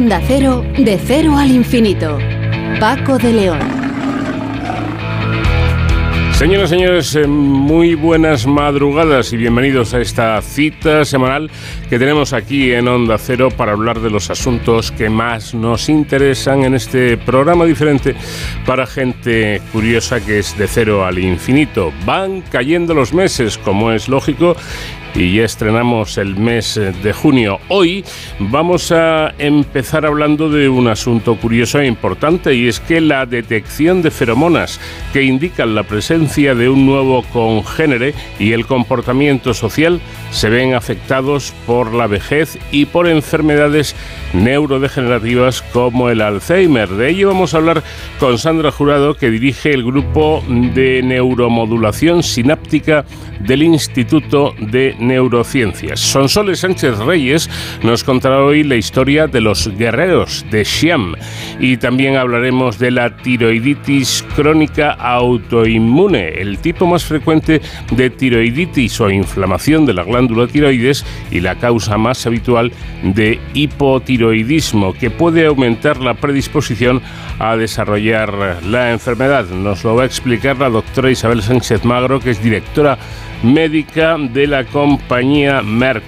Onda 0.00 0.18
Cero, 0.26 0.64
de 0.78 0.98
cero 0.98 1.36
al 1.36 1.50
infinito. 1.50 2.16
Paco 2.80 3.18
de 3.18 3.34
León. 3.34 3.58
Señoras 6.32 6.70
y 6.70 6.74
señores, 6.74 7.14
eh, 7.16 7.26
muy 7.26 7.96
buenas 7.96 8.46
madrugadas 8.46 9.30
y 9.34 9.36
bienvenidos 9.36 9.92
a 9.92 10.00
esta 10.00 10.40
cita 10.40 11.04
semanal 11.04 11.50
que 11.90 11.98
tenemos 11.98 12.32
aquí 12.32 12.72
en 12.72 12.88
Onda 12.88 13.18
Cero 13.18 13.50
para 13.54 13.72
hablar 13.72 14.00
de 14.00 14.08
los 14.08 14.30
asuntos 14.30 14.90
que 14.90 15.10
más 15.10 15.52
nos 15.52 15.90
interesan 15.90 16.64
en 16.64 16.74
este 16.74 17.18
programa 17.18 17.66
diferente 17.66 18.16
para 18.64 18.86
gente 18.86 19.60
curiosa 19.70 20.24
que 20.24 20.38
es 20.38 20.56
de 20.56 20.66
cero 20.66 21.04
al 21.04 21.18
infinito. 21.18 21.92
Van 22.06 22.40
cayendo 22.40 22.94
los 22.94 23.12
meses, 23.12 23.58
como 23.58 23.92
es 23.92 24.08
lógico, 24.08 24.56
y 25.14 25.34
ya 25.34 25.44
estrenamos 25.44 26.18
el 26.18 26.36
mes 26.36 26.74
de 26.74 27.12
junio. 27.12 27.58
Hoy 27.68 28.04
vamos 28.38 28.92
a 28.92 29.34
empezar 29.38 30.06
hablando 30.06 30.48
de 30.48 30.68
un 30.68 30.88
asunto 30.88 31.36
curioso 31.36 31.80
e 31.80 31.86
importante 31.86 32.54
y 32.54 32.68
es 32.68 32.80
que 32.80 33.00
la 33.00 33.26
detección 33.26 34.02
de 34.02 34.10
feromonas 34.10 34.80
que 35.12 35.22
indican 35.22 35.74
la 35.74 35.82
presencia 35.82 36.54
de 36.54 36.68
un 36.68 36.86
nuevo 36.86 37.22
congénere 37.32 38.14
y 38.38 38.52
el 38.52 38.66
comportamiento 38.66 39.54
social 39.54 40.00
se 40.30 40.48
ven 40.48 40.74
afectados 40.74 41.52
por 41.66 41.92
la 41.92 42.06
vejez 42.06 42.58
y 42.70 42.86
por 42.86 43.08
enfermedades 43.08 43.94
neurodegenerativas 44.32 45.62
como 45.62 46.08
el 46.08 46.20
Alzheimer. 46.20 46.88
De 46.88 47.10
ello 47.10 47.28
vamos 47.28 47.54
a 47.54 47.58
hablar 47.58 47.82
con 48.18 48.38
Sandra 48.38 48.70
Jurado 48.70 49.14
que 49.14 49.30
dirige 49.30 49.72
el 49.72 49.84
grupo 49.84 50.44
de 50.48 51.02
neuromodulación 51.02 52.22
sináptica 52.22 53.04
del 53.40 53.62
Instituto 53.62 54.54
de 54.58 54.94
Neurociencias. 54.98 56.00
Sonsoles 56.00 56.60
Sánchez 56.60 56.98
Reyes 56.98 57.48
nos 57.82 58.04
contará 58.04 58.44
hoy 58.44 58.62
la 58.62 58.76
historia 58.76 59.26
de 59.26 59.40
los 59.40 59.68
guerreros 59.76 60.44
de 60.50 60.64
Xi'an 60.64 61.16
y 61.58 61.78
también 61.78 62.16
hablaremos 62.16 62.78
de 62.78 62.90
la 62.90 63.16
tiroiditis 63.16 64.24
crónica 64.36 64.92
autoinmune, 64.92 66.40
el 66.40 66.58
tipo 66.58 66.86
más 66.86 67.04
frecuente 67.04 67.60
de 67.90 68.10
tiroiditis 68.10 69.00
o 69.00 69.10
inflamación 69.10 69.86
de 69.86 69.94
la 69.94 70.04
glándula 70.04 70.46
tiroides 70.46 71.04
y 71.30 71.40
la 71.40 71.56
causa 71.56 71.96
más 71.96 72.26
habitual 72.26 72.72
de 73.02 73.40
hipotiroidismo 73.54 74.19
que 74.98 75.10
puede 75.10 75.46
aumentar 75.46 75.98
la 75.98 76.12
predisposición 76.12 77.00
a 77.38 77.56
desarrollar 77.56 78.62
la 78.66 78.92
enfermedad. 78.92 79.46
Nos 79.46 79.82
lo 79.82 79.94
va 79.94 80.02
a 80.02 80.06
explicar 80.06 80.58
la 80.58 80.68
doctora 80.68 81.10
Isabel 81.10 81.42
Sánchez 81.42 81.86
Magro, 81.86 82.20
que 82.20 82.30
es 82.30 82.42
directora 82.42 82.98
médica 83.42 84.18
de 84.18 84.46
la 84.46 84.64
compañía 84.64 85.62
Merck 85.62 86.04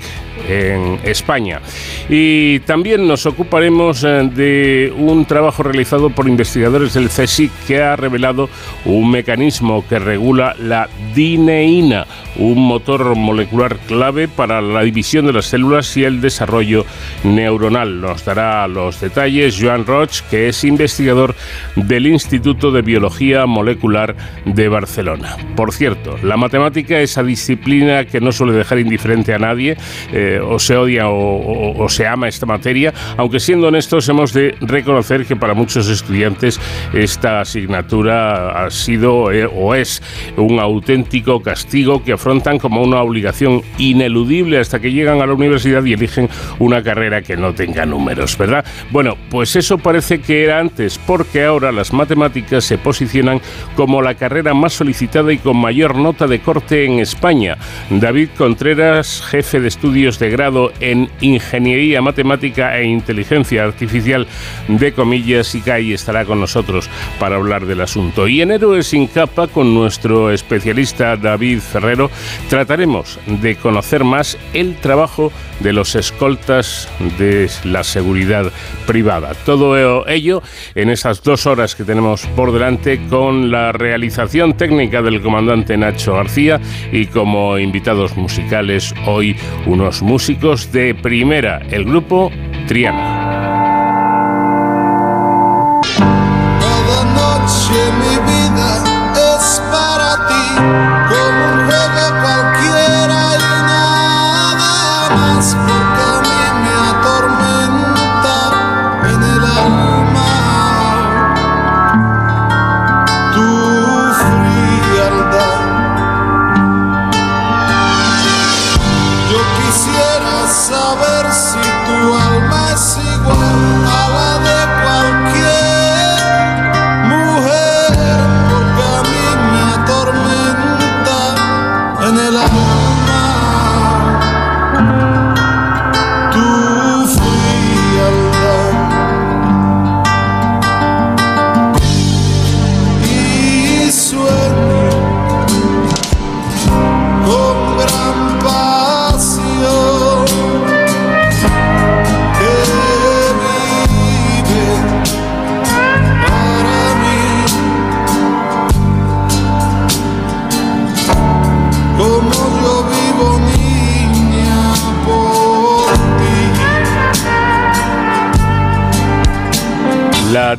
en 0.49 0.99
España. 1.05 1.61
Y 2.09 2.61
también 2.61 3.07
nos 3.07 3.27
ocuparemos 3.27 4.05
eh, 4.05 4.31
de 4.35 4.93
un 4.97 5.25
trabajo 5.25 5.63
realizado 5.63 6.11
por 6.11 6.29
investigadores 6.29 6.95
del 6.95 7.09
CSIC 7.09 7.51
que 7.67 7.83
ha 7.83 7.97
revelado 7.97 8.49
un 8.85 9.11
mecanismo 9.11 9.85
que 9.89 9.99
regula 9.99 10.55
la 10.59 10.89
dineína, 11.15 12.07
un 12.37 12.67
motor 12.67 13.15
molecular 13.17 13.77
clave 13.87 14.29
para 14.29 14.61
la 14.61 14.83
división 14.83 15.27
de 15.27 15.33
las 15.33 15.47
células 15.47 15.97
y 15.97 16.05
el 16.05 16.21
desarrollo 16.21 16.85
neuronal. 17.25 18.01
Nos 18.01 18.25
dará 18.25 18.67
los 18.69 19.01
detalles 19.01 19.59
Joan 19.61 19.87
Roch, 19.87 20.21
que 20.31 20.49
es 20.49 20.65
investigador 20.65 21.35
del 21.77 22.07
Instituto 22.07 22.71
de 22.71 22.83
Biología 22.83 23.47
Molecular 23.47 24.17
de 24.45 24.69
Barcelona. 24.69 25.37
Por 25.57 25.73
cierto, 25.73 26.17
la 26.23 26.37
matemática, 26.37 27.01
esa 27.01 27.23
disciplina 27.23 28.05
que 28.05 28.21
no 28.21 28.33
suele 28.33 28.53
dejar 28.53 28.79
indiferente 28.79 29.35
a 29.35 29.39
nadie, 29.39 29.77
eh, 30.13 30.32
o 30.41 30.59
se 30.59 30.77
odia 30.77 31.09
o, 31.09 31.89
se 31.89 32.07
ama 32.07 32.29
esta 32.29 32.47
materia, 32.47 32.93
aunque 33.17 33.41
siendo 33.41 33.69
honestos 33.69 34.09
hemos 34.09 34.33
de 34.33 34.55
reconocer 34.61 35.27
que 35.27 35.37
para 35.37 35.55
muchos 35.55 35.89
estudiantes 35.89 36.61
esta 36.93 37.41
asignatura 37.41 38.65
ha 38.65 38.71
sido 38.71 39.33
eh, 39.33 39.47
o 39.47 39.75
es 39.75 40.03
un 40.37 40.59
auténtico 40.59 41.43
castigo 41.43 42.03
que 42.03 42.13
afrontan 42.13 42.59
como 42.59 42.83
una 42.83 43.03
obligación 43.03 43.63
ineludible 43.79 44.59
hasta 44.59 44.81
que 44.81 44.93
llegan 44.93 45.21
a 45.21 45.27
la 45.27 45.35
universidad 45.35 45.85
y 45.85 45.93
eligen 45.93 46.29
una 46.59 46.83
carrera 46.83 47.23
que 47.23 47.37
no 47.37 47.55
tenga 47.55 47.87
números, 47.87 48.37
¿verdad? 48.39 48.65
Bueno, 48.91 49.17
pues 49.31 49.57
eso 49.57 49.79
parece 49.79 50.21
que 50.21 50.45
era 50.45 50.59
antes, 50.59 50.99
porque 50.99 51.45
ahora 51.45 51.73
las 51.73 51.93
matemáticas 51.93 52.65
se 52.65 52.79
posicionan 52.79 53.41
como 53.77 54.03
la 54.03 54.15
carrera 54.15 54.55
más 54.55 54.73
solicitada 54.73 55.33
y 55.33 55.39
con 55.39 55.57
mayor 55.57 55.97
nota 55.97 56.27
de 56.27 56.41
corte 56.41 56.85
en 56.85 57.01
España. 57.01 57.57
David 57.91 58.31
Contreras, 58.37 59.23
jefe 59.23 59.61
de 59.61 59.69
estudios 59.69 60.19
grado 60.31 60.73
en 60.81 61.11
Ingeniería 61.21 62.03
Matemática 62.03 62.79
e 62.79 62.85
Inteligencia 62.85 63.65
Artificial 63.65 64.27
de 64.69 64.93
comillas, 64.93 65.55
y 65.55 65.63
y 65.81 65.93
estará 65.93 66.25
con 66.25 66.41
nosotros 66.41 66.91
para 67.19 67.37
hablar 67.37 67.67
del 67.67 67.81
asunto. 67.81 68.29
Y 68.29 68.43
en 68.43 68.51
Héroes 68.51 68.89
sin 68.89 69.07
capa, 69.07 69.47
con 69.47 69.75
nuestro 69.75 70.31
especialista 70.31 71.17
David 71.17 71.61
Ferrero, 71.61 72.11
trataremos 72.49 73.19
de 73.27 73.57
conocer 73.57 74.05
más 74.05 74.37
el 74.53 74.77
trabajo 74.77 75.33
de 75.61 75.73
los 75.73 75.95
escoltas 75.95 76.89
de 77.19 77.49
la 77.65 77.85
seguridad 77.85 78.51
privada. 78.87 79.33
Todo 79.47 80.07
ello 80.09 80.43
en 80.75 80.91
esas 80.91 81.23
dos 81.23 81.47
horas 81.47 81.75
que 81.75 81.85
tenemos 81.85 82.27
por 82.37 82.53
delante 82.53 83.01
con 83.09 83.51
la 83.51 83.73
realización 83.73 84.55
técnica 84.55 85.03
del 85.03 85.23
comandante 85.23 85.77
Nacho 85.77 86.15
García 86.15 86.61
y 86.91 87.07
como 87.07 87.59
invitados 87.59 88.17
musicales 88.17 88.95
hoy 89.07 89.37
unos 89.67 90.02
músicos 90.03 90.71
de 90.73 90.95
primera, 90.95 91.59
el 91.71 91.85
grupo 91.85 92.31
Triana. 92.67 93.72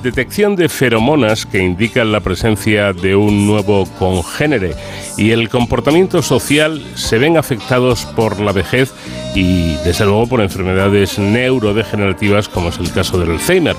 Detección 0.04 0.58
de 0.58 0.68
feromonas 0.68 1.46
que 1.46 1.60
indican 1.60 2.12
la 2.12 2.20
presencia 2.20 2.92
de 2.92 3.16
un 3.16 3.48
nuevo 3.48 3.88
congénere 3.98 4.76
y 5.18 5.32
el 5.32 5.48
comportamiento 5.48 6.22
social 6.22 6.84
se 6.96 7.18
ven 7.18 7.38
afectados 7.38 8.06
por 8.06 8.42
la 8.42 8.52
vejez 8.52 8.94
y 9.34 9.76
desde 9.86 10.06
luego 10.06 10.28
por 10.28 10.42
enfermedades 10.42 11.18
neurodegenerativas 11.18 12.50
como 12.50 12.70
es 12.70 12.78
el 12.80 12.92
caso 12.92 13.18
del 13.18 13.32
Alzheimer. 13.32 13.78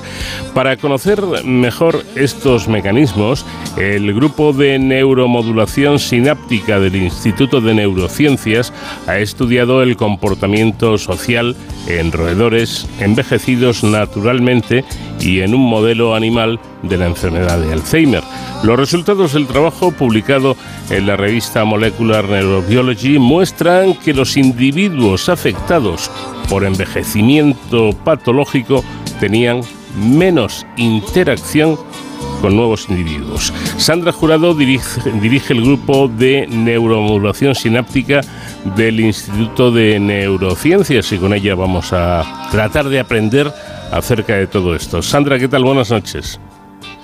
Para 0.55 0.77
conocer 0.77 1.21
mejor 1.45 2.05
estos 2.15 2.69
mecanismos, 2.69 3.45
el 3.77 4.15
grupo 4.15 4.53
de 4.53 4.79
neuromodulación 4.79 5.99
sináptica 5.99 6.79
del 6.79 6.95
Instituto 6.95 7.61
de 7.61 7.75
Neurociencias 7.75 8.73
ha 9.09 9.19
estudiado 9.19 9.83
el 9.83 9.97
comportamiento 9.97 10.97
social 10.97 11.57
en 11.89 12.13
roedores 12.13 12.87
envejecidos 13.01 13.83
naturalmente 13.83 14.85
y 15.19 15.41
en 15.41 15.57
un 15.57 15.63
modelo 15.69 16.15
animal 16.15 16.61
de 16.83 16.99
la 16.99 17.07
enfermedad 17.07 17.59
de 17.59 17.73
Alzheimer. 17.73 18.23
Los 18.63 18.79
resultados 18.79 19.33
del 19.33 19.49
trabajo 19.49 19.91
publicado 19.91 20.57
en 20.89 21.09
la 21.09 21.17
revista 21.17 21.65
Molecular 21.65 22.29
Neurobiology 22.29 23.19
muestran 23.19 23.95
que 23.95 24.15
los 24.15 24.37
individuos 24.37 25.29
afectados 25.29 26.13
por 26.49 26.65
envejecimiento 26.65 27.91
patológico 28.05 28.85
tenían 29.19 29.63
menos 29.97 30.67
interacción 30.77 31.79
con 32.41 32.57
nuevos 32.57 32.89
individuos. 32.91 33.53
Sandra 33.79 34.13
Jurado 34.13 34.55
dirige, 34.55 35.11
dirige 35.21 35.55
el 35.55 35.63
grupo 35.63 36.09
de 36.09 36.47
neuromodulación 36.47 37.55
sináptica 37.55 38.21
del 38.77 39.01
Instituto 39.01 39.71
de 39.71 39.99
Neurociencias 39.99 41.11
y 41.13 41.19
con 41.19 41.33
ella 41.33 41.55
vamos 41.55 41.93
a 41.93 42.49
tratar 42.51 42.89
de 42.89 43.01
aprender 43.01 43.51
acerca 43.91 44.37
de 44.37 44.47
todo 44.47 44.75
esto. 44.75 45.01
Sandra, 45.03 45.39
¿qué 45.39 45.49
tal? 45.49 45.65
Buenas 45.65 45.91
noches. 45.91 46.41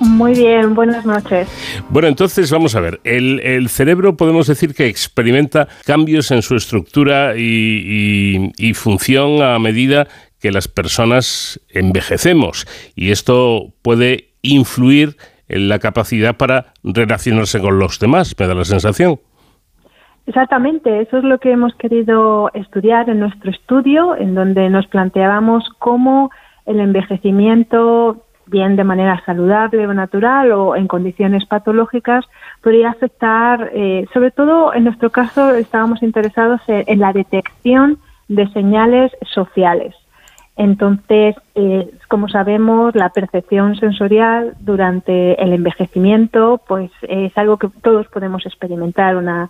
Muy 0.00 0.32
bien, 0.32 0.74
buenas 0.74 1.04
noches. 1.04 1.46
Bueno, 1.90 2.08
entonces 2.08 2.50
vamos 2.50 2.74
a 2.74 2.80
ver. 2.80 3.00
El, 3.04 3.68
cerebro 3.68 4.16
podemos 4.16 4.46
decir 4.46 4.74
que 4.74 4.86
experimenta 4.86 5.68
cambios 5.84 6.30
en 6.30 6.40
su 6.40 6.56
estructura 6.56 7.36
y, 7.36 8.50
y 8.56 8.74
función 8.74 9.42
a 9.42 9.58
medida 9.58 10.08
que 10.40 10.50
las 10.50 10.68
personas 10.68 11.60
envejecemos. 11.68 12.66
Y 12.94 13.10
esto 13.10 13.72
puede 13.82 14.30
influir 14.42 15.16
en 15.48 15.68
la 15.68 15.78
capacidad 15.78 16.36
para 16.36 16.72
relacionarse 16.82 17.60
con 17.60 17.78
los 17.78 17.98
demás, 17.98 18.34
me 18.38 18.46
da 18.46 18.54
la 18.54 18.64
sensación. 18.64 19.20
Exactamente, 20.26 21.00
eso 21.00 21.18
es 21.18 21.24
lo 21.24 21.38
que 21.38 21.50
hemos 21.50 21.74
querido 21.74 22.50
estudiar 22.54 23.10
en 23.10 23.18
nuestro 23.18 23.50
estudio, 23.50 24.16
en 24.16 24.34
donde 24.34 24.70
nos 24.70 24.86
planteábamos 24.86 25.64
cómo 25.78 26.30
el 26.66 26.78
envejecimiento 26.78 28.24
bien 28.50 28.76
de 28.76 28.84
manera 28.84 29.22
saludable 29.24 29.86
o 29.86 29.94
natural 29.94 30.52
o 30.52 30.76
en 30.76 30.88
condiciones 30.88 31.46
patológicas, 31.46 32.24
podría 32.62 32.90
afectar, 32.90 33.70
eh, 33.72 34.06
sobre 34.12 34.32
todo 34.32 34.74
en 34.74 34.84
nuestro 34.84 35.10
caso 35.10 35.54
estábamos 35.54 36.02
interesados 36.02 36.60
en, 36.66 36.98
la 36.98 37.12
detección 37.12 37.98
de 38.28 38.48
señales 38.48 39.12
sociales. 39.32 39.94
Entonces, 40.56 41.36
eh, 41.54 41.90
como 42.08 42.28
sabemos, 42.28 42.94
la 42.94 43.10
percepción 43.10 43.76
sensorial 43.76 44.54
durante 44.60 45.42
el 45.42 45.52
envejecimiento, 45.54 46.60
pues 46.68 46.90
es 47.02 47.36
algo 47.38 47.56
que 47.56 47.68
todos 47.82 48.08
podemos 48.08 48.44
experimentar, 48.44 49.16
una, 49.16 49.48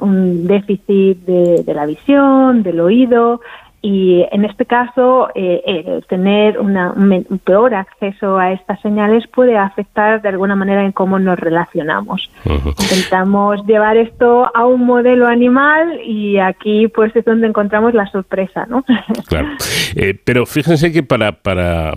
un 0.00 0.46
déficit 0.46 1.18
de 1.24 1.74
la 1.74 1.86
visión, 1.86 2.62
del 2.62 2.80
oído, 2.80 3.40
y 3.82 4.26
en 4.30 4.44
este 4.44 4.66
caso, 4.66 5.28
eh, 5.34 6.00
tener 6.08 6.58
un 6.58 7.40
peor 7.44 7.74
acceso 7.74 8.36
a 8.36 8.52
estas 8.52 8.78
señales 8.82 9.26
puede 9.28 9.56
afectar 9.56 10.20
de 10.20 10.28
alguna 10.28 10.54
manera 10.54 10.84
en 10.84 10.92
cómo 10.92 11.18
nos 11.18 11.38
relacionamos. 11.38 12.30
Intentamos 12.44 13.64
llevar 13.66 13.96
esto 13.96 14.50
a 14.54 14.66
un 14.66 14.84
modelo 14.84 15.26
animal 15.26 15.98
y 16.04 16.38
aquí 16.38 16.88
pues 16.88 17.16
es 17.16 17.24
donde 17.24 17.46
encontramos 17.46 17.94
la 17.94 18.06
sorpresa, 18.10 18.66
¿no? 18.66 18.84
Claro. 19.26 19.48
Eh, 19.94 20.18
pero 20.24 20.44
fíjense 20.44 20.92
que 20.92 21.02
para, 21.02 21.32
para, 21.32 21.92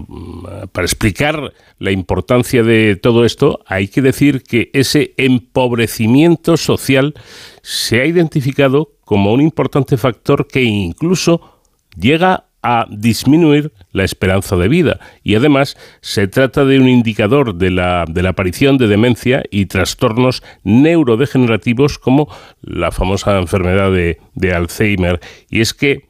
para 0.71 0.85
explicar 0.85 1.51
la 1.79 1.91
importancia 1.91 2.63
de 2.63 2.95
todo 2.95 3.25
esto, 3.25 3.59
hay 3.65 3.87
que 3.87 4.01
decir 4.01 4.43
que 4.43 4.69
ese 4.73 5.13
empobrecimiento 5.17 6.57
social 6.57 7.13
se 7.61 8.01
ha 8.01 8.05
identificado 8.05 8.89
como 9.03 9.33
un 9.33 9.41
importante 9.41 9.97
factor 9.97 10.47
que 10.47 10.63
incluso 10.63 11.52
llega 11.95 12.45
a 12.63 12.87
disminuir 12.89 13.73
la 13.91 14.05
esperanza 14.05 14.55
de 14.55 14.69
vida 14.69 14.99
y 15.21 15.35
además 15.35 15.75
se 15.99 16.27
trata 16.27 16.63
de 16.63 16.79
un 16.79 16.87
indicador 16.87 17.55
de 17.55 17.69
la, 17.69 18.05
de 18.07 18.23
la 18.23 18.29
aparición 18.29 18.77
de 18.77 18.87
demencia 18.87 19.43
y 19.51 19.65
trastornos 19.65 20.41
neurodegenerativos 20.63 21.99
como 21.99 22.33
la 22.61 22.91
famosa 22.91 23.37
enfermedad 23.37 23.91
de, 23.91 24.53
Alzheimer. 24.53 25.19
Y 25.49 25.59
es 25.59 25.73
que 25.73 26.07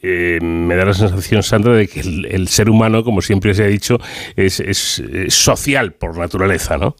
eh, 0.00 0.38
me 0.40 0.76
da 0.76 0.84
la 0.84 0.94
sensación, 0.94 1.42
Sandra, 1.42 1.74
de 1.74 1.88
que 1.88 2.00
el, 2.00 2.46
ser 2.46 2.70
humano, 2.70 3.02
como 3.02 3.20
siempre 3.20 3.52
se 3.54 3.64
ha 3.64 3.66
dicho, 3.66 3.98
es, 4.36 4.60
es 4.60 5.02
social 5.28 5.94
por 5.94 6.16
naturaleza, 6.16 6.76
¿no? 6.78 6.94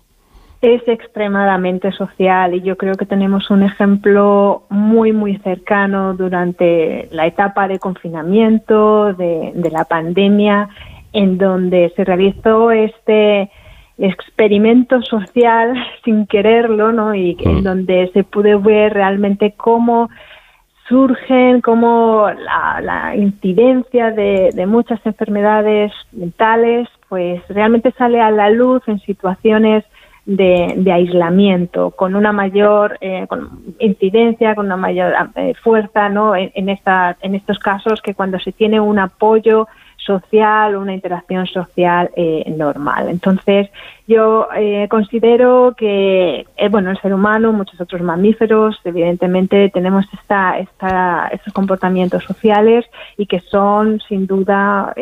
Es 0.62 0.86
extremadamente 0.88 1.92
social 1.92 2.54
y 2.54 2.62
yo 2.62 2.76
creo 2.76 2.94
que 2.94 3.04
tenemos 3.04 3.50
un 3.50 3.62
ejemplo 3.62 4.62
muy, 4.70 5.12
muy 5.12 5.36
cercano 5.38 6.14
durante 6.14 7.08
la 7.12 7.26
etapa 7.26 7.68
de 7.68 7.78
confinamiento, 7.78 9.12
de, 9.12 9.52
la 9.70 9.84
pandemia, 9.84 10.68
en 11.12 11.36
donde 11.36 11.92
se 11.94 12.04
realizó 12.04 12.70
este 12.70 13.50
experimento 13.98 15.02
social 15.02 15.74
sin 16.04 16.26
quererlo, 16.26 16.92
¿no? 16.92 17.14
Y 17.14 17.36
en 17.40 17.60
mm. 17.60 17.62
donde 17.62 18.10
se 18.12 18.24
pudo 18.24 18.60
ver 18.60 18.94
realmente 18.94 19.54
cómo 19.56 20.08
surgen, 20.88 21.60
cómo 21.60 22.28
la, 22.30 23.14
incidencia 23.16 24.10
de, 24.10 24.50
de, 24.54 24.66
muchas 24.66 25.04
enfermedades 25.04 25.92
mentales, 26.12 26.88
pues 27.08 27.42
realmente 27.48 27.92
sale 27.98 28.20
a 28.20 28.30
la 28.30 28.50
luz 28.50 28.82
en 28.86 29.00
situaciones 29.00 29.84
de, 30.26 30.92
aislamiento, 30.92 31.92
con 31.92 32.16
una 32.16 32.32
mayor 32.32 32.98
eh, 33.00 33.26
incidencia, 33.78 34.56
con 34.56 34.66
una 34.66 34.76
mayor 34.76 35.14
eh, 35.36 35.54
fuerza 35.62 36.08
¿no? 36.08 36.34
en, 36.34 36.68
esta, 36.68 37.16
en 37.22 37.36
estos 37.36 37.58
casos 37.60 38.02
que 38.02 38.14
cuando 38.14 38.38
se 38.40 38.50
tiene 38.50 38.80
un 38.80 38.98
apoyo 38.98 39.68
social, 39.96 40.76
una 40.76 40.94
interacción 40.94 41.46
social 41.46 42.10
eh, 42.16 42.52
normal. 42.56 43.08
Entonces, 43.08 43.68
yo 44.06 44.46
considero 44.88 45.74
que, 45.76 46.46
bueno, 46.70 46.90
el 46.90 47.00
ser 47.00 47.12
humano, 47.12 47.52
muchos 47.52 47.80
otros 47.80 48.02
mamíferos, 48.02 48.80
evidentemente 48.84 49.68
tenemos 49.70 50.06
esta, 50.12 50.58
esta, 50.58 51.28
estos 51.32 51.52
comportamientos 51.52 52.22
sociales 52.22 52.84
y 53.16 53.26
que 53.26 53.40
son, 53.40 54.00
sin 54.08 54.28
duda, 54.28 54.94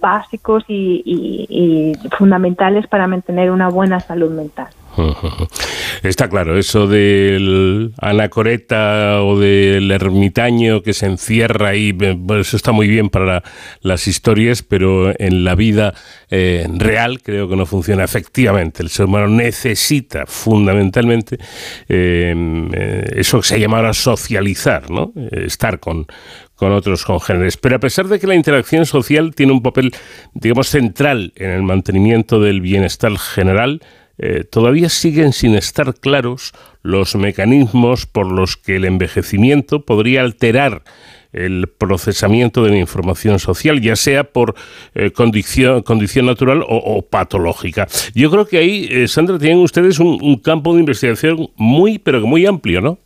básicos 0.00 0.64
y, 0.68 1.96
fundamentales 2.16 2.86
para 2.86 3.06
mantener 3.06 3.50
una 3.50 3.68
buena 3.68 4.06
salud 4.06 4.30
mental. 4.30 4.68
Está 6.02 6.28
claro, 6.28 6.58
eso 6.58 6.86
del 6.86 7.92
anacoreta 7.98 9.22
o 9.22 9.38
del 9.38 9.90
ermitaño 9.90 10.82
que 10.82 10.94
se 10.94 11.06
encierra 11.06 11.70
ahí, 11.70 11.96
eso 12.38 12.56
está 12.56 12.72
muy 12.72 12.88
bien 12.88 13.08
para 13.08 13.42
las 13.80 14.06
historias, 14.06 14.62
pero 14.62 15.12
en 15.18 15.44
la 15.44 15.54
vida 15.54 15.94
eh, 16.30 16.66
real 16.76 17.22
creo 17.22 17.48
que 17.48 17.56
no 17.56 17.66
funciona 17.66 18.04
efectivamente. 18.04 18.82
El 18.82 18.90
ser 18.90 19.06
humano 19.06 19.28
necesita 19.28 20.26
fundamentalmente 20.26 21.38
eh, 21.88 23.04
eso 23.16 23.40
que 23.40 23.46
se 23.46 23.60
llama 23.60 23.92
socializar, 23.92 24.90
¿no? 24.90 25.12
estar 25.30 25.78
con, 25.80 26.06
con 26.58 26.72
otros 26.72 27.04
congéneres. 27.04 27.56
Pero 27.56 27.76
a 27.76 27.78
pesar 27.78 28.08
de 28.08 28.18
que 28.18 28.26
la 28.26 28.34
interacción 28.34 28.84
social 28.84 29.34
tiene 29.34 29.52
un 29.52 29.62
papel, 29.62 29.92
digamos, 30.34 30.68
central 30.68 31.32
en 31.36 31.50
el 31.50 31.62
mantenimiento 31.62 32.40
del 32.40 32.60
bienestar 32.60 33.16
general, 33.16 33.80
eh, 34.18 34.44
todavía 34.44 34.88
siguen 34.88 35.32
sin 35.32 35.54
estar 35.54 35.94
claros 35.94 36.52
los 36.82 37.16
mecanismos 37.16 38.06
por 38.06 38.30
los 38.30 38.56
que 38.56 38.76
el 38.76 38.84
envejecimiento 38.84 39.84
podría 39.84 40.22
alterar 40.22 40.82
el 41.32 41.68
procesamiento 41.68 42.64
de 42.64 42.70
la 42.70 42.78
información 42.78 43.38
social, 43.38 43.80
ya 43.80 43.96
sea 43.96 44.24
por 44.24 44.54
eh, 44.94 45.10
condición, 45.10 45.84
natural 46.24 46.64
o, 46.66 47.02
patológica. 47.02 47.86
Yo 48.14 48.30
creo 48.30 48.46
que 48.46 48.58
ahí, 48.58 48.88
eh, 48.90 49.08
Sandra, 49.08 49.38
tienen 49.38 49.58
ustedes 49.58 49.98
un, 49.98 50.18
un 50.22 50.36
campo 50.36 50.74
de 50.74 50.80
investigación 50.80 51.48
muy, 51.56 51.98
pero 51.98 52.26
muy 52.26 52.46
amplio, 52.46 52.80
¿no? 52.80 52.98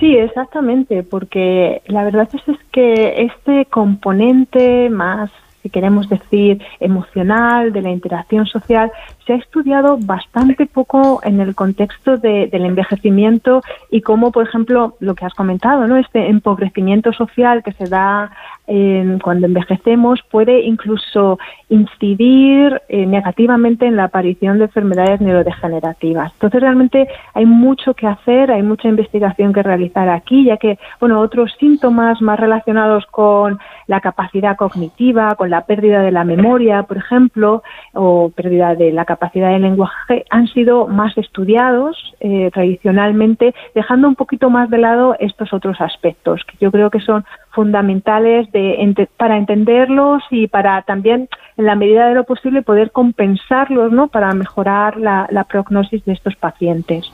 Sí, 0.00 0.16
exactamente, 0.16 1.02
porque 1.04 1.82
la 1.86 2.04
verdad 2.04 2.28
es, 2.32 2.42
que 2.72 3.14
este 3.18 3.66
componente 3.66 4.90
más 4.90 5.30
si 5.64 5.70
queremos 5.70 6.10
decir, 6.10 6.62
emocional, 6.78 7.72
de 7.72 7.80
la 7.80 7.90
interacción 7.90 8.44
social, 8.44 8.92
se 9.26 9.32
ha 9.32 9.36
estudiado 9.36 9.96
bastante 9.98 10.66
poco 10.66 11.20
en 11.24 11.40
el 11.40 11.54
contexto 11.54 12.18
del 12.18 12.66
envejecimiento 12.66 13.62
y 13.90 14.02
cómo, 14.02 14.30
por 14.30 14.46
ejemplo, 14.46 14.96
lo 15.00 15.14
que 15.14 15.24
has 15.24 15.32
comentado, 15.32 15.86
¿no? 15.86 15.96
Este 15.96 16.28
empobrecimiento 16.28 17.14
social 17.14 17.62
que 17.62 17.72
se 17.72 17.86
da 17.86 18.30
cuando 18.66 19.46
envejecemos 19.46 20.20
puede 20.30 20.62
incluso 20.62 21.38
incidir 21.68 22.80
eh, 22.88 23.04
negativamente 23.04 23.86
en 23.86 23.96
la 23.96 24.04
aparición 24.04 24.58
de 24.58 24.64
enfermedades 24.64 25.20
neurodegenerativas. 25.20 26.32
Entonces 26.32 26.60
realmente 26.62 27.08
hay 27.34 27.44
mucho 27.44 27.92
que 27.92 28.06
hacer, 28.06 28.50
hay 28.50 28.62
mucha 28.62 28.88
investigación 28.88 29.52
que 29.52 29.62
realizar 29.62 30.08
aquí, 30.08 30.44
ya 30.44 30.56
que 30.56 30.78
bueno 30.98 31.20
otros 31.20 31.54
síntomas 31.58 32.22
más 32.22 32.40
relacionados 32.40 33.04
con 33.06 33.58
la 33.86 34.00
capacidad 34.00 34.56
cognitiva, 34.56 35.34
con 35.34 35.50
la 35.50 35.66
pérdida 35.66 36.00
de 36.00 36.12
la 36.12 36.24
memoria, 36.24 36.84
por 36.84 36.96
ejemplo, 36.96 37.62
o 37.92 38.30
pérdida 38.30 38.74
de 38.74 38.92
la 38.92 39.04
capacidad 39.04 39.50
de 39.50 39.58
lenguaje, 39.58 40.24
han 40.30 40.48
sido 40.48 40.86
más 40.86 41.16
estudiados 41.18 42.14
eh, 42.20 42.50
tradicionalmente, 42.52 43.54
dejando 43.74 44.08
un 44.08 44.14
poquito 44.14 44.48
más 44.48 44.70
de 44.70 44.78
lado 44.78 45.16
estos 45.18 45.52
otros 45.52 45.80
aspectos 45.80 46.42
que 46.46 46.56
yo 46.60 46.70
creo 46.70 46.90
que 46.90 47.00
son 47.00 47.24
fundamentales 47.54 48.50
de, 48.52 49.08
para 49.16 49.36
entenderlos 49.36 50.22
y 50.30 50.48
para 50.48 50.82
también, 50.82 51.28
en 51.56 51.64
la 51.66 51.74
medida 51.74 52.08
de 52.08 52.14
lo 52.14 52.24
posible, 52.24 52.62
poder 52.62 52.90
compensarlos 52.90 53.92
¿no? 53.92 54.08
para 54.08 54.32
mejorar 54.32 54.96
la, 54.96 55.46
prognosis 55.48 56.04
de 56.04 56.12
estos 56.14 56.34
pacientes. 56.36 57.04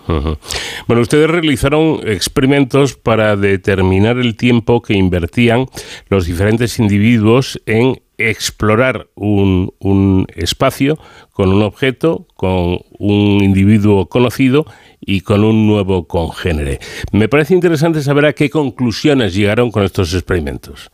Bueno, 0.86 1.02
ustedes 1.02 1.28
realizaron 1.28 2.00
experimentos 2.06 2.96
para 2.96 3.36
determinar 3.36 4.18
el 4.18 4.36
tiempo 4.36 4.80
que 4.80 4.94
invertían 4.94 5.66
los 6.08 6.26
diferentes 6.26 6.78
individuos 6.78 7.60
en 7.66 8.00
explorar 8.28 9.06
un, 9.14 9.72
un 9.80 10.26
espacio 10.34 10.98
con 11.32 11.52
un 11.52 11.62
objeto, 11.62 12.26
con 12.36 12.78
un 12.98 13.42
individuo 13.42 14.06
conocido 14.06 14.66
y 15.00 15.22
con 15.22 15.44
un 15.44 15.66
nuevo 15.66 16.06
congénere. 16.06 16.78
Me 17.12 17.28
parece 17.28 17.54
interesante 17.54 18.00
saber 18.02 18.26
a 18.26 18.32
qué 18.32 18.50
conclusiones 18.50 19.34
llegaron 19.34 19.70
con 19.70 19.84
estos 19.84 20.14
experimentos. 20.14 20.90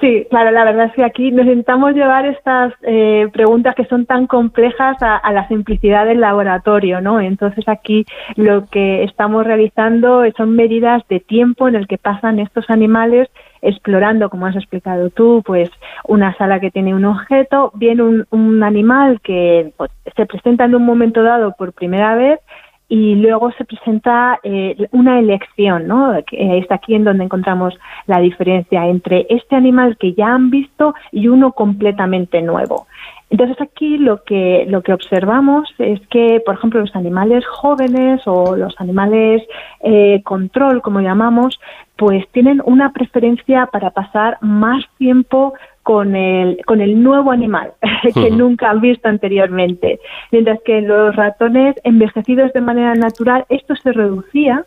Sí, 0.00 0.26
claro, 0.28 0.50
la 0.50 0.64
verdad 0.64 0.86
es 0.86 0.92
que 0.92 1.04
aquí 1.04 1.30
necesitamos 1.30 1.94
llevar 1.94 2.26
estas 2.26 2.74
eh, 2.82 3.28
preguntas 3.32 3.74
que 3.74 3.86
son 3.86 4.06
tan 4.06 4.26
complejas 4.26 4.96
a, 5.00 5.32
la 5.32 5.48
simplicidad 5.48 6.04
del 6.04 6.20
laboratorio, 6.20 7.00
¿no? 7.00 7.20
Entonces 7.20 7.66
aquí 7.68 8.04
lo 8.36 8.66
que 8.66 9.04
estamos 9.04 9.46
realizando 9.46 10.22
son 10.36 10.56
medidas 10.56 11.02
de 11.08 11.20
tiempo 11.20 11.68
en 11.68 11.76
el 11.76 11.86
que 11.86 11.96
pasan 11.96 12.38
estos 12.38 12.68
animales 12.68 13.28
explorando, 13.64 14.30
como 14.30 14.46
has 14.46 14.56
explicado 14.56 15.10
tú, 15.10 15.42
pues 15.44 15.70
una 16.06 16.36
sala 16.36 16.60
que 16.60 16.70
tiene 16.70 16.94
un 16.94 17.04
objeto, 17.04 17.72
viene 17.74 18.24
un, 18.30 18.62
animal 18.62 19.20
que 19.22 19.72
pues, 19.76 19.90
se 20.16 20.26
presenta 20.26 20.64
en 20.64 20.74
un 20.74 20.84
momento 20.84 21.22
dado 21.22 21.54
por 21.56 21.72
primera 21.72 22.14
vez 22.14 22.40
y 22.88 23.14
luego 23.16 23.50
se 23.52 23.64
presenta 23.64 24.38
eh, 24.42 24.88
una 24.92 25.18
elección, 25.18 25.88
¿no? 25.88 26.14
Que 26.26 26.58
es 26.58 26.70
aquí 26.70 26.94
en 26.94 27.04
donde 27.04 27.24
encontramos 27.24 27.74
la 28.06 28.20
diferencia 28.20 28.86
entre 28.86 29.26
este 29.30 29.56
animal 29.56 29.96
que 29.98 30.12
ya 30.12 30.28
han 30.28 30.50
visto 30.50 30.94
y 31.10 31.28
uno 31.28 31.52
completamente 31.52 32.42
nuevo. 32.42 32.86
Entonces 33.34 33.60
aquí 33.60 33.98
lo 33.98 34.22
que 34.22 34.64
lo 34.68 34.82
que 34.82 34.92
observamos 34.92 35.68
es 35.78 36.00
que, 36.06 36.40
por 36.46 36.54
ejemplo, 36.54 36.78
los 36.78 36.94
animales 36.94 37.44
jóvenes 37.44 38.22
o 38.26 38.54
los 38.54 38.80
animales 38.80 39.42
eh, 39.80 40.22
control, 40.22 40.82
como 40.82 41.00
llamamos, 41.00 41.58
pues 41.96 42.24
tienen 42.30 42.62
una 42.64 42.92
preferencia 42.92 43.66
para 43.72 43.90
pasar 43.90 44.38
más 44.40 44.84
tiempo 44.98 45.54
con 45.82 46.14
el, 46.14 46.64
con 46.64 46.80
el 46.80 47.02
nuevo 47.02 47.32
animal 47.32 47.72
que 48.14 48.30
nunca 48.30 48.70
han 48.70 48.80
visto 48.80 49.08
anteriormente. 49.08 49.98
Mientras 50.30 50.60
que 50.64 50.80
los 50.80 51.16
ratones 51.16 51.74
envejecidos 51.82 52.52
de 52.52 52.60
manera 52.60 52.94
natural 52.94 53.46
esto 53.48 53.74
se 53.74 53.90
reducía, 53.90 54.64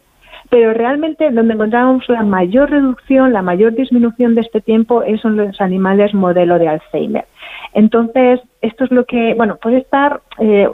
pero 0.49 0.73
realmente 0.73 1.29
donde 1.31 1.53
encontramos 1.53 2.07
la 2.09 2.23
mayor 2.23 2.69
reducción, 2.69 3.33
la 3.33 3.41
mayor 3.41 3.73
disminución 3.73 4.35
de 4.35 4.41
este 4.41 4.61
tiempo 4.61 5.03
es 5.03 5.23
en 5.25 5.37
los 5.37 5.59
animales 5.61 6.13
modelo 6.13 6.59
de 6.59 6.67
Alzheimer. 6.67 7.25
Entonces, 7.73 8.41
esto 8.61 8.85
es 8.85 8.91
lo 8.91 9.05
que, 9.05 9.33
bueno, 9.35 9.57
puede 9.57 9.79
estar 9.79 10.21
eh, 10.39 10.69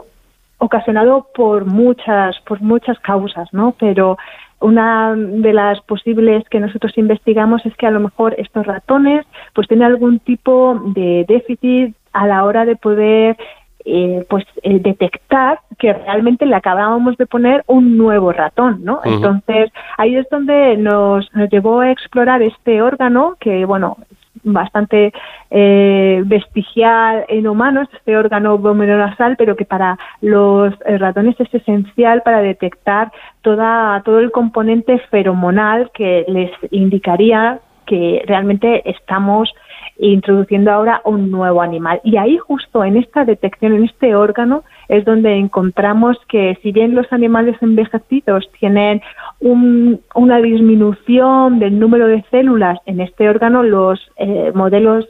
ocasionado 0.58 1.28
por 1.34 1.64
muchas, 1.66 2.38
por 2.46 2.60
muchas 2.60 2.98
causas, 3.00 3.48
¿no? 3.52 3.74
Pero 3.78 4.16
una 4.60 5.14
de 5.14 5.52
las 5.52 5.80
posibles 5.82 6.48
que 6.48 6.60
nosotros 6.60 6.96
investigamos 6.96 7.64
es 7.66 7.76
que 7.76 7.86
a 7.86 7.90
lo 7.90 8.00
mejor 8.00 8.34
estos 8.38 8.66
ratones 8.66 9.26
pues 9.52 9.68
tienen 9.68 9.86
algún 9.86 10.20
tipo 10.20 10.80
de 10.94 11.26
déficit 11.28 11.94
a 12.12 12.26
la 12.26 12.44
hora 12.44 12.64
de 12.64 12.76
poder 12.76 13.36
eh, 13.84 14.24
pues 14.28 14.44
eh, 14.62 14.78
detectar 14.80 15.60
que 15.78 15.92
realmente 15.92 16.46
le 16.46 16.56
acabábamos 16.56 17.16
de 17.16 17.26
poner 17.26 17.62
un 17.66 17.96
nuevo 17.98 18.32
ratón, 18.32 18.84
¿no? 18.84 19.00
Entonces 19.04 19.70
ahí 19.98 20.16
es 20.16 20.26
donde 20.30 20.76
nos, 20.76 21.32
nos 21.34 21.50
llevó 21.50 21.80
a 21.80 21.90
explorar 21.90 22.42
este 22.42 22.82
órgano 22.82 23.36
que 23.40 23.64
bueno 23.64 23.96
bastante 24.44 25.12
eh, 25.50 26.22
vestigial 26.26 27.24
en 27.28 27.46
humanos, 27.46 27.88
este 27.92 28.16
órgano 28.16 28.58
nasal, 28.58 29.36
pero 29.36 29.56
que 29.56 29.64
para 29.64 29.98
los 30.20 30.74
eh, 30.84 30.98
ratones 30.98 31.38
es 31.40 31.52
esencial 31.52 32.22
para 32.22 32.42
detectar 32.42 33.10
toda, 33.42 34.02
todo 34.04 34.18
el 34.20 34.30
componente 34.30 34.98
feromonal 35.10 35.90
que 35.94 36.24
les 36.28 36.50
indicaría 36.70 37.60
que 37.86 38.22
realmente 38.26 38.88
estamos 38.88 39.52
introduciendo 39.98 40.72
ahora 40.72 41.00
un 41.04 41.30
nuevo 41.30 41.62
animal. 41.62 42.00
Y 42.04 42.16
ahí 42.16 42.38
justo 42.38 42.84
en 42.84 42.96
esta 42.96 43.24
detección, 43.24 43.74
en 43.74 43.84
este 43.84 44.14
órgano, 44.14 44.64
es 44.88 45.04
donde 45.04 45.36
encontramos 45.36 46.18
que 46.28 46.58
si 46.62 46.72
bien 46.72 46.94
los 46.94 47.12
animales 47.12 47.56
envejecidos 47.60 48.50
tienen 48.58 49.02
una 49.40 50.38
disminución 50.38 51.58
del 51.58 51.78
número 51.78 52.06
de 52.06 52.24
células 52.30 52.78
en 52.86 53.00
este 53.00 53.28
órgano, 53.28 53.62
los 53.62 54.00
eh, 54.16 54.52
modelos 54.54 55.06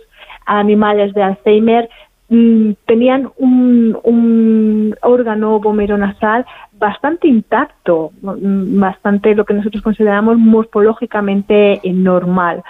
animales 0.47 1.14
de 1.14 1.23
Alzheimer 1.23 1.88
mm, 2.29 2.73
tenían 2.87 3.31
un, 3.38 3.99
un 4.03 4.95
órgano 5.03 5.59
vomeronasal 5.61 6.45
bastante 6.79 7.29
intacto, 7.29 8.11
mm, 8.21 8.79
bastante 8.79 9.35
lo 9.35 9.45
que 9.45 9.55
nosotros 9.55 9.83
consideramos 9.83 10.37
morfológicamente 10.37 11.81
normal 11.85 12.62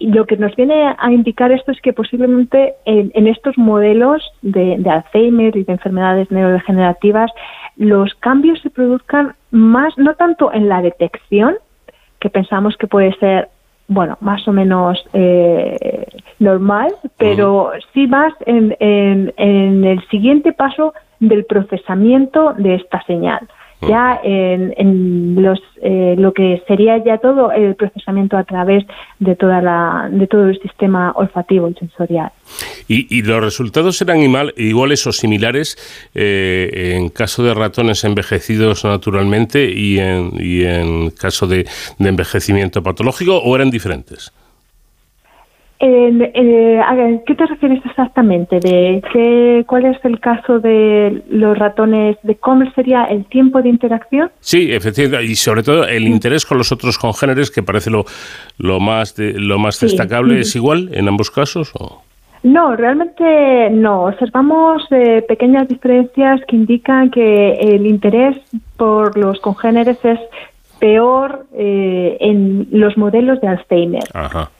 lo 0.00 0.24
que 0.26 0.38
nos 0.38 0.56
viene 0.56 0.94
a 0.98 1.12
indicar 1.12 1.52
esto 1.52 1.72
es 1.72 1.80
que 1.82 1.92
posiblemente 1.92 2.74
en, 2.86 3.26
estos 3.26 3.56
modelos 3.58 4.22
de, 4.40 4.82
Alzheimer 4.90 5.54
y 5.54 5.64
de 5.64 5.72
enfermedades 5.72 6.30
neurodegenerativas 6.30 7.30
los 7.76 8.14
cambios 8.14 8.60
se 8.60 8.70
produzcan 8.70 9.34
más, 9.50 9.96
no 9.98 10.14
tanto 10.14 10.52
en 10.52 10.68
la 10.68 10.80
detección, 10.80 11.56
que 12.18 12.30
pensamos 12.30 12.76
que 12.78 12.86
puede 12.86 13.14
ser, 13.18 13.48
bueno, 13.88 14.16
más 14.20 14.46
o 14.48 14.52
menos 14.52 15.02
eh, 15.12 16.06
normal, 16.38 16.94
pero 17.18 17.72
sí 17.92 18.06
más 18.06 18.32
en, 18.46 18.74
en 18.80 19.84
el 19.84 20.06
siguiente 20.08 20.52
paso 20.52 20.94
del 21.18 21.44
procesamiento 21.44 22.54
de 22.54 22.76
esta 22.76 23.02
señal 23.04 23.48
ya 23.88 24.20
en, 24.22 25.42
los, 25.42 25.60
eh, 25.82 26.14
lo 26.18 26.32
que 26.32 26.62
sería 26.68 27.02
ya 27.04 27.18
todo 27.18 27.52
el 27.52 27.74
procesamiento 27.76 28.36
a 28.36 28.44
través 28.44 28.84
de 29.18 29.36
toda 29.36 29.62
la 29.62 30.08
de 30.10 30.26
todo 30.26 30.48
el 30.48 30.60
sistema 30.60 31.12
olfativo 31.16 31.68
y 31.68 31.74
sensorial. 31.74 32.30
¿Y, 32.88 33.22
los 33.22 33.42
resultados 33.42 33.96
serán 33.96 34.18
iguales 34.56 35.06
o 35.06 35.12
similares 35.12 35.76
eh, 36.14 36.94
en 36.96 37.08
caso 37.10 37.42
de 37.42 37.54
ratones 37.54 38.02
envejecidos 38.04 38.84
naturalmente 38.84 39.70
y 39.70 39.98
en, 39.98 40.32
y 40.38 40.64
en 40.64 41.10
caso 41.10 41.46
de 41.46 41.66
envejecimiento 41.98 42.82
patológico 42.82 43.38
o 43.38 43.54
eran 43.54 43.70
diferentes? 43.70 44.32
Eh, 45.82 47.22
¿Qué 47.26 47.34
te 47.34 47.46
refieres 47.46 47.80
exactamente? 47.86 48.60
¿De 48.60 49.02
qué, 49.12 49.64
¿Cuál 49.66 49.86
es 49.86 50.04
el 50.04 50.20
caso 50.20 50.58
de 50.58 51.22
los 51.30 51.58
ratones? 51.58 52.18
¿De 52.22 52.34
cómo 52.34 52.70
sería 52.72 53.04
el 53.04 53.24
tiempo 53.24 53.62
de 53.62 53.70
interacción? 53.70 54.30
Sí, 54.40 54.72
efectivamente, 54.72 55.24
y 55.24 55.34
sobre 55.36 55.62
todo 55.62 55.86
el 55.86 56.06
interés 56.06 56.44
con 56.44 56.58
los 56.58 56.70
otros 56.70 56.98
congéneres, 56.98 57.50
que 57.50 57.62
parece 57.62 57.90
lo, 57.90 58.04
lo 58.58 58.78
más, 58.78 59.14
lo 59.18 59.58
más 59.58 59.80
destacable, 59.80 60.40
¿es 60.40 60.54
igual 60.54 60.90
en 60.92 61.08
ambos 61.08 61.30
casos? 61.30 61.72
O? 61.74 62.02
No, 62.42 62.76
realmente 62.76 63.70
no. 63.70 64.04
Observamos 64.04 64.82
eh, 64.90 65.22
pequeñas 65.26 65.66
diferencias 65.68 66.40
que 66.46 66.56
indican 66.56 67.10
que 67.10 67.52
el 67.52 67.86
interés 67.86 68.36
por 68.76 69.16
los 69.16 69.40
congéneres 69.40 69.98
es 70.04 70.18
peor 70.78 71.46
eh, 71.54 72.16
en 72.20 72.68
los 72.70 72.96
modelos 72.96 73.40
de 73.40 73.48
Alzheimer. 73.48 74.04
Ajá. 74.14 74.50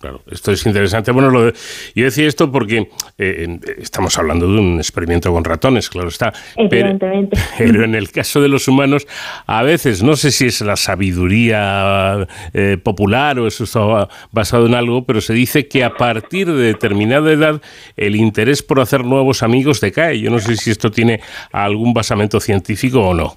Claro, 0.00 0.20
esto 0.30 0.52
es 0.52 0.66
interesante. 0.66 1.12
Bueno, 1.12 1.30
lo 1.30 1.50
yo 1.94 2.04
decía 2.04 2.26
esto 2.26 2.52
porque 2.52 2.90
eh, 3.16 3.58
estamos 3.78 4.18
hablando 4.18 4.46
de 4.46 4.60
un 4.60 4.76
experimento 4.76 5.32
con 5.32 5.44
ratones, 5.44 5.88
claro 5.88 6.08
está. 6.08 6.32
Evidentemente. 6.56 7.38
Pero, 7.58 7.84
en 7.84 7.94
el 7.94 8.10
caso 8.10 8.42
de 8.42 8.48
los 8.48 8.68
humanos, 8.68 9.06
a 9.46 9.62
veces, 9.62 10.02
no 10.02 10.16
sé 10.16 10.30
si 10.30 10.46
es 10.46 10.60
la 10.60 10.76
sabiduría 10.76 12.26
eh, 12.52 12.76
popular 12.82 13.38
o 13.38 13.46
eso 13.46 13.64
está 13.64 14.08
basado 14.30 14.66
en 14.66 14.74
algo, 14.74 15.04
pero 15.04 15.20
se 15.20 15.32
dice 15.32 15.68
que 15.68 15.84
a 15.84 15.94
partir 15.94 16.52
de 16.52 16.64
determinada 16.64 17.32
edad 17.32 17.62
el 17.96 18.16
interés 18.16 18.62
por 18.62 18.80
hacer 18.80 19.04
nuevos 19.04 19.42
amigos 19.42 19.80
decae. 19.80 20.20
Yo 20.20 20.30
no 20.30 20.38
sé 20.38 20.56
si 20.56 20.70
esto 20.70 20.90
tiene 20.90 21.20
algún 21.50 21.94
basamento 21.94 22.40
científico 22.40 23.00
o 23.00 23.14
no. 23.14 23.36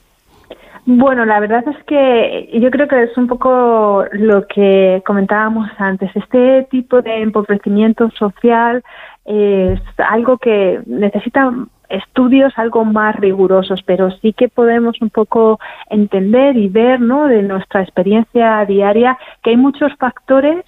Bueno, 0.90 1.26
la 1.26 1.42
verdad 1.42 1.66
es 1.68 1.84
que 1.84 2.50
yo 2.62 2.72
creo 2.72 2.88
que 2.88 3.04
es 3.04 3.18
un 3.18 3.28
poco 3.28 4.06
lo 4.14 4.48
que 4.48 5.04
comentábamos 5.06 5.70
antes. 5.78 6.10
Este 6.16 6.66
tipo 6.72 7.02
de 7.02 7.24
empobrecimiento 7.24 8.10
social 8.12 8.82
es 9.26 9.82
algo 9.98 10.38
que 10.38 10.80
necesita 10.86 11.54
estudios 11.90 12.54
algo 12.58 12.86
más 12.86 13.18
rigurosos, 13.18 13.84
pero 13.84 14.12
sí 14.12 14.32
que 14.32 14.48
podemos 14.48 15.02
un 15.02 15.10
poco 15.10 15.60
entender 15.90 16.56
y 16.56 16.70
ver, 16.70 17.02
¿no? 17.02 17.28
De 17.28 17.44
nuestra 17.44 17.82
experiencia 17.82 18.64
diaria 18.64 19.18
que 19.44 19.50
hay 19.50 19.58
muchos 19.58 19.94
factores 19.96 20.64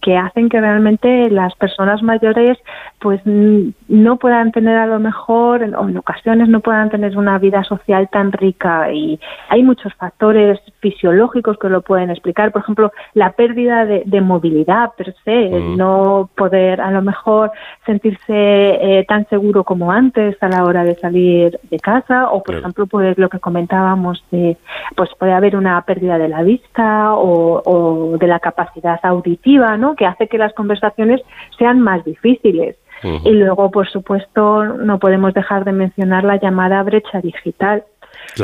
que 0.00 0.16
hacen 0.16 0.48
que 0.48 0.60
realmente 0.60 1.30
las 1.30 1.54
personas 1.54 2.02
mayores 2.02 2.58
pues 2.98 3.20
no 3.24 4.16
puedan 4.16 4.52
tener 4.52 4.76
a 4.76 4.86
lo 4.86 4.98
mejor 4.98 5.62
o 5.62 5.88
en 5.88 5.96
ocasiones 5.96 6.48
no 6.48 6.60
puedan 6.60 6.90
tener 6.90 7.16
una 7.16 7.38
vida 7.38 7.62
social 7.64 8.08
tan 8.10 8.32
rica. 8.32 8.92
Y 8.92 9.20
hay 9.48 9.62
muchos 9.62 9.92
factores 9.94 10.60
fisiológicos 10.80 11.58
que 11.58 11.68
lo 11.68 11.82
pueden 11.82 12.10
explicar. 12.10 12.52
Por 12.52 12.62
ejemplo 12.62 12.92
la 13.14 13.32
pérdida 13.32 13.84
de, 13.84 14.20
movilidad 14.20 14.92
per 14.96 15.14
se 15.24 15.50
mm. 15.50 15.76
no 15.76 16.30
poder 16.36 16.80
a 16.80 16.90
lo 16.90 17.02
mejor 17.02 17.50
sentirse 17.84 18.22
eh, 18.28 19.04
tan 19.08 19.28
seguro 19.28 19.64
como 19.64 19.90
antes 19.90 20.40
a 20.40 20.48
la 20.48 20.64
hora 20.64 20.84
de 20.84 20.94
salir 20.96 21.58
de 21.70 21.78
casa. 21.78 22.30
O 22.30 22.42
por 22.42 22.56
ejemplo 22.56 22.86
pues 22.86 23.18
lo 23.18 23.28
que 23.28 23.38
comentábamos 23.38 24.24
de 24.30 24.56
pues 24.96 25.10
puede 25.18 25.32
haber 25.32 25.56
una 25.56 25.80
pérdida 25.82 26.18
de 26.18 26.28
la 26.28 26.42
vista 26.42 27.14
o, 27.14 27.62
o 27.64 28.18
de 28.18 28.26
la 28.26 28.40
capacidad 28.40 28.98
auditiva 29.02 29.51
no 29.58 29.96
que 29.96 30.06
hace 30.06 30.28
que 30.28 30.38
las 30.38 30.52
conversaciones 30.54 31.20
sean 31.58 31.80
más 31.80 32.04
difíciles 32.04 32.76
Y 33.24 33.32
luego, 33.32 33.70
por 33.70 33.88
supuesto, 33.88 34.64
no 34.64 34.98
podemos 34.98 35.34
dejar 35.34 35.64
de 35.64 35.72
mencionar 35.72 36.24
la 36.24 36.36
llamada 36.36 36.82
brecha 36.82 37.20
digital. 37.20 37.84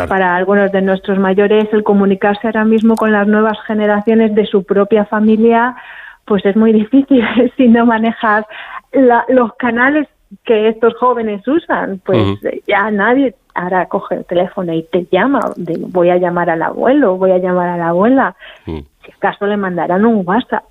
Para 0.08 0.34
algunos 0.34 0.72
de 0.72 0.82
nuestros 0.82 1.18
mayores, 1.18 1.68
el 1.72 1.84
comunicarse 1.84 2.48
ahora 2.48 2.64
mismo 2.64 2.96
con 2.96 3.12
las 3.12 3.28
nuevas 3.28 3.56
generaciones 3.66 4.34
de 4.34 4.46
su 4.46 4.64
propia 4.64 5.04
familia, 5.04 5.76
pues 6.24 6.44
es 6.44 6.56
muy 6.56 6.72
difícil 6.82 7.24
si 7.56 7.68
no 7.68 7.86
manejas 7.86 8.44
los 9.28 9.54
canales 9.54 10.08
que 10.44 10.68
estos 10.68 10.94
jóvenes 10.96 11.46
usan. 11.46 12.00
Pues 12.04 12.38
ya 12.66 12.90
nadie 12.90 13.34
ahora 13.54 13.86
coge 13.86 14.16
el 14.16 14.24
teléfono 14.24 14.72
y 14.72 14.82
te 14.84 15.06
llama, 15.10 15.40
voy 15.56 16.10
a 16.10 16.16
llamar 16.16 16.50
al 16.50 16.62
abuelo, 16.62 17.16
voy 17.16 17.32
a 17.32 17.38
llamar 17.38 17.68
a 17.68 17.76
la 17.76 17.88
abuela. 17.88 18.36
Mm. 18.66 18.78
Si 19.08 19.14
acaso 19.16 19.46
le 19.46 19.56
mandarán 19.56 20.04
un 20.04 20.22
WhatsApp. 20.26 20.64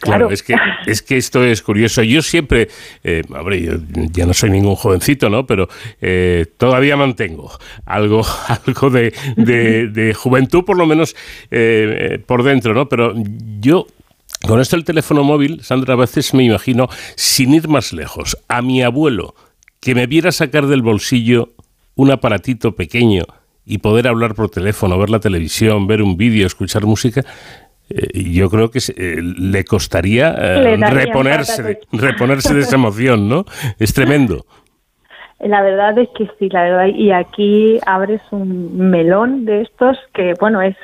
Claro, 0.00 0.30
es, 0.30 0.42
que, 0.42 0.56
es 0.86 1.02
que 1.02 1.18
esto 1.18 1.44
es 1.44 1.60
curioso. 1.60 2.02
Yo 2.02 2.22
siempre, 2.22 2.68
eh, 3.04 3.22
hombre, 3.28 3.62
yo 3.62 3.72
ya 4.12 4.24
no 4.24 4.32
soy 4.32 4.50
ningún 4.50 4.76
jovencito, 4.76 5.28
¿no? 5.28 5.46
Pero 5.46 5.68
eh, 6.00 6.46
todavía 6.56 6.96
mantengo 6.96 7.50
algo, 7.84 8.22
algo 8.66 8.90
de, 8.90 9.12
de, 9.36 10.14
juventud, 10.14 10.64
por 10.64 10.78
lo 10.78 10.86
menos 10.86 11.14
eh, 11.50 12.22
por 12.26 12.42
dentro, 12.42 12.72
¿no? 12.72 12.88
Pero 12.88 13.12
yo 13.60 13.86
con 14.46 14.60
esto 14.60 14.76
el 14.76 14.84
teléfono 14.84 15.22
móvil, 15.22 15.62
Sandra, 15.62 15.94
a 15.94 15.96
veces 15.96 16.32
me 16.32 16.44
imagino, 16.44 16.88
sin 17.14 17.52
ir 17.52 17.68
más 17.68 17.92
lejos, 17.92 18.38
a 18.48 18.62
mi 18.62 18.82
abuelo 18.82 19.34
que 19.80 19.94
me 19.94 20.06
viera 20.06 20.32
sacar 20.32 20.66
del 20.66 20.82
bolsillo 20.82 21.50
un 21.94 22.10
aparatito 22.10 22.74
pequeño 22.74 23.24
y 23.66 23.78
poder 23.78 24.06
hablar 24.06 24.34
por 24.34 24.48
teléfono, 24.48 24.98
ver 24.98 25.10
la 25.10 25.18
televisión, 25.18 25.88
ver 25.88 26.00
un 26.00 26.16
vídeo, 26.16 26.46
escuchar 26.46 26.86
música, 26.86 27.24
eh, 27.88 28.22
yo 28.32 28.50
creo 28.50 28.70
que 28.70 28.80
eh, 28.96 29.22
le 29.22 29.64
costaría 29.64 30.34
eh, 30.38 30.76
reponerse, 30.76 31.80
reponerse 31.92 32.54
de 32.54 32.60
esa 32.60 32.76
emoción, 32.76 33.28
¿no? 33.28 33.44
Es 33.78 33.94
tremendo. 33.94 34.44
La 35.38 35.60
verdad 35.60 35.98
es 35.98 36.08
que 36.16 36.30
sí, 36.38 36.48
la 36.48 36.62
verdad, 36.62 36.86
y 36.86 37.12
aquí 37.12 37.78
abres 37.84 38.22
un 38.30 38.88
melón 38.88 39.44
de 39.44 39.60
estos 39.60 39.98
que, 40.14 40.32
bueno, 40.40 40.62
es 40.62 40.74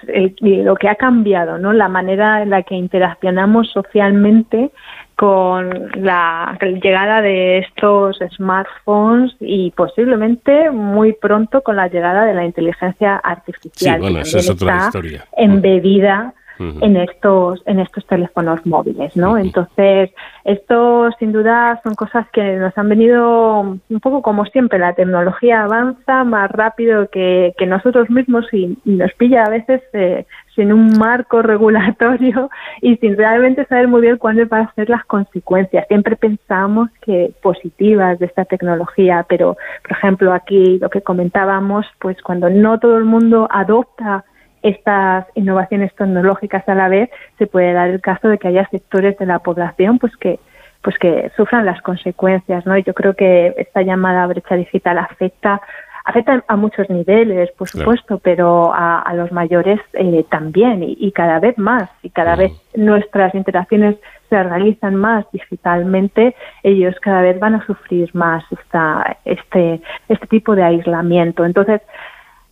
lo 0.43 0.75
que 0.75 0.91
ha 0.91 0.95
cambiado, 0.95 1.57
¿no? 1.57 1.73
La 1.73 1.89
manera 1.89 2.43
en 2.43 2.51
la 2.51 2.63
que 2.63 2.75
interaccionamos 2.75 3.71
socialmente 3.71 4.71
con 5.17 5.91
la 5.95 6.59
llegada 6.61 7.23
de 7.23 7.61
estos 7.61 8.19
smartphones 8.37 9.35
y 9.41 9.71
posiblemente 9.71 10.71
muy 10.71 11.15
pronto 11.15 11.63
con 11.63 11.77
la 11.77 11.89
llegada 11.89 12.27
de 12.27 12.35
la 12.35 12.45
inteligencia 12.45 13.17
artificial. 13.17 13.95
Sí, 13.95 14.01
bueno, 14.03 14.19
esa 14.19 14.39
es 14.39 14.51
otra 14.51 14.85
historia. 14.85 15.25
Embebida 15.35 16.35
en 16.81 16.97
estos 16.97 17.63
en 17.67 17.81
estos 17.81 18.07
teléfonos 18.07 18.65
móviles, 18.67 19.17
¿no? 19.17 19.37
Entonces, 19.37 20.11
esto 20.45 21.11
sin 21.19 21.33
duda 21.33 21.81
son 21.83 21.95
cosas 21.95 22.27
que 22.33 22.57
nos 22.57 22.77
han 22.77 22.89
venido 22.89 23.61
un 23.61 24.01
poco 24.01 24.23
como 24.23 24.45
siempre, 24.47 24.79
la 24.79 24.95
tecnología 24.95 25.63
avanza 25.63 26.25
más 26.25 26.51
rápido 26.51 27.09
que, 27.11 27.55
que 27.57 27.67
nosotros 27.67 28.11
mismos 28.11 28.47
y, 28.53 28.79
nos 28.85 29.13
pilla 29.15 29.45
a 29.45 29.51
veces 29.51 29.83
eh, 29.93 30.27
sin 30.55 30.73
un 30.73 30.99
marco 30.99 31.43
regulatorio 31.53 32.51
y 32.81 32.97
sin 32.97 33.17
realmente 33.17 33.65
saber 33.67 33.89
muy 33.89 34.01
bien 34.01 34.19
cuáles 34.19 34.49
van 34.49 34.63
a 34.63 34.75
ser 34.75 34.89
las 34.89 35.05
consecuencias. 35.05 35.87
Siempre 35.89 36.17
pensamos 36.17 36.91
que 37.01 37.33
positivas 37.43 38.19
de 38.19 38.27
esta 38.27 38.45
tecnología, 38.45 39.25
pero 39.29 39.57
por 39.83 39.93
ejemplo 39.93 40.33
aquí 40.33 40.79
lo 40.79 40.91
que 40.91 41.03
comentábamos, 41.03 41.87
pues 42.01 42.21
cuando 42.23 42.51
no 42.51 42.79
todo 42.79 42.97
el 42.97 43.05
mundo 43.05 43.49
adopta 43.51 44.25
estas 44.63 45.27
innovaciones 45.35 45.95
tecnológicas 45.95 46.69
a 46.69 46.75
la 46.75 46.89
vez, 46.89 47.11
se 47.39 47.47
puede 47.47 47.73
dar 47.73 47.91
el 47.91 48.01
caso 48.01 48.29
de 48.29 48.39
que 48.39 48.49
haya 48.49 48.69
sectores 48.71 49.19
de 49.19 49.27
la 49.27 49.41
población 49.41 49.99
pues 49.99 50.17
que 50.17 50.39
pues 50.83 50.99
que 50.99 51.31
sufran 51.37 51.65
las 51.65 51.81
consecuencias, 51.81 52.67
¿no? 52.67 52.77
Y 52.77 52.83
yo 52.83 52.93
creo 52.93 53.15
que 53.15 53.55
esta 53.57 53.83
llamada 53.83 54.27
brecha 54.27 54.57
digital 54.57 54.99
afecta 54.99 55.61
afecta 56.05 56.43
a 56.49 56.57
muchos 56.57 56.89
niveles, 56.91 57.51
por 57.53 57.69
supuesto, 57.69 58.19
pero 58.19 58.73
a, 58.75 59.13
los 59.15 59.31
mayores 59.31 59.81
eh, 59.93 60.25
también 60.31 60.83
y, 60.83 61.13
cada 61.13 61.39
vez 61.39 61.57
más. 61.59 61.89
Y 62.03 62.11
cada 62.11 62.35
vez 62.35 62.53
nuestras 62.75 63.35
interacciones 63.35 63.97
se 64.29 64.43
realizan 64.43 64.97
más 64.97 65.27
digitalmente, 65.33 66.35
ellos 66.63 66.97
cada 67.01 67.23
vez 67.23 67.39
van 67.39 67.55
a 67.55 67.67
sufrir 67.67 68.11
más 68.15 68.45
esta, 68.51 69.19
este, 69.25 69.81
este 70.09 70.27
tipo 70.27 70.57
de 70.57 70.65
aislamiento. 70.65 71.45
Entonces, 71.45 71.83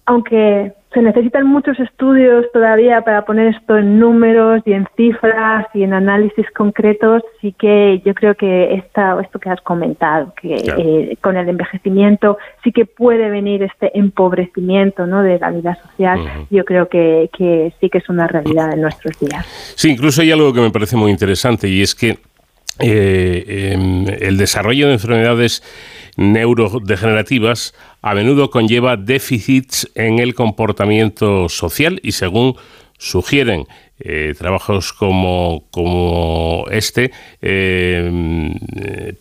aunque 0.07 0.75
se 0.93 1.03
necesitan 1.03 1.47
muchos 1.47 1.79
estudios 1.79 2.47
todavía 2.53 3.03
para 3.03 3.25
poner 3.25 3.55
esto 3.55 3.77
en 3.77 4.01
números 4.01 4.63
y 4.67 4.73
en 4.73 4.89
cifras 4.97 5.67
y 5.73 5.85
en 5.85 5.93
análisis 5.93 6.47
concretos, 6.51 7.23
sí 7.41 7.55
que 7.57 8.03
yo 8.05 8.13
creo 8.15 8.35
que 8.35 8.75
esta, 8.75 9.17
esto 9.21 9.39
que 9.39 9.51
has 9.51 9.61
comentado, 9.61 10.35
que 10.41 10.57
eh, 10.57 11.17
con 11.21 11.37
el 11.37 11.49
envejecimiento 11.49 12.39
sí 12.65 12.73
que 12.73 12.87
puede 12.87 13.31
venir 13.31 13.63
este 13.63 13.97
empobrecimiento 13.97 15.07
¿no? 15.07 15.23
de 15.23 15.39
la 15.39 15.51
vida 15.51 15.77
social, 15.77 16.19
yo 16.51 16.65
creo 16.65 16.89
que, 16.89 17.31
que 17.37 17.73
sí 17.81 17.89
que 17.89 17.99
es 17.99 18.09
una 18.09 18.27
realidad 18.27 18.73
en 18.73 18.81
nuestros 18.81 19.19
días. 19.21 19.47
Sí, 19.77 19.91
incluso 19.91 20.23
hay 20.23 20.33
algo 20.33 20.53
que 20.53 20.61
me 20.61 20.71
parece 20.71 20.97
muy 20.97 21.13
interesante 21.13 21.69
y 21.69 21.83
es 21.83 21.95
que 21.95 22.19
eh, 22.81 23.73
em, 23.75 24.07
el 24.09 24.39
desarrollo 24.39 24.89
de 24.89 24.95
enfermedades 24.95 25.63
neurodegenerativas 26.21 27.75
a 28.03 28.15
menudo 28.15 28.51
conlleva 28.51 29.01
déficits 29.01 29.89
en 29.95 30.19
el 30.21 30.35
comportamiento 30.35 31.49
social 31.49 31.99
y 32.05 32.13
según 32.13 32.57
sugieren 32.99 33.65
eh, 33.99 34.35
trabajos 34.37 34.93
como, 34.93 35.65
como 35.71 36.67
este 36.71 37.11
em, 37.41 38.55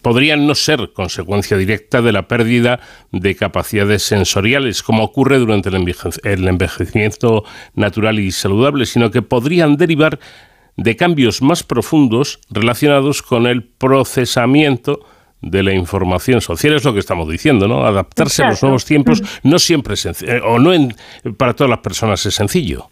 podrían 0.01 0.45
no 0.45 0.55
ser 0.55 0.91
consecuencia 0.91 1.55
directa 1.55 2.01
de 2.01 2.11
la 2.11 2.27
pérdida 2.27 2.81
de 3.13 3.35
capacidades 3.35 4.03
sensoriales, 4.03 4.83
como 4.83 5.05
ocurre 5.05 5.39
durante 5.39 5.69
el 5.69 6.47
envejecimiento 6.47 7.45
natural 7.75 8.19
y 8.19 8.31
saludable, 8.31 8.85
sino 8.85 9.09
que 9.09 9.21
podrían 9.21 9.77
derivar 9.77 10.19
de 10.75 10.97
cambios 10.97 11.41
más 11.41 11.63
profundos 11.63 12.39
relacionados 12.49 13.21
con 13.21 13.47
el 13.47 13.63
procesamiento 13.63 15.05
de 15.41 15.63
la 15.63 15.73
información 15.73 16.41
social 16.41 16.73
es 16.73 16.83
lo 16.83 16.93
que 16.93 16.99
estamos 16.99 17.29
diciendo, 17.29 17.67
¿no? 17.67 17.85
Adaptarse 17.85 18.43
a 18.43 18.49
los 18.49 18.61
nuevos 18.63 18.85
tiempos 18.85 19.21
no 19.43 19.59
siempre 19.59 19.93
es 19.93 20.05
eh, 20.23 20.41
o 20.43 20.59
no 20.59 20.71
para 21.37 21.53
todas 21.53 21.69
las 21.69 21.79
personas 21.79 22.25
es 22.25 22.35
sencillo. 22.35 22.89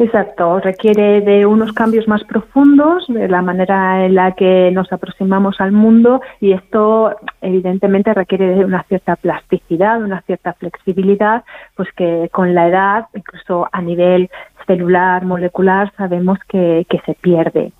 Exacto, 0.00 0.60
requiere 0.60 1.20
de 1.20 1.44
unos 1.44 1.74
cambios 1.74 2.08
más 2.08 2.24
profundos, 2.24 3.04
de 3.08 3.28
la 3.28 3.42
manera 3.42 4.06
en 4.06 4.14
la 4.14 4.32
que 4.32 4.70
nos 4.72 4.90
aproximamos 4.90 5.60
al 5.60 5.72
mundo 5.72 6.22
y 6.40 6.52
esto 6.52 7.14
evidentemente 7.42 8.14
requiere 8.14 8.54
de 8.54 8.64
una 8.64 8.82
cierta 8.84 9.16
plasticidad, 9.16 10.02
una 10.02 10.22
cierta 10.22 10.54
flexibilidad, 10.54 11.44
pues 11.76 11.90
que 11.94 12.30
con 12.32 12.54
la 12.54 12.68
edad, 12.68 13.08
incluso 13.14 13.68
a 13.70 13.82
nivel 13.82 14.30
celular, 14.66 15.26
molecular, 15.26 15.92
sabemos 15.98 16.38
que, 16.48 16.86
que 16.88 17.00
se 17.04 17.12
pierde. 17.12 17.70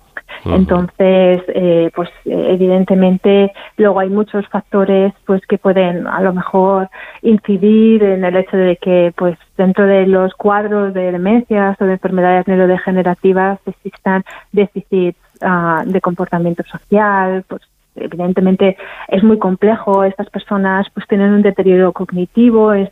Entonces, 0.45 1.41
eh, 1.47 1.91
pues 1.95 2.09
evidentemente 2.25 3.51
luego 3.77 3.99
hay 3.99 4.09
muchos 4.09 4.47
factores 4.47 5.13
pues 5.25 5.45
que 5.45 5.57
pueden 5.57 6.07
a 6.07 6.21
lo 6.21 6.33
mejor 6.33 6.89
incidir 7.21 8.03
en 8.03 8.23
el 8.23 8.35
hecho 8.35 8.57
de 8.57 8.77
que 8.77 9.13
pues 9.15 9.37
dentro 9.57 9.85
de 9.85 10.07
los 10.07 10.33
cuadros 10.33 10.93
de 10.93 11.11
demencias 11.11 11.79
o 11.79 11.85
de 11.85 11.93
enfermedades 11.93 12.47
neurodegenerativas 12.47 13.59
existan 13.65 14.23
déficits 14.51 15.19
ah, 15.41 15.83
de 15.85 16.01
comportamiento 16.01 16.63
social, 16.63 17.43
pues 17.47 17.61
evidentemente 17.95 18.77
es 19.07 19.23
muy 19.23 19.37
complejo, 19.37 20.03
estas 20.03 20.29
personas 20.29 20.87
pues 20.93 21.07
tienen 21.07 21.31
un 21.31 21.41
deterioro 21.41 21.91
cognitivo, 21.91 22.73
es 22.73 22.89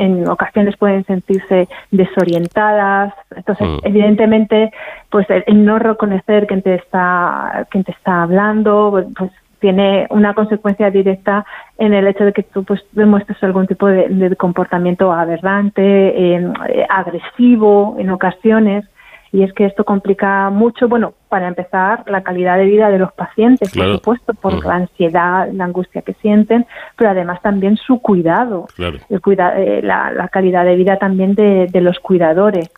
en 0.00 0.26
ocasiones 0.28 0.76
pueden 0.76 1.04
sentirse 1.04 1.68
desorientadas. 1.90 3.12
Entonces, 3.36 3.68
mm. 3.68 3.78
evidentemente, 3.84 4.72
pues 5.10 5.26
el, 5.28 5.44
no 5.64 5.78
reconocer 5.78 6.46
quién 6.46 6.62
te 6.62 6.74
está, 6.74 7.66
quién 7.70 7.84
te 7.84 7.92
está 7.92 8.22
hablando, 8.22 9.04
pues 9.16 9.30
tiene 9.60 10.06
una 10.08 10.32
consecuencia 10.32 10.90
directa 10.90 11.44
en 11.76 11.92
el 11.92 12.06
hecho 12.06 12.24
de 12.24 12.32
que 12.32 12.42
tú 12.42 12.64
pues 12.64 12.82
demuestres 12.92 13.42
algún 13.42 13.66
tipo 13.66 13.86
de, 13.86 14.34
comportamiento 14.36 15.12
aberrante, 15.12 15.82
eh, 15.84 16.52
agresivo 16.88 17.96
en 17.98 18.08
ocasiones 18.08 18.86
y 19.32 19.44
es 19.44 19.52
que 19.52 19.64
esto 19.64 19.84
complica 19.84 20.50
mucho, 20.50 20.88
bueno, 20.88 21.14
para 21.28 21.46
empezar, 21.46 22.02
la 22.08 22.22
calidad 22.22 22.58
de 22.58 22.64
vida 22.64 22.90
de 22.90 22.98
los 22.98 23.12
pacientes, 23.12 23.72
por 23.72 23.92
supuesto, 23.92 24.34
por 24.34 24.64
la 24.64 24.74
ansiedad, 24.74 25.48
la 25.52 25.64
angustia 25.64 26.02
que 26.02 26.14
sienten, 26.14 26.66
pero 26.96 27.10
además 27.10 27.40
también 27.40 27.76
su 27.76 28.00
cuidado, 28.00 28.66
el 29.08 29.20
cuida 29.20 29.56
eh, 29.60 29.82
la, 29.82 30.28
calidad 30.32 30.64
de 30.64 30.74
vida 30.74 30.96
también 30.96 31.34
de, 31.34 31.68
los 31.80 32.00
cuidadores. 32.00 32.70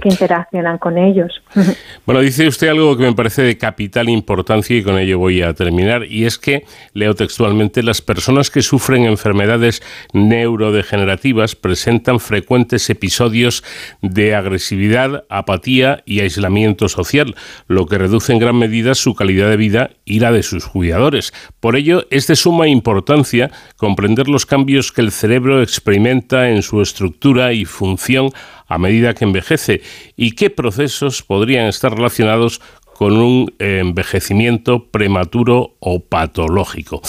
Que 0.00 0.08
interaccionan 0.08 0.78
con 0.78 0.98
ellos. 0.98 1.42
Bueno, 2.06 2.22
dice 2.22 2.48
usted 2.48 2.68
algo 2.68 2.96
que 2.96 3.02
me 3.02 3.12
parece 3.12 3.42
de 3.42 3.58
capital 3.58 4.08
importancia 4.08 4.74
y 4.74 4.82
con 4.82 4.98
ello 4.98 5.18
voy 5.18 5.42
a 5.42 5.52
terminar, 5.52 6.04
y 6.04 6.24
es 6.24 6.38
que, 6.38 6.64
leo 6.94 7.14
textualmente, 7.14 7.82
las 7.82 8.00
personas 8.00 8.50
que 8.50 8.62
sufren 8.62 9.04
enfermedades 9.04 9.82
neurodegenerativas 10.14 11.54
presentan 11.54 12.18
frecuentes 12.18 12.88
episodios 12.88 13.62
de 14.00 14.34
agresividad, 14.34 15.24
apatía 15.28 16.02
y 16.06 16.20
aislamiento 16.20 16.88
social, 16.88 17.34
lo 17.66 17.86
que 17.86 17.98
reduce 17.98 18.32
en 18.32 18.38
gran 18.38 18.56
medida 18.56 18.94
su 18.94 19.14
calidad 19.14 19.50
de 19.50 19.56
vida 19.56 19.90
y 20.04 20.20
la 20.20 20.32
de 20.32 20.42
sus 20.42 20.66
cuidadores. 20.66 21.34
Por 21.60 21.76
ello, 21.76 22.06
es 22.10 22.26
de 22.26 22.36
suma 22.36 22.68
importancia 22.68 23.50
comprender 23.76 24.28
los 24.28 24.46
cambios 24.46 24.92
que 24.92 25.02
el 25.02 25.12
cerebro 25.12 25.62
experimenta 25.62 26.50
en 26.50 26.62
su 26.62 26.80
estructura 26.80 27.52
y 27.52 27.64
función 27.64 28.30
a 28.68 28.78
medida 28.78 29.14
que 29.14 29.24
envejece 29.24 29.80
y 30.16 30.32
qué 30.32 30.50
procesos 30.50 31.22
podrían 31.22 31.66
estar 31.66 31.92
relacionados 31.92 32.60
con 32.98 33.16
un 33.16 33.52
envejecimiento 33.58 34.86
prematuro 34.90 35.70
o 35.80 36.00
patológico. 36.00 37.00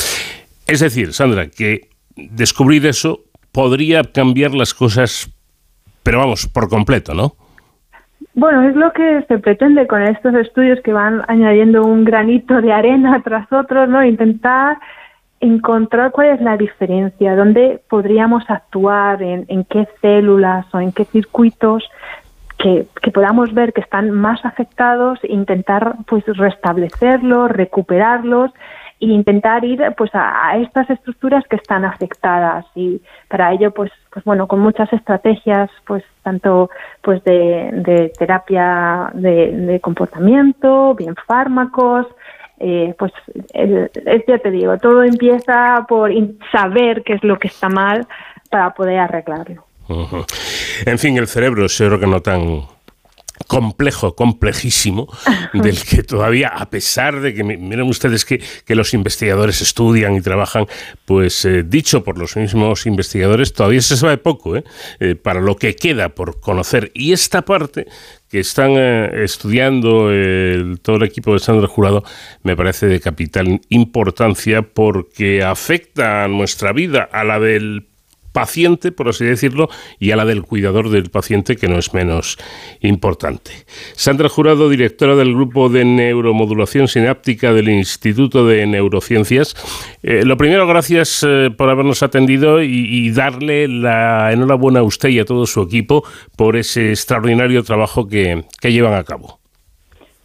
Es 0.67 0.79
decir, 0.79 1.13
Sandra, 1.13 1.47
que 1.49 1.89
descubrir 2.15 2.85
eso 2.85 3.21
podría 3.51 4.03
cambiar 4.03 4.53
las 4.53 4.73
cosas, 4.73 5.29
pero 6.03 6.19
vamos, 6.19 6.47
por 6.47 6.69
completo, 6.69 7.13
¿no? 7.13 7.33
Bueno, 8.35 8.69
es 8.69 8.75
lo 8.75 8.93
que 8.93 9.25
se 9.27 9.39
pretende 9.39 9.87
con 9.87 10.03
estos 10.03 10.33
estudios 10.35 10.79
que 10.83 10.93
van 10.93 11.23
añadiendo 11.27 11.83
un 11.83 12.05
granito 12.05 12.61
de 12.61 12.71
arena 12.71 13.21
tras 13.23 13.51
otro, 13.51 13.87
¿no? 13.87 14.03
Intentar 14.05 14.77
encontrar 15.39 16.11
cuál 16.11 16.27
es 16.27 16.41
la 16.41 16.57
diferencia, 16.57 17.35
dónde 17.35 17.81
podríamos 17.89 18.43
actuar, 18.49 19.21
en, 19.23 19.45
en 19.47 19.63
qué 19.63 19.87
células 20.01 20.65
o 20.73 20.79
en 20.79 20.91
qué 20.91 21.05
circuitos 21.05 21.83
que, 22.57 22.87
que, 23.01 23.11
podamos 23.11 23.53
ver 23.53 23.71
que 23.71 23.81
están 23.81 24.11
más 24.11 24.43
afectados, 24.43 25.19
intentar 25.23 25.95
pues 26.07 26.25
restablecerlos, 26.25 27.51
recuperarlos 27.51 28.51
e 28.99 29.05
intentar 29.05 29.63
ir 29.63 29.81
pues 29.97 30.11
a, 30.13 30.57
estas 30.57 30.89
estructuras 30.89 31.45
que 31.49 31.55
están 31.55 31.85
afectadas. 31.85 32.65
Y 32.75 33.01
para 33.29 33.53
ello 33.53 33.71
pues 33.71 33.91
pues 34.11 34.25
bueno 34.25 34.47
con 34.47 34.59
muchas 34.59 34.91
estrategias 34.91 35.69
pues 35.87 36.03
tanto 36.21 36.69
pues 37.01 37.23
de, 37.23 38.11
terapia 38.19 39.09
de 39.13 39.79
comportamiento 39.81 40.95
bien 40.95 41.15
fármacos 41.27 42.07
eh, 42.59 42.93
pues 42.97 43.11
el, 43.53 43.89
ya 44.27 44.37
te 44.37 44.51
digo, 44.51 44.77
todo 44.77 45.03
empieza 45.03 45.85
por 45.87 46.11
saber 46.51 47.03
qué 47.03 47.13
es 47.13 47.23
lo 47.23 47.39
que 47.39 47.47
está 47.47 47.69
mal 47.69 48.07
para 48.49 48.73
poder 48.73 48.99
arreglarlo. 48.99 49.65
En 50.85 50.99
fin, 50.99 51.17
el 51.17 51.27
cerebro 51.27 51.65
es 51.65 51.81
no 51.81 52.21
tan 52.21 52.63
complejo, 53.47 54.15
complejísimo, 54.15 55.07
del 55.53 55.81
que 55.83 56.03
todavía, 56.03 56.49
a 56.49 56.69
pesar 56.69 57.21
de 57.21 57.33
que, 57.33 57.43
miren 57.43 57.87
ustedes 57.87 58.25
que, 58.25 58.41
que 58.65 58.75
los 58.75 58.93
investigadores 58.93 59.61
estudian 59.61 60.15
y 60.15 60.21
trabajan, 60.21 60.67
pues 61.05 61.45
eh, 61.45 61.63
dicho 61.63 62.03
por 62.03 62.17
los 62.17 62.35
mismos 62.35 62.85
investigadores, 62.85 63.53
todavía 63.53 63.81
se 63.81 63.97
sabe 63.97 64.17
poco 64.17 64.55
¿eh? 64.55 64.63
Eh, 64.99 65.15
para 65.15 65.41
lo 65.41 65.55
que 65.55 65.75
queda 65.75 66.09
por 66.09 66.39
conocer. 66.39 66.91
Y 66.93 67.13
esta 67.13 67.41
parte 67.41 67.87
que 68.29 68.39
están 68.39 68.71
estudiando 68.71 70.11
el, 70.11 70.79
todo 70.81 70.97
el 70.97 71.03
equipo 71.03 71.33
de 71.33 71.39
Sandra 71.39 71.67
Jurado 71.67 72.03
me 72.43 72.55
parece 72.55 72.85
de 72.85 72.99
capital 72.99 73.61
importancia 73.69 74.61
porque 74.61 75.43
afecta 75.43 76.23
a 76.23 76.27
nuestra 76.27 76.71
vida, 76.71 77.09
a 77.11 77.23
la 77.23 77.39
del 77.39 77.88
paciente, 78.31 78.91
por 78.91 79.09
así 79.09 79.25
decirlo, 79.25 79.69
y 79.99 80.11
a 80.11 80.15
la 80.15 80.25
del 80.25 80.43
cuidador 80.43 80.89
del 80.89 81.09
paciente, 81.09 81.55
que 81.55 81.67
no 81.67 81.77
es 81.77 81.93
menos 81.93 82.37
importante. 82.81 83.51
Sandra 83.93 84.29
Jurado, 84.29 84.69
directora 84.69 85.15
del 85.15 85.33
Grupo 85.33 85.69
de 85.69 85.85
Neuromodulación 85.85 86.87
Sináptica 86.87 87.53
del 87.53 87.69
Instituto 87.69 88.45
de 88.45 88.65
Neurociencias. 88.65 89.55
Eh, 90.03 90.23
lo 90.25 90.37
primero, 90.37 90.67
gracias 90.67 91.25
eh, 91.27 91.49
por 91.55 91.69
habernos 91.69 92.03
atendido 92.03 92.61
y, 92.61 93.09
darle 93.09 93.67
la 93.67 94.31
enhorabuena 94.31 94.79
a 94.79 94.83
usted 94.83 95.09
y 95.09 95.19
a 95.19 95.25
todo 95.25 95.45
su 95.45 95.61
equipo 95.61 96.03
por 96.37 96.55
ese 96.55 96.89
extraordinario 96.89 97.63
trabajo 97.63 98.07
que, 98.07 98.43
llevan 98.61 98.93
a 98.93 99.03
cabo. 99.03 99.39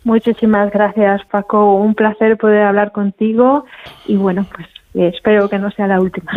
Muchísimas 0.05 0.71
gracias, 0.71 1.25
Paco. 1.31 1.77
Un 1.77 1.95
placer 1.95 2.37
poder 2.37 2.63
hablar 2.63 2.93
contigo 2.93 3.65
y 4.07 4.17
bueno, 4.17 4.47
pues 4.55 4.69
eh, 4.95 5.11
espero 5.15 5.49
que 5.49 5.59
no 5.59 5.71
sea 5.71 5.87
la 5.87 6.01
última. 6.01 6.31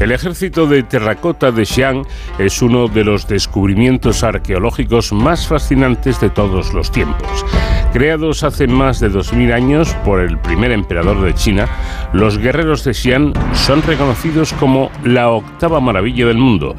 El 0.00 0.12
ejército 0.12 0.66
de 0.66 0.82
terracota 0.82 1.52
de 1.52 1.66
Xi'an 1.66 2.04
es 2.38 2.62
uno 2.62 2.88
de 2.88 3.04
los 3.04 3.28
descubrimientos 3.28 4.24
arqueológicos 4.24 5.12
más 5.12 5.46
fascinantes 5.46 6.18
de 6.20 6.30
todos 6.30 6.72
los 6.72 6.90
tiempos. 6.90 7.44
Creados 7.92 8.42
hace 8.42 8.66
más 8.66 8.98
de 9.00 9.10
2.000 9.10 9.52
años 9.52 9.94
por 10.02 10.20
el 10.20 10.38
primer 10.38 10.72
emperador 10.72 11.20
de 11.20 11.34
China, 11.34 11.68
los 12.14 12.38
guerreros 12.38 12.82
de 12.84 12.94
Xi'an 12.94 13.34
son 13.52 13.82
reconocidos 13.82 14.54
como 14.54 14.90
la 15.04 15.28
octava 15.28 15.80
maravilla 15.80 16.26
del 16.26 16.38
mundo. 16.38 16.74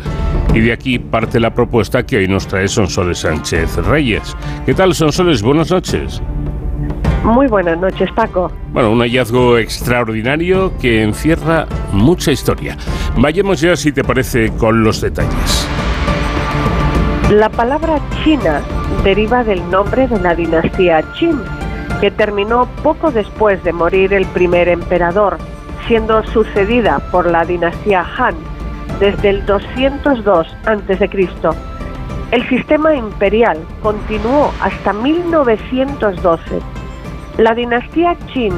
Y 0.56 0.60
de 0.62 0.74
aquí 0.74 0.98
parte 0.98 1.40
la 1.40 1.54
propuesta 1.54 2.04
que 2.04 2.18
hoy 2.18 2.28
nos 2.28 2.48
trae 2.48 2.68
Sonsoles 2.68 3.20
Sánchez 3.20 3.76
Reyes. 3.86 4.36
¿Qué 4.66 4.74
tal, 4.74 4.96
Sonsoles? 4.96 5.44
Buenas 5.44 5.70
noches. 5.70 6.24
Muy 7.24 7.46
buenas 7.46 7.78
noches, 7.78 8.12
Paco. 8.14 8.52
Bueno, 8.74 8.92
un 8.92 9.00
hallazgo 9.00 9.60
extraordinario 9.60 10.76
que 10.80 11.04
encierra 11.04 11.68
mucha 11.92 12.32
historia. 12.32 12.76
Vayamos 13.16 13.62
ya, 13.62 13.76
si 13.76 13.92
te 13.92 14.04
parece, 14.04 14.52
con 14.58 14.84
los 14.84 15.02
detalles. 15.02 15.68
La 17.30 17.50
palabra 17.50 18.00
China 18.24 18.62
deriva 19.04 19.44
del 19.44 19.70
nombre 19.70 20.08
de 20.08 20.20
la 20.20 20.34
dinastía 20.34 21.04
Qin, 21.14 21.40
que 22.02 22.10
terminó 22.10 22.68
poco 22.82 23.12
después 23.12 23.64
de 23.64 23.72
morir 23.72 24.14
el 24.14 24.26
primer 24.26 24.68
emperador, 24.68 25.38
siendo 25.88 26.26
sucedida 26.28 27.00
por 27.12 27.30
la 27.30 27.46
dinastía 27.46 28.04
Han 28.18 28.36
desde 29.00 29.30
el 29.30 29.46
202 29.46 30.48
a.C. 30.66 31.10
El 32.32 32.50
sistema 32.50 32.96
imperial 32.96 33.60
continuó 33.84 34.52
hasta 34.60 34.92
1912 34.92 36.81
la 37.44 37.54
dinastía 37.56 38.16
Qin 38.32 38.54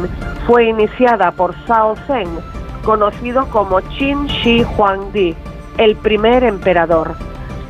fue 0.46 0.66
iniciada 0.66 1.32
por 1.32 1.56
Zhao 1.66 1.96
Zeng, 2.08 2.38
conocido 2.84 3.48
como 3.50 3.82
Qin 3.82 4.28
Shi 4.28 4.64
Huangdi, 4.78 5.36
el 5.78 5.96
primer 5.96 6.44
emperador, 6.44 7.16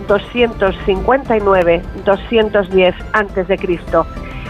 259-210 0.07 2.95
a.C., 3.13 3.59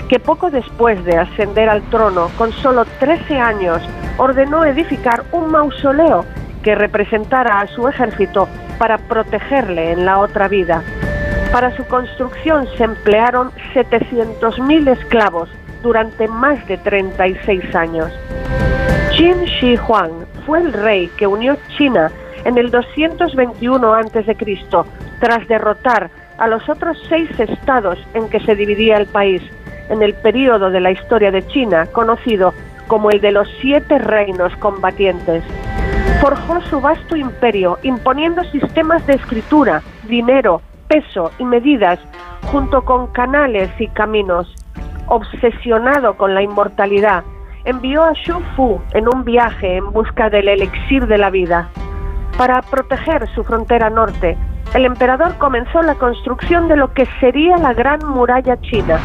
que 0.07 0.19
poco 0.19 0.49
después 0.49 1.03
de 1.05 1.17
ascender 1.17 1.67
al 1.69 1.83
trono, 1.89 2.31
con 2.37 2.53
solo 2.53 2.85
13 2.99 3.37
años, 3.39 3.81
ordenó 4.17 4.63
edificar 4.63 5.25
un 5.31 5.51
mausoleo 5.51 6.23
que 6.61 6.75
representara 6.75 7.59
a 7.59 7.67
su 7.67 7.89
ejército 7.89 8.47
para 8.77 8.97
protegerle 8.97 9.91
en 9.91 10.05
la 10.05 10.19
otra 10.19 10.47
vida. 10.47 10.81
Para 11.51 11.75
su 11.75 11.83
construcción 11.85 12.69
se 12.77 12.85
emplearon 12.85 13.51
700.000 13.73 14.87
esclavos 14.89 15.49
durante 15.83 16.27
más 16.27 16.65
de 16.67 16.77
36 16.77 17.75
años. 17.75 18.11
Qin 19.15 19.43
Shi 19.43 19.77
Huang 19.77 20.25
fue 20.45 20.59
el 20.59 20.73
rey 20.73 21.07
que 21.17 21.27
unió 21.27 21.55
China 21.77 22.09
en 22.45 22.57
el 22.57 22.71
221 22.71 23.93
a.C. 23.93 24.35
tras 25.19 25.47
derrotar 25.47 26.09
a 26.39 26.47
los 26.47 26.67
otros 26.67 26.97
seis 27.07 27.29
estados 27.39 27.99
en 28.15 28.27
que 28.29 28.39
se 28.39 28.55
dividía 28.55 28.97
el 28.97 29.05
país 29.05 29.41
en 29.89 30.01
el 30.01 30.13
período 30.13 30.71
de 30.71 30.79
la 30.79 30.91
historia 30.91 31.31
de 31.31 31.45
China 31.47 31.85
conocido 31.87 32.53
como 32.87 33.11
el 33.11 33.21
de 33.21 33.31
los 33.31 33.47
siete 33.61 33.99
reinos 33.99 34.55
combatientes. 34.57 35.43
Forjó 36.21 36.61
su 36.61 36.81
vasto 36.81 37.15
imperio 37.15 37.77
imponiendo 37.83 38.43
sistemas 38.45 39.05
de 39.05 39.13
escritura, 39.13 39.83
dinero, 40.07 40.61
peso 40.87 41.31
y 41.37 41.45
medidas 41.45 41.99
junto 42.45 42.83
con 42.83 43.07
canales 43.07 43.69
y 43.79 43.87
caminos 43.89 44.53
obsesionado 45.13 46.15
con 46.15 46.33
la 46.33 46.41
inmortalidad, 46.41 47.23
envió 47.65 48.03
a 48.03 48.13
Xu 48.13 48.39
Fu 48.55 48.81
en 48.93 49.07
un 49.07 49.23
viaje 49.23 49.77
en 49.77 49.91
busca 49.91 50.29
del 50.29 50.49
elixir 50.49 51.07
de 51.07 51.17
la 51.17 51.29
vida. 51.29 51.69
Para 52.37 52.61
proteger 52.61 53.27
su 53.33 53.43
frontera 53.43 53.89
norte, 53.89 54.37
el 54.73 54.85
emperador 54.85 55.37
comenzó 55.37 55.81
la 55.81 55.95
construcción 55.95 56.67
de 56.67 56.75
lo 56.75 56.93
que 56.93 57.07
sería 57.19 57.57
la 57.57 57.73
Gran 57.73 57.99
Muralla 58.05 58.59
China. 58.61 58.99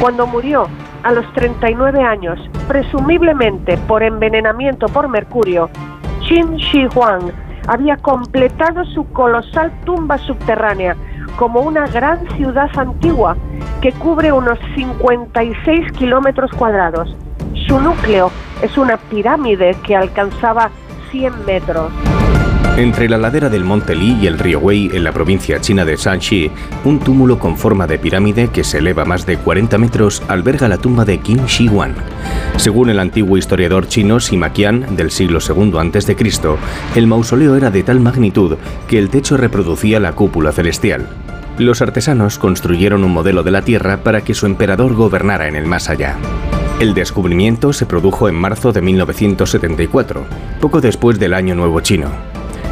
Cuando 0.00 0.26
murió, 0.26 0.66
a 1.02 1.12
los 1.12 1.30
39 1.34 2.02
años, 2.02 2.40
presumiblemente 2.66 3.76
por 3.86 4.02
envenenamiento 4.02 4.86
por 4.86 5.08
mercurio, 5.08 5.68
Qin 6.26 6.56
Shi 6.56 6.86
Huang 6.94 7.30
había 7.68 7.96
completado 7.98 8.84
su 8.86 9.04
colosal 9.12 9.70
tumba 9.84 10.16
subterránea 10.18 10.96
como 11.36 11.60
una 11.60 11.86
gran 11.86 12.28
ciudad 12.36 12.70
antigua 12.76 13.36
que 13.80 13.92
cubre 13.92 14.32
unos 14.32 14.58
56 14.74 15.92
kilómetros 15.92 16.50
cuadrados. 16.52 17.16
Su 17.66 17.80
núcleo 17.80 18.30
es 18.62 18.76
una 18.78 18.96
pirámide 18.96 19.76
que 19.86 19.96
alcanzaba 19.96 20.70
100 21.10 21.44
metros. 21.44 21.92
Entre 22.76 23.08
la 23.08 23.18
ladera 23.18 23.48
del 23.48 23.64
monte 23.64 23.94
Li 23.94 24.18
y 24.20 24.26
el 24.26 24.38
río 24.38 24.58
Wei, 24.58 24.90
en 24.92 25.04
la 25.04 25.12
provincia 25.12 25.60
china 25.60 25.84
de 25.84 25.96
Shanxi, 25.96 26.50
un 26.84 26.98
túmulo 26.98 27.38
con 27.38 27.56
forma 27.56 27.86
de 27.86 27.98
pirámide 28.00 28.48
que 28.48 28.64
se 28.64 28.78
eleva 28.78 29.04
más 29.04 29.26
de 29.26 29.36
40 29.36 29.78
metros 29.78 30.22
alberga 30.26 30.66
la 30.66 30.78
tumba 30.78 31.04
de 31.04 31.18
Qin 31.18 31.46
Shi 31.46 31.68
Huang. 31.68 31.94
Según 32.56 32.90
el 32.90 32.98
antiguo 32.98 33.36
historiador 33.36 33.86
chino 33.86 34.18
Sima 34.18 34.52
Qian 34.52 34.96
del 34.96 35.12
siglo 35.12 35.38
II 35.38 35.72
a.C., 35.78 36.16
el 36.96 37.06
mausoleo 37.06 37.54
era 37.54 37.70
de 37.70 37.84
tal 37.84 38.00
magnitud 38.00 38.56
que 38.88 38.98
el 38.98 39.08
techo 39.08 39.36
reproducía 39.36 40.00
la 40.00 40.12
cúpula 40.12 40.50
celestial. 40.50 41.06
Los 41.58 41.80
artesanos 41.80 42.38
construyeron 42.38 43.04
un 43.04 43.12
modelo 43.12 43.44
de 43.44 43.52
la 43.52 43.62
Tierra 43.62 43.98
para 43.98 44.22
que 44.22 44.34
su 44.34 44.46
emperador 44.46 44.94
gobernara 44.94 45.46
en 45.46 45.54
el 45.54 45.66
más 45.66 45.88
allá. 45.88 46.16
El 46.80 46.92
descubrimiento 46.92 47.72
se 47.72 47.86
produjo 47.86 48.28
en 48.28 48.34
marzo 48.34 48.72
de 48.72 48.82
1974, 48.82 50.24
poco 50.60 50.80
después 50.80 51.20
del 51.20 51.34
Año 51.34 51.54
Nuevo 51.54 51.80
Chino. 51.80 52.10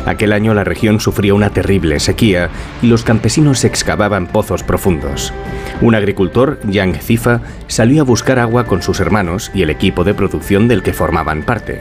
Aquel 0.06 0.32
año 0.32 0.54
la 0.54 0.64
región 0.64 1.00
sufrió 1.00 1.36
una 1.36 1.50
terrible 1.50 2.00
sequía 2.00 2.50
y 2.82 2.88
los 2.88 3.04
campesinos 3.04 3.64
excavaban 3.64 4.26
pozos 4.26 4.62
profundos. 4.62 5.32
Un 5.80 5.94
agricultor, 5.94 6.58
Yang 6.68 7.00
Zifa, 7.00 7.40
salió 7.68 8.02
a 8.02 8.04
buscar 8.04 8.38
agua 8.38 8.64
con 8.64 8.82
sus 8.82 9.00
hermanos 9.00 9.50
y 9.54 9.62
el 9.62 9.70
equipo 9.70 10.04
de 10.04 10.14
producción 10.14 10.68
del 10.68 10.82
que 10.82 10.92
formaban 10.92 11.42
parte. 11.42 11.80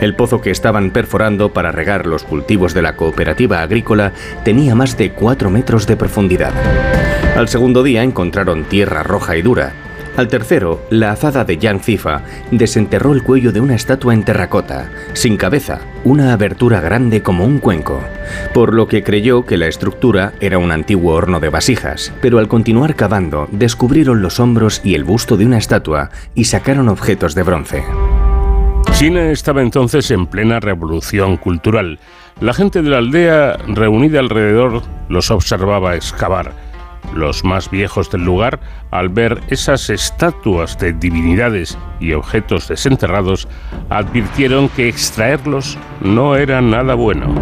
El 0.00 0.14
pozo 0.14 0.40
que 0.40 0.50
estaban 0.50 0.90
perforando 0.90 1.52
para 1.52 1.72
regar 1.72 2.06
los 2.06 2.24
cultivos 2.24 2.74
de 2.74 2.82
la 2.82 2.96
cooperativa 2.96 3.62
agrícola 3.62 4.12
tenía 4.44 4.74
más 4.74 4.96
de 4.96 5.12
4 5.12 5.50
metros 5.50 5.86
de 5.86 5.96
profundidad. 5.96 6.52
Al 7.36 7.48
segundo 7.48 7.82
día 7.82 8.02
encontraron 8.02 8.64
tierra 8.64 9.02
roja 9.02 9.36
y 9.36 9.42
dura, 9.42 9.72
al 10.16 10.28
tercero, 10.28 10.82
la 10.90 11.12
azada 11.12 11.44
de 11.44 11.56
Yang 11.56 11.80
Zifa 11.80 12.22
desenterró 12.50 13.14
el 13.14 13.22
cuello 13.22 13.50
de 13.50 13.60
una 13.60 13.74
estatua 13.74 14.12
en 14.12 14.24
terracota, 14.24 14.90
sin 15.14 15.38
cabeza, 15.38 15.80
una 16.04 16.34
abertura 16.34 16.80
grande 16.80 17.22
como 17.22 17.46
un 17.46 17.58
cuenco, 17.58 17.98
por 18.52 18.74
lo 18.74 18.88
que 18.88 19.02
creyó 19.02 19.46
que 19.46 19.56
la 19.56 19.68
estructura 19.68 20.34
era 20.40 20.58
un 20.58 20.70
antiguo 20.70 21.14
horno 21.14 21.40
de 21.40 21.48
vasijas, 21.48 22.12
pero 22.20 22.38
al 22.38 22.48
continuar 22.48 22.94
cavando 22.94 23.48
descubrieron 23.52 24.20
los 24.20 24.38
hombros 24.38 24.82
y 24.84 24.94
el 24.94 25.04
busto 25.04 25.38
de 25.38 25.46
una 25.46 25.56
estatua 25.56 26.10
y 26.34 26.44
sacaron 26.44 26.90
objetos 26.90 27.34
de 27.34 27.42
bronce. 27.42 27.84
China 28.92 29.30
estaba 29.30 29.62
entonces 29.62 30.10
en 30.10 30.26
plena 30.26 30.60
revolución 30.60 31.38
cultural. 31.38 31.98
La 32.40 32.52
gente 32.52 32.82
de 32.82 32.90
la 32.90 32.98
aldea, 32.98 33.56
reunida 33.66 34.20
alrededor, 34.20 34.82
los 35.08 35.30
observaba 35.30 35.96
excavar 35.96 36.52
los 37.14 37.44
más 37.44 37.70
viejos 37.70 38.10
del 38.10 38.24
lugar, 38.24 38.58
al 38.90 39.08
ver 39.08 39.40
esas 39.48 39.90
estatuas 39.90 40.78
de 40.78 40.92
divinidades 40.92 41.78
y 42.00 42.12
objetos 42.12 42.68
desenterrados, 42.68 43.48
advirtieron 43.90 44.68
que 44.70 44.88
extraerlos 44.88 45.78
no 46.00 46.36
era 46.36 46.60
nada 46.60 46.94
bueno. 46.94 47.34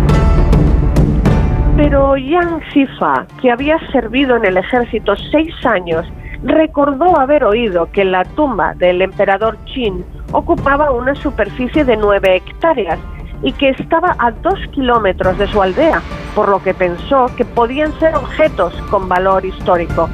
Pero 1.77 2.17
Yang 2.17 2.61
Sifa, 2.73 3.27
que 3.41 3.51
había 3.51 3.79
servido 3.91 4.37
en 4.37 4.45
el 4.45 4.57
ejército 4.57 5.15
seis 5.31 5.55
años, 5.65 6.07
recordó 6.43 7.19
haber 7.19 7.45
oído 7.45 7.91
que 7.93 8.05
la 8.05 8.25
tumba 8.25 8.75
del 8.75 9.03
emperador 9.03 9.57
Qin 9.65 10.05
ocupaba 10.33 10.91
una 10.91 11.15
superficie 11.15 11.85
de 11.85 11.97
nueve 11.97 12.37
hectáreas 12.37 12.99
y 13.43 13.53
que 13.53 13.71
estaba 13.71 14.15
a 14.19 14.31
dos 14.31 14.59
kilómetros 14.73 15.39
de 15.39 15.47
su 15.47 15.63
aldea, 15.63 16.03
por 16.35 16.49
lo 16.49 16.63
que 16.63 16.75
pensó 16.75 17.27
que 17.37 17.45
podían 17.45 17.99
ser 17.99 18.15
objetos 18.15 18.75
con 18.91 19.09
valor 19.09 19.45
histórico. 19.45 20.09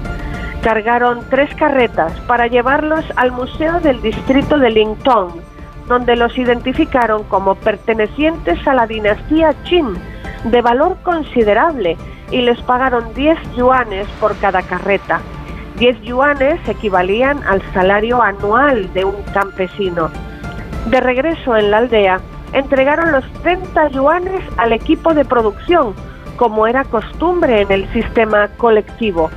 Cargaron 0.63 1.21
tres 1.31 1.55
carretas 1.55 2.13
para 2.27 2.47
llevarlos 2.47 3.05
al 3.17 3.33
Museo 3.33 3.81
del 3.81 4.01
Distrito 4.03 4.59
de 4.59 4.71
Lingtong, 4.71 5.41
donde 5.89 6.17
los 6.17 6.37
identificaron 6.37 7.25
como 7.25 7.55
pertenecientes 7.55 8.67
a 8.67 8.75
la 8.75 8.87
dinastía 8.87 9.55
Qin, 9.65 9.95
de 10.45 10.63
valor 10.63 10.97
considerable, 11.03 11.97
y 12.31 12.43
les 12.43 12.61
pagaron 12.63 13.15
10 13.15 13.39
yuanes 13.57 14.09
por 14.21 14.37
cada 14.39 14.63
carreta. 14.63 15.21
10 15.79 16.01
yuanes 16.03 16.61
equivalían 16.69 17.43
al 17.45 17.63
salario 17.73 18.23
anual 18.23 18.93
de 18.95 19.05
un 19.05 19.23
campesino. 19.33 20.11
De 20.87 21.01
regreso 21.01 21.57
en 21.57 21.71
la 21.71 21.79
aldea, 21.79 22.21
entregaron 22.53 23.13
los 23.13 23.25
30 23.43 23.89
yuanes 23.89 24.43
al 24.57 24.73
equipo 24.73 25.15
de 25.15 25.25
producción, 25.25 25.95
como 26.37 26.67
era 26.67 26.85
costumbre 26.85 27.63
en 27.63 27.73
el 27.73 27.93
sistema 27.93 28.49
colectivo. 28.57 29.31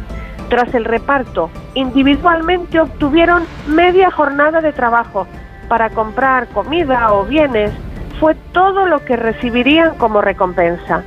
Tras 0.50 0.74
el 0.74 0.86
reparto, 0.86 1.50
individualmente 1.76 2.80
obtuvieron 2.80 3.44
media 3.68 4.10
jornada 4.12 4.62
de 4.62 4.74
trabajo 4.74 5.28
para 5.68 5.90
comprar 5.92 6.48
comida 6.48 7.14
o 7.14 7.26
bienes. 7.26 7.72
Fue 8.20 8.36
todo 8.52 8.88
lo 8.88 9.06
que 9.06 9.16
recibirían 9.16 9.96
como 9.96 10.22
recompensa. 10.22 11.04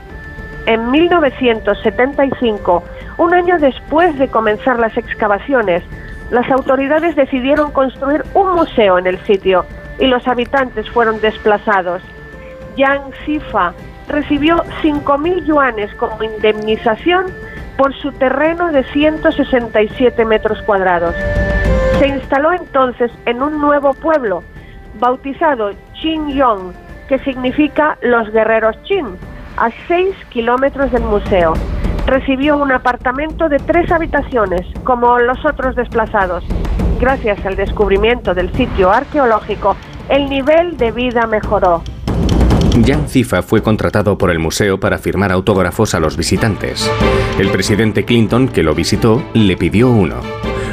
En 0.66 0.90
1975, 0.90 2.84
un 3.18 3.34
año 3.34 3.58
después 3.58 4.16
de 4.18 4.28
comenzar 4.28 4.78
las 4.78 4.96
excavaciones, 4.96 5.82
las 6.30 6.48
autoridades 6.50 7.16
decidieron 7.16 7.72
construir 7.72 8.24
un 8.32 8.54
museo 8.54 8.96
en 8.96 9.08
el 9.08 9.18
sitio 9.24 9.66
y 9.98 10.06
los 10.06 10.26
habitantes 10.26 10.88
fueron 10.90 11.20
desplazados. 11.20 12.02
Yang 12.76 13.12
Sifa 13.24 13.74
recibió 14.08 14.56
5.000 14.82 15.44
yuanes 15.44 15.94
como 15.94 16.22
indemnización 16.22 17.26
por 17.76 17.94
su 17.94 18.12
terreno 18.12 18.70
de 18.70 18.84
167 18.84 20.24
metros 20.24 20.60
cuadrados. 20.62 21.14
Se 21.98 22.08
instaló 22.08 22.52
entonces 22.52 23.10
en 23.26 23.42
un 23.42 23.60
nuevo 23.60 23.94
pueblo, 23.94 24.42
bautizado 24.98 25.70
Yong, 26.02 26.72
que 27.08 27.18
significa 27.20 27.98
los 28.02 28.30
guerreros 28.30 28.76
Qin, 28.84 29.16
a 29.56 29.70
6 29.88 30.14
kilómetros 30.30 30.90
del 30.92 31.02
museo. 31.02 31.54
Recibió 32.06 32.56
un 32.56 32.72
apartamento 32.72 33.48
de 33.48 33.58
tres 33.58 33.90
habitaciones, 33.92 34.66
como 34.84 35.18
los 35.18 35.44
otros 35.44 35.76
desplazados. 35.76 36.44
Gracias 37.02 37.44
al 37.44 37.56
descubrimiento 37.56 38.32
del 38.32 38.52
sitio 38.52 38.92
arqueológico, 38.92 39.76
el 40.08 40.30
nivel 40.30 40.76
de 40.76 40.92
vida 40.92 41.26
mejoró. 41.26 41.82
Jan 42.86 43.08
Zifa 43.08 43.42
fue 43.42 43.60
contratado 43.60 44.16
por 44.16 44.30
el 44.30 44.38
museo 44.38 44.78
para 44.78 44.98
firmar 44.98 45.32
autógrafos 45.32 45.96
a 45.96 45.98
los 45.98 46.16
visitantes. 46.16 46.88
El 47.40 47.48
presidente 47.48 48.04
Clinton, 48.04 48.46
que 48.46 48.62
lo 48.62 48.76
visitó, 48.76 49.20
le 49.34 49.56
pidió 49.56 49.90
uno. 49.90 50.20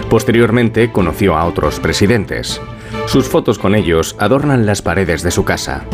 Posteriormente 0.07 0.91
conoció 0.91 1.35
a 1.35 1.45
otros 1.45 1.79
presidentes. 1.79 2.61
Sus 3.07 3.27
fotos 3.27 3.57
con 3.57 3.73
ellos 3.73 4.15
adornan 4.19 4.67
las 4.67 4.83
paredes 4.83 5.23
de 5.23 5.31
su 5.31 5.43
casa. 5.43 5.85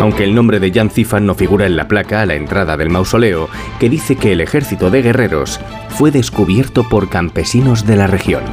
Aunque 0.00 0.24
el 0.24 0.34
nombre 0.34 0.60
de 0.60 0.72
Jan 0.72 0.88
Zifa 0.88 1.20
no 1.20 1.34
figura 1.34 1.66
en 1.66 1.76
la 1.76 1.88
placa 1.88 2.22
a 2.22 2.26
la 2.26 2.36
entrada 2.36 2.78
del 2.78 2.88
mausoleo, 2.88 3.50
que 3.78 3.90
dice 3.90 4.16
que 4.16 4.32
el 4.32 4.40
ejército 4.40 4.88
de 4.88 5.02
guerreros 5.02 5.60
fue 5.90 6.10
descubierto 6.10 6.88
por 6.88 7.10
campesinos 7.10 7.86
de 7.86 7.96
la 7.96 8.06
región. 8.06 8.44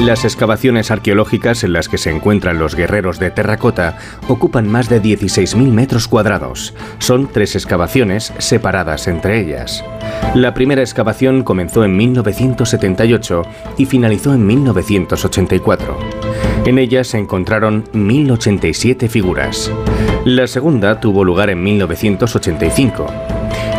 Las 0.00 0.24
excavaciones 0.24 0.92
arqueológicas 0.92 1.64
en 1.64 1.72
las 1.72 1.88
que 1.88 1.98
se 1.98 2.10
encuentran 2.10 2.60
los 2.60 2.76
guerreros 2.76 3.18
de 3.18 3.32
terracota 3.32 3.98
ocupan 4.28 4.68
más 4.68 4.88
de 4.88 5.02
16.000 5.02 5.72
metros 5.72 6.06
cuadrados. 6.06 6.72
Son 7.00 7.26
tres 7.26 7.56
excavaciones 7.56 8.32
separadas 8.38 9.08
entre 9.08 9.40
ellas. 9.40 9.84
La 10.34 10.54
primera 10.54 10.82
excavación 10.82 11.42
comenzó 11.42 11.84
en 11.84 11.96
1978 11.96 13.42
y 13.76 13.86
finalizó 13.86 14.32
en 14.34 14.46
1984. 14.46 15.98
En 16.64 16.78
ella 16.78 17.02
se 17.02 17.18
encontraron 17.18 17.84
1.087 17.92 19.08
figuras. 19.08 19.70
La 20.24 20.46
segunda 20.46 21.00
tuvo 21.00 21.24
lugar 21.24 21.50
en 21.50 21.60
1985. 21.62 23.06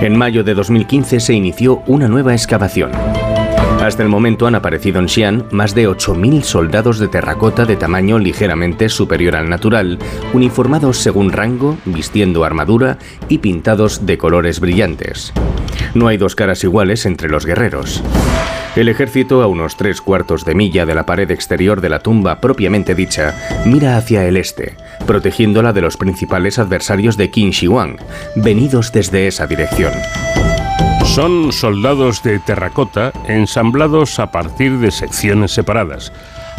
En 0.01 0.17
mayo 0.17 0.43
de 0.43 0.53
2015 0.53 1.21
se 1.21 1.33
inició 1.33 1.81
una 1.87 2.09
nueva 2.09 2.33
excavación. 2.33 2.91
Hasta 3.89 4.03
el 4.03 4.09
momento 4.09 4.45
han 4.45 4.53
aparecido 4.53 4.99
en 4.99 5.09
Xi'an 5.09 5.45
más 5.49 5.73
de 5.73 5.89
8.000 5.89 6.43
soldados 6.43 6.99
de 6.99 7.07
terracota 7.07 7.65
de 7.65 7.75
tamaño 7.75 8.19
ligeramente 8.19 8.87
superior 8.87 9.35
al 9.35 9.49
natural, 9.49 9.97
uniformados 10.31 10.99
según 10.99 11.31
rango, 11.31 11.75
vistiendo 11.85 12.45
armadura 12.45 12.99
y 13.29 13.39
pintados 13.39 14.05
de 14.05 14.19
colores 14.19 14.59
brillantes. 14.59 15.33
No 15.95 16.07
hay 16.07 16.17
dos 16.17 16.35
caras 16.35 16.63
iguales 16.63 17.07
entre 17.07 17.29
los 17.29 17.47
guerreros. 17.47 18.03
El 18.75 18.89
ejército, 18.89 19.41
a 19.41 19.47
unos 19.47 19.75
tres 19.75 20.01
cuartos 20.01 20.45
de 20.45 20.53
milla 20.53 20.85
de 20.85 20.93
la 20.93 21.07
pared 21.07 21.31
exterior 21.31 21.81
de 21.81 21.89
la 21.89 22.01
tumba 22.01 22.39
propiamente 22.39 22.93
dicha, 22.93 23.33
mira 23.65 23.97
hacia 23.97 24.23
el 24.27 24.37
este, 24.37 24.77
protegiéndola 25.07 25.73
de 25.73 25.81
los 25.81 25.97
principales 25.97 26.59
adversarios 26.59 27.17
de 27.17 27.31
Qin 27.31 27.49
Shi 27.49 27.67
Huang, 27.67 27.97
venidos 28.35 28.91
desde 28.91 29.25
esa 29.25 29.47
dirección. 29.47 29.93
Son 31.15 31.51
soldados 31.51 32.21
de 32.21 32.37
terracota 32.37 33.11
ensamblados 33.27 34.19
a 34.19 34.31
partir 34.31 34.77
de 34.77 34.91
secciones 34.91 35.51
separadas. 35.51 36.13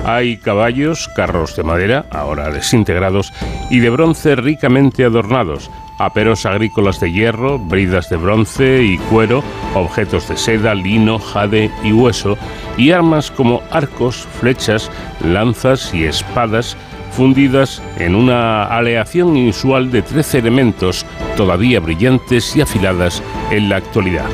Hay 0.05 0.39
caballos, 0.39 1.09
carros 1.15 1.55
de 1.55 1.63
madera, 1.63 2.07
ahora 2.11 2.51
desintegrados, 2.51 3.33
y 3.71 3.79
de 3.79 3.91
bronce 3.91 4.35
ricamente 4.35 5.05
adornados, 5.05 5.71
aperos 5.99 6.47
agrícolas 6.47 6.99
de 6.99 7.13
hierro, 7.13 7.61
bridas 7.61 8.11
de 8.11 8.17
bronce 8.17 8.83
y 8.83 8.99
cuero, 8.99 9.45
objetos 9.75 10.29
de 10.29 10.37
seda, 10.37 10.75
lino, 10.75 11.21
jade 11.21 11.71
y 11.85 11.93
hueso, 11.93 12.37
y 12.77 12.91
armas 12.91 13.31
como 13.31 13.63
arcos, 13.71 14.27
flechas, 14.41 14.91
lanzas 15.23 15.95
y 15.95 16.05
espadas 16.05 16.77
fundidas 17.11 17.83
en 17.99 18.15
una 18.15 18.65
aleación 18.65 19.37
inusual 19.37 19.91
de 19.91 20.03
13 20.03 20.39
elementos 20.39 21.05
todavía 21.37 21.81
brillantes 21.81 22.57
y 22.57 22.61
afiladas 22.61 23.23
en 23.51 23.69
la 23.69 23.77
actualidad. 23.77 24.27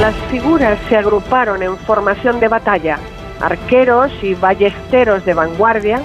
Las 0.00 0.14
figuras 0.30 0.78
se 0.88 0.96
agruparon 0.96 1.62
en 1.62 1.76
formación 1.78 2.40
de 2.40 2.48
batalla, 2.48 2.98
arqueros 3.40 4.10
y 4.22 4.34
ballesteros 4.34 5.24
de 5.24 5.34
vanguardia, 5.34 6.02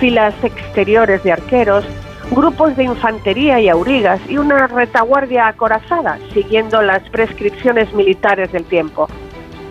filas 0.00 0.34
exteriores 0.42 1.22
de 1.22 1.32
arqueros, 1.32 1.84
grupos 2.30 2.76
de 2.76 2.84
infantería 2.84 3.60
y 3.60 3.68
aurigas 3.68 4.20
y 4.28 4.38
una 4.38 4.66
retaguardia 4.66 5.48
acorazada, 5.48 6.18
siguiendo 6.32 6.80
las 6.82 7.02
prescripciones 7.10 7.92
militares 7.92 8.50
del 8.52 8.64
tiempo. 8.64 9.08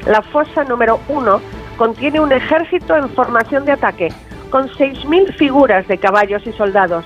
La 0.06 0.22
fosa 0.22 0.64
número 0.64 1.00
uno 1.08 1.42
contiene 1.78 2.20
un 2.20 2.32
ejército 2.32 2.96
en 2.96 3.10
formación 3.10 3.66
de 3.66 3.72
ataque, 3.72 4.10
con 4.52 4.70
6.000 4.70 5.34
figuras 5.34 5.88
de 5.88 5.98
caballos 5.98 6.46
y 6.46 6.52
soldados, 6.52 7.06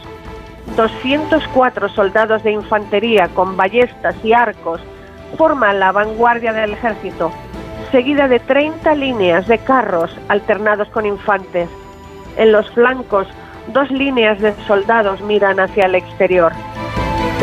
204 0.76 1.90
soldados 1.90 2.44
de 2.44 2.52
infantería 2.52 3.30
con 3.30 3.56
ballestas 3.56 4.16
y 4.24 4.34
arcos 4.34 4.82
forman 5.38 5.80
la 5.80 5.92
vanguardia 5.92 6.52
del 6.52 6.74
ejército, 6.74 7.32
seguida 7.92 8.28
de 8.28 8.40
30 8.40 8.96
líneas 8.96 9.48
de 9.48 9.60
carros 9.60 10.12
alternados 10.28 10.90
con 10.90 11.06
infantes. 11.06 11.70
En 12.36 12.52
los 12.52 12.70
flancos, 12.72 13.28
dos 13.68 13.90
líneas 13.92 14.40
de 14.42 14.54
soldados 14.68 15.22
miran 15.22 15.60
hacia 15.60 15.86
el 15.86 15.96
exterior. 15.96 16.52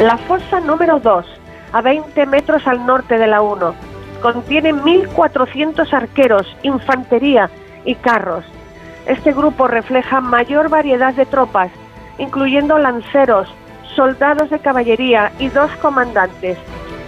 La 0.03 0.19
fosa 0.19 0.61
número 0.61 0.99
2, 0.99 1.25
a 1.73 1.81
20 1.81 2.27
metros 2.27 2.67
al 2.67 2.85
norte 2.85 3.19
de 3.19 3.27
la 3.29 3.41
1, 3.41 3.75
contiene 4.21 4.75
1.400 4.75 5.93
arqueros, 5.93 6.57
infantería 6.63 7.51
y 7.85 7.95
carros. 7.95 8.45
Este 9.07 9.33
grupo 9.33 9.67
refleja 9.67 10.21
mayor 10.21 10.69
variedad 10.69 11.13
de 11.13 11.27
tropas, 11.27 11.71
incluyendo 12.19 12.79
lanceros, 12.79 13.53
soldados 13.97 14.49
de 14.51 14.61
caballería 14.61 15.33
y 15.39 15.49
dos 15.49 15.71
comandantes, 15.83 16.57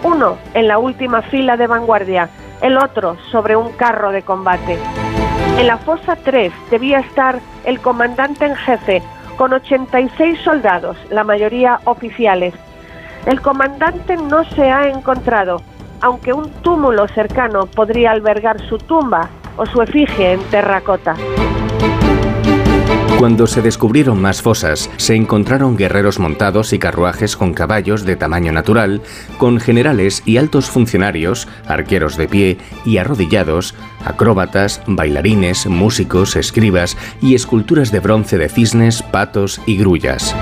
uno 0.02 0.36
en 0.54 0.66
la 0.66 0.78
última 0.78 1.22
fila 1.22 1.56
de 1.56 1.68
vanguardia, 1.68 2.28
el 2.62 2.76
otro 2.78 3.16
sobre 3.30 3.56
un 3.56 3.72
carro 3.72 4.10
de 4.10 4.22
combate. 4.22 4.76
En 5.58 5.68
la 5.68 5.78
fosa 5.78 6.16
3 6.16 6.52
debía 6.70 6.98
estar 6.98 7.38
el 7.64 7.78
comandante 7.80 8.44
en 8.44 8.56
jefe, 8.56 9.00
con 9.36 9.52
86 9.52 10.40
soldados, 10.42 10.96
la 11.10 11.22
mayoría 11.22 11.80
oficiales. 11.84 12.54
El 13.24 13.40
comandante 13.40 14.16
no 14.16 14.44
se 14.44 14.70
ha 14.70 14.88
encontrado, 14.88 15.62
aunque 16.00 16.32
un 16.32 16.50
túmulo 16.62 17.06
cercano 17.08 17.66
podría 17.66 18.10
albergar 18.10 18.60
su 18.68 18.78
tumba 18.78 19.30
o 19.56 19.66
su 19.66 19.82
efigie 19.82 20.32
en 20.32 20.40
terracota. 20.44 21.16
Cuando 23.18 23.46
se 23.46 23.62
descubrieron 23.62 24.20
más 24.20 24.42
fosas, 24.42 24.90
se 24.96 25.14
encontraron 25.14 25.76
guerreros 25.76 26.18
montados 26.18 26.72
y 26.72 26.78
carruajes 26.78 27.36
con 27.36 27.54
caballos 27.54 28.04
de 28.04 28.16
tamaño 28.16 28.52
natural, 28.52 29.02
con 29.38 29.60
generales 29.60 30.22
y 30.26 30.36
altos 30.36 30.68
funcionarios, 30.68 31.48
arqueros 31.66 32.16
de 32.16 32.28
pie 32.28 32.58
y 32.84 32.98
arrodillados, 32.98 33.74
acróbatas, 34.04 34.82
bailarines, 34.86 35.66
músicos, 35.66 36.36
escribas 36.36 36.96
y 37.22 37.34
esculturas 37.34 37.92
de 37.92 38.00
bronce 38.00 38.36
de 38.36 38.48
cisnes, 38.48 39.02
patos 39.02 39.60
y 39.64 39.78
grullas. 39.78 40.34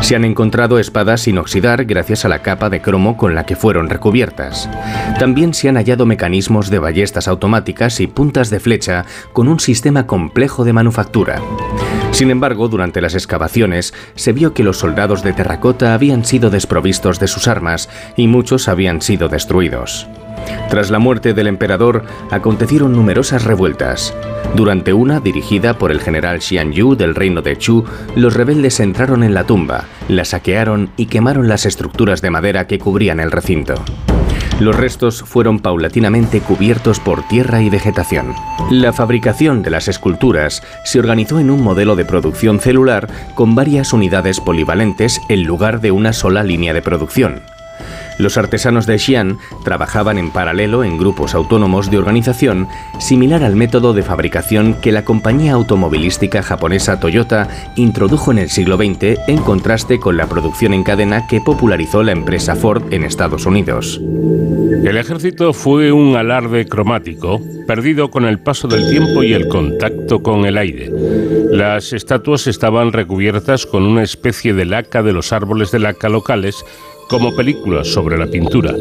Se 0.00 0.16
han 0.16 0.24
encontrado 0.24 0.78
espadas 0.78 1.22
sin 1.22 1.38
oxidar 1.38 1.84
gracias 1.84 2.24
a 2.24 2.28
la 2.28 2.40
capa 2.40 2.70
de 2.70 2.80
cromo 2.80 3.16
con 3.16 3.34
la 3.34 3.44
que 3.44 3.56
fueron 3.56 3.90
recubiertas. 3.90 4.68
También 5.18 5.52
se 5.52 5.68
han 5.68 5.76
hallado 5.76 6.06
mecanismos 6.06 6.70
de 6.70 6.78
ballestas 6.78 7.28
automáticas 7.28 8.00
y 8.00 8.06
puntas 8.06 8.48
de 8.48 8.60
flecha 8.60 9.04
con 9.32 9.48
un 9.48 9.60
sistema 9.60 10.06
complejo 10.06 10.64
de 10.64 10.72
manufactura. 10.72 11.42
Sin 12.12 12.30
embargo, 12.30 12.68
durante 12.68 13.00
las 13.00 13.14
excavaciones 13.14 13.92
se 14.14 14.32
vio 14.32 14.54
que 14.54 14.64
los 14.64 14.78
soldados 14.78 15.22
de 15.22 15.34
terracota 15.34 15.92
habían 15.94 16.24
sido 16.24 16.48
desprovistos 16.48 17.20
de 17.20 17.28
sus 17.28 17.48
armas 17.48 17.88
y 18.16 18.28
muchos 18.28 18.68
habían 18.68 19.02
sido 19.02 19.28
destruidos. 19.28 20.08
Tras 20.70 20.90
la 20.90 20.98
muerte 20.98 21.34
del 21.34 21.46
emperador, 21.46 22.04
acontecieron 22.30 22.92
numerosas 22.92 23.44
revueltas. 23.44 24.14
Durante 24.54 24.92
una, 24.92 25.20
dirigida 25.20 25.78
por 25.78 25.90
el 25.90 26.00
general 26.00 26.40
Xian 26.40 26.72
Yu 26.72 26.94
del 26.94 27.14
reino 27.14 27.42
de 27.42 27.56
Chu, 27.56 27.84
los 28.16 28.34
rebeldes 28.34 28.80
entraron 28.80 29.22
en 29.22 29.34
la 29.34 29.44
tumba, 29.44 29.84
la 30.08 30.24
saquearon 30.24 30.90
y 30.96 31.06
quemaron 31.06 31.48
las 31.48 31.66
estructuras 31.66 32.22
de 32.22 32.30
madera 32.30 32.66
que 32.66 32.78
cubrían 32.78 33.20
el 33.20 33.30
recinto. 33.30 33.74
Los 34.60 34.74
restos 34.74 35.22
fueron 35.22 35.60
paulatinamente 35.60 36.40
cubiertos 36.40 36.98
por 36.98 37.22
tierra 37.28 37.62
y 37.62 37.70
vegetación. 37.70 38.34
La 38.70 38.92
fabricación 38.92 39.62
de 39.62 39.70
las 39.70 39.86
esculturas 39.86 40.64
se 40.84 40.98
organizó 40.98 41.38
en 41.38 41.50
un 41.50 41.62
modelo 41.62 41.94
de 41.94 42.04
producción 42.04 42.58
celular 42.58 43.08
con 43.36 43.54
varias 43.54 43.92
unidades 43.92 44.40
polivalentes 44.40 45.20
en 45.28 45.44
lugar 45.44 45.80
de 45.80 45.92
una 45.92 46.12
sola 46.12 46.42
línea 46.42 46.74
de 46.74 46.82
producción. 46.82 47.42
Los 48.18 48.36
artesanos 48.36 48.86
de 48.86 48.98
Xi'an 48.98 49.38
trabajaban 49.64 50.18
en 50.18 50.30
paralelo 50.30 50.84
en 50.84 50.98
grupos 50.98 51.34
autónomos 51.34 51.90
de 51.90 51.98
organización 51.98 52.68
similar 52.98 53.44
al 53.44 53.56
método 53.56 53.92
de 53.92 54.02
fabricación 54.02 54.74
que 54.74 54.92
la 54.92 55.04
compañía 55.04 55.52
automovilística 55.52 56.42
japonesa 56.42 57.00
Toyota 57.00 57.48
introdujo 57.76 58.32
en 58.32 58.38
el 58.38 58.50
siglo 58.50 58.76
XX 58.76 59.18
en 59.28 59.38
contraste 59.38 60.00
con 60.00 60.16
la 60.16 60.26
producción 60.26 60.74
en 60.74 60.82
cadena 60.82 61.26
que 61.26 61.40
popularizó 61.40 62.02
la 62.02 62.12
empresa 62.12 62.56
Ford 62.56 62.92
en 62.92 63.04
Estados 63.04 63.46
Unidos. 63.46 64.00
El 64.84 64.96
ejército 64.96 65.52
fue 65.52 65.92
un 65.92 66.16
alarde 66.16 66.66
cromático, 66.66 67.40
perdido 67.66 68.10
con 68.10 68.24
el 68.24 68.38
paso 68.38 68.68
del 68.68 68.88
tiempo 68.88 69.22
y 69.22 69.32
el 69.32 69.48
contacto 69.48 70.22
con 70.22 70.44
el 70.44 70.56
aire. 70.56 70.90
Las 71.50 71.92
estatuas 71.92 72.46
estaban 72.46 72.92
recubiertas 72.92 73.66
con 73.66 73.82
una 73.82 74.02
especie 74.02 74.54
de 74.54 74.64
laca 74.64 75.02
de 75.02 75.12
los 75.12 75.32
árboles 75.32 75.72
de 75.72 75.80
laca 75.80 76.08
locales 76.08 76.64
como 77.08 77.34
película 77.34 77.84
sobre 77.84 78.18
la 78.18 78.26
pintura. 78.26 78.74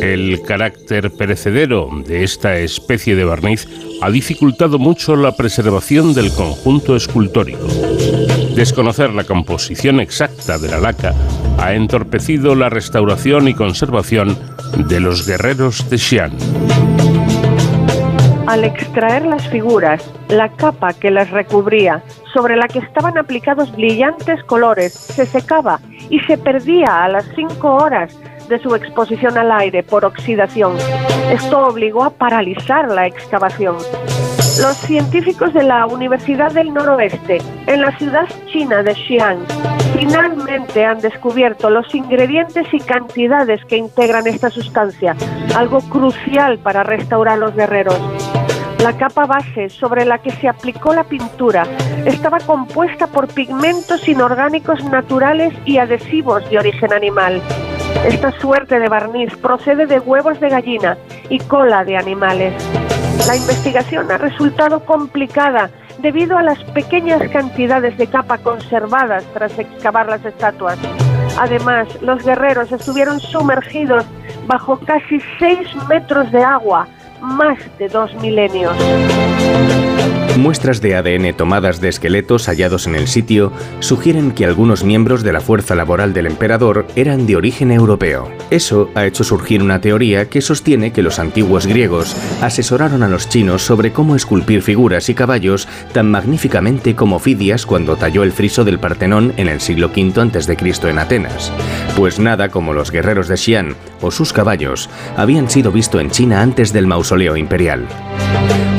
El 0.00 0.42
carácter 0.42 1.10
perecedero 1.10 1.88
de 2.06 2.24
esta 2.24 2.58
especie 2.58 3.14
de 3.14 3.24
barniz 3.24 3.66
ha 4.02 4.10
dificultado 4.10 4.78
mucho 4.78 5.16
la 5.16 5.36
preservación 5.36 6.14
del 6.14 6.32
conjunto 6.32 6.96
escultórico. 6.96 7.66
Desconocer 8.54 9.12
la 9.12 9.24
composición 9.24 10.00
exacta 10.00 10.58
de 10.58 10.68
la 10.68 10.78
laca 10.78 11.14
ha 11.58 11.74
entorpecido 11.74 12.54
la 12.54 12.68
restauración 12.68 13.48
y 13.48 13.54
conservación 13.54 14.36
de 14.88 15.00
los 15.00 15.26
guerreros 15.26 15.88
de 15.88 15.98
Xi'an. 15.98 16.32
Al 18.48 18.64
extraer 18.64 19.26
las 19.26 19.46
figuras, 19.48 20.02
la 20.28 20.48
capa 20.48 20.94
que 20.94 21.10
las 21.10 21.30
recubría, 21.30 22.02
sobre 22.32 22.56
la 22.56 22.66
que 22.66 22.78
estaban 22.78 23.18
aplicados 23.18 23.70
brillantes 23.72 24.42
colores, 24.44 24.94
se 24.94 25.26
secaba 25.26 25.80
y 26.10 26.20
se 26.20 26.38
perdía 26.38 27.04
a 27.04 27.08
las 27.08 27.24
cinco 27.34 27.74
horas 27.74 28.16
de 28.48 28.58
su 28.58 28.74
exposición 28.74 29.36
al 29.36 29.52
aire 29.52 29.82
por 29.82 30.04
oxidación. 30.04 30.76
Esto 31.30 31.66
obligó 31.66 32.04
a 32.04 32.10
paralizar 32.10 32.90
la 32.90 33.06
excavación. 33.06 33.76
Los 34.60 34.76
científicos 34.78 35.52
de 35.54 35.62
la 35.62 35.86
Universidad 35.86 36.52
del 36.52 36.72
Noroeste, 36.72 37.38
en 37.66 37.82
la 37.82 37.96
ciudad 37.96 38.26
china 38.50 38.82
de 38.82 38.94
Xi'an, 38.94 39.38
finalmente 39.96 40.84
han 40.84 41.00
descubierto 41.00 41.70
los 41.70 41.94
ingredientes 41.94 42.66
y 42.72 42.80
cantidades 42.80 43.64
que 43.66 43.76
integran 43.76 44.26
esta 44.26 44.50
sustancia, 44.50 45.14
algo 45.54 45.80
crucial 45.82 46.58
para 46.58 46.82
restaurar 46.82 47.38
los 47.38 47.54
guerreros. 47.54 48.00
La 48.82 48.96
capa 48.96 49.26
base 49.26 49.68
sobre 49.68 50.04
la 50.04 50.18
que 50.18 50.30
se 50.30 50.48
aplicó 50.48 50.94
la 50.94 51.04
pintura 51.04 51.64
estaba 52.06 52.38
compuesta 52.38 53.08
por 53.08 53.26
pigmentos 53.26 54.08
inorgánicos 54.08 54.84
naturales 54.84 55.52
y 55.64 55.78
adhesivos 55.78 56.48
de 56.48 56.58
origen 56.58 56.92
animal. 56.92 57.42
Esta 58.06 58.30
suerte 58.40 58.78
de 58.78 58.88
barniz 58.88 59.36
procede 59.36 59.86
de 59.86 59.98
huevos 59.98 60.38
de 60.40 60.48
gallina 60.48 60.96
y 61.28 61.40
cola 61.40 61.84
de 61.84 61.96
animales. 61.96 62.54
La 63.26 63.36
investigación 63.36 64.10
ha 64.12 64.18
resultado 64.18 64.84
complicada 64.84 65.70
debido 65.98 66.38
a 66.38 66.42
las 66.42 66.62
pequeñas 66.64 67.28
cantidades 67.30 67.98
de 67.98 68.06
capa 68.06 68.38
conservadas 68.38 69.24
tras 69.34 69.58
excavar 69.58 70.08
las 70.08 70.24
estatuas. 70.24 70.78
Además, 71.38 71.88
los 72.00 72.24
guerreros 72.24 72.70
estuvieron 72.70 73.18
sumergidos 73.20 74.04
bajo 74.46 74.78
casi 74.78 75.20
6 75.38 75.58
metros 75.88 76.30
de 76.32 76.42
agua, 76.42 76.88
más 77.20 77.58
de 77.78 77.88
dos 77.88 78.14
milenios. 78.16 78.76
Muestras 80.38 80.80
de 80.80 80.94
ADN 80.94 81.36
tomadas 81.36 81.80
de 81.80 81.88
esqueletos 81.88 82.46
hallados 82.46 82.86
en 82.86 82.94
el 82.94 83.08
sitio 83.08 83.52
sugieren 83.80 84.30
que 84.30 84.44
algunos 84.44 84.84
miembros 84.84 85.24
de 85.24 85.32
la 85.32 85.40
fuerza 85.40 85.74
laboral 85.74 86.12
del 86.12 86.26
emperador 86.26 86.86
eran 86.94 87.26
de 87.26 87.34
origen 87.34 87.72
europeo. 87.72 88.30
Eso 88.48 88.88
ha 88.94 89.04
hecho 89.04 89.24
surgir 89.24 89.60
una 89.64 89.80
teoría 89.80 90.28
que 90.28 90.40
sostiene 90.40 90.92
que 90.92 91.02
los 91.02 91.18
antiguos 91.18 91.66
griegos 91.66 92.14
asesoraron 92.40 93.02
a 93.02 93.08
los 93.08 93.28
chinos 93.28 93.62
sobre 93.62 93.92
cómo 93.92 94.14
esculpir 94.14 94.62
figuras 94.62 95.08
y 95.08 95.14
caballos 95.14 95.66
tan 95.92 96.08
magníficamente 96.08 96.94
como 96.94 97.18
Fidias 97.18 97.66
cuando 97.66 97.96
talló 97.96 98.22
el 98.22 98.30
friso 98.30 98.64
del 98.64 98.78
Partenón 98.78 99.34
en 99.38 99.48
el 99.48 99.60
siglo 99.60 99.88
V 99.88 100.20
a.C. 100.20 100.88
en 100.88 100.98
Atenas. 101.00 101.52
Pues 101.96 102.20
nada 102.20 102.48
como 102.48 102.74
los 102.74 102.92
guerreros 102.92 103.26
de 103.26 103.36
Xi'an 103.36 103.74
o 104.00 104.12
sus 104.12 104.32
caballos 104.32 104.88
habían 105.16 105.50
sido 105.50 105.72
visto 105.72 105.98
en 105.98 106.12
China 106.12 106.42
antes 106.42 106.72
del 106.72 106.86
mausoleo 106.86 107.36
imperial. 107.36 107.88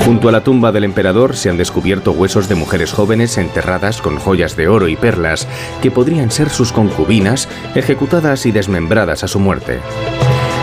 Junto 0.10 0.28
a 0.28 0.32
la 0.32 0.44
tumba 0.44 0.72
del 0.72 0.86
emperador 0.86 1.36
se 1.36 1.49
han 1.50 1.58
descubierto 1.58 2.12
huesos 2.12 2.50
de 2.50 2.56
mujeres 2.56 2.92
jóvenes 2.92 3.38
enterradas 3.38 4.02
con 4.02 4.18
joyas 4.18 4.56
de 4.56 4.68
oro 4.68 4.88
y 4.88 4.96
perlas 4.96 5.48
que 5.82 5.92
podrían 5.92 6.32
ser 6.32 6.50
sus 6.50 6.72
concubinas, 6.72 7.48
ejecutadas 7.76 8.46
y 8.46 8.52
desmembradas 8.52 9.24
a 9.24 9.28
su 9.28 9.40
muerte. 9.40 9.80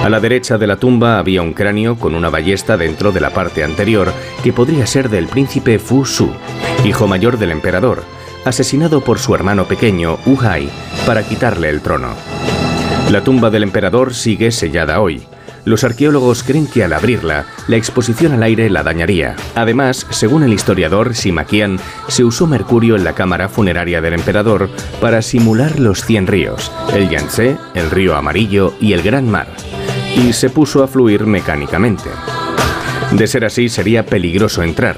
A 0.05 0.09
la 0.09 0.20
derecha 0.20 0.57
de 0.59 0.66
la 0.66 0.76
tumba 0.76 1.18
había 1.18 1.43
un 1.43 1.53
cráneo 1.53 1.97
con 1.97 2.14
una 2.14 2.30
ballesta 2.30 2.76
dentro 2.76 3.12
de 3.12 3.20
la 3.20 3.30
parte 3.30 3.64
anterior 3.64 4.12
que 4.45 4.53
podría 4.53 4.87
ser 4.87 5.09
del 5.09 5.26
príncipe 5.26 5.78
Fu 5.78 6.05
Su, 6.05 6.30
hijo 6.84 7.09
mayor 7.09 7.39
del 7.39 7.51
emperador, 7.51 8.05
asesinado 8.45 9.01
por 9.01 9.18
su 9.18 9.34
hermano 9.34 9.64
pequeño, 9.64 10.18
Wu 10.24 10.39
Hai, 10.41 10.70
para 11.07 11.24
quitarle 11.24 11.70
el 11.70 11.80
trono. 11.80 12.14
La 13.11 13.24
tumba 13.24 13.51
del 13.51 13.64
emperador 13.64 14.14
sigue 14.14 14.53
sellada 14.53 15.01
hoy. 15.01 15.22
Los 15.66 15.82
arqueólogos 15.82 16.44
creen 16.44 16.68
que 16.68 16.84
al 16.84 16.92
abrirla, 16.92 17.44
la 17.66 17.74
exposición 17.74 18.32
al 18.32 18.44
aire 18.44 18.70
la 18.70 18.84
dañaría. 18.84 19.34
Además, 19.56 20.06
según 20.10 20.44
el 20.44 20.52
historiador 20.52 21.16
Sima 21.16 21.44
Qian, 21.44 21.80
se 22.06 22.22
usó 22.22 22.46
mercurio 22.46 22.94
en 22.94 23.02
la 23.02 23.14
cámara 23.14 23.48
funeraria 23.48 24.00
del 24.00 24.14
emperador 24.14 24.70
para 25.00 25.22
simular 25.22 25.80
los 25.80 26.04
cien 26.04 26.28
ríos, 26.28 26.70
el 26.94 27.08
Yangtze, 27.08 27.56
el 27.74 27.90
río 27.90 28.14
Amarillo 28.14 28.74
y 28.80 28.92
el 28.92 29.02
Gran 29.02 29.28
Mar, 29.28 29.48
y 30.14 30.32
se 30.32 30.50
puso 30.50 30.84
a 30.84 30.86
fluir 30.86 31.26
mecánicamente. 31.26 32.10
De 33.10 33.26
ser 33.26 33.44
así, 33.44 33.68
sería 33.68 34.06
peligroso 34.06 34.62
entrar. 34.62 34.94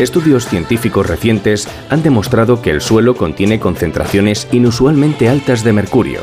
Estudios 0.00 0.48
científicos 0.48 1.06
recientes 1.06 1.68
han 1.88 2.02
demostrado 2.02 2.60
que 2.60 2.70
el 2.70 2.80
suelo 2.80 3.14
contiene 3.14 3.60
concentraciones 3.60 4.48
inusualmente 4.50 5.28
altas 5.28 5.62
de 5.62 5.72
mercurio, 5.72 6.18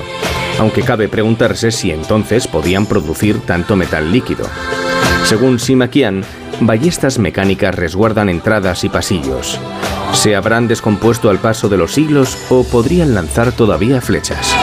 aunque 0.61 0.83
cabe 0.83 1.09
preguntarse 1.09 1.71
si 1.71 1.89
entonces 1.89 2.47
podían 2.47 2.85
producir 2.85 3.39
tanto 3.39 3.75
metal 3.75 4.11
líquido. 4.11 4.45
Según 5.23 5.59
Sima 5.59 5.87
Qian, 5.87 6.23
ballestas 6.59 7.17
mecánicas 7.17 7.73
resguardan 7.73 8.29
entradas 8.29 8.83
y 8.83 8.89
pasillos. 8.89 9.59
¿Se 10.13 10.35
habrán 10.35 10.67
descompuesto 10.67 11.31
al 11.31 11.39
paso 11.39 11.67
de 11.67 11.77
los 11.77 11.93
siglos 11.93 12.37
o 12.49 12.63
podrían 12.63 13.15
lanzar 13.15 13.53
todavía 13.53 14.01
flechas? 14.01 14.55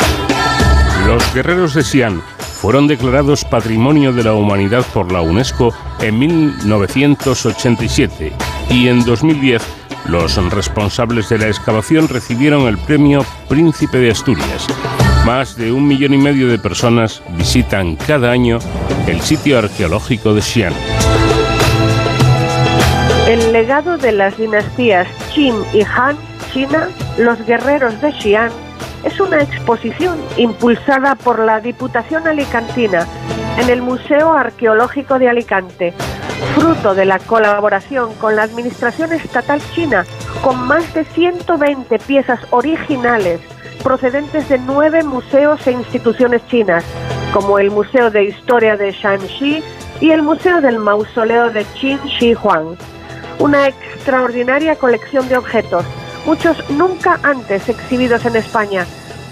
Los 1.04 1.34
guerreros 1.34 1.74
de 1.74 1.82
Xi'an 1.82 2.22
fueron 2.38 2.86
declarados 2.86 3.44
Patrimonio 3.44 4.12
de 4.12 4.22
la 4.22 4.34
Humanidad 4.34 4.86
por 4.94 5.10
la 5.10 5.20
UNESCO 5.20 5.74
en 5.98 6.16
1987 6.16 8.32
y 8.70 8.86
en 8.86 9.04
2010 9.04 9.62
los 10.06 10.36
responsables 10.52 11.28
de 11.28 11.38
la 11.38 11.48
excavación 11.48 12.06
recibieron 12.06 12.68
el 12.68 12.78
premio 12.78 13.26
Príncipe 13.48 13.98
de 13.98 14.12
Asturias. 14.12 14.68
Más 15.28 15.56
de 15.56 15.72
un 15.72 15.86
millón 15.86 16.14
y 16.14 16.16
medio 16.16 16.48
de 16.48 16.58
personas 16.58 17.22
visitan 17.36 17.96
cada 17.96 18.30
año 18.30 18.60
el 19.06 19.20
sitio 19.20 19.58
arqueológico 19.58 20.32
de 20.32 20.40
Xi'an. 20.40 20.72
El 23.28 23.52
legado 23.52 23.98
de 23.98 24.12
las 24.12 24.38
dinastías 24.38 25.06
Qin 25.34 25.54
y 25.74 25.82
Han, 25.82 26.16
China, 26.50 26.88
los 27.18 27.44
guerreros 27.44 28.00
de 28.00 28.10
Xi'an, 28.10 28.50
es 29.04 29.20
una 29.20 29.42
exposición 29.42 30.16
impulsada 30.38 31.14
por 31.14 31.40
la 31.40 31.60
Diputación 31.60 32.26
Alicantina 32.26 33.06
en 33.58 33.68
el 33.68 33.82
Museo 33.82 34.32
Arqueológico 34.32 35.18
de 35.18 35.28
Alicante, 35.28 35.92
fruto 36.54 36.94
de 36.94 37.04
la 37.04 37.18
colaboración 37.18 38.14
con 38.14 38.34
la 38.34 38.44
Administración 38.44 39.12
Estatal 39.12 39.60
China, 39.74 40.06
con 40.40 40.66
más 40.66 40.94
de 40.94 41.04
120 41.04 41.98
piezas 41.98 42.40
originales 42.48 43.42
procedentes 43.78 44.48
de 44.48 44.58
nueve 44.58 45.02
museos 45.02 45.66
e 45.66 45.72
instituciones 45.72 46.46
chinas, 46.46 46.84
como 47.32 47.58
el 47.58 47.70
Museo 47.70 48.10
de 48.10 48.24
Historia 48.24 48.76
de 48.76 48.92
Shanxi 48.92 49.62
y 50.00 50.10
el 50.10 50.22
Museo 50.22 50.60
del 50.60 50.78
Mausoleo 50.78 51.50
de 51.50 51.64
Qin 51.64 51.98
Shi 52.04 52.34
Huang. 52.34 52.76
Una 53.38 53.68
extraordinaria 53.68 54.76
colección 54.76 55.28
de 55.28 55.36
objetos, 55.36 55.84
muchos 56.26 56.68
nunca 56.70 57.18
antes 57.22 57.68
exhibidos 57.68 58.26
en 58.26 58.36
España, 58.36 58.86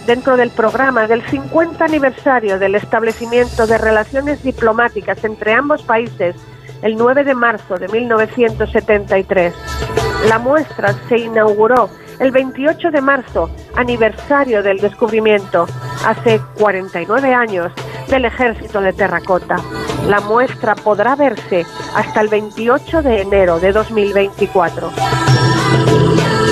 dentro 0.07 0.37
del 0.37 0.51
programa 0.51 1.07
del 1.07 1.23
50 1.23 1.85
aniversario 1.85 2.59
del 2.59 2.77
establecimiento 2.77 3.67
de 3.67 3.79
relaciones 3.79 4.43
diplomáticas 4.43 5.23
entre 5.25 5.53
ambos 5.53 5.83
países 5.83 6.37
el 6.83 6.97
9 6.97 7.25
de 7.25 7.35
marzo 7.35 7.77
de 7.77 7.89
1973. 7.89 9.55
La 10.29 10.39
muestra 10.39 10.95
se 11.09 11.19
inauguró 11.19 11.91
el 12.19 12.31
28 12.31 12.91
de 12.91 13.01
marzo, 13.01 13.51
aniversario 13.77 14.63
del 14.63 14.79
descubrimiento, 14.79 15.67
hace 16.05 16.41
49 16.59 17.35
años, 17.35 17.73
del 18.09 18.25
ejército 18.25 18.81
de 18.81 18.93
terracota. 18.93 19.57
La 20.07 20.21
muestra 20.21 20.75
podrá 20.75 21.17
verse 21.17 21.67
hasta 21.95 22.21
el 22.21 22.29
28 22.29 23.03
de 23.03 23.23
enero 23.23 23.59
de 23.59 23.73
2024. 23.73 24.91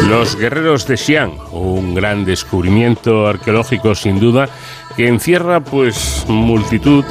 Los 0.09 0.37
guerreros 0.37 0.87
de 0.87 0.97
Xi'an, 0.97 1.33
un 1.53 1.95
gran 1.95 2.25
descubrimiento 2.25 3.27
arqueológico 3.27 3.95
sin 3.95 4.21
duda 4.21 4.49
que 4.97 5.09
encierra 5.09 5.61
pues 5.61 6.25
multitud 6.29 7.05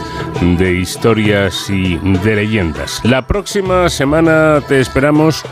de 0.57 0.73
historias 0.73 1.69
y 1.69 1.97
de 1.97 2.35
leyendas. 2.35 3.01
La 3.03 3.25
próxima 3.25 3.89
semana 3.89 4.61
te 4.67 4.79
esperamos 4.79 5.43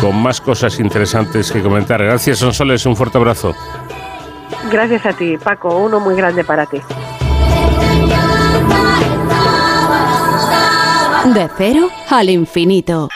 con 0.00 0.16
más 0.16 0.40
cosas 0.40 0.78
interesantes 0.78 1.50
que 1.50 1.62
comentar. 1.62 2.02
Gracias, 2.02 2.38
Sonsoles, 2.38 2.86
un 2.86 2.96
fuerte 2.96 3.18
abrazo. 3.18 3.54
Gracias 4.70 5.06
a 5.06 5.12
ti, 5.12 5.36
Paco, 5.38 5.76
uno 5.76 6.00
muy 6.00 6.14
grande 6.14 6.44
para 6.44 6.66
ti. 6.66 6.80
De 11.34 11.48
cero 11.56 11.88
al 12.10 12.30
infinito. 12.30 13.08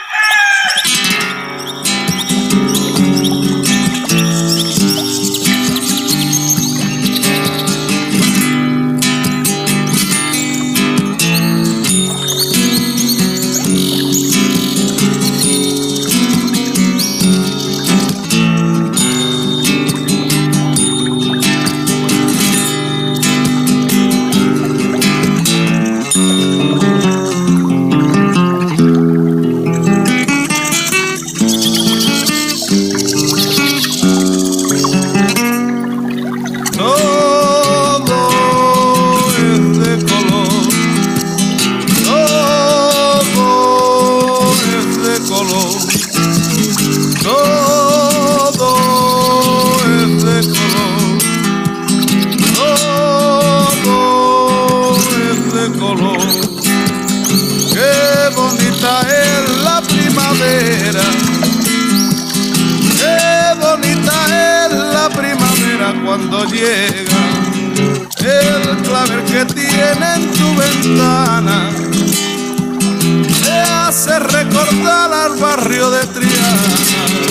recordar 74.19 75.13
al 75.13 75.35
barrio 75.37 75.89
de 75.89 76.05
Triana. 76.07 77.22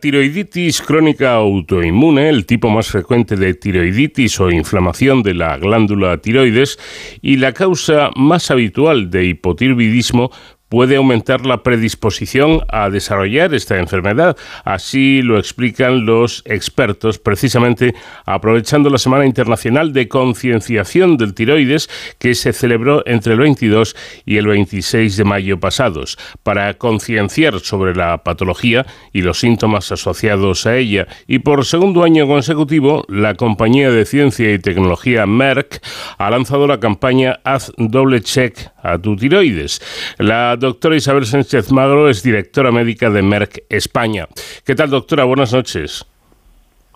Tiroiditis 0.00 0.80
crónica 0.82 1.34
autoinmune, 1.34 2.28
el 2.28 2.46
tipo 2.46 2.70
más 2.70 2.88
frecuente 2.88 3.36
de 3.36 3.54
tiroiditis 3.54 4.40
o 4.40 4.50
inflamación 4.50 5.22
de 5.22 5.34
la 5.34 5.56
glándula 5.58 6.18
tiroides 6.18 6.78
y 7.22 7.36
la 7.36 7.52
causa 7.52 8.10
más 8.16 8.50
habitual 8.50 9.10
de 9.10 9.26
hipotiroidismo 9.26 10.30
puede 10.70 10.96
aumentar 10.96 11.44
la 11.44 11.62
predisposición 11.62 12.62
a 12.68 12.88
desarrollar 12.88 13.52
esta 13.52 13.78
enfermedad. 13.78 14.36
Así 14.64 15.20
lo 15.20 15.38
explican 15.38 16.06
los 16.06 16.42
expertos, 16.46 17.18
precisamente 17.18 17.94
aprovechando 18.24 18.88
la 18.88 18.98
Semana 18.98 19.26
Internacional 19.26 19.92
de 19.92 20.08
Concienciación 20.08 21.18
del 21.18 21.34
Tiroides 21.34 21.90
que 22.18 22.34
se 22.34 22.52
celebró 22.52 23.02
entre 23.04 23.34
el 23.34 23.40
22 23.40 23.96
y 24.24 24.36
el 24.36 24.46
26 24.46 25.16
de 25.16 25.24
mayo 25.24 25.58
pasados, 25.58 26.16
para 26.42 26.72
concienciar 26.74 27.58
sobre 27.60 27.94
la 27.94 28.22
patología 28.22 28.86
y 29.12 29.22
los 29.22 29.40
síntomas 29.40 29.90
asociados 29.90 30.66
a 30.66 30.76
ella. 30.76 31.08
Y 31.26 31.40
por 31.40 31.64
segundo 31.64 32.04
año 32.04 32.28
consecutivo, 32.28 33.04
la 33.08 33.34
compañía 33.34 33.90
de 33.90 34.06
ciencia 34.06 34.52
y 34.52 34.58
tecnología 34.60 35.26
Merck 35.26 35.82
ha 36.16 36.30
lanzado 36.30 36.68
la 36.68 36.78
campaña 36.78 37.40
Haz 37.42 37.72
doble 37.76 38.20
check 38.20 38.56
a 38.82 38.98
tu 38.98 39.16
tiroides. 39.16 39.82
La 40.18 40.56
doctora 40.60 40.94
Isabel 40.94 41.24
Sánchez 41.24 41.72
Magro 41.72 42.08
es 42.08 42.22
directora 42.22 42.70
médica 42.70 43.10
de 43.10 43.22
Merck 43.22 43.64
España. 43.68 44.28
¿Qué 44.64 44.74
tal, 44.74 44.90
doctora? 44.90 45.24
Buenas 45.24 45.52
noches. 45.52 46.06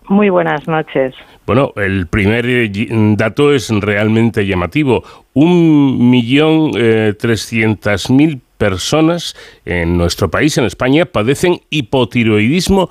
Muy 0.07 0.29
buenas 0.29 0.67
noches. 0.67 1.15
Bueno, 1.47 1.73
el 1.75 2.07
primer 2.07 2.45
eh, 2.45 2.71
dato 3.17 3.53
es 3.53 3.69
realmente 3.71 4.45
llamativo. 4.45 5.03
Un 5.33 6.11
millón 6.11 6.71
eh, 6.77 7.13
trescientas 7.19 8.09
mil 8.09 8.39
personas 8.57 9.35
en 9.65 9.97
nuestro 9.97 10.29
país, 10.29 10.57
en 10.57 10.65
España, 10.65 11.05
padecen 11.05 11.59
hipotiroidismo 11.71 12.89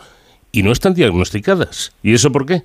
y 0.50 0.64
no 0.64 0.72
están 0.72 0.94
diagnosticadas. 0.94 1.96
¿Y 2.02 2.14
eso 2.14 2.32
por 2.32 2.46
qué? 2.46 2.62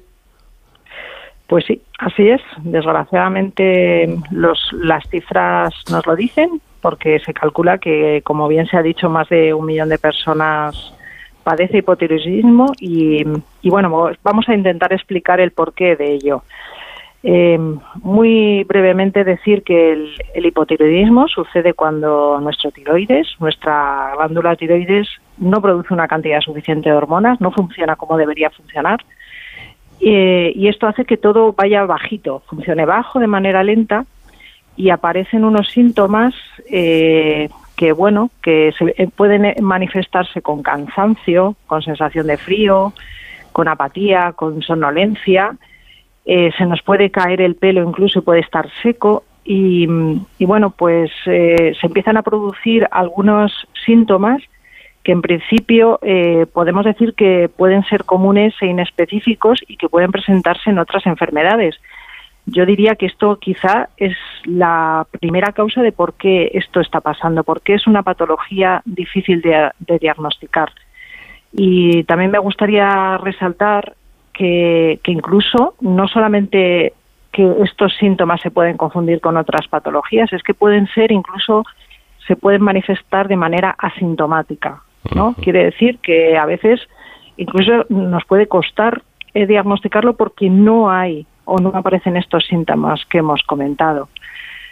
Pues 1.48 1.66
sí, 1.66 1.82
así 2.00 2.28
es. 2.28 2.42
Desgraciadamente 2.58 4.18
los, 4.32 4.60
las 4.74 5.08
cifras 5.10 5.74
nos 5.90 6.06
lo 6.06 6.16
dicen 6.16 6.60
porque 6.82 7.20
se 7.20 7.34
calcula 7.34 7.78
que, 7.78 8.22
como 8.24 8.48
bien 8.48 8.68
se 8.68 8.78
ha 8.78 8.82
dicho, 8.82 9.10
más 9.10 9.30
de 9.30 9.54
un 9.54 9.66
millón 9.66 9.90
de 9.90 9.98
personas 9.98 10.94
padece 11.44 11.80
hipotiroidismo 11.80 12.74
y, 12.80 13.24
bueno, 13.64 14.12
vamos 14.24 14.50
a 14.50 14.54
intentar 14.54 14.94
explicar 14.94 15.40
el 15.40 15.52
porqué 15.52 15.96
de 15.96 16.14
ello. 16.14 16.44
Eh, 17.22 17.60
muy 18.02 18.64
brevemente 18.64 19.26
decir 19.26 19.64
que 19.64 19.92
el, 19.92 20.12
el, 20.34 20.46
hipotiroidismo 20.46 21.28
sucede 21.28 21.74
cuando 21.74 22.40
nuestro 22.40 22.72
tiroides, 22.72 23.28
nuestra 23.40 24.14
glándula 24.16 24.56
tiroides, 24.56 25.10
no 25.38 25.62
produce 25.62 25.94
una 25.94 26.08
cantidad 26.08 26.40
suficiente 26.40 26.90
de 26.90 26.96
hormonas, 26.96 27.42
no 27.42 27.52
funciona 27.52 27.98
como 27.98 28.18
debería 28.18 28.50
funcionar. 28.52 29.00
Eh, 30.02 30.54
y 30.56 30.70
esto 30.70 30.88
hace 30.88 31.04
que 31.04 31.18
todo 31.18 31.52
vaya 31.52 31.84
bajito, 31.84 32.42
funcione 32.48 32.86
bajo 32.86 33.20
de 33.20 33.28
manera 33.28 33.64
lenta 33.64 34.06
y 34.80 34.92
aparecen 34.92 35.44
unos 35.44 35.68
síntomas 35.72 36.34
eh, 36.72 37.50
que 37.76 37.92
bueno 37.92 38.30
que 38.42 38.72
se, 38.78 38.96
eh, 38.98 39.10
pueden 39.14 39.54
manifestarse 39.62 40.42
con 40.42 40.64
cansancio, 40.64 41.58
con 41.68 41.82
sensación 41.82 42.28
de 42.28 42.38
frío, 42.38 42.94
con 43.52 43.68
apatía, 43.68 44.32
con 44.38 44.62
somnolencia. 44.62 45.58
Eh, 46.26 46.52
se 46.58 46.66
nos 46.66 46.82
puede 46.82 47.12
caer 47.12 47.42
el 47.42 47.56
pelo, 47.56 47.84
incluso 47.84 48.22
puede 48.22 48.40
estar 48.40 48.70
seco 48.82 49.26
y, 49.44 49.86
y 50.38 50.46
bueno 50.46 50.70
pues 50.70 51.12
se 51.26 51.76
empiezan 51.82 52.16
a 52.16 52.22
producir 52.22 52.88
algunos 52.90 53.52
síntomas 53.86 54.42
que 55.04 55.12
en 55.12 55.22
principio 55.22 56.00
podemos 56.54 56.86
decir 56.86 57.16
que 57.16 57.50
pueden 57.50 57.84
ser 57.86 58.06
comunes 58.06 58.54
e 58.62 58.68
inespecíficos 58.68 59.60
y 59.68 59.76
que 59.76 59.90
pueden 59.90 60.12
presentarse 60.12 60.70
en 60.70 60.80
otras 60.80 61.06
enfermedades 61.06 61.76
yo 62.52 62.66
diría 62.66 62.96
que 62.96 63.06
esto 63.06 63.38
quizá 63.38 63.90
es 63.98 64.16
la 64.46 65.06
primera 65.20 65.52
causa 65.52 65.82
de 65.82 65.92
por 65.92 66.14
qué 66.14 66.52
esto 66.54 66.80
está 66.80 67.02
pasando, 67.02 67.44
porque 67.44 67.74
es 67.74 67.88
una 67.88 68.04
patología 68.04 68.82
difícil 68.86 69.42
de, 69.42 69.72
diagnosticar. 70.00 70.72
Y 71.52 72.04
también 72.04 72.32
me 72.32 72.40
gustaría 72.40 73.18
resaltar 73.18 73.94
que, 74.34 75.00
incluso 75.06 75.76
no 75.82 76.08
solamente 76.08 76.94
que 77.32 77.52
estos 77.64 77.96
síntomas 77.98 78.42
se 78.42 78.52
pueden 78.52 78.78
confundir 78.78 79.20
con 79.22 79.38
otras 79.38 79.68
patologías, 79.68 80.32
es 80.34 80.42
que 80.44 80.54
pueden 80.54 80.88
ser 80.88 81.12
incluso 81.12 81.64
se 82.26 82.36
pueden 82.36 82.62
manifestar 82.62 83.28
de 83.28 83.36
manera 83.36 83.76
asintomática, 83.78 84.84
¿no? 85.16 85.34
Quiere 85.34 85.66
decir 85.66 85.98
que 86.00 86.38
a 86.38 86.46
veces 86.46 86.80
incluso 87.38 87.86
nos 87.90 88.24
puede 88.26 88.48
costar 88.48 89.02
eh, 89.34 89.48
diagnosticarlo 89.48 90.16
porque 90.16 90.50
no 90.50 90.92
hay 90.92 91.26
o 91.50 91.60
no 91.60 91.70
aparecen 91.74 92.18
estos 92.18 92.46
síntomas 92.46 93.06
que 93.10 93.20
hemos 93.20 93.44
comentado. 93.44 94.10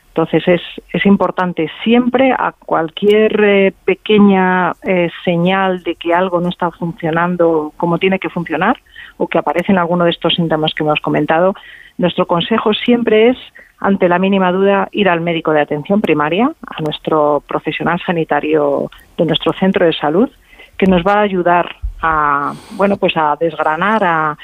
Entonces 0.09 0.47
es, 0.47 0.61
es 0.93 1.05
importante 1.05 1.69
siempre 1.84 2.32
a 2.32 2.51
cualquier 2.51 3.39
eh, 3.43 3.73
pequeña 3.86 4.73
eh, 4.82 5.11
señal 5.23 5.84
de 5.84 5.93
que 5.93 6.11
algo 6.11 6.41
no 6.41 6.49
está 6.49 6.71
funcionando 6.71 7.71
como 7.78 7.99
tiene 7.99 8.17
que 8.17 8.30
funcionar 8.30 8.78
o 9.17 9.28
que 9.28 9.38
aparecen 9.38 9.78
alguno 9.78 10.05
de 10.05 10.09
estos 10.09 10.34
síntomas 10.34 10.73
que 10.73 10.84
hemos 10.84 10.99
comentado, 11.01 11.53
nuestro 11.97 12.25
consejo 12.25 12.73
siempre 12.73 13.30
es, 13.30 13.38
ante 13.80 14.09
la 14.09 14.17
mínima 14.17 14.51
duda, 14.51 14.88
ir 14.91 15.07
al 15.07 15.21
médico 15.21 15.51
de 15.51 15.61
atención 15.61 16.01
primaria, 16.01 16.51
a 16.65 16.82
nuestro 16.82 17.43
profesional 17.47 17.99
sanitario 18.03 18.89
de 19.17 19.25
nuestro 19.25 19.53
centro 19.53 19.86
de 19.86 19.93
salud, 19.93 20.30
que 20.78 20.88
nos 20.88 21.03
va 21.03 21.13
a 21.13 21.21
ayudar 21.21 21.75
a, 22.01 22.53
bueno, 22.71 22.97
pues 22.97 23.15
a 23.17 23.36
desgranar, 23.39 24.03
a, 24.03 24.38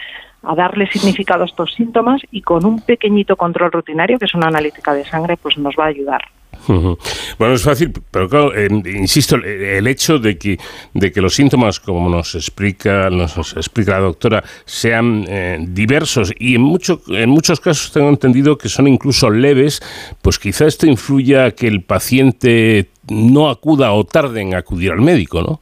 a 0.43 0.55
darle 0.55 0.87
significado 0.87 1.43
a 1.43 1.45
estos 1.45 1.73
síntomas 1.73 2.21
y 2.31 2.41
con 2.41 2.65
un 2.65 2.81
pequeñito 2.81 3.35
control 3.35 3.71
rutinario, 3.71 4.19
que 4.19 4.25
es 4.25 4.33
una 4.33 4.47
analítica 4.47 4.93
de 4.93 5.05
sangre, 5.05 5.37
pues 5.37 5.57
nos 5.57 5.75
va 5.79 5.85
a 5.85 5.87
ayudar. 5.87 6.21
Bueno, 6.67 7.55
es 7.55 7.63
fácil, 7.63 7.91
pero 8.11 8.29
claro, 8.29 8.51
insisto, 8.65 9.35
el 9.35 9.85
hecho 9.87 10.19
de 10.19 10.37
que, 10.37 10.57
de 10.93 11.11
que 11.11 11.19
los 11.19 11.35
síntomas, 11.35 11.79
como 11.79 12.09
nos 12.09 12.35
explica, 12.35 13.09
nos 13.09 13.57
explica 13.57 13.93
la 13.93 13.99
doctora, 13.99 14.43
sean 14.63 15.25
eh, 15.27 15.57
diversos 15.59 16.33
y 16.39 16.55
en, 16.55 16.61
mucho, 16.61 17.01
en 17.09 17.29
muchos 17.29 17.59
casos 17.59 17.91
tengo 17.91 18.09
entendido 18.09 18.57
que 18.57 18.69
son 18.69 18.87
incluso 18.87 19.29
leves, 19.29 19.81
pues 20.21 20.39
quizá 20.39 20.65
esto 20.65 20.85
influya 20.85 21.45
a 21.45 21.51
que 21.51 21.67
el 21.67 21.81
paciente 21.81 22.89
no 23.09 23.49
acuda 23.49 23.91
o 23.91 24.05
tarde 24.05 24.41
en 24.41 24.55
acudir 24.55 24.91
al 24.91 25.01
médico, 25.01 25.41
¿no? 25.41 25.59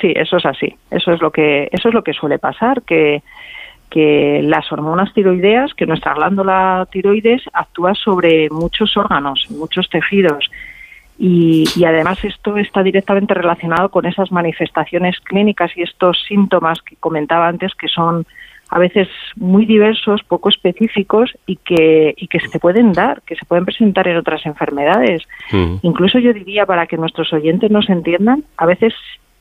Sí, 0.00 0.12
eso 0.14 0.36
es 0.36 0.46
así. 0.46 0.76
Eso 0.92 1.12
es 1.12 1.20
lo 1.20 1.32
que 1.32 1.68
eso 1.72 1.88
es 1.88 1.94
lo 1.94 2.04
que 2.04 2.12
suele 2.12 2.38
pasar, 2.38 2.82
que 2.82 3.22
que 3.90 4.40
las 4.42 4.70
hormonas 4.72 5.12
tiroideas, 5.14 5.74
que 5.74 5.86
nuestra 5.86 6.14
glándula 6.14 6.86
tiroides 6.90 7.42
actúa 7.52 7.94
sobre 7.94 8.50
muchos 8.50 8.96
órganos, 8.96 9.46
muchos 9.50 9.88
tejidos. 9.88 10.50
Y, 11.18 11.64
además 11.84 12.22
esto 12.24 12.56
está 12.58 12.82
directamente 12.84 13.34
relacionado 13.34 13.88
con 13.88 14.06
esas 14.06 14.30
manifestaciones 14.30 15.18
clínicas 15.20 15.76
y 15.76 15.82
estos 15.82 16.22
síntomas 16.28 16.80
que 16.82 16.94
comentaba 16.96 17.48
antes 17.48 17.74
que 17.74 17.88
son 17.88 18.24
a 18.70 18.78
veces 18.78 19.08
muy 19.34 19.64
diversos, 19.66 20.22
poco 20.22 20.50
específicos 20.50 21.34
y 21.46 21.56
que, 21.56 22.14
y 22.16 22.28
que 22.28 22.38
se 22.38 22.60
pueden 22.60 22.92
dar, 22.92 23.22
que 23.22 23.34
se 23.34 23.46
pueden 23.46 23.64
presentar 23.64 24.06
en 24.06 24.18
otras 24.18 24.44
enfermedades. 24.46 25.22
Mm. 25.50 25.76
Incluso 25.82 26.18
yo 26.18 26.32
diría, 26.32 26.66
para 26.66 26.86
que 26.86 26.98
nuestros 26.98 27.32
oyentes 27.32 27.70
nos 27.70 27.88
entiendan, 27.88 28.44
a 28.56 28.66
veces 28.66 28.94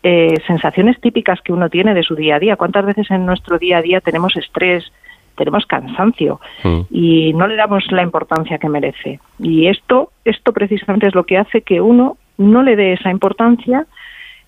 eh, 0.04 0.36
sensaciones 0.46 1.00
típicas 1.02 1.42
que 1.42 1.52
uno 1.52 1.70
tiene 1.70 1.94
de 1.94 2.04
su 2.04 2.16
día 2.16 2.36
a 2.36 2.40
día. 2.40 2.56
¿Cuántas 2.56 2.86
veces 2.86 3.10
en 3.12 3.26
nuestro 3.26 3.58
día 3.58 3.80
a 3.80 3.82
día 3.82 4.00
tenemos 4.00 4.36
estrés, 4.38 4.92
tenemos 5.36 5.66
cansancio 5.66 6.40
mm. 6.64 6.82
y 6.92 7.34
no 7.34 7.48
le 7.48 7.56
damos 7.56 7.92
la 7.92 8.04
importancia 8.04 8.58
que 8.58 8.70
merece? 8.70 9.20
Y 9.40 9.68
esto, 9.68 10.12
esto 10.24 10.54
precisamente 10.54 11.08
es 11.08 11.16
lo 11.16 11.26
que 11.26 11.38
hace 11.38 11.62
que 11.62 11.82
uno 11.82 12.18
no 12.38 12.64
le 12.64 12.76
dé 12.76 12.94
esa 12.94 13.10
importancia, 13.10 13.88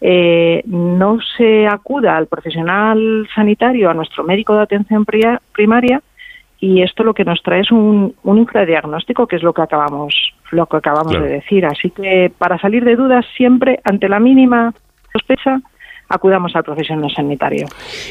eh, 0.02 0.62
no 0.66 1.18
se 1.38 1.68
acuda 1.68 2.16
al 2.16 2.28
profesional 2.28 3.28
sanitario, 3.34 3.90
a 3.90 3.94
nuestro 3.94 4.24
médico 4.24 4.56
de 4.56 4.62
atención 4.62 5.06
primaria, 5.52 6.02
y 6.62 6.82
esto 6.82 7.04
lo 7.04 7.14
que 7.14 7.26
nos 7.26 7.42
trae 7.42 7.62
es 7.62 7.72
un, 7.72 8.14
un 8.24 8.38
infradiagnóstico, 8.38 9.28
que 9.28 9.38
es 9.38 9.44
lo 9.44 9.54
que 9.54 9.62
acabamos, 9.62 10.14
lo 10.52 10.66
que 10.68 10.78
acabamos 10.78 11.14
de 11.14 11.28
decir. 11.28 11.66
Así 11.66 11.90
que 11.90 12.32
para 12.38 12.60
salir 12.60 12.84
de 12.84 12.98
dudas, 12.98 13.26
siempre 13.36 13.80
ante 13.84 14.10
la 14.10 14.20
mínima 14.20 14.74
sospecha, 15.12 15.62
acudamos 16.10 16.56
al 16.56 16.64
profesional 16.64 17.12
sanitario. 17.12 17.68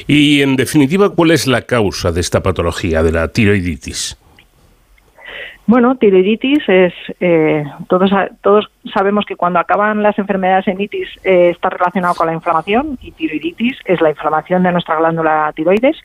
Y 0.07 0.42
en 0.42 0.57
definitiva, 0.57 1.11
¿cuál 1.11 1.32
es 1.32 1.46
la 1.46 1.62
causa 1.62 2.12
de 2.12 2.20
esta 2.20 2.42
patología, 2.42 3.03
de 3.03 3.12
la 3.12 3.28
tiroiditis? 3.28 4.16
Bueno, 5.66 5.96
tiroiditis 5.96 6.66
es, 6.66 6.94
eh, 7.20 7.62
todos, 7.88 8.11
todos 8.40 8.70
sabemos 8.94 9.26
que 9.26 9.36
cuando 9.36 9.59
acaban 9.59 10.03
las 10.03 10.18
enfermedades 10.18 10.66
en 10.66 10.80
itis 10.80 11.09
eh, 11.24 11.51
está 11.51 11.68
relacionado 11.68 12.14
con 12.14 12.26
la 12.26 12.32
inflamación 12.32 12.96
y 13.03 13.12
tiroiditis 13.12 13.76
es 13.84 14.01
la 14.01 14.09
inflamación 14.09 14.62
de 14.62 14.72
nuestra 14.72 14.96
glándula 14.96 15.53
tiroides 15.55 15.99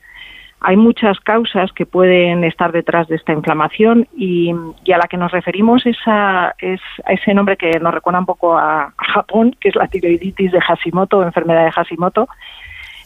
hay 0.66 0.78
muchas 0.78 1.20
causas 1.20 1.70
que 1.72 1.84
pueden 1.84 2.42
estar 2.42 2.72
detrás 2.72 3.06
de 3.08 3.16
esta 3.16 3.34
inflamación 3.34 4.08
y, 4.16 4.50
a 4.50 4.98
la 4.98 5.06
que 5.08 5.18
nos 5.18 5.30
referimos 5.30 5.84
es 5.84 5.98
a, 6.06 6.54
ese 6.58 7.34
nombre 7.34 7.58
que 7.58 7.78
nos 7.80 7.92
recuerda 7.92 8.20
un 8.20 8.26
poco 8.26 8.56
a, 8.56 8.94
Japón, 8.96 9.54
que 9.60 9.68
es 9.68 9.76
la 9.76 9.88
tiroiditis 9.88 10.52
de 10.52 10.60
Hashimoto 10.60 11.22
enfermedad 11.22 11.66
de 11.66 11.72
Hashimoto. 11.72 12.28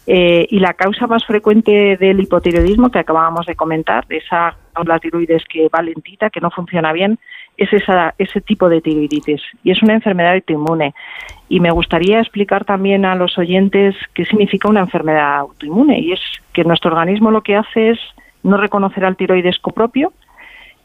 Eh, 0.07 0.47
y 0.49 0.61
la 0.61 0.73
causa 0.73 1.07
más 1.07 1.27
frecuente 1.27 1.97
del 1.99 2.21
hipotiroidismo 2.21 2.91
que 2.91 3.01
acabábamos 3.01 3.45
de 3.45 3.57
comentar, 3.57 4.07
de 4.07 4.19
esa 4.19 4.57
la 4.87 5.01
tiroides 5.01 5.43
que 5.49 5.69
va 5.69 5.83
lentita, 5.83 6.31
que 6.31 6.41
no 6.41 6.51
funciona 6.51 6.93
bien, 6.93 7.19
es 7.59 7.73
esa, 7.73 8.15
ese 8.17 8.41
tipo 8.41 8.69
de 8.69 8.81
tiroiditis. 8.81 9.43
Y 9.65 9.73
es 9.73 9.83
una 9.83 9.95
enfermedad 9.95 10.35
autoinmune. 10.35 10.95
Y 11.49 11.61
me 11.61 11.71
gustaría 11.71 12.21
explicar 12.21 12.65
también 12.65 13.05
a 13.05 13.17
los 13.17 13.37
oyentes 13.37 13.97
qué 14.15 14.25
significa 14.25 14.69
una 14.69 14.81
enfermedad 14.81 15.39
autoinmune. 15.39 15.99
Y 15.99 16.13
es 16.13 16.21
que 16.53 16.65
nuestro 16.65 16.91
organismo 16.91 17.31
lo 17.31 17.43
que 17.43 17.57
hace 17.57 17.91
es 17.91 17.99
no 18.45 18.57
reconocer 18.57 19.05
al 19.05 19.17
tiroides 19.17 19.59
copropio 19.59 20.13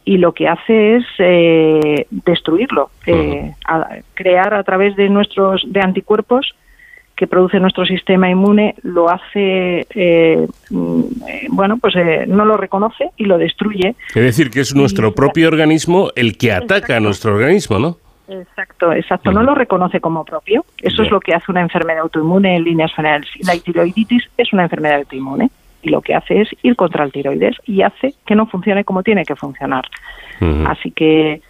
y 0.04 0.18
lo 0.18 0.34
que 0.34 0.48
hace 0.48 0.98
es 0.98 1.06
eh, 1.20 2.08
destruirlo, 2.10 2.90
eh, 3.06 3.54
crear 4.16 4.54
a 4.54 4.64
través 4.64 4.96
de 4.96 5.08
nuestros 5.10 5.64
de 5.66 5.80
anticuerpos 5.80 6.56
que 7.16 7.28
produce 7.28 7.60
nuestro 7.60 7.86
sistema 7.86 8.30
inmune 8.30 8.76
lo 8.82 9.10
hace 9.10 9.86
eh, 9.94 10.48
mm, 10.70 11.02
bueno 11.50 11.78
pues 11.78 11.94
no 12.28 12.46
lo 12.46 12.58
reconoce 12.58 13.12
y 13.18 13.26
lo 13.26 13.38
destruye 13.38 13.96
es 14.10 14.14
decir 14.14 14.50
que 14.50 14.62
es 14.62 14.76
nuestro 14.76 15.14
propio 15.14 15.48
organismo 15.48 16.10
el 16.16 16.38
que 16.38 16.52
ataca 16.52 16.98
a 16.98 17.00
nuestro 17.00 17.36
organismo 17.36 17.80
no 17.80 17.98
Exacto, 18.28 18.94
exacto. 18.94 19.32
No 19.32 19.44
lo 19.44 19.54
reconoce 19.54 20.00
como 20.00 20.24
propio. 20.24 20.66
Eso 20.82 21.04
es 21.04 21.12
lo 21.12 21.20
que 21.20 21.34
hace 21.34 21.52
una 21.52 21.62
enfermedad 21.62 22.04
autoinmune 22.04 22.56
en 22.56 22.64
líneas 22.64 22.94
generales. 22.96 23.30
La 23.46 23.58
tiroiditis 23.58 24.24
es 24.38 24.54
una 24.54 24.64
enfermedad 24.64 25.00
autoinmune 25.00 25.50
y 25.82 25.90
lo 25.90 26.02
que 26.02 26.16
hace 26.16 26.42
es 26.42 26.50
ir 26.64 26.76
contra 26.76 27.04
el 27.04 27.12
tiroides 27.12 27.58
y 27.66 27.82
hace 27.82 28.14
que 28.26 28.36
no 28.36 28.48
funcione 28.48 28.86
como 28.86 29.04
tiene 29.04 29.26
que 29.26 29.36
funcionar. 29.36 29.86
Así 30.68 30.92
que, 30.92 31.42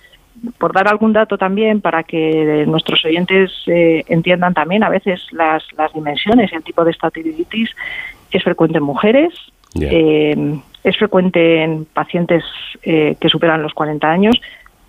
por 0.57 0.73
dar 0.73 0.87
algún 0.87 1.13
dato 1.13 1.37
también 1.37 1.81
para 1.81 2.03
que 2.03 2.65
nuestros 2.67 3.03
oyentes 3.05 3.51
eh, 3.67 4.03
entiendan 4.07 4.53
también 4.53 4.83
a 4.83 4.89
veces 4.89 5.21
las, 5.31 5.63
las 5.77 5.93
dimensiones 5.93 6.51
y 6.51 6.55
el 6.55 6.63
tipo 6.63 6.83
de 6.83 6.91
esta 6.91 7.09
tiroiditis, 7.09 7.69
es 8.31 8.43
frecuente 8.43 8.77
en 8.79 8.83
mujeres, 8.83 9.33
eh, 9.79 10.59
es 10.83 10.97
frecuente 10.97 11.63
en 11.63 11.85
pacientes 11.85 12.43
eh, 12.81 13.15
que 13.19 13.29
superan 13.29 13.61
los 13.61 13.73
40 13.73 14.09
años, 14.09 14.35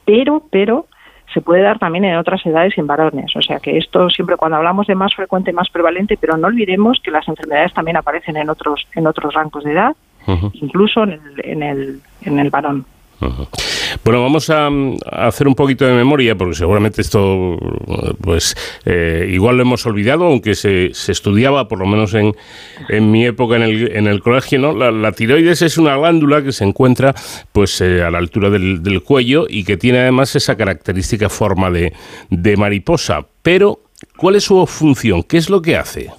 pero, 0.04 0.42
pero 0.50 0.86
se 1.32 1.40
puede 1.40 1.62
dar 1.62 1.78
también 1.78 2.04
en 2.04 2.16
otras 2.16 2.44
edades 2.46 2.76
y 2.76 2.80
en 2.80 2.86
varones. 2.86 3.34
O 3.36 3.42
sea 3.42 3.58
que 3.60 3.76
esto 3.76 4.08
siempre 4.10 4.36
cuando 4.36 4.56
hablamos 4.56 4.86
de 4.86 4.94
más 4.94 5.14
frecuente, 5.14 5.52
más 5.52 5.68
prevalente, 5.70 6.16
pero 6.20 6.36
no 6.36 6.48
olvidemos 6.48 7.00
que 7.02 7.10
las 7.10 7.26
enfermedades 7.28 7.72
también 7.74 7.96
aparecen 7.96 8.36
en 8.36 8.50
otros, 8.50 8.86
en 8.94 9.06
otros 9.06 9.34
rangos 9.34 9.64
de 9.64 9.72
edad, 9.72 9.96
incluso 10.54 11.02
en 11.02 11.12
el, 11.12 11.20
en 11.44 11.62
el, 11.62 12.00
en 12.22 12.38
el 12.38 12.50
varón. 12.50 12.86
Bueno, 14.02 14.22
vamos 14.22 14.50
a, 14.50 14.68
hacer 15.12 15.46
un 15.46 15.54
poquito 15.54 15.84
de 15.86 15.92
memoria, 15.92 16.34
porque 16.34 16.54
seguramente 16.54 17.00
esto, 17.00 17.56
pues, 18.20 18.56
eh, 18.84 19.28
igual 19.30 19.56
lo 19.56 19.62
hemos 19.62 19.86
olvidado, 19.86 20.24
aunque 20.24 20.54
se, 20.54 20.86
estudiaba, 20.86 21.68
por 21.68 21.78
lo 21.78 21.86
menos 21.86 22.14
en, 22.14 22.34
en 22.88 23.10
mi 23.10 23.26
época 23.26 23.56
en 23.56 23.62
el, 23.62 23.96
en 23.96 24.06
el 24.06 24.20
colegio, 24.20 24.58
¿no? 24.58 24.72
La, 24.72 25.12
tiroides 25.12 25.62
es 25.62 25.78
una 25.78 25.96
glándula 25.96 26.42
que 26.42 26.52
se 26.52 26.64
encuentra, 26.64 27.14
pues, 27.52 27.80
eh, 27.80 28.02
a 28.02 28.10
la 28.10 28.18
altura 28.18 28.50
del, 28.50 29.02
cuello 29.04 29.46
y 29.48 29.64
que 29.64 29.76
tiene 29.76 29.98
además 29.98 30.34
esa 30.34 30.56
característica 30.56 31.28
forma 31.28 31.70
de, 31.70 31.92
de 32.30 32.56
mariposa. 32.56 33.26
Pero, 33.42 33.80
¿cuál 34.16 34.36
es 34.36 34.44
su 34.44 34.66
función? 34.66 35.22
¿Qué 35.22 35.36
es 35.36 35.50
lo 35.50 35.60
que 35.60 35.76
hace? 35.76 36.10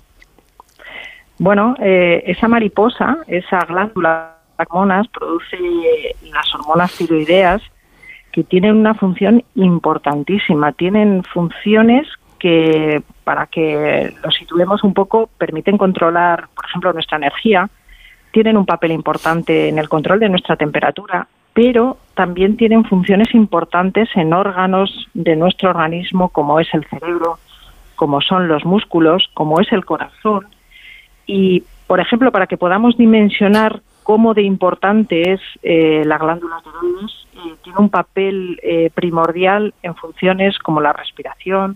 Bueno, 1.37 1.75
eh, 1.79 2.23
esa 2.27 2.47
mariposa, 2.47 3.17
esa 3.27 3.59
glándula 3.65 4.34
hormonas 4.57 5.07
produce 5.07 5.57
las 6.31 6.53
hormonas 6.55 6.91
tiroideas 6.93 7.61
que 8.31 8.43
tienen 8.43 8.75
una 8.75 8.93
función 8.93 9.43
importantísima, 9.55 10.73
tienen 10.73 11.23
funciones 11.23 12.07
que, 12.37 13.01
para 13.23 13.47
que 13.47 14.13
lo 14.21 14.31
situemos 14.31 14.83
un 14.83 14.93
poco, 14.93 15.29
permiten 15.37 15.77
controlar, 15.77 16.49
por 16.53 16.65
ejemplo, 16.65 16.91
nuestra 16.91 17.17
energía, 17.17 17.69
tienen 18.31 18.57
un 18.57 18.65
papel 18.65 18.91
importante 18.91 19.69
en 19.69 19.79
el 19.79 19.87
control 19.87 20.19
de 20.19 20.27
nuestra 20.27 20.57
temperatura, 20.57 21.27
pero 21.53 21.97
también 22.15 22.57
tienen 22.57 22.83
funciones 22.83 23.33
importantes 23.33 24.09
en 24.15 24.33
órganos 24.33 25.07
de 25.13 25.37
nuestro 25.37 25.69
organismo, 25.69 26.27
como 26.27 26.59
es 26.59 26.67
el 26.73 26.85
cerebro, 26.87 27.39
como 27.95 28.19
son 28.19 28.49
los 28.49 28.65
músculos, 28.65 29.29
como 29.33 29.61
es 29.61 29.71
el 29.71 29.85
corazón. 29.85 30.47
Y, 31.25 31.63
por 31.87 32.01
ejemplo, 32.01 32.33
para 32.33 32.47
que 32.47 32.57
podamos 32.57 32.97
dimensionar 32.97 33.79
cómo 34.05 34.35
de 34.35 34.43
importante 34.43 35.33
es 35.33 35.41
eh, 35.63 36.03
la 36.05 36.19
glándula 36.19 36.61
tiroides, 36.61 37.27
eh, 37.33 37.55
tiene 37.63 37.79
un 37.79 37.89
papel 37.89 38.59
eh, 38.61 38.91
primordial 38.93 39.73
en 39.81 39.95
funciones 39.95 40.59
como 40.59 40.79
la 40.79 40.93
respiración, 40.93 41.75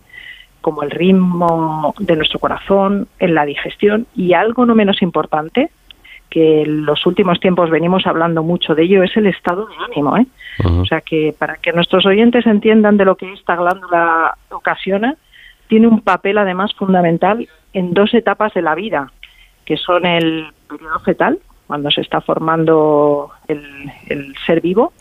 como 0.61 0.84
el 0.84 0.91
ritmo 0.91 1.95
de 1.97 2.15
nuestro 2.15 2.38
corazón, 2.38 3.07
en 3.17 3.34
la 3.34 3.45
digestión 3.45 4.05
y 4.15 4.34
algo 4.34 4.67
no 4.67 4.75
menos 4.75 5.01
importante, 5.01 5.71
que 6.30 6.61
en 6.61 6.86
los 6.86 7.03
últimos 7.07 7.39
tiempos 7.39 7.71
venimos 7.71 8.05
hablando 8.05 8.43
mucho 8.43 8.75
de 8.75 8.84
ello, 8.84 9.01
es 9.01 9.17
el 9.17 9.25
estado 9.25 9.65
de 9.65 9.73
ánimo. 9.84 10.15
O 10.82 10.86
sea 10.86 11.01
que 11.01 11.34
para 11.36 11.55
que 11.55 11.73
nuestros 11.73 12.05
oyentes 12.05 12.45
entiendan 12.45 12.97
de 12.97 13.05
lo 13.05 13.15
que 13.15 13.34
esta 13.34 13.55
glándula 13.55 14.38
ocasiona, 14.51 15.15
tiene 15.67 15.88
un 15.88 16.01
papel 16.01 16.38
además 16.38 16.75
fundamental 16.75 17.49
en 17.73 17.95
dos 17.95 18.13
etapas 18.13 18.53
de 18.53 18.61
la 18.61 18.75
vida, 18.75 19.11
que 19.65 19.77
son 19.77 20.05
el 20.05 20.45
periodo 20.67 20.99
fetal, 20.99 21.39
cuando 21.70 21.91
se 21.91 22.01
está 22.01 22.20
formando 22.20 23.30
el, 23.47 24.34
ser 24.43 24.59
vivo, 24.59 24.91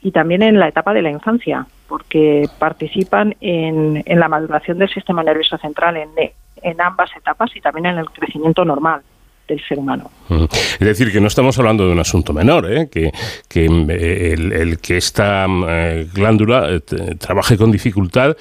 y 0.00 0.10
también 0.10 0.40
en 0.40 0.58
la 0.58 0.68
etapa 0.68 0.94
de 0.94 1.02
la 1.02 1.10
infancia, 1.10 1.66
porque 1.86 2.48
participan 2.58 3.36
en, 3.42 4.02
en 4.06 4.20
la 4.20 4.26
maduración 4.26 4.78
del 4.78 4.88
sistema 4.88 5.22
nervioso 5.22 5.58
central 5.58 5.98
en, 5.98 6.80
ambas 6.80 7.10
etapas 7.14 7.54
y 7.54 7.60
también 7.60 7.84
en 7.84 7.98
el 7.98 8.06
crecimiento 8.08 8.64
normal 8.64 9.02
del 9.46 9.62
ser 9.68 9.78
humano. 9.78 10.10
Es 10.30 10.78
decir, 10.78 11.12
que 11.12 11.20
no 11.20 11.26
estamos 11.26 11.58
hablando 11.58 11.86
de 11.86 11.92
un 11.92 11.98
asunto 11.98 12.32
menor, 12.32 12.72
¿eh? 12.72 12.88
que, 12.90 13.12
que 13.46 13.66
eh, 13.66 14.32
el, 14.32 14.78
que 14.78 14.96
esta 14.96 15.46
eh, 15.46 16.08
glándula 16.10 16.80
trabaje 17.18 17.58
con 17.58 17.70
dificultad 17.70 18.34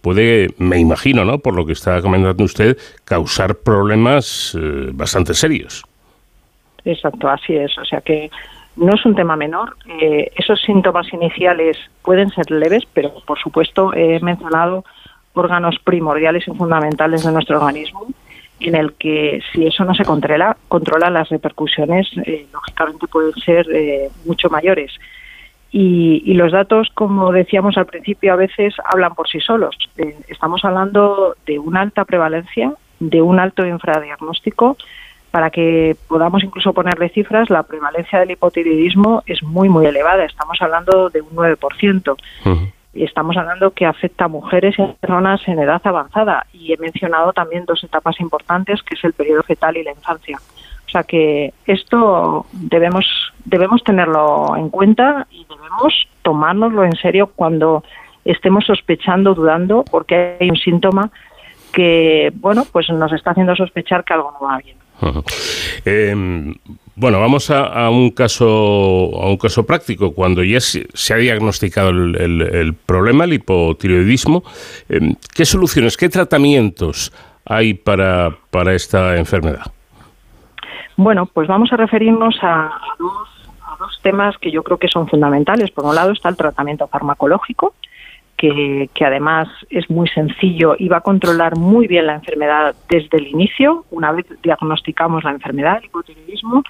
puede, 0.00 0.48
me 0.56 0.78
imagino, 0.78 1.26
¿no? 1.26 1.40
por 1.40 1.54
lo 1.54 1.66
que 1.66 1.74
está 1.74 2.00
comentando 2.00 2.42
usted, 2.42 2.78
causar 3.04 3.56
problemas 3.56 4.56
bastante 4.94 5.34
serios. 5.34 5.84
Exacto, 6.84 7.28
así 7.28 7.54
es. 7.54 7.76
O 7.78 7.84
sea 7.84 8.00
que 8.00 8.30
no 8.76 8.94
es 8.94 9.04
un 9.04 9.14
tema 9.14 9.36
menor. 9.36 9.76
Eh, 9.88 10.30
esos 10.36 10.60
síntomas 10.62 11.12
iniciales 11.12 11.76
pueden 12.02 12.30
ser 12.30 12.50
leves, 12.50 12.84
pero 12.92 13.12
por 13.26 13.38
supuesto 13.38 13.92
he 13.94 14.20
mencionado 14.20 14.84
órganos 15.34 15.78
primordiales 15.82 16.46
y 16.46 16.50
fundamentales 16.52 17.24
de 17.24 17.32
nuestro 17.32 17.58
organismo 17.58 18.06
en 18.60 18.76
el 18.76 18.92
que 18.94 19.40
si 19.52 19.66
eso 19.66 19.84
no 19.84 19.94
se 19.94 20.04
controla, 20.04 20.56
controla 20.68 21.10
las 21.10 21.28
repercusiones 21.28 22.08
eh, 22.24 22.46
lógicamente 22.52 23.08
pueden 23.08 23.32
ser 23.34 23.66
eh, 23.72 24.08
mucho 24.24 24.48
mayores. 24.50 24.92
Y, 25.72 26.22
y, 26.26 26.34
los 26.34 26.52
datos, 26.52 26.88
como 26.92 27.32
decíamos 27.32 27.78
al 27.78 27.86
principio, 27.86 28.34
a 28.34 28.36
veces 28.36 28.74
hablan 28.84 29.14
por 29.14 29.26
sí 29.28 29.40
solos. 29.40 29.74
estamos 30.28 30.62
hablando 30.66 31.34
de 31.46 31.58
una 31.58 31.80
alta 31.80 32.04
prevalencia, 32.04 32.74
de 33.00 33.22
un 33.22 33.40
alto 33.40 33.66
infradiagnóstico, 33.66 34.76
para 35.32 35.50
que 35.50 35.96
podamos 36.08 36.44
incluso 36.44 36.74
ponerle 36.74 37.08
cifras, 37.08 37.48
la 37.48 37.62
prevalencia 37.62 38.20
del 38.20 38.32
hipotiroidismo 38.32 39.22
es 39.26 39.42
muy, 39.42 39.70
muy 39.70 39.86
elevada. 39.86 40.26
Estamos 40.26 40.60
hablando 40.60 41.08
de 41.08 41.22
un 41.22 41.30
9%. 41.30 42.16
Y 42.94 43.04
estamos 43.04 43.34
hablando 43.38 43.70
que 43.70 43.86
afecta 43.86 44.26
a 44.26 44.28
mujeres 44.28 44.78
y 44.78 44.82
a 44.82 44.92
personas 44.92 45.40
en 45.48 45.58
edad 45.58 45.80
avanzada. 45.84 46.46
Y 46.52 46.74
he 46.74 46.76
mencionado 46.76 47.32
también 47.32 47.64
dos 47.64 47.82
etapas 47.82 48.20
importantes, 48.20 48.82
que 48.82 48.94
es 48.94 49.02
el 49.04 49.14
periodo 49.14 49.42
fetal 49.42 49.78
y 49.78 49.82
la 49.82 49.92
infancia. 49.92 50.38
O 50.86 50.90
sea 50.90 51.02
que 51.02 51.54
esto 51.66 52.44
debemos, 52.52 53.32
debemos 53.46 53.82
tenerlo 53.82 54.54
en 54.54 54.68
cuenta 54.68 55.26
y 55.30 55.46
debemos 55.46 56.06
tomárnoslo 56.20 56.84
en 56.84 56.96
serio 56.96 57.30
cuando 57.34 57.82
estemos 58.26 58.66
sospechando, 58.66 59.34
dudando, 59.34 59.82
porque 59.90 60.36
hay 60.38 60.50
un 60.50 60.56
síntoma 60.56 61.10
que, 61.72 62.30
bueno, 62.34 62.64
pues 62.70 62.90
nos 62.90 63.10
está 63.14 63.30
haciendo 63.30 63.56
sospechar 63.56 64.04
que 64.04 64.12
algo 64.12 64.32
no 64.38 64.46
va 64.46 64.58
bien. 64.58 64.81
Em, 65.84 66.54
bueno, 66.94 67.20
vamos 67.20 67.50
a, 67.50 67.90
un 67.90 68.10
caso 68.10 68.46
a 69.20 69.28
un 69.28 69.36
caso 69.36 69.66
práctico. 69.66 70.14
Cuando 70.14 70.44
ya 70.44 70.60
se, 70.60 70.86
ha 71.12 71.16
diagnosticado 71.16 71.90
el, 71.90 72.74
problema, 72.86 73.24
el 73.24 73.34
hipotiroidismo, 73.34 74.44
em, 74.88 75.14
¿qué 75.34 75.44
soluciones, 75.44 75.96
qué 75.96 76.08
tratamientos 76.08 77.12
hay 77.44 77.74
para, 77.74 78.36
para 78.50 78.74
esta 78.74 79.16
enfermedad? 79.16 79.72
Bueno, 80.96 81.26
pues 81.26 81.48
vamos 81.48 81.72
a 81.72 81.76
referirnos 81.76 82.36
a 82.42 82.70
dos 82.98 84.00
temas 84.02 84.36
que 84.38 84.50
yo 84.50 84.62
creo 84.62 84.78
que 84.78 84.88
son 84.88 85.08
fundamentales. 85.08 85.70
Por 85.70 85.84
un 85.84 85.94
lado 85.94 86.12
está 86.12 86.28
el 86.28 86.36
tratamiento 86.36 86.86
farmacológico, 86.86 87.74
que, 88.48 89.04
además 89.04 89.48
es 89.70 89.88
muy 89.90 90.08
sencillo 90.08 90.74
y 90.78 90.88
va 90.88 90.98
a 90.98 91.00
controlar 91.00 91.56
muy 91.56 91.86
bien 91.86 92.06
la 92.06 92.14
enfermedad 92.14 92.74
desde 92.88 93.18
el 93.18 93.28
inicio. 93.28 93.84
Una 93.90 94.12
vez 94.12 94.26
diagnosticamos 94.42 95.24
la 95.24 95.30
enfermedad, 95.30 95.78
el 95.78 95.84
hipotiroidismo, 95.84 96.62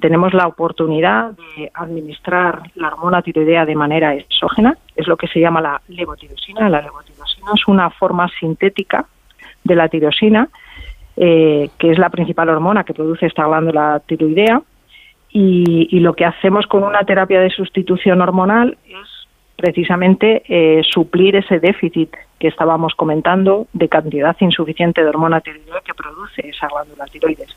tenemos 0.00 0.34
la 0.34 0.46
oportunidad 0.46 1.32
de 1.32 1.70
administrar 1.72 2.70
la 2.74 2.88
hormona 2.88 3.22
tiroidea 3.22 3.64
de 3.64 3.74
manera 3.74 4.14
exógena, 4.14 4.76
es 4.94 5.06
lo 5.06 5.16
que 5.16 5.26
se 5.28 5.40
llama 5.40 5.60
la 5.60 5.80
levotirosina. 5.88 6.68
La 6.68 6.82
levotirosina 6.82 7.52
es 7.54 7.66
una 7.66 7.88
forma 7.90 8.28
sintética 8.38 9.06
de 9.64 9.74
la 9.74 9.88
tirosina 9.88 10.48
eh, 11.16 11.70
que 11.78 11.92
es 11.92 11.98
la 11.98 12.10
principal 12.10 12.50
hormona 12.50 12.84
que 12.84 12.92
produce 12.92 13.24
esta 13.24 13.46
glándula 13.46 14.02
tiroidea. 14.06 14.60
Y, 15.30 16.00
lo 16.00 16.14
que 16.14 16.24
hacemos 16.24 16.66
con 16.66 16.82
una 16.82 17.00
terapia 17.00 17.40
de 17.40 17.50
sustitución 17.50 18.22
hormonal 18.22 18.78
es 18.86 19.08
precisamente 19.56 20.42
eh, 20.48 20.82
suplir 20.84 21.36
ese 21.36 21.58
déficit 21.60 22.14
que 22.38 22.48
estábamos 22.48 22.94
comentando 22.94 23.66
de 23.72 23.88
cantidad 23.88 24.36
insuficiente 24.40 25.02
de 25.02 25.08
hormona 25.08 25.40
tiroidea 25.40 25.80
que 25.84 25.94
produce 25.94 26.48
esa 26.48 26.68
glándula 26.68 27.06
tiroides. 27.06 27.56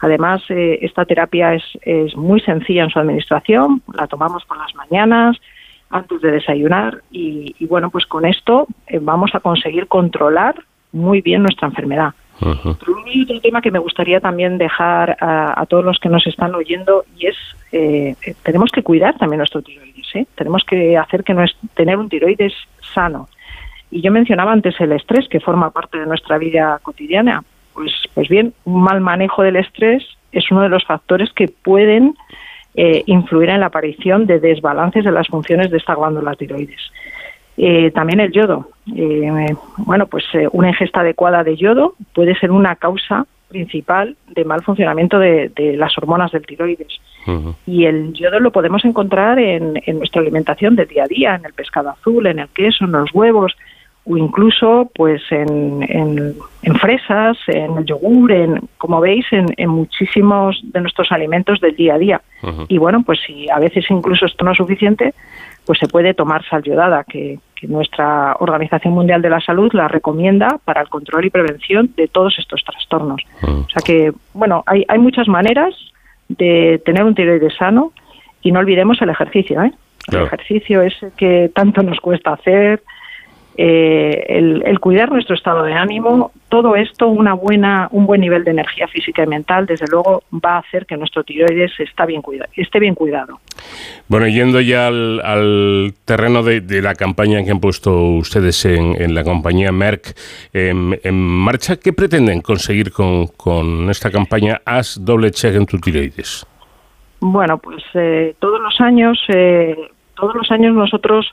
Además, 0.00 0.42
eh, 0.48 0.78
esta 0.82 1.04
terapia 1.04 1.54
es, 1.54 1.64
es, 1.82 2.16
muy 2.16 2.40
sencilla 2.40 2.84
en 2.84 2.90
su 2.90 2.98
administración, 2.98 3.82
la 3.94 4.06
tomamos 4.06 4.44
por 4.44 4.56
las 4.58 4.74
mañanas, 4.74 5.36
antes 5.90 6.20
de 6.20 6.32
desayunar 6.32 7.02
y, 7.10 7.54
bueno, 7.66 7.90
pues 7.90 8.06
con 8.06 8.24
esto 8.26 8.66
eh, 8.86 8.98
vamos 9.00 9.34
a 9.34 9.40
conseguir 9.40 9.86
controlar 9.86 10.54
muy 10.92 11.20
bien 11.20 11.42
nuestra 11.42 11.68
enfermedad. 11.68 12.14
Pero 12.40 13.04
hay 13.06 13.22
otro 13.22 13.40
tema 13.40 13.60
que 13.60 13.70
me 13.70 13.78
gustaría 13.78 14.20
también 14.20 14.58
dejar 14.58 15.16
a, 15.20 15.64
todos 15.66 15.84
los 15.84 15.98
que 15.98 16.08
nos 16.08 16.26
están 16.26 16.54
oyendo 16.54 17.04
y 17.16 17.26
es 17.26 17.36
eh, 17.72 18.14
tenemos 18.42 18.70
que 18.70 18.82
cuidar 18.82 19.18
también 19.18 19.38
nuestro 19.38 19.60
tiroides, 19.60 20.06
¿eh? 20.14 20.26
tenemos 20.36 20.64
que 20.64 20.96
hacer 20.96 21.24
que 21.24 21.34
no 21.34 21.42
es, 21.42 21.56
tener 21.74 21.98
un 21.98 22.08
tiroides 22.08 22.54
sano. 22.94 23.28
Y 23.90 24.02
yo 24.02 24.12
mencionaba 24.12 24.52
antes 24.52 24.80
el 24.80 24.92
estrés 24.92 25.28
que 25.28 25.40
forma 25.40 25.70
parte 25.70 25.98
de 25.98 26.06
nuestra 26.06 26.38
vida 26.38 26.78
cotidiana. 26.82 27.42
Pues, 27.74 27.92
pues 28.14 28.28
bien, 28.28 28.52
un 28.64 28.82
mal 28.82 29.00
manejo 29.00 29.42
del 29.42 29.56
estrés 29.56 30.04
es 30.32 30.50
uno 30.50 30.62
de 30.62 30.68
los 30.68 30.84
factores 30.84 31.32
que 31.32 31.48
pueden 31.48 32.14
eh, 32.74 33.02
influir 33.06 33.48
en 33.48 33.60
la 33.60 33.66
aparición 33.66 34.26
de 34.26 34.40
desbalances 34.40 35.04
de 35.04 35.10
las 35.10 35.26
funciones 35.26 35.70
de 35.70 35.78
esta 35.78 35.94
glándula 35.94 36.34
tiroides. 36.34 36.92
Eh, 37.58 37.90
también 37.90 38.20
el 38.20 38.32
yodo. 38.32 38.68
Eh, 38.94 39.54
bueno, 39.78 40.06
pues 40.06 40.24
una 40.52 40.68
ingesta 40.68 41.00
adecuada 41.00 41.42
de 41.42 41.56
yodo 41.56 41.94
puede 42.14 42.38
ser 42.38 42.52
una 42.52 42.76
causa 42.76 43.26
principal 43.48 44.16
de 44.28 44.44
mal 44.44 44.62
funcionamiento 44.62 45.18
de, 45.18 45.50
las 45.76 45.96
hormonas 45.98 46.30
del 46.32 46.46
tiroides. 46.46 47.00
Y 47.66 47.84
el 47.84 48.14
yodo 48.14 48.40
lo 48.40 48.52
podemos 48.52 48.84
encontrar 48.86 49.38
en, 49.38 49.82
en, 49.84 49.98
nuestra 49.98 50.22
alimentación 50.22 50.76
de 50.76 50.86
día 50.86 51.04
a 51.04 51.06
día, 51.06 51.34
en 51.34 51.44
el 51.44 51.52
pescado 51.52 51.90
azul, 51.90 52.26
en 52.26 52.38
el 52.38 52.48
queso, 52.48 52.86
en 52.86 52.92
los 52.92 53.12
huevos, 53.12 53.54
o 54.08 54.16
incluso 54.16 54.90
pues 54.94 55.20
en, 55.30 55.82
en, 55.82 56.74
fresas, 56.76 57.36
en 57.48 57.76
el 57.76 57.84
yogur, 57.84 58.32
en, 58.32 58.68
como 58.78 59.00
veis, 59.00 59.26
en, 59.30 59.68
muchísimos 59.68 60.60
de 60.62 60.80
nuestros 60.80 61.12
alimentos 61.12 61.60
del 61.60 61.76
día 61.76 61.94
a 61.94 61.98
día. 61.98 62.20
Y 62.68 62.78
bueno, 62.78 63.02
pues 63.04 63.18
si 63.26 63.50
a 63.50 63.58
veces 63.58 63.84
incluso 63.90 64.24
esto 64.26 64.44
no 64.44 64.52
es 64.52 64.56
suficiente, 64.56 65.12
pues 65.66 65.78
se 65.78 65.88
puede 65.88 66.14
tomar 66.14 66.42
sal 66.48 66.62
yodada, 66.62 67.04
que, 67.04 67.38
nuestra 67.66 68.36
Organización 68.38 68.94
Mundial 68.94 69.22
de 69.22 69.30
la 69.30 69.40
Salud 69.40 69.70
la 69.72 69.88
recomienda 69.88 70.58
para 70.64 70.80
el 70.80 70.88
control 70.88 71.24
y 71.24 71.30
prevención 71.30 71.90
de 71.96 72.08
todos 72.08 72.38
estos 72.38 72.62
trastornos. 72.64 73.22
O 73.42 73.68
sea 73.68 73.82
que, 73.84 74.12
bueno, 74.34 74.62
hay, 74.66 74.84
hay 74.88 74.98
muchas 74.98 75.28
maneras 75.28 75.74
de 76.28 76.80
tener 76.84 77.04
un 77.04 77.14
tiroides 77.14 77.56
sano 77.56 77.92
y 78.42 78.52
no 78.52 78.60
olvidemos 78.60 79.00
el 79.02 79.10
ejercicio, 79.10 79.62
¿eh? 79.62 79.72
El 80.12 80.22
ejercicio 80.22 80.82
es 80.82 80.94
que 81.16 81.50
tanto 81.54 81.82
nos 81.82 82.00
cuesta 82.00 82.32
hacer, 82.32 82.82
eh, 83.60 84.24
el, 84.28 84.78
cuidar 84.78 85.10
nuestro 85.10 85.34
estado 85.34 85.64
de 85.64 85.72
ánimo, 85.72 86.30
todo 86.48 86.76
esto, 86.76 87.08
una 87.08 87.34
buena, 87.34 87.88
un 87.90 88.06
buen 88.06 88.20
nivel 88.20 88.44
de 88.44 88.52
energía 88.52 88.86
física 88.86 89.24
y 89.24 89.26
mental, 89.26 89.66
desde 89.66 89.86
luego 89.90 90.22
va 90.32 90.54
a 90.54 90.58
hacer 90.58 90.86
que 90.86 90.96
nuestro 90.96 91.24
tiroides 91.24 91.72
está 91.80 92.06
bien 92.06 92.22
esté 92.54 92.78
bien 92.78 92.94
cuidado. 92.94 93.40
Bueno, 94.06 94.28
yendo 94.28 94.60
ya 94.60 94.86
al, 94.86 95.92
terreno 96.04 96.44
de, 96.44 96.62
la 96.80 96.94
campaña 96.94 97.42
que 97.42 97.50
han 97.50 97.58
puesto 97.58 98.00
ustedes 98.00 98.64
en, 98.64 99.12
la 99.12 99.24
compañía 99.24 99.72
Merck 99.72 100.16
en, 100.52 101.20
marcha, 101.20 101.80
¿qué 101.80 101.92
pretenden 101.92 102.42
conseguir 102.42 102.92
con, 102.92 103.90
esta 103.90 104.12
campaña 104.12 104.60
Haz 104.64 105.04
doble 105.04 105.32
check 105.32 105.56
en 105.56 105.66
tu 105.66 105.80
tiroides? 105.80 106.46
Bueno, 107.18 107.58
pues 107.58 107.82
eh, 107.94 108.36
todos 108.38 108.60
los 108.60 108.80
años, 108.80 109.18
eh, 109.34 109.74
todos 110.14 110.36
los 110.36 110.48
años 110.52 110.76
nosotros 110.76 111.26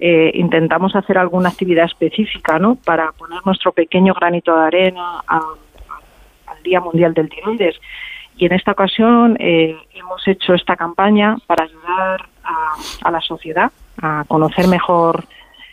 eh, 0.00 0.30
intentamos 0.34 0.94
hacer 0.94 1.18
alguna 1.18 1.48
actividad 1.48 1.86
específica 1.86 2.58
¿no? 2.60 2.76
para 2.76 3.10
poner 3.12 3.40
nuestro 3.44 3.72
pequeño 3.72 4.14
granito 4.14 4.56
de 4.56 4.66
arena 4.66 5.22
al 5.26 6.62
Día 6.62 6.80
Mundial 6.80 7.14
del 7.14 7.28
Tiroides. 7.28 7.74
Y 8.36 8.46
en 8.46 8.52
esta 8.52 8.72
ocasión 8.72 9.36
eh, 9.40 9.76
hemos 9.94 10.26
hecho 10.28 10.54
esta 10.54 10.76
campaña 10.76 11.36
para 11.48 11.64
ayudar 11.64 12.28
a, 13.02 13.10
la 13.10 13.20
sociedad 13.20 13.72
a 14.00 14.24
conocer 14.28 14.68
mejor 14.68 15.24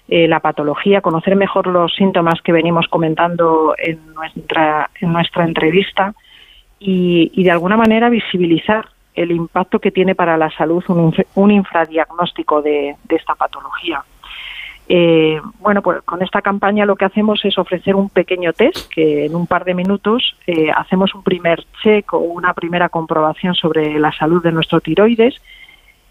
eh, 0.07 0.27
la 0.27 0.39
patología, 0.39 1.01
conocer 1.01 1.35
mejor 1.35 1.67
los 1.67 1.93
síntomas 1.93 2.41
que 2.41 2.51
venimos 2.51 2.87
comentando 2.87 3.75
en 3.77 3.99
nuestra, 4.15 4.89
en 4.99 5.13
nuestra 5.13 5.45
entrevista 5.45 6.15
y, 6.79 7.43
de 7.43 7.51
alguna 7.51 7.77
manera 7.77 8.09
visibilizar 8.09 8.89
el 9.13 9.31
impacto 9.31 9.79
que 9.79 9.91
tiene 9.91 10.15
para 10.15 10.35
la 10.35 10.49
salud 10.51 10.83
un, 11.35 11.51
infradiagnóstico 11.51 12.61
de 12.63 12.95
esta 13.09 13.35
patología. 13.35 14.03
Eh, 14.87 15.41
bueno, 15.59 15.81
pues 15.81 16.03
con 16.03 16.21
esta 16.21 16.41
campaña 16.41 16.85
lo 16.85 16.95
que 16.95 17.05
hacemos 17.05 17.43
es 17.43 17.57
ofrecer 17.57 17.95
un 17.95 18.09
pequeño 18.09 18.53
test 18.53 18.87
que 18.93 19.25
en 19.25 19.35
un 19.35 19.47
par 19.47 19.65
de 19.65 19.73
minutos 19.73 20.35
eh, 20.45 20.69
hacemos 20.75 21.15
un 21.15 21.23
primer 21.23 21.65
check 21.81 22.13
o 22.13 22.19
una 22.19 22.53
primera 22.53 22.89
comprobación 22.89 23.55
sobre 23.55 23.99
la 23.99 24.11
salud 24.11 24.43
de 24.43 24.51
nuestro 24.51 24.81
tiroides 24.81 25.41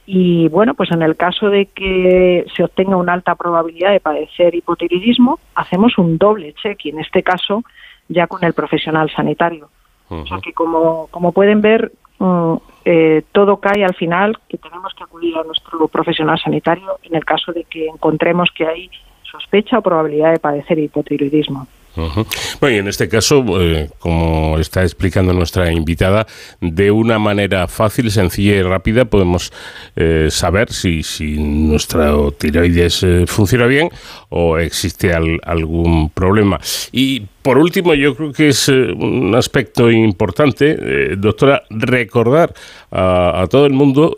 y 0.06 0.48
bueno, 0.48 0.74
pues 0.74 0.90
en 0.90 1.02
el 1.02 1.16
caso 1.16 1.48
de 1.48 1.66
que 1.66 2.44
se 2.54 2.64
obtenga 2.64 2.96
una 2.96 3.14
alta 3.14 3.36
probabilidad 3.36 3.92
de 3.92 4.00
padecer 4.00 4.54
hipotiroidismo, 4.54 5.38
hacemos 5.54 5.96
un 5.96 6.18
doble 6.18 6.52
check 6.54 6.84
y 6.84 6.90
en 6.90 7.00
este 7.00 7.22
caso 7.22 7.64
ya 8.08 8.26
con 8.26 8.44
el 8.44 8.52
profesional 8.52 9.10
sanitario. 9.10 9.70
O 10.08 10.26
sea 10.26 10.38
que 10.42 10.52
como, 10.52 11.08
como 11.10 11.32
pueden 11.32 11.62
ver, 11.62 11.90
mm, 12.24 12.56
eh, 12.84 13.22
todo 13.32 13.58
cae 13.58 13.84
al 13.84 13.94
final 13.94 14.38
que 14.48 14.58
tenemos 14.58 14.92
que 14.94 15.04
acudir 15.04 15.36
a 15.36 15.42
nuestro 15.42 15.88
profesional 15.88 16.38
sanitario 16.38 16.98
en 17.02 17.14
el 17.14 17.24
caso 17.24 17.52
de 17.52 17.64
que 17.64 17.86
encontremos 17.86 18.50
que 18.54 18.66
hay 18.66 18.90
sospecha 19.22 19.78
o 19.78 19.82
probabilidad 19.82 20.32
de 20.32 20.38
padecer 20.38 20.78
hipotiroidismo. 20.78 21.66
Bueno, 21.96 22.76
y 22.76 22.78
en 22.78 22.88
este 22.88 23.08
caso, 23.08 23.44
eh, 23.60 23.88
como 23.98 24.58
está 24.58 24.82
explicando 24.82 25.32
nuestra 25.32 25.70
invitada, 25.72 26.26
de 26.60 26.90
una 26.90 27.18
manera 27.18 27.68
fácil, 27.68 28.10
sencilla 28.10 28.56
y 28.56 28.62
rápida 28.62 29.04
podemos 29.04 29.52
eh, 29.94 30.28
saber 30.30 30.72
si, 30.72 31.02
si 31.02 31.36
nuestra 31.38 32.12
tiroides 32.36 33.02
eh, 33.04 33.24
funciona 33.26 33.66
bien 33.66 33.90
o 34.30 34.58
existe 34.58 35.12
algún 35.12 36.10
problema. 36.10 36.60
Y 36.90 37.26
por 37.42 37.58
último, 37.58 37.94
yo 37.94 38.16
creo 38.16 38.32
que 38.32 38.48
es 38.48 38.68
un 38.68 39.34
aspecto 39.36 39.90
importante, 39.90 41.14
doctora, 41.16 41.62
recordar 41.70 42.54
a, 42.90 43.42
a, 43.42 43.46
todo 43.46 43.66
el 43.66 43.72
mundo 43.72 44.14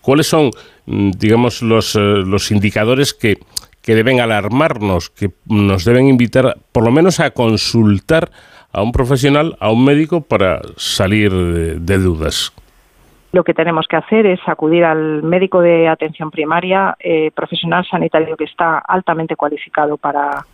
cuáles 0.00 0.28
son, 0.28 0.50
mm, 0.86 1.10
digamos, 1.18 1.60
los, 1.60 1.96
los 1.96 2.50
indicadores 2.52 3.12
que 3.12 3.38
que 3.82 3.94
deben 3.94 4.20
alarmarnos, 4.20 5.10
que 5.10 5.30
nos 5.46 5.84
deben 5.84 6.08
invitar 6.08 6.56
por 6.72 6.84
lo 6.84 6.90
menos 6.90 7.20
a 7.20 7.32
consultar 7.32 8.30
a 8.72 8.82
un 8.82 8.92
profesional, 8.92 9.56
a 9.60 9.70
un 9.70 9.84
médico 9.84 10.22
para 10.22 10.60
salir 10.76 11.32
de, 11.32 11.98
dudas. 11.98 12.52
Lo 13.32 13.44
que 13.44 13.54
tenemos 13.54 13.86
que 13.88 13.96
hacer 13.96 14.26
es 14.26 14.40
acudir 14.46 14.84
al 14.84 15.22
médico 15.22 15.60
de 15.60 15.88
atención 15.88 16.30
primaria, 16.30 16.96
eh, 17.00 17.30
profesional 17.34 17.84
sanitario 17.86 18.36
que 18.36 18.44
está 18.44 18.78
altamente 18.78 19.36
cualificado 19.36 19.96
para, 19.96 20.46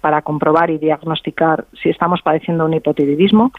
para 0.00 0.22
comprobar 0.22 0.70
y 0.70 0.78
diagnosticar 0.78 1.66
si 1.80 1.90
estamos 1.90 2.22
padeciendo 2.22 2.64
un 2.64 2.74
hipotiroidismo. 2.74 3.52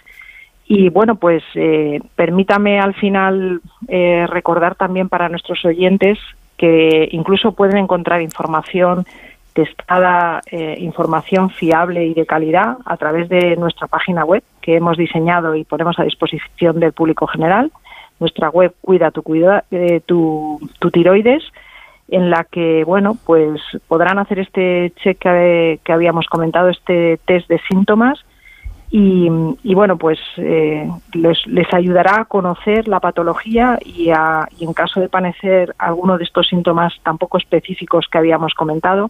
Y 0.65 0.89
bueno, 0.89 1.15
pues 1.15 1.43
eh, 1.55 1.99
permítame 2.15 2.79
al 2.79 2.93
final 2.95 3.61
eh, 3.87 4.25
recordar 4.27 4.75
también 4.75 5.09
para 5.09 5.27
nuestros 5.27 5.63
oyentes 5.65 6.17
que 6.61 7.09
incluso 7.11 7.53
pueden 7.53 7.77
encontrar 7.77 8.21
información 8.21 9.07
testada, 9.53 10.41
eh, 10.51 10.75
información 10.79 11.49
fiable 11.49 12.05
y 12.05 12.13
de 12.13 12.27
calidad 12.27 12.77
a 12.85 12.97
través 12.97 13.29
de 13.29 13.55
nuestra 13.55 13.87
página 13.87 14.23
web 14.23 14.43
que 14.61 14.75
hemos 14.75 14.95
diseñado 14.95 15.55
y 15.55 15.63
ponemos 15.63 15.97
a 15.97 16.03
disposición 16.03 16.79
del 16.79 16.93
público 16.93 17.25
general. 17.25 17.71
Nuestra 18.19 18.49
web 18.49 18.75
Cuida 18.79 19.09
tu, 19.09 19.23
cuida, 19.23 19.63
eh, 19.71 20.01
tu, 20.05 20.59
tiroides, 20.93 21.43
en 22.07 22.29
la 22.29 22.43
que 22.43 22.83
bueno 22.83 23.17
pues 23.25 23.59
podrán 23.87 24.19
hacer 24.19 24.37
este 24.37 24.93
check 24.97 25.17
que, 25.17 25.79
que 25.83 25.93
habíamos 25.93 26.27
comentado, 26.27 26.69
este 26.69 27.19
test 27.25 27.49
de 27.49 27.59
síntomas 27.67 28.23
y, 28.93 29.73
bueno, 29.73 29.97
pues 29.97 30.19
eh, 30.35 30.85
les, 31.13 31.73
ayudará 31.73 32.21
a 32.21 32.25
conocer 32.25 32.89
la 32.89 32.99
patología 32.99 33.79
y, 33.85 34.09
en 34.09 34.73
caso 34.73 34.99
de 34.99 35.07
padecer 35.07 35.73
alguno 35.77 36.17
de 36.17 36.25
estos 36.25 36.49
síntomas 36.49 36.93
tan 37.01 37.17
poco 37.17 37.37
específicos 37.37 38.07
que 38.11 38.17
habíamos 38.17 38.53
comentado, 38.53 39.09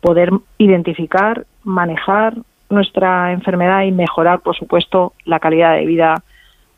poder 0.00 0.30
identificar, 0.58 1.44
manejar 1.64 2.34
nuestra 2.70 3.32
enfermedad 3.32 3.82
y 3.82 3.90
mejorar, 3.90 4.40
por 4.40 4.56
supuesto, 4.56 5.12
la 5.24 5.40
calidad 5.40 5.74
de 5.74 5.86
vida 5.86 6.22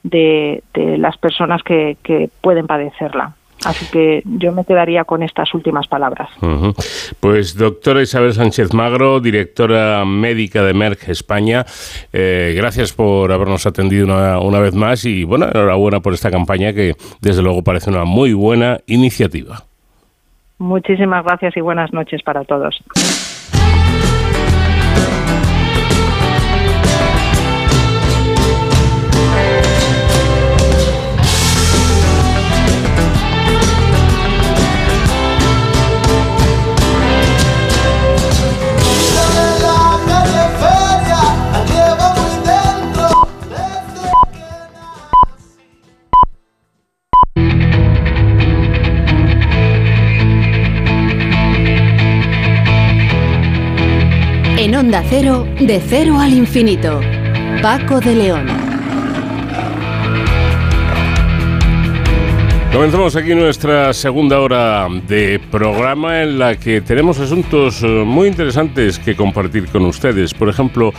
de, 0.02 0.62
las 0.74 1.18
personas 1.18 1.62
que, 1.62 2.30
pueden 2.40 2.66
padecerla. 2.66 3.34
Así 3.64 3.86
que 3.90 4.22
yo 4.24 4.52
me 4.52 4.64
quedaría 4.64 5.04
con 5.04 5.22
estas 5.22 5.52
últimas 5.54 5.88
palabras. 5.88 6.28
Pues 7.20 7.56
doctora 7.56 8.02
Isabel 8.02 8.32
Sánchez 8.32 8.72
Magro, 8.72 9.20
directora 9.20 10.04
médica 10.04 10.62
de 10.62 10.74
Merck 10.74 11.08
España, 11.08 11.64
eh, 12.12 12.54
gracias 12.56 12.92
por 12.92 13.32
habernos 13.32 13.66
atendido 13.66 14.06
una, 14.06 14.38
una 14.38 14.60
vez 14.60 14.74
más 14.74 15.04
y 15.04 15.24
bueno, 15.24 15.46
enhorabuena 15.46 16.00
por 16.00 16.14
esta 16.14 16.30
campaña 16.30 16.72
que 16.72 16.94
desde 17.20 17.42
luego 17.42 17.62
parece 17.62 17.90
una 17.90 18.04
muy 18.04 18.32
buena 18.32 18.78
iniciativa. 18.86 19.64
Muchísimas 20.58 21.24
gracias 21.24 21.56
y 21.56 21.60
buenas 21.60 21.92
noches 21.92 22.22
para 22.22 22.44
todos. 22.44 22.82
Onda 54.88 55.04
Cero, 55.06 55.46
de 55.60 55.82
cero 55.86 56.18
al 56.18 56.32
infinito. 56.32 56.98
Paco 57.60 58.00
de 58.00 58.14
León. 58.14 58.46
Comenzamos 62.72 63.14
aquí 63.14 63.34
nuestra 63.34 63.92
segunda 63.92 64.40
hora 64.40 64.88
de 65.06 65.40
programa 65.50 66.22
en 66.22 66.38
la 66.38 66.56
que 66.56 66.80
tenemos 66.80 67.20
asuntos 67.20 67.82
eh, 67.82 67.86
muy 67.86 68.28
interesantes 68.28 68.98
que 68.98 69.14
compartir 69.14 69.66
con 69.66 69.84
ustedes. 69.84 70.32
Por 70.32 70.48
ejemplo, 70.48 70.94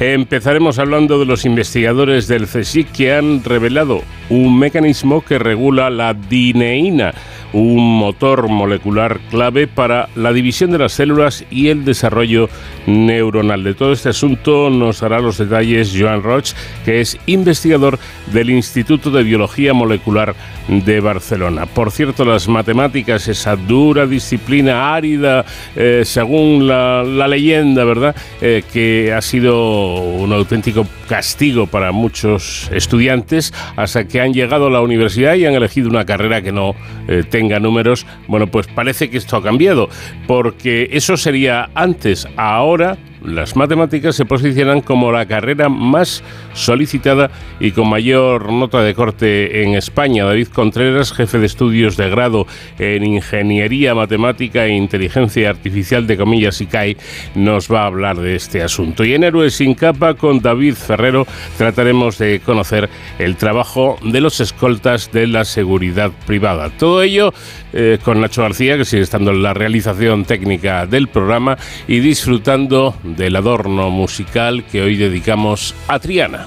empezaremos 0.00 0.80
hablando 0.80 1.20
de 1.20 1.26
los 1.26 1.44
investigadores 1.44 2.26
del 2.26 2.48
CSIC 2.48 2.90
que 2.90 3.14
han 3.14 3.44
revelado 3.44 4.02
un 4.30 4.58
mecanismo 4.58 5.20
que 5.20 5.38
regula 5.38 5.90
la 5.90 6.12
dineína 6.12 7.14
un 7.52 7.98
motor 7.98 8.48
molecular 8.48 9.20
clave 9.30 9.66
para 9.66 10.08
la 10.14 10.32
división 10.32 10.70
de 10.70 10.78
las 10.78 10.92
células 10.92 11.44
y 11.50 11.68
el 11.68 11.84
desarrollo 11.84 12.48
neuronal. 12.86 13.64
De 13.64 13.74
todo 13.74 13.92
este 13.92 14.10
asunto 14.10 14.70
nos 14.70 15.02
hará 15.02 15.20
los 15.20 15.38
detalles 15.38 15.94
Joan 15.98 16.22
Roch, 16.22 16.52
que 16.84 17.00
es 17.00 17.18
investigador 17.26 17.98
del 18.32 18.50
Instituto 18.50 19.10
de 19.10 19.22
Biología 19.22 19.72
Molecular 19.72 20.34
de 20.68 21.00
Barcelona. 21.00 21.66
Por 21.66 21.90
cierto, 21.90 22.24
las 22.24 22.48
matemáticas, 22.48 23.28
esa 23.28 23.56
dura 23.56 24.06
disciplina 24.06 24.94
árida, 24.94 25.44
eh, 25.76 26.02
según 26.04 26.66
la, 26.66 27.04
leyenda, 27.28 27.84
¿verdad?, 27.84 28.16
eh, 28.40 28.62
que 28.72 29.12
ha 29.12 29.20
sido 29.20 30.00
un 30.00 30.32
auténtico 30.32 30.86
castigo 31.08 31.66
para 31.66 31.90
muchos 31.92 32.70
estudiantes 32.72 33.52
hasta 33.76 34.06
que 34.06 34.20
han 34.20 34.32
llegado 34.32 34.66
a 34.66 34.70
la 34.70 34.80
universidad 34.80 35.34
y 35.34 35.46
han 35.46 35.54
elegido 35.54 35.88
una 35.88 36.04
carrera 36.04 36.42
que 36.42 36.52
no 36.52 36.74
eh, 37.08 37.24
tenga 37.38 37.60
números. 37.60 38.04
Bueno, 38.26 38.48
pues 38.48 38.66
parece 38.66 39.10
que 39.10 39.16
esto 39.16 39.36
ha 39.36 39.42
cambiado, 39.42 39.88
porque 40.26 40.88
eso 40.90 41.16
sería 41.16 41.70
antes. 41.74 42.26
Ahora 42.36 42.98
las 43.34 43.56
matemáticas 43.56 44.16
se 44.16 44.24
posicionan 44.24 44.80
como 44.80 45.12
la 45.12 45.26
carrera 45.26 45.68
más 45.68 46.22
solicitada 46.54 47.30
y 47.60 47.72
con 47.72 47.88
mayor 47.88 48.52
nota 48.52 48.82
de 48.82 48.94
corte 48.94 49.62
en 49.62 49.74
España. 49.74 50.24
David 50.24 50.48
Contreras, 50.48 51.12
jefe 51.12 51.38
de 51.38 51.46
estudios 51.46 51.96
de 51.96 52.10
grado 52.10 52.46
en 52.78 53.04
Ingeniería 53.04 53.94
Matemática 53.94 54.66
e 54.66 54.70
Inteligencia 54.70 55.50
Artificial 55.50 56.06
de 56.06 56.16
Comillas 56.16 56.60
ICAI, 56.60 56.96
nos 57.34 57.72
va 57.72 57.82
a 57.82 57.86
hablar 57.86 58.16
de 58.18 58.36
este 58.36 58.62
asunto. 58.62 59.04
Y 59.04 59.14
en 59.14 59.24
Héroes 59.24 59.54
sin 59.54 59.74
capa, 59.74 60.14
con 60.14 60.40
David 60.40 60.74
Ferrero, 60.74 61.26
trataremos 61.56 62.18
de 62.18 62.40
conocer 62.40 62.88
el 63.18 63.36
trabajo 63.36 63.98
de 64.02 64.20
los 64.20 64.40
escoltas 64.40 65.10
de 65.12 65.26
la 65.26 65.44
seguridad 65.44 66.10
privada. 66.26 66.70
Todo 66.70 67.02
ello 67.02 67.32
eh, 67.72 67.98
con 68.02 68.20
Nacho 68.20 68.42
García, 68.42 68.76
que 68.76 68.84
sigue 68.84 69.02
estando 69.02 69.30
en 69.30 69.42
la 69.42 69.54
realización 69.54 70.24
técnica 70.24 70.86
del 70.86 71.08
programa 71.08 71.58
y 71.86 72.00
disfrutando 72.00 72.96
del 73.18 73.34
adorno 73.36 73.90
musical 73.90 74.64
que 74.64 74.80
hoy 74.80 74.96
dedicamos 74.96 75.74
a 75.88 75.98
Triana. 75.98 76.46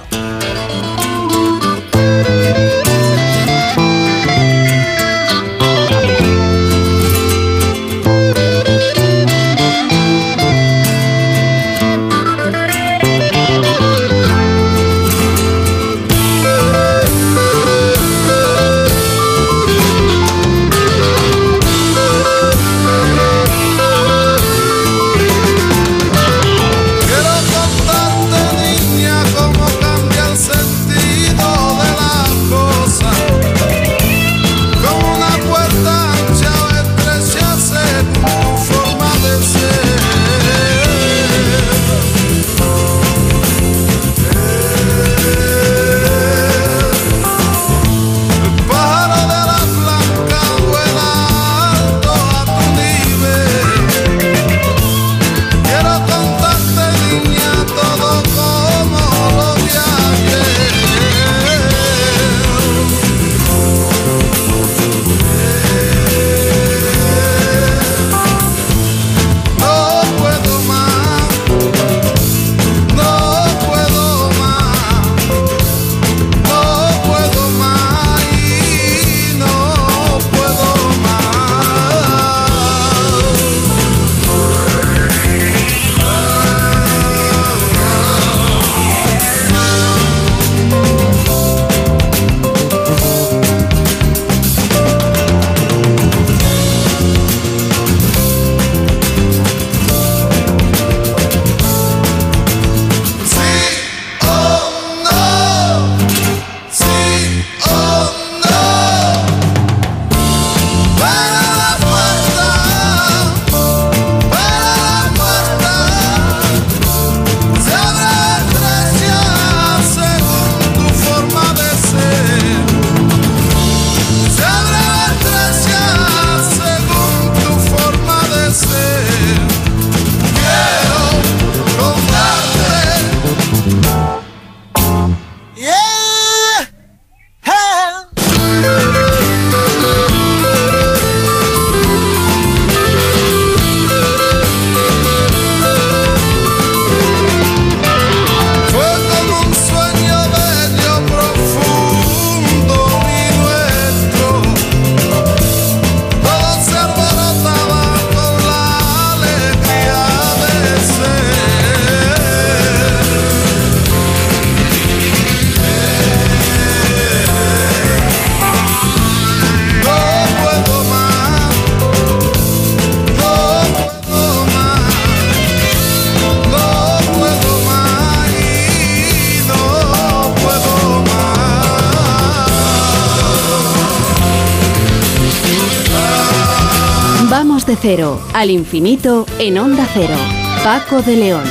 Al 188.42 188.50
infinito 188.50 189.28
en 189.38 189.60
Onda 189.60 189.88
Cero. 189.94 190.16
Paco 190.64 191.04
de 191.04 191.16
León. 191.16 191.44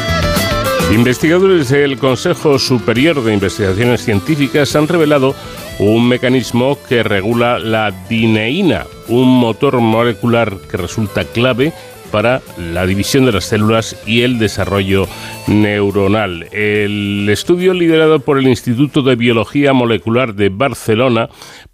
Investigadores 0.92 1.68
del 1.68 1.96
Consejo 1.98 2.58
Superior 2.58 3.22
de 3.22 3.32
Investigaciones 3.32 4.04
Científicas 4.04 4.74
han 4.74 4.88
revelado 4.88 5.36
un 5.78 6.08
mecanismo 6.08 6.76
que 6.88 7.04
regula 7.04 7.60
la 7.60 7.92
dineína, 8.08 8.86
un 9.06 9.28
motor 9.28 9.78
molecular 9.78 10.56
que 10.68 10.78
resulta 10.78 11.22
clave 11.22 11.72
para 12.10 12.42
la 12.58 12.86
división 12.86 13.24
de 13.24 13.32
las 13.32 13.44
células 13.44 13.96
y 14.04 14.22
el 14.22 14.40
desarrollo 14.40 15.06
neuronal. 15.46 16.48
El 16.50 17.28
estudio 17.30 17.72
liderado 17.72 18.18
por 18.18 18.38
el 18.38 18.48
Instituto 18.48 19.02
de 19.02 19.14
Biología 19.14 19.72
Molecular 19.72 20.34
de 20.34 20.48
Barcelona 20.48 21.28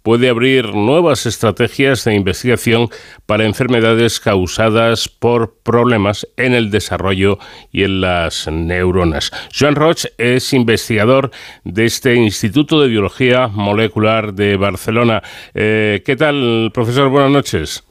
puede 0.07 0.29
abrir 0.29 0.73
nuevas 0.73 1.25
estrategias 1.25 2.05
de 2.05 2.15
investigación 2.15 2.87
para 3.25 3.43
enfermedades 3.43 4.21
causadas 4.21 5.09
por 5.09 5.55
problemas 5.63 6.25
en 6.37 6.53
el 6.53 6.71
desarrollo 6.71 7.39
y 7.73 7.83
en 7.83 7.99
las 7.99 8.47
neuronas. 8.47 9.33
Joan 9.53 9.75
Roch 9.75 10.05
es 10.17 10.53
investigador 10.53 11.31
de 11.65 11.83
este 11.83 12.15
Instituto 12.15 12.79
de 12.79 12.87
Biología 12.87 13.49
Molecular 13.49 14.33
de 14.33 14.55
Barcelona. 14.55 15.21
Eh, 15.53 16.01
¿Qué 16.05 16.15
tal, 16.15 16.71
profesor? 16.73 17.09
Buenas 17.09 17.31
noches. 17.31 17.83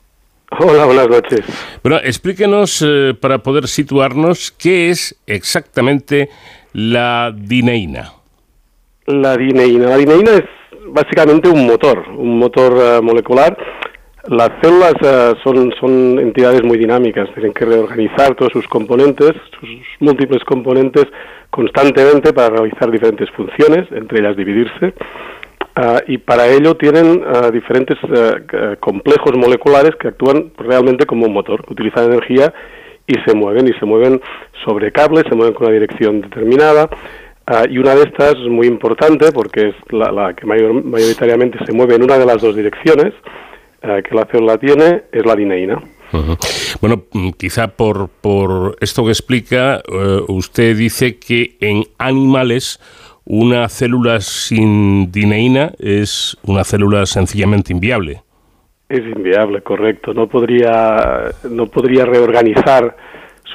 Hola, 0.58 0.86
buenas 0.86 1.10
noches. 1.10 1.40
Bueno, 1.82 1.98
explíquenos, 2.02 2.82
eh, 2.82 3.12
para 3.20 3.42
poder 3.42 3.68
situarnos, 3.68 4.52
qué 4.52 4.88
es 4.88 5.20
exactamente 5.26 6.30
la 6.72 7.30
dineína. 7.36 8.14
La 9.04 9.36
dineína. 9.36 9.90
La 9.90 9.96
dineína 9.98 10.30
es 10.30 10.44
básicamente 10.88 11.48
un 11.48 11.66
motor, 11.66 12.04
un 12.16 12.38
motor 12.38 12.72
eh, 12.80 13.00
molecular. 13.02 13.56
Las 14.28 14.50
células 14.60 14.94
eh, 15.02 15.34
son, 15.44 15.72
son 15.80 16.18
entidades 16.18 16.64
muy 16.64 16.78
dinámicas, 16.78 17.28
tienen 17.34 17.52
que 17.52 17.64
reorganizar 17.64 18.34
todos 18.34 18.52
sus 18.52 18.66
componentes, 18.66 19.32
sus 19.60 19.68
múltiples 20.00 20.42
componentes 20.44 21.06
constantemente 21.50 22.32
para 22.32 22.50
realizar 22.56 22.90
diferentes 22.90 23.30
funciones, 23.30 23.90
entre 23.92 24.20
ellas 24.20 24.36
dividirse. 24.36 24.94
Ah, 25.76 26.00
y 26.06 26.18
para 26.18 26.48
ello 26.48 26.74
tienen 26.74 27.22
ah, 27.26 27.50
diferentes 27.50 27.98
ah, 28.04 28.76
complejos 28.80 29.36
moleculares 29.36 29.94
que 29.96 30.08
actúan 30.08 30.50
realmente 30.56 31.06
como 31.06 31.26
un 31.26 31.32
motor, 31.32 31.64
utilizan 31.68 32.06
energía 32.06 32.52
y 33.06 33.14
se 33.26 33.34
mueven, 33.34 33.68
y 33.68 33.72
se 33.78 33.86
mueven 33.86 34.20
sobre 34.64 34.90
cables, 34.90 35.24
se 35.28 35.36
mueven 35.36 35.54
con 35.54 35.66
una 35.66 35.74
dirección 35.74 36.22
determinada. 36.22 36.88
Y 37.68 37.78
una 37.78 37.94
de 37.94 38.02
estas 38.02 38.32
es 38.32 38.48
muy 38.48 38.66
importante 38.66 39.30
porque 39.32 39.68
es 39.68 39.74
la, 39.90 40.34
que 40.34 40.46
mayoritariamente 40.46 41.58
se 41.64 41.72
mueve 41.72 41.94
en 41.94 42.02
una 42.02 42.18
de 42.18 42.26
las 42.26 42.42
dos 42.42 42.56
direcciones 42.56 43.12
que 43.80 44.14
la 44.14 44.26
célula 44.26 44.58
tiene, 44.58 45.04
es 45.12 45.24
la 45.24 45.36
dineína. 45.36 45.80
Bueno, 46.80 47.04
mm, 47.12 47.30
quizá 47.30 47.68
por, 47.68 48.08
por 48.08 48.76
esto 48.80 49.04
que 49.04 49.10
explica, 49.10 49.76
eh, 49.76 50.20
usted 50.28 50.76
dice 50.76 51.18
que 51.18 51.56
en 51.60 51.84
animales 51.98 52.80
una 53.24 53.68
célula 53.68 54.20
sin 54.20 55.10
dineína 55.10 55.72
es 55.78 56.36
una 56.44 56.64
célula 56.64 57.06
sencillamente 57.06 57.72
inviable. 57.72 58.22
Es 58.88 59.00
inviable, 59.00 59.62
correcto. 59.62 60.14
No 60.14 60.28
podría, 60.28 61.32
no 61.50 61.66
podría 61.66 62.04
reorganizar 62.04 62.96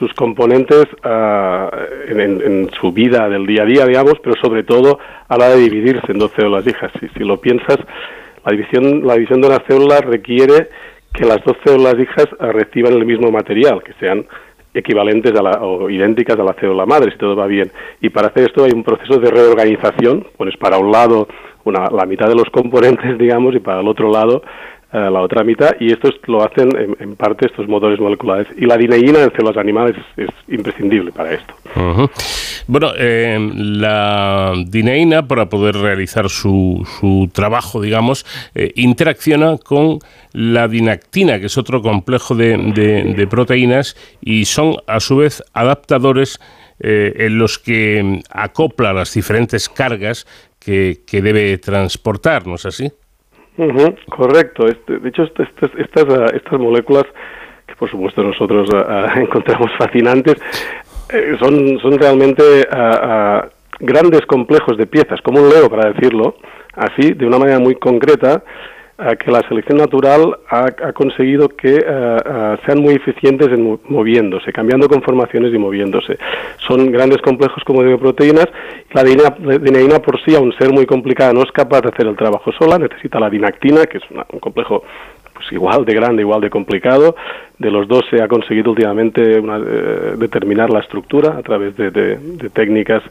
sus 0.02 0.12
componentes 0.16 0.88
ah, 1.04 1.70
en, 2.08 2.72
su 2.72 2.92
vida 2.92 3.30
del 3.30 3.46
día 3.46 3.62
a 3.62 3.66
día, 3.66 3.86
digamos, 3.86 4.16
pero 4.24 4.36
sobre 4.42 4.64
todo 4.64 4.98
a 5.28 5.38
la 5.38 5.50
de 5.50 5.58
dividirse 5.58 6.12
en 6.12 6.18
dos 6.18 6.32
células 6.36 6.66
hijas. 6.66 6.92
Si, 7.00 7.08
si 7.10 7.24
lo 7.24 7.38
piensas, 7.40 7.78
la 8.44 8.52
división, 8.52 9.06
la 9.06 9.14
división 9.14 9.42
de 9.42 9.48
una 9.48 9.60
célula 9.68 10.02
requiere 10.02 10.70
que 11.14 11.24
las 11.24 11.44
dos 11.46 11.56
células 11.64 12.00
hijas 12.00 12.26
reciban 12.40 12.94
el 12.94 13.06
mismo 13.06 13.30
material, 13.32 13.84
que 13.84 13.94
sean 14.00 14.26
equivalentes 14.74 15.34
a 15.36 15.44
la, 15.44 15.52
o 15.62 15.88
idénticas 15.88 16.40
a 16.40 16.44
la 16.44 16.54
célula 16.54 16.88
madre, 16.88 17.12
si 17.12 17.18
todo 17.20 17.36
va 17.36 17.46
bien. 17.46 17.72
Y 18.02 18.10
para 18.10 18.30
hacer 18.30 18.46
esto 18.46 18.64
hay 18.64 18.72
un 18.74 18.84
proceso 18.84 19.20
de 19.20 19.30
reorganización, 19.30 20.26
pones 20.36 20.58
para 20.58 20.80
un 20.80 20.92
lado 20.92 21.28
una, 21.64 21.92
la 21.92 22.08
mitad 22.08 22.28
de 22.28 22.36
los 22.36 22.50
componentes, 22.50 23.18
digamos, 23.20 23.54
y 23.54 23.60
para 23.60 23.82
el 23.82 23.88
otro 23.88 24.12
lado 24.12 24.42
eh, 24.94 25.10
la 25.10 25.22
otra 25.22 25.42
mitad, 25.46 25.74
y 25.80 25.94
esto 25.94 26.10
lo 26.28 26.44
hacen 26.44 26.70
en, 27.00 27.16
parte 27.16 27.46
estos 27.46 27.66
motores 27.66 27.98
moleculares. 27.98 28.48
Y 28.58 28.66
la 28.66 28.76
dineína 28.76 29.24
en 29.24 29.32
células 29.32 29.56
animales 29.56 29.96
es, 30.18 30.28
imprescindible 30.50 31.14
para 31.14 31.32
esto. 31.32 31.54
Bueno, 32.68 32.92
eh, 32.98 33.40
la 33.56 34.52
dineína, 34.68 35.26
para 35.30 35.48
poder 35.48 35.78
realizar 35.78 36.30
su, 36.30 36.86
su 37.00 37.30
trabajo, 37.32 37.80
digamos, 37.80 38.26
eh, 38.54 38.74
interacciona 38.76 39.58
con 39.58 40.00
la 40.34 40.68
dinactina, 40.68 41.40
que 41.40 41.46
es 41.46 41.58
otro 41.58 41.82
complejo 41.82 42.36
de, 42.36 42.58
de, 43.16 43.28
proteínas, 43.28 43.96
y 44.20 44.44
son 44.44 44.76
a 44.88 45.00
su 45.00 45.16
vez 45.18 45.42
adaptadores 45.54 46.38
en 46.84 47.38
los 47.38 47.60
que 47.60 48.24
acopla 48.32 48.92
las 48.92 49.14
diferentes 49.14 49.70
cargas 49.70 50.26
que, 50.60 51.02
que 51.06 51.22
debe 51.22 51.60
transportar, 51.60 52.48
¿no 52.48 52.56
es 52.56 52.66
así? 52.66 52.92
Correcto. 54.10 54.68
Este, 54.68 55.00
de 55.00 55.10
hecho, 55.10 55.24
este, 55.24 55.44
este, 55.44 55.82
estas, 55.82 56.06
ah, 56.10 56.26
estas 56.34 56.60
moléculas, 56.60 57.04
que 57.68 57.76
por 57.76 57.90
supuesto 57.90 58.24
nosotros 58.24 58.70
ah, 58.74 59.08
ah, 59.14 59.14
encontramos 59.20 59.72
fascinantes, 59.78 60.36
eh, 61.10 61.36
son, 61.40 61.80
son 61.80 61.98
realmente 61.98 62.44
grandes 63.80 64.22
complejos 64.28 64.78
de 64.78 64.86
piezas, 64.86 65.22
como 65.22 65.42
un 65.42 65.50
Lego, 65.50 65.70
para 65.70 65.92
decirlo 65.92 66.36
así, 66.76 67.14
de 67.14 67.26
una 67.26 67.40
manera 67.40 67.60
muy 67.60 67.76
concreta, 67.76 68.44
que 69.20 69.32
la 69.32 69.42
selección 69.48 69.78
natural 69.78 70.38
ha, 70.50 70.94
conseguido 70.94 71.50
que 71.50 71.84
eh, 71.86 72.58
sean 72.66 72.82
muy 72.82 72.96
eficientes 72.96 73.48
en 73.48 73.80
moviéndose, 73.90 74.52
cambiando 74.52 74.88
conformaciones 74.88 75.54
y 75.54 75.58
moviéndose. 75.58 76.18
Son 76.68 76.92
grandes 76.92 77.22
complejos 77.22 77.64
como 77.64 77.84
de 77.84 77.98
proteínas. 77.98 78.48
La 78.94 79.04
dineína 79.04 80.00
por 80.00 80.22
sí, 80.24 80.36
aun 80.36 80.54
ser 80.58 80.72
muy 80.72 80.86
complicada, 80.86 81.34
no 81.34 81.44
es 81.44 81.52
capaz 81.52 81.82
de 81.82 81.90
hacer 81.90 82.08
el 82.08 82.16
trabajo 82.16 82.52
sola, 82.52 82.78
necesita 82.78 83.20
la 83.20 83.30
dinactina, 83.30 83.86
que 83.86 83.98
es 83.98 84.04
un 84.12 84.40
complejo 84.40 84.84
pues 85.34 85.52
igual 85.52 85.86
de 85.86 85.94
grande, 85.94 86.22
igual 86.22 86.42
de 86.42 86.50
complicado. 86.50 87.16
De 87.58 87.72
los 87.72 87.88
dos 87.88 88.04
se 88.10 88.22
ha 88.22 88.28
conseguido 88.28 88.72
últimamente 88.72 89.22
eh, 89.40 89.42
determinar 90.18 90.70
la 90.70 90.80
estructura 90.80 91.38
a 91.38 91.42
través 91.42 91.76
de, 91.78 92.18
técnicas 92.54 93.04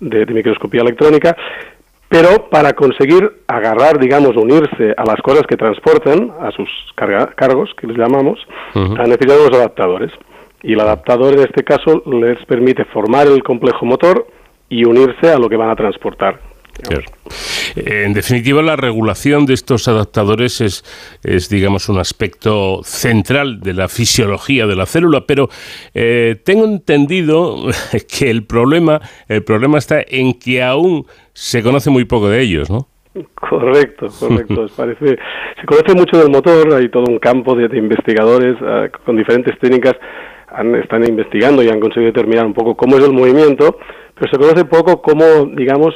de, 0.00 0.26
microscopía 0.26 0.82
electrónica 0.82 1.36
pero 2.08 2.48
para 2.50 2.72
conseguir 2.72 3.42
agarrar, 3.48 3.98
digamos, 3.98 4.36
unirse 4.36 4.94
a 4.96 5.04
las 5.04 5.20
cosas 5.22 5.42
que 5.48 5.56
transportan, 5.56 6.32
a 6.40 6.50
sus 6.52 6.68
cargos, 6.94 7.70
que 7.80 7.86
les 7.88 7.96
llamamos, 7.96 8.38
han 8.74 9.08
necesitado 9.08 9.48
los 9.48 9.58
adaptadores. 9.58 10.12
Y 10.62 10.72
el 10.72 10.80
adaptador, 10.80 11.34
en 11.34 11.40
este 11.40 11.64
caso, 11.64 12.02
les 12.06 12.44
permite 12.46 12.84
formar 12.86 13.26
el 13.26 13.42
complejo 13.42 13.84
motor 13.84 14.26
y 14.68 14.84
unirse 14.84 15.30
a 15.30 15.38
lo 15.38 15.48
que 15.48 15.56
van 15.56 15.70
a 15.70 15.76
transportar. 15.76 16.40
En 17.76 18.12
definitiva, 18.12 18.62
la 18.62 18.76
regulación 18.76 19.46
de 19.46 19.54
estos 19.54 19.88
adaptadores 19.88 20.60
es, 20.60 20.84
es, 21.22 21.48
digamos, 21.48 21.88
un 21.88 21.98
aspecto 21.98 22.80
central 22.84 23.60
de 23.60 23.74
la 23.74 23.88
fisiología 23.88 24.66
de 24.66 24.76
la 24.76 24.86
célula, 24.86 25.24
pero 25.26 25.48
eh, 25.94 26.36
tengo 26.44 26.64
entendido 26.64 27.66
que 28.08 28.30
el 28.30 28.44
problema, 28.44 29.00
el 29.28 29.42
problema 29.42 29.78
está 29.78 30.00
en 30.06 30.34
que 30.34 30.62
aún 30.62 31.06
se 31.32 31.62
conoce 31.62 31.90
muy 31.90 32.04
poco 32.04 32.28
de 32.28 32.40
ellos, 32.40 32.70
¿no? 32.70 32.88
Correcto, 33.34 34.08
correcto. 34.20 34.66
Parece, 34.76 35.16
se 35.60 35.66
conoce 35.66 35.94
mucho 35.94 36.18
del 36.18 36.30
motor, 36.30 36.74
hay 36.74 36.90
todo 36.90 37.04
un 37.08 37.18
campo 37.18 37.54
de, 37.54 37.64
investigadores 37.76 38.56
ah, 38.60 38.88
con 39.04 39.16
diferentes 39.16 39.58
técnicas 39.58 39.94
han, 40.56 40.74
están 40.76 41.06
investigando 41.06 41.62
y 41.62 41.68
han 41.68 41.80
conseguido 41.80 42.12
determinar 42.12 42.46
un 42.46 42.54
poco 42.54 42.76
cómo 42.76 42.96
es 42.96 43.04
el 43.04 43.12
movimiento, 43.12 43.78
pero 44.14 44.30
se 44.30 44.38
conoce 44.38 44.64
poco 44.64 45.02
cómo, 45.02 45.46
digamos, 45.54 45.94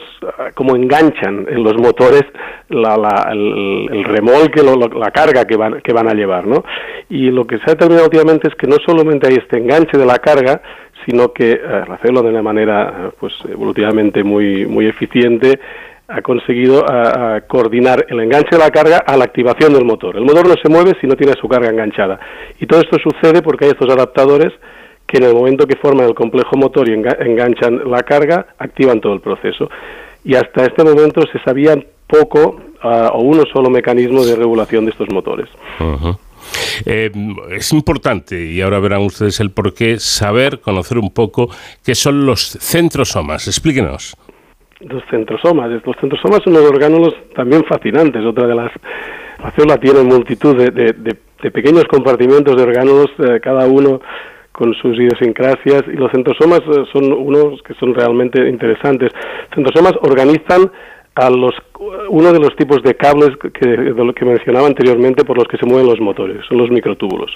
cómo 0.54 0.76
enganchan 0.76 1.46
en 1.48 1.62
los 1.62 1.74
motores 1.78 2.22
la, 2.68 3.30
el, 3.32 4.04
remolque, 4.04 4.62
la 4.62 5.10
carga 5.10 5.46
que 5.46 5.56
van, 5.56 5.80
que 5.80 5.92
van 5.92 6.08
a 6.08 6.14
llevar, 6.14 6.46
¿no? 6.46 6.62
Y 7.08 7.30
lo 7.30 7.46
que 7.46 7.56
se 7.58 7.64
ha 7.64 7.74
determinado 7.74 8.04
últimamente 8.04 8.48
es 8.48 8.54
que 8.56 8.66
no 8.66 8.76
solamente 8.84 9.28
hay 9.28 9.36
este 9.36 9.58
enganche 9.58 9.96
de 9.96 10.04
la 10.04 10.18
carga, 10.18 10.60
sino 11.06 11.32
que 11.32 11.52
eh, 11.52 11.84
la 11.88 11.98
célula 12.02 12.22
de 12.22 12.28
una 12.28 12.42
manera, 12.42 13.10
pues, 13.18 13.32
evolutivamente 13.48 14.22
muy, 14.22 14.66
muy 14.66 14.86
eficiente, 14.86 15.58
ha 16.10 16.22
conseguido 16.22 16.84
coordinar 17.46 18.06
el 18.08 18.20
enganche 18.20 18.50
de 18.52 18.58
la 18.58 18.70
carga 18.70 18.98
a 18.98 19.16
la 19.16 19.24
activación 19.24 19.72
del 19.72 19.84
motor. 19.84 20.16
El 20.16 20.24
motor 20.24 20.48
no 20.48 20.54
se 20.60 20.68
mueve 20.68 20.96
si 21.00 21.06
no 21.06 21.16
tiene 21.16 21.34
su 21.40 21.48
carga 21.48 21.70
enganchada. 21.70 22.18
Y 22.58 22.66
todo 22.66 22.80
esto 22.80 22.98
sucede 22.98 23.42
porque 23.42 23.66
hay 23.66 23.70
estos 23.70 23.92
adaptadores 23.92 24.52
que 25.06 25.18
en 25.18 25.24
el 25.24 25.34
momento 25.34 25.66
que 25.66 25.76
forman 25.76 26.06
el 26.06 26.14
complejo 26.14 26.56
motor 26.56 26.88
y 26.88 26.92
enganchan 26.92 27.90
la 27.90 28.02
carga, 28.02 28.46
activan 28.58 29.00
todo 29.00 29.12
el 29.12 29.20
proceso. 29.20 29.68
Y 30.24 30.34
hasta 30.34 30.64
este 30.64 30.84
momento 30.84 31.22
se 31.32 31.38
sabía 31.40 31.76
poco 32.06 32.60
o 32.82 33.22
uno 33.22 33.44
solo 33.52 33.70
mecanismo 33.70 34.24
de 34.24 34.36
regulación 34.36 34.84
de 34.84 34.92
estos 34.92 35.08
motores. 35.10 35.48
Eh, 36.86 37.10
es 37.50 37.72
importante, 37.72 38.42
y 38.42 38.60
ahora 38.60 38.80
verán 38.80 39.02
ustedes 39.02 39.40
el 39.40 39.50
porqué, 39.50 39.98
saber, 39.98 40.60
conocer 40.60 40.98
un 40.98 41.10
poco 41.10 41.50
qué 41.84 41.94
son 41.94 42.26
los 42.26 42.58
centrosomas. 42.60 43.46
Explíquenos. 43.46 44.16
Los 44.80 45.02
centrosomas. 45.10 45.70
Los 45.84 45.96
centrosomas 46.00 46.40
son 46.42 46.56
unos 46.56 46.70
orgánulos 46.70 47.14
también 47.34 47.64
fascinantes. 47.64 48.24
Otra 48.24 48.46
de 48.46 48.54
las. 48.54 48.72
La 49.42 49.50
célula 49.52 49.78
tiene 49.78 50.02
multitud 50.02 50.56
de 50.56 51.50
pequeños 51.50 51.84
compartimientos 51.84 52.56
de 52.56 52.62
orgánulos, 52.62 53.10
eh, 53.18 53.40
cada 53.40 53.66
uno 53.66 54.00
con 54.52 54.74
sus 54.74 54.94
idiosincrasias, 54.98 55.84
y 55.86 55.96
los 55.96 56.10
centrosomas 56.12 56.60
eh, 56.60 56.84
son 56.92 57.12
unos 57.12 57.62
que 57.62 57.72
son 57.74 57.94
realmente 57.94 58.46
interesantes. 58.46 59.10
Centrosomas 59.54 59.94
organizan 60.02 60.70
a 61.14 61.30
los 61.30 61.54
uno 62.08 62.32
de 62.32 62.38
los 62.38 62.54
tipos 62.56 62.82
de 62.82 62.94
cables 62.94 63.30
que 63.38 64.24
mencionaba 64.24 64.66
anteriormente 64.66 65.24
por 65.24 65.38
los 65.38 65.48
que 65.48 65.56
se 65.56 65.66
mueven 65.66 65.86
los 65.86 66.00
motores, 66.00 66.44
son 66.46 66.58
los 66.58 66.70
microtúbulos. 66.70 67.30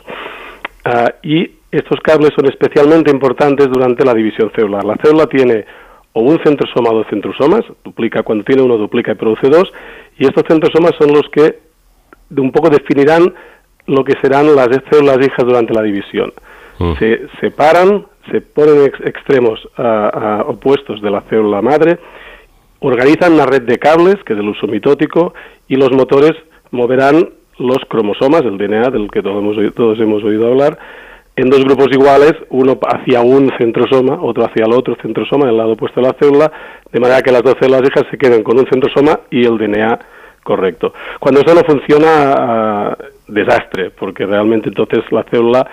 Ah, 0.85 1.15
y 1.23 1.51
estos 1.71 1.99
cables 2.01 2.31
son 2.37 2.47
especialmente 2.47 3.11
importantes 3.11 3.69
durante 3.71 4.05
la 4.05 4.15
división 4.15 4.53
celular. 4.55 4.85
La 4.85 4.97
célula 4.97 5.27
tiene 5.27 5.65
o 6.15 6.23
un 6.23 6.39
centrosoma 6.43 6.91
o 6.91 6.99
dos 6.99 7.07
centrosomas, 7.11 7.63
duplica 7.85 8.23
cuando 8.23 8.45
tiene 8.45 8.63
uno, 8.63 8.79
duplica 8.79 9.13
y 9.13 9.17
produce 9.17 9.49
dos, 9.49 9.73
y 10.17 10.25
estos 10.25 10.45
centrosomas 10.49 10.93
son 10.99 11.13
los 11.13 11.29
que 11.31 11.59
de 12.31 12.41
un 12.41 12.53
poco 12.53 12.71
definirán 12.71 13.35
lo 13.87 14.05
que 14.05 14.15
serán 14.23 14.55
las 14.55 14.69
células 14.91 15.19
hijas 15.19 15.45
durante 15.45 15.75
la 15.75 15.83
división. 15.83 16.33
Mm. 16.79 16.95
Se 16.99 17.27
separan, 17.41 18.07
se 18.31 18.41
ponen 18.41 18.87
extremos 19.05 19.61
opuestos 20.47 21.03
de 21.03 21.11
la 21.11 21.21
célula 21.23 21.61
madre, 21.61 21.99
organizan 22.79 23.35
una 23.35 23.47
red 23.47 23.63
de 23.63 23.79
cables, 23.79 24.17
que 24.25 24.35
es 24.35 24.39
el 24.39 24.49
uso 24.49 24.67
mitótico, 24.69 25.35
y 25.69 25.77
los 25.77 25.91
motores 25.93 26.33
moverán 26.71 27.29
los 27.59 27.79
cromosomas, 27.89 28.43
el 28.43 28.57
DNA 28.57 28.91
del 28.91 29.11
que 29.11 29.23
todos 29.23 29.39
hemos, 29.39 29.75
todos 29.75 29.99
hemos 30.01 30.23
oído 30.23 30.49
hablar, 30.49 30.79
en 31.37 31.51
dos 31.51 31.65
grupos 31.65 31.89
iguales, 31.91 32.35
uno 32.51 32.79
hacia 32.87 33.21
un 33.21 33.51
centrosoma, 33.59 34.23
otro 34.23 34.45
hacia 34.45 34.65
el 34.67 34.73
otro 34.73 34.97
centrosoma, 35.03 35.45
en 35.45 35.51
el 35.51 35.57
lado 35.57 35.73
opuesto 35.73 36.01
de 36.01 36.07
la 36.07 36.17
célula, 36.19 36.53
de 36.93 37.01
manera 37.01 37.23
que 37.23 37.33
las 37.33 37.43
dos 37.43 37.57
células 37.61 37.83
hijas 37.83 38.05
se 38.11 38.17
queden 38.17 38.45
con 38.45 38.59
un 38.59 38.67
centrosoma 38.67 39.21
y 39.31 39.45
el 39.45 39.59
DNA 39.59 39.99
correcto. 40.45 40.95
Cuando 41.19 41.41
eso 41.41 41.55
no 41.55 41.63
funciona, 41.63 42.35
ah, 42.39 42.99
desastre, 43.27 43.91
porque 43.91 44.27
realmente 44.27 44.69
entonces 44.69 45.01
la 45.11 45.25
célula 45.25 45.67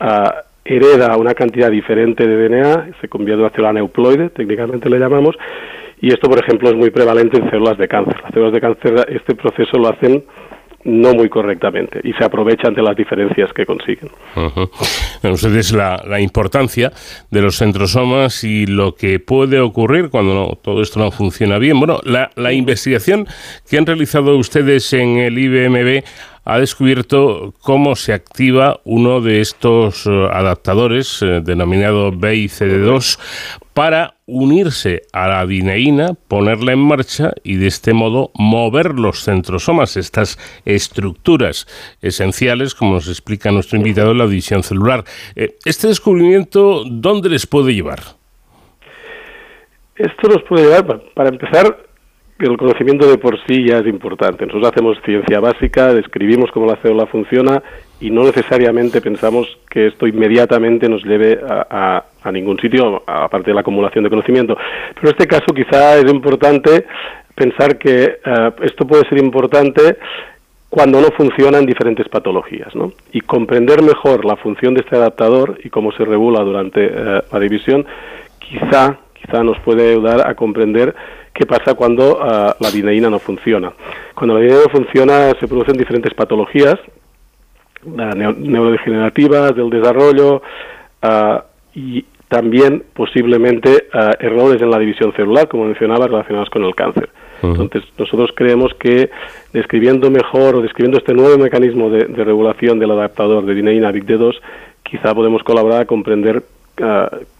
ah, 0.00 0.42
hereda 0.64 1.16
una 1.16 1.32
cantidad 1.32 1.70
diferente 1.70 2.26
de 2.26 2.48
DNA, 2.48 2.90
se 3.00 3.08
convierte 3.08 3.40
en 3.40 3.46
una 3.46 3.50
célula 3.50 3.72
neuploide, 3.72 4.28
técnicamente 4.28 4.90
le 4.90 4.98
llamamos, 4.98 5.36
y 6.00 6.08
esto, 6.08 6.28
por 6.28 6.38
ejemplo, 6.38 6.68
es 6.68 6.76
muy 6.76 6.90
prevalente 6.90 7.38
en 7.38 7.50
células 7.50 7.78
de 7.78 7.88
cáncer. 7.88 8.20
Las 8.22 8.32
células 8.32 8.52
de 8.52 8.60
cáncer 8.60 9.06
este 9.08 9.34
proceso 9.34 9.78
lo 9.78 9.88
hacen 9.88 10.22
no 10.88 11.12
muy 11.12 11.28
correctamente 11.28 12.00
y 12.02 12.12
se 12.14 12.24
aprovechan 12.24 12.74
de 12.74 12.82
las 12.82 12.96
diferencias 12.96 13.52
que 13.52 13.66
consiguen. 13.66 14.10
ustedes 15.22 15.72
la, 15.72 16.02
la, 16.06 16.20
importancia 16.20 16.92
de 17.30 17.42
los 17.42 17.56
centrosomas 17.56 18.42
y 18.42 18.66
lo 18.66 18.94
que 18.94 19.20
puede 19.20 19.60
ocurrir 19.60 20.08
cuando 20.08 20.58
todo 20.62 20.80
esto 20.80 20.98
no 20.98 21.10
funciona 21.10 21.58
bien. 21.58 21.78
Bueno, 21.78 22.00
la, 22.04 22.30
la 22.36 22.52
investigación 22.52 23.26
que 23.68 23.76
han 23.76 23.86
realizado 23.86 24.36
ustedes 24.36 24.90
en 24.94 25.18
el 25.18 25.38
IBMB 25.38 26.04
ha 26.48 26.58
descubierto 26.58 27.52
cómo 27.60 27.94
se 27.94 28.14
activa 28.14 28.80
uno 28.84 29.20
de 29.20 29.42
estos 29.42 30.06
eh, 30.06 30.28
adaptadores 30.32 31.20
eh, 31.20 31.42
denominado 31.44 32.10
BICD2 32.10 33.18
para 33.74 34.14
unirse 34.24 35.02
a 35.12 35.28
la 35.28 35.44
dineína, 35.44 36.14
ponerla 36.26 36.72
en 36.72 36.78
marcha 36.78 37.32
y 37.44 37.56
de 37.56 37.66
este 37.66 37.92
modo 37.92 38.30
mover 38.34 38.94
los 38.94 39.24
centrosomas, 39.24 39.98
estas 39.98 40.38
estructuras 40.64 41.66
esenciales, 42.00 42.74
como 42.74 42.94
nos 42.94 43.08
explica 43.08 43.50
nuestro 43.50 43.76
invitado 43.76 44.12
en 44.12 44.18
la 44.18 44.26
división 44.26 44.62
celular. 44.62 45.04
Eh, 45.36 45.54
¿Este 45.66 45.88
descubrimiento 45.88 46.84
dónde 46.86 47.28
les 47.28 47.46
puede 47.46 47.74
llevar? 47.74 48.00
Esto 49.96 50.28
nos 50.28 50.42
puede 50.44 50.64
llevar, 50.64 51.02
para 51.14 51.28
empezar, 51.28 51.87
el 52.38 52.56
conocimiento 52.56 53.08
de 53.08 53.18
por 53.18 53.38
sí 53.46 53.64
ya 53.66 53.78
es 53.78 53.86
importante. 53.86 54.46
Nosotros 54.46 54.70
hacemos 54.70 54.98
ciencia 55.04 55.40
básica, 55.40 55.92
describimos 55.92 56.50
cómo 56.52 56.66
la 56.66 56.76
célula 56.76 57.06
funciona 57.06 57.62
y 58.00 58.10
no 58.10 58.22
necesariamente 58.22 59.00
pensamos 59.00 59.58
que 59.68 59.88
esto 59.88 60.06
inmediatamente 60.06 60.88
nos 60.88 61.04
lleve 61.04 61.40
a, 61.48 62.04
ningún 62.32 62.58
sitio, 62.58 63.02
aparte 63.06 63.50
de 63.50 63.54
la 63.54 63.62
acumulación 63.62 64.04
de 64.04 64.10
conocimiento. 64.10 64.56
Pero 64.94 65.08
en 65.08 65.16
este 65.18 65.26
caso 65.26 65.46
quizá 65.54 65.96
es 65.96 66.12
importante 66.12 66.86
pensar 67.34 67.78
que 67.78 68.18
eh, 68.24 68.50
esto 68.62 68.86
puede 68.86 69.08
ser 69.08 69.18
importante 69.18 69.96
cuando 70.68 71.00
no 71.00 71.08
funciona 71.16 71.58
en 71.58 71.66
diferentes 71.66 72.06
patologías, 72.08 72.74
¿no? 72.74 72.92
Y 73.12 73.22
comprender 73.22 73.82
mejor 73.82 74.26
la 74.26 74.36
función 74.36 74.74
de 74.74 74.80
este 74.80 74.96
adaptador 74.96 75.58
y 75.64 75.70
cómo 75.70 75.90
se 75.92 76.04
regula 76.04 76.40
durante 76.42 76.84
eh, 76.84 77.22
la 77.32 77.40
división, 77.40 77.86
quizá, 78.38 78.98
quizá 79.14 79.42
nos 79.42 79.58
puede 79.60 79.92
ayudar 79.92 80.28
a 80.28 80.34
comprender 80.34 80.94
qué 81.32 81.46
pasa 81.46 81.74
cuando 81.74 82.18
ah, 82.20 82.56
la 82.58 82.70
dineína 82.70 83.10
no 83.10 83.18
funciona. 83.18 83.72
Cuando 84.14 84.34
la 84.34 84.40
dineína 84.40 84.64
no 84.64 84.70
funciona 84.70 85.30
se 85.38 85.48
producen 85.48 85.76
diferentes 85.76 86.14
patologías 86.14 86.78
neurodegenerativas 87.84 89.54
del 89.54 89.70
desarrollo 89.70 90.42
ah, 91.02 91.44
y 91.74 92.04
también 92.28 92.84
posiblemente 92.94 93.88
ah, 93.92 94.12
errores 94.20 94.60
en 94.60 94.70
la 94.70 94.78
división 94.78 95.12
celular, 95.14 95.48
como 95.48 95.64
mencionaba, 95.64 96.06
relacionados 96.06 96.50
con 96.50 96.64
el 96.64 96.74
cáncer. 96.74 97.08
Entonces, 97.40 97.84
nosotros 97.96 98.30
creemos 98.34 98.74
que 98.80 99.10
describiendo 99.52 100.10
mejor 100.10 100.56
o 100.56 100.60
describiendo 100.60 100.98
este 100.98 101.14
nuevo 101.14 101.38
mecanismo 101.38 101.88
de, 101.88 102.06
regulación 102.24 102.80
del 102.80 102.90
adaptador 102.90 103.46
de 103.46 103.54
dineína 103.54 103.92
BIC-D2, 103.92 104.34
quizá 104.82 105.14
podemos 105.14 105.44
colaborar 105.44 105.82
a 105.82 105.86
comprender 105.86 106.42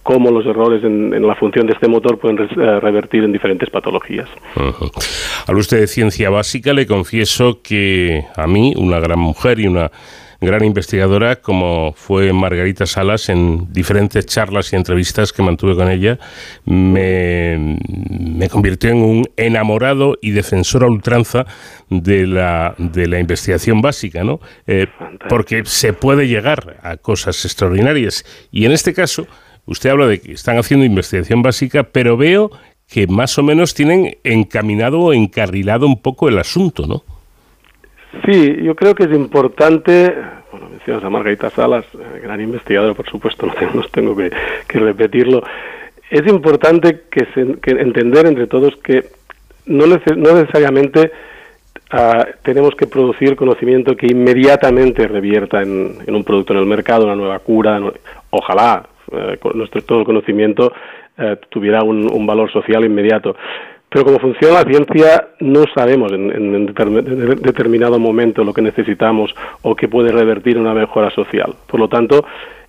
cómo 0.03 0.31
los 0.31 0.47
errores 0.47 0.83
en, 0.85 1.27
la 1.27 1.35
función 1.35 1.67
de 1.67 1.75
este 1.75 1.89
motor 1.89 2.19
pueden 2.19 2.39
eh, 2.39 2.81
revertir 2.81 3.25
en 3.25 3.33
diferentes 3.33 3.69
patologías. 3.71 4.29
Habla 5.47 5.61
usted 5.61 5.81
de 5.81 5.87
ciencia 5.87 6.31
básica, 6.31 6.73
le 6.73 6.87
confieso 6.87 7.61
que 7.63 8.25
a 8.37 8.47
mí, 8.47 8.75
una 8.77 9.01
gran 9.01 9.19
mujer 9.19 9.61
y 9.61 9.67
una 9.67 9.91
gran 10.41 10.65
investigadora 10.65 11.37
como 11.37 11.93
fue 11.95 12.33
Margarita 12.33 12.87
Salas 12.87 13.29
en 13.29 13.73
diferentes 13.73 14.27
charlas 14.27 14.73
y 14.73 14.77
entrevistas 14.77 15.33
que 15.33 15.43
mantuve 15.43 15.75
con 15.75 15.91
ella, 15.91 16.19
me, 16.65 17.77
convirtió 18.51 18.91
en 18.91 18.99
un 18.99 19.29
enamorado 19.37 20.17
y 20.21 20.31
defensor 20.31 20.85
a 20.85 20.87
ultranza 20.87 21.47
de 21.91 22.27
la, 22.27 22.75
de 22.79 23.09
la 23.09 23.19
investigación 23.19 23.81
básica, 23.81 24.23
¿no? 24.23 24.41
Eh, 24.67 24.87
porque 25.29 25.63
se 25.65 25.93
puede 25.93 26.29
llegar 26.29 26.79
a 26.83 26.97
cosas 26.97 27.45
extraordinarias. 27.45 28.25
Y 28.53 28.65
en 28.65 28.73
este 28.73 28.95
caso, 28.95 29.27
usted 29.67 29.91
habla 29.91 30.07
de 30.07 30.21
que 30.21 30.33
están 30.33 30.57
haciendo 30.59 30.87
investigación 30.87 31.43
básica, 31.43 31.83
pero 31.83 32.17
veo 32.17 32.51
que 32.87 33.07
más 33.07 33.37
o 33.39 33.43
menos 33.43 33.75
tienen 33.75 34.17
encaminado 34.25 35.01
o 35.01 35.13
encarrilado 35.13 35.87
un 35.87 36.01
poco 36.01 36.29
el 36.29 36.39
asunto, 36.39 36.87
¿no? 36.87 37.05
Sí, 38.25 38.57
yo 38.63 38.75
creo 38.75 38.95
que 38.95 39.05
es 39.05 39.13
importante, 39.13 40.15
bueno, 40.51 40.71
mencionas 40.71 41.05
a 41.05 41.11
Margarita 41.11 41.51
Salas, 41.51 41.85
eh, 41.95 42.21
gran 42.23 42.41
investigadora, 42.41 42.95
por 42.95 43.09
supuesto, 43.09 43.47
no 43.47 43.53
tengo, 43.55 43.83
tengo 43.93 44.17
que, 44.17 44.31
repetirlo. 44.79 45.43
Es 46.11 46.27
importante 46.27 47.03
que, 47.11 47.27
entender 47.67 48.27
entre 48.27 48.47
todos 48.47 48.77
que 48.77 49.05
no, 49.67 49.85
no 49.87 50.35
necesariamente 50.35 51.13
ah, 51.91 52.27
tenemos 52.43 52.75
que 52.75 52.87
producir 52.87 53.37
conocimiento 53.37 53.95
que 53.95 54.07
inmediatamente 54.07 55.07
revierta 55.07 55.61
en, 55.61 55.99
un 56.07 56.25
producto 56.25 56.55
en 56.55 56.61
el 56.61 56.67
mercado, 56.67 57.05
una 57.05 57.15
nueva 57.15 57.39
cura. 57.41 57.79
ojalá 58.31 58.89
eh, 59.13 59.39
nuestro, 59.53 59.83
todo 59.83 60.01
el 60.01 60.07
conocimiento 60.07 60.73
eh, 61.19 61.37
tuviera 61.51 61.83
un 61.83 62.27
valor 62.27 62.51
social 62.51 62.87
inmediato 62.87 63.37
pero 63.89 64.05
como 64.05 64.19
funciona 64.19 64.63
la 64.63 64.71
ciencia, 64.71 65.29
no 65.41 65.65
sabemos 65.75 66.13
en, 66.13 66.67
determinado 66.67 67.99
momento 67.99 68.45
lo 68.45 68.53
que 68.53 68.63
necesitamos 68.63 69.35
o 69.63 69.75
que 69.75 69.89
puede 69.89 70.13
revertir 70.13 70.59
una 70.59 70.75
mejora 70.75 71.11
social. 71.11 71.55
Por 71.67 71.81
lo 71.81 71.89
tanto, 71.89 72.25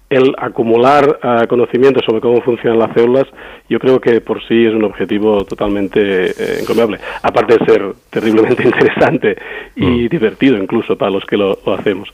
el 0.09 0.33
acumular 0.37 1.19
uh, 1.23 1.47
conocimiento 1.47 2.01
sobre 2.05 2.21
cómo 2.21 2.41
funcionan 2.41 2.79
las 2.79 2.93
células, 2.93 3.27
yo 3.69 3.79
creo 3.79 4.01
que 4.01 4.21
por 4.21 4.41
sí 4.47 4.65
es 4.65 4.73
un 4.73 4.83
objetivo 4.83 5.43
totalmente 5.45 6.31
eh, 6.31 6.63
aparte 7.21 7.57
de 7.57 7.65
ser 7.65 7.83
terriblemente 8.09 8.63
interesante 8.65 9.35
y 9.75 9.85
mm. 9.85 10.09
divertido 10.09 10.57
incluso 10.57 10.97
para 10.97 11.11
los 11.11 11.25
que 11.25 11.37
lo, 11.37 11.59
hacemos. 11.77 12.09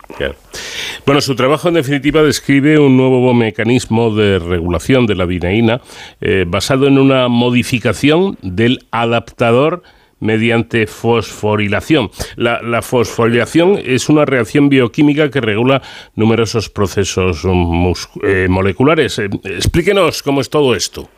Bueno, 1.05 1.21
su 1.21 1.35
trabajo 1.35 1.69
en 1.69 1.75
definitiva 1.75 2.21
describe 2.21 2.77
un 2.77 2.97
nuevo 2.97 3.33
mecanismo 3.33 4.13
de 4.13 4.39
regulación 4.39 5.05
de 5.05 5.15
la 5.15 5.25
dineína 5.25 5.79
eh, 6.19 6.45
basado 6.47 6.87
en 6.87 6.97
una 6.97 7.29
modificación 7.29 8.37
del 8.41 8.79
adaptador 8.91 9.83
mediante 10.19 10.87
fosforilación. 10.87 12.09
La, 12.35 12.81
fosforilación 12.81 13.77
es 13.83 14.09
una 14.09 14.25
reacción 14.25 14.69
bioquímica 14.69 15.29
que 15.29 15.41
regula 15.41 15.81
numerosos 16.15 16.69
procesos 16.69 17.45
eh, 18.23 18.47
moleculares. 18.49 19.19
Eh, 19.19 19.29
explíquenos 19.43 20.23
cómo 20.23 20.41
es 20.41 20.49
todo 20.49 20.75
esto. 20.75 21.09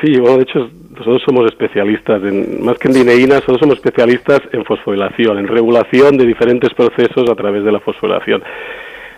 Sí, 0.00 0.18
bueno, 0.18 0.38
de 0.38 0.42
hecho 0.42 0.70
nosotros 0.90 1.22
somos 1.26 1.46
especialistas, 1.46 2.22
en, 2.22 2.64
más 2.64 2.78
que 2.78 2.88
en 2.88 2.94
dineína, 2.94 3.36
nosotros 3.36 3.58
somos 3.60 3.76
especialistas 3.76 4.40
en 4.52 4.64
fosforilación, 4.64 5.38
en 5.38 5.46
regulación 5.46 6.16
de 6.16 6.26
diferentes 6.26 6.72
procesos 6.74 7.28
a 7.30 7.34
través 7.34 7.64
de 7.64 7.72
la 7.72 7.80
fosforilación. 7.80 8.42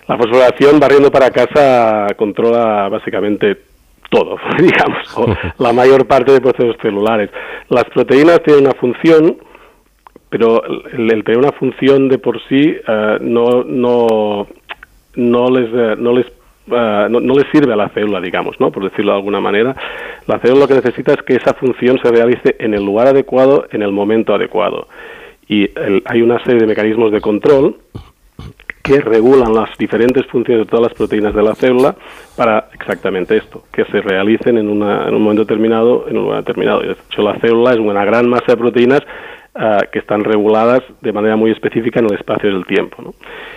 La 0.08 0.16
fosforilación, 0.16 0.80
barriendo 0.80 1.10
para 1.10 1.30
casa, 1.30 2.06
controla 2.16 2.88
básicamente 2.88 3.67
todo, 4.08 4.36
digamos, 4.58 5.16
o 5.16 5.26
la 5.58 5.72
mayor 5.72 6.06
parte 6.06 6.32
de 6.32 6.40
procesos 6.40 6.76
celulares. 6.80 7.30
Las 7.68 7.84
proteínas 7.84 8.42
tienen 8.42 8.66
una 8.66 8.74
función 8.74 9.38
pero 10.30 10.62
el, 10.64 11.24
tener 11.24 11.38
una 11.38 11.52
función 11.52 12.08
de 12.08 12.18
por 12.18 12.40
sí 12.48 12.76
eh, 12.86 13.18
no, 13.20 13.64
no, 13.64 14.46
no 15.16 15.50
les, 15.50 15.70
eh, 15.72 15.96
no 15.98 16.12
les 16.12 16.26
no, 16.66 17.08
no, 17.08 17.34
les 17.34 17.46
sirve 17.50 17.72
a 17.72 17.76
la 17.76 17.88
célula, 17.88 18.20
digamos, 18.20 18.60
¿no? 18.60 18.70
por 18.70 18.84
decirlo 18.84 19.12
de 19.12 19.16
alguna 19.16 19.40
manera. 19.40 19.74
La 20.26 20.38
célula 20.38 20.60
lo 20.60 20.68
que 20.68 20.74
necesita 20.74 21.14
es 21.14 21.22
que 21.22 21.36
esa 21.36 21.54
función 21.54 21.98
se 22.02 22.10
realice 22.10 22.56
en 22.58 22.74
el 22.74 22.84
lugar 22.84 23.06
adecuado, 23.06 23.66
en 23.70 23.80
el 23.80 23.90
momento 23.90 24.34
adecuado. 24.34 24.86
Y 25.48 25.70
hay 26.04 26.20
una 26.20 26.44
serie 26.44 26.60
de 26.60 26.66
mecanismos 26.66 27.10
de 27.10 27.22
control 27.22 27.76
que 28.88 29.00
regulan 29.02 29.52
las 29.52 29.76
diferentes 29.76 30.24
funciones 30.26 30.64
de 30.64 30.70
todas 30.70 30.88
las 30.88 30.96
proteínas 30.96 31.34
de 31.34 31.42
la 31.42 31.54
célula 31.54 31.94
para 32.36 32.68
exactamente 32.72 33.36
esto, 33.36 33.64
que 33.70 33.84
se 33.84 34.00
realicen 34.00 34.56
en, 34.56 34.68
una, 34.68 35.06
en 35.06 35.14
un 35.14 35.22
momento 35.22 35.44
determinado, 35.44 36.06
en 36.08 36.16
un 36.16 36.24
lugar 36.24 36.38
determinado. 36.38 36.80
De 36.80 36.92
hecho, 36.92 37.22
la 37.22 37.38
célula 37.38 37.72
es 37.72 37.78
una 37.78 38.04
gran 38.06 38.26
masa 38.28 38.46
de 38.48 38.56
proteínas 38.56 39.02
ah, 39.54 39.80
que 39.92 39.98
están 39.98 40.24
reguladas 40.24 40.82
de 41.02 41.12
manera 41.12 41.36
muy 41.36 41.50
específica 41.50 42.00
en 42.00 42.06
el 42.06 42.14
espacio 42.14 42.50
del 42.50 42.64
tiempo. 42.64 43.14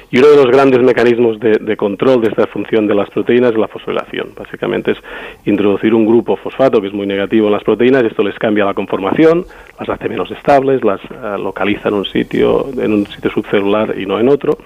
Y 0.10 0.20
uno 0.20 0.28
de 0.28 0.36
los 0.36 0.48
grandes 0.48 0.82
mecanismos 0.82 1.40
de, 1.40 1.78
control 1.78 2.20
de 2.20 2.28
esta 2.28 2.48
función 2.48 2.86
de 2.86 2.96
las 2.96 3.10
proteínas 3.10 3.54
es 3.54 3.58
la 3.58 3.70
fosforilación. 3.70 4.32
Básicamente 4.38 4.92
es 4.92 4.98
introducir 5.46 5.94
un 5.94 6.06
grupo 6.06 6.36
fosfato 6.36 6.82
que 6.82 6.88
es 6.88 6.94
muy 6.94 7.08
negativo 7.08 7.48
en 7.48 7.54
las 7.54 7.64
proteínas, 7.64 8.04
y 8.04 8.08
esto 8.08 8.22
les 8.22 8.38
cambia 8.38 8.66
la 8.66 8.74
conformación, 8.74 9.46
las 9.80 9.88
hace 9.88 10.10
menos 10.10 10.30
estables, 10.32 10.84
las 10.84 11.00
ah, 11.24 11.38
localiza 11.38 11.88
en 11.88 11.96
un 11.96 12.06
sitio, 12.06 12.66
en 12.78 12.92
un 12.92 13.08
sitio 13.08 13.32
subcelular 13.32 13.98
y 13.98 14.06
no 14.06 14.20
en 14.20 14.28
otro 14.28 14.58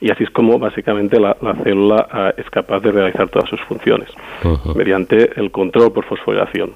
y 0.00 0.10
así 0.10 0.24
es 0.24 0.30
como 0.30 0.58
básicamente 0.58 1.20
la, 1.20 1.36
célula 1.62 2.08
ah, 2.10 2.34
es 2.36 2.48
capaz 2.50 2.80
de 2.80 2.92
realizar 2.92 3.28
todas 3.28 3.48
sus 3.48 3.60
funciones 3.62 4.08
mediante 4.74 5.38
el 5.38 5.50
control 5.50 5.92
por 5.92 6.04
fosforilación. 6.06 6.72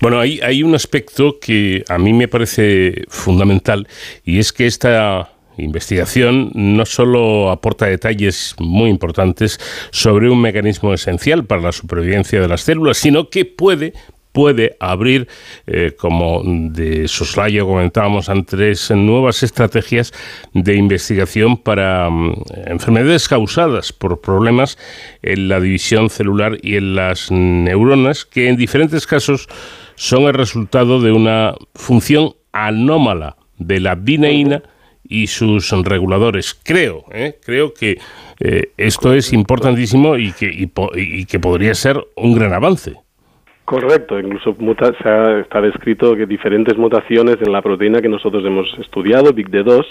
Bueno, 0.00 0.20
hay, 0.20 0.40
hay 0.40 0.62
un 0.62 0.74
aspecto 0.74 1.38
que 1.40 1.84
a 1.88 1.98
mí 1.98 2.12
me 2.12 2.28
parece 2.28 3.04
fundamental 3.08 3.86
y 4.24 4.38
es 4.38 4.52
que 4.52 4.66
esta 4.66 5.30
investigación 5.56 6.50
no 6.54 6.84
solo 6.84 7.50
aporta 7.50 7.86
detalles 7.86 8.54
muy 8.58 8.90
importantes 8.90 9.58
sobre 9.90 10.28
un 10.28 10.40
mecanismo 10.40 10.92
esencial 10.92 11.44
para 11.44 11.62
la 11.62 11.72
supervivencia 11.72 12.40
de 12.40 12.48
las 12.48 12.62
células, 12.62 12.96
sino 12.96 13.28
que 13.30 13.44
puede 13.44 13.92
puede 14.34 14.76
abrir, 14.80 15.28
eh, 15.68 15.92
como 15.96 16.42
de 16.44 17.06
soslayo 17.06 17.66
comentábamos 17.66 18.28
antes, 18.28 18.90
nuevas 18.90 19.44
estrategias 19.44 20.12
de 20.52 20.74
investigación 20.74 21.56
para 21.56 22.10
mm, 22.10 22.34
enfermedades 22.66 23.28
causadas 23.28 23.92
por 23.92 24.20
problemas 24.20 24.76
en 25.22 25.48
la 25.48 25.60
división 25.60 26.10
celular 26.10 26.58
y 26.62 26.74
en 26.74 26.96
las 26.96 27.30
neuronas, 27.30 28.24
que 28.24 28.48
en 28.48 28.56
diferentes 28.56 29.06
casos 29.06 29.46
son 29.94 30.24
el 30.24 30.34
resultado 30.34 31.00
de 31.00 31.12
una 31.12 31.54
función 31.76 32.34
anómala 32.50 33.36
de 33.58 33.78
la 33.78 33.94
dineína 33.94 34.64
y 35.04 35.28
sus 35.28 35.70
reguladores. 35.70 36.58
Creo, 36.60 37.04
¿eh? 37.12 37.38
creo 37.44 37.72
que 37.72 37.98
eh, 38.40 38.72
esto 38.78 39.14
es 39.14 39.32
importantísimo 39.32 40.16
y 40.16 40.32
que, 40.32 40.50
y 40.96 41.24
que 41.26 41.38
podría 41.38 41.74
ser 41.76 42.04
un 42.16 42.34
gran 42.34 42.52
avance. 42.52 42.96
Correcto, 43.64 44.18
incluso 44.18 44.54
se 45.02 45.08
ha, 45.08 45.40
está 45.40 45.60
descrito 45.60 46.14
que 46.14 46.26
diferentes 46.26 46.76
mutaciones 46.76 47.38
en 47.40 47.50
la 47.50 47.62
proteína 47.62 48.02
que 48.02 48.10
nosotros 48.10 48.44
hemos 48.44 48.66
estudiado, 48.78 49.32
BIGD2, 49.32 49.84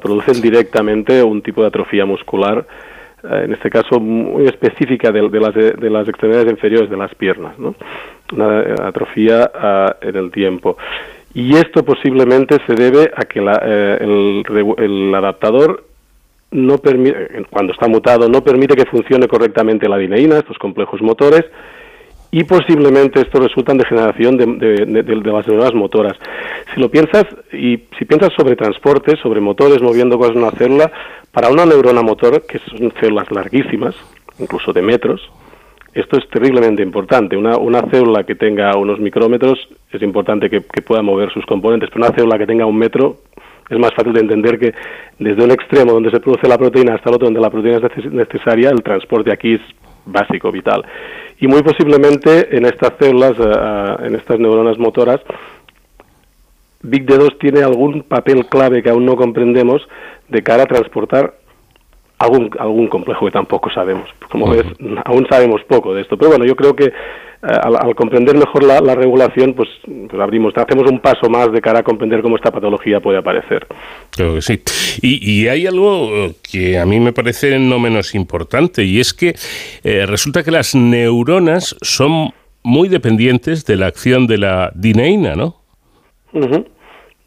producen 0.00 0.40
directamente 0.40 1.22
un 1.22 1.42
tipo 1.42 1.60
de 1.60 1.68
atrofía 1.68 2.06
muscular, 2.06 2.66
eh, 3.22 3.42
en 3.44 3.52
este 3.52 3.70
caso 3.70 4.00
muy 4.00 4.46
específica 4.46 5.12
de, 5.12 5.22
las, 5.22 5.54
de, 5.54 5.90
las, 5.90 6.08
extremidades 6.08 6.50
inferiores 6.50 6.90
de 6.90 6.96
las 6.96 7.14
piernas, 7.14 7.58
¿no? 7.58 7.74
una 8.32 8.60
atrofía 8.88 9.50
ah, 9.54 9.96
en 10.00 10.16
el 10.16 10.30
tiempo. 10.30 10.76
Y 11.34 11.54
esto 11.54 11.84
posiblemente 11.84 12.56
se 12.66 12.74
debe 12.74 13.10
a 13.14 13.24
que 13.24 13.40
eh, 13.40 13.98
el, 14.00 14.42
el 14.78 15.14
adaptador 15.14 15.84
no 16.50 16.78
permite, 16.78 17.44
cuando 17.50 17.74
está 17.74 17.88
mutado, 17.88 18.28
no 18.28 18.42
permite 18.42 18.74
que 18.74 18.86
funcione 18.86 19.28
correctamente 19.28 19.88
la 19.88 19.98
dineína, 19.98 20.38
estos 20.38 20.58
complejos 20.58 21.02
motores, 21.02 21.44
y 22.30 22.44
posiblemente 22.44 23.20
esto 23.20 23.40
resulta 23.40 23.72
en 23.72 23.78
degeneración 23.78 24.36
de, 24.36 25.02
las 25.24 25.46
neuronas 25.46 25.74
motoras. 25.74 26.14
Si 26.74 26.80
lo 26.80 26.90
piensas, 26.90 27.24
y 27.52 27.84
si 27.98 28.04
piensas 28.04 28.30
sobre 28.36 28.56
transporte, 28.56 29.16
sobre 29.16 29.40
motores 29.40 29.80
moviendo 29.80 30.18
cosas 30.18 30.36
en 30.36 30.42
una 30.42 30.50
célula, 30.52 30.92
para 31.32 31.50
una 31.50 31.66
neurona 31.66 32.02
motor, 32.02 32.44
que 32.46 32.58
son 32.58 32.92
células 33.00 33.30
larguísimas, 33.30 33.94
incluso 34.38 34.72
de 34.72 34.82
metros, 34.82 35.20
esto 35.94 36.18
es 36.18 36.28
terriblemente 36.28 36.82
importante. 36.82 37.36
Una, 37.36 37.56
una 37.56 37.80
célula 37.90 38.24
que 38.24 38.34
tenga 38.34 38.76
unos 38.76 39.00
micrómetros 39.00 39.58
es 39.90 40.02
importante 40.02 40.50
que, 40.50 40.60
pueda 40.60 41.00
mover 41.00 41.32
sus 41.32 41.46
componentes, 41.46 41.88
pero 41.90 42.04
una 42.04 42.14
célula 42.14 42.38
que 42.38 42.46
tenga 42.46 42.66
un 42.66 42.76
metro 42.76 43.16
es 43.70 43.78
más 43.78 43.92
fácil 43.94 44.12
de 44.12 44.20
entender 44.20 44.58
que 44.58 44.74
desde 45.18 45.42
un 45.42 45.50
extremo 45.50 45.92
donde 45.92 46.10
se 46.10 46.20
produce 46.20 46.46
la 46.46 46.58
proteína 46.58 46.94
hasta 46.94 47.08
el 47.08 47.16
otro 47.16 47.26
donde 47.26 47.40
la 47.40 47.50
proteína 47.50 47.78
es 47.96 48.12
necesaria, 48.12 48.70
el 48.70 48.82
transporte 48.82 49.32
aquí 49.32 49.54
es 49.54 49.60
básico, 50.06 50.50
vital. 50.50 50.84
Y 51.38 51.46
muy 51.46 51.62
posiblemente 51.62 52.56
en 52.56 52.64
estas 52.64 52.92
células, 52.98 53.32
eh, 53.32 53.42
eh, 53.42 54.06
en 54.06 54.14
estas 54.14 54.38
neuronas 54.38 54.78
motoras, 54.78 55.20
Big 56.82 57.04
D2 57.04 57.38
tiene 57.38 57.62
algún 57.62 58.02
papel 58.02 58.46
clave 58.46 58.82
que 58.82 58.90
aún 58.90 59.04
no 59.04 59.16
comprendemos 59.16 59.86
de 60.28 60.42
cara 60.42 60.62
a 60.62 60.66
transportar 60.66 61.34
algún, 62.18 62.50
algún 62.58 62.88
complejo 62.88 63.26
que 63.26 63.32
tampoco 63.32 63.70
sabemos. 63.70 64.08
Como 64.30 64.50
ves, 64.50 64.64
aún 65.04 65.26
sabemos 65.28 65.62
poco 65.64 65.94
de 65.94 66.02
esto. 66.02 66.16
Pero 66.16 66.30
bueno, 66.30 66.44
yo 66.44 66.56
creo 66.56 66.74
que 66.74 66.86
eh, 66.86 66.92
al, 67.42 67.94
comprender 67.94 68.36
mejor 68.36 68.64
la, 68.64 68.94
regulación, 68.94 69.54
pues, 69.54 69.68
pues, 69.84 70.20
abrimos, 70.20 70.54
hacemos 70.56 70.90
un 70.90 71.00
paso 71.00 71.28
más 71.28 71.52
de 71.52 71.60
cara 71.60 71.80
a 71.80 71.82
comprender 71.82 72.22
cómo 72.22 72.36
esta 72.36 72.50
patología 72.50 73.00
puede 73.00 73.18
aparecer. 73.18 73.66
Creo 74.10 74.34
que 74.34 74.42
sí. 74.42 74.62
Y, 75.02 75.46
hay 75.48 75.66
algo 75.66 76.30
que 76.50 76.78
a 76.78 76.86
mí 76.86 76.98
me 76.98 77.12
parece 77.12 77.58
no 77.58 77.78
menos 77.78 78.14
importante, 78.14 78.84
y 78.84 79.00
es 79.00 79.12
que 79.12 79.34
eh, 79.84 80.06
resulta 80.06 80.42
que 80.42 80.50
las 80.50 80.74
neuronas 80.74 81.76
son 81.82 82.32
muy 82.62 82.88
dependientes 82.88 83.64
de 83.66 83.76
la 83.76 83.86
acción 83.86 84.26
de 84.26 84.38
la 84.38 84.72
dineína, 84.74 85.36
¿no? 85.36 85.56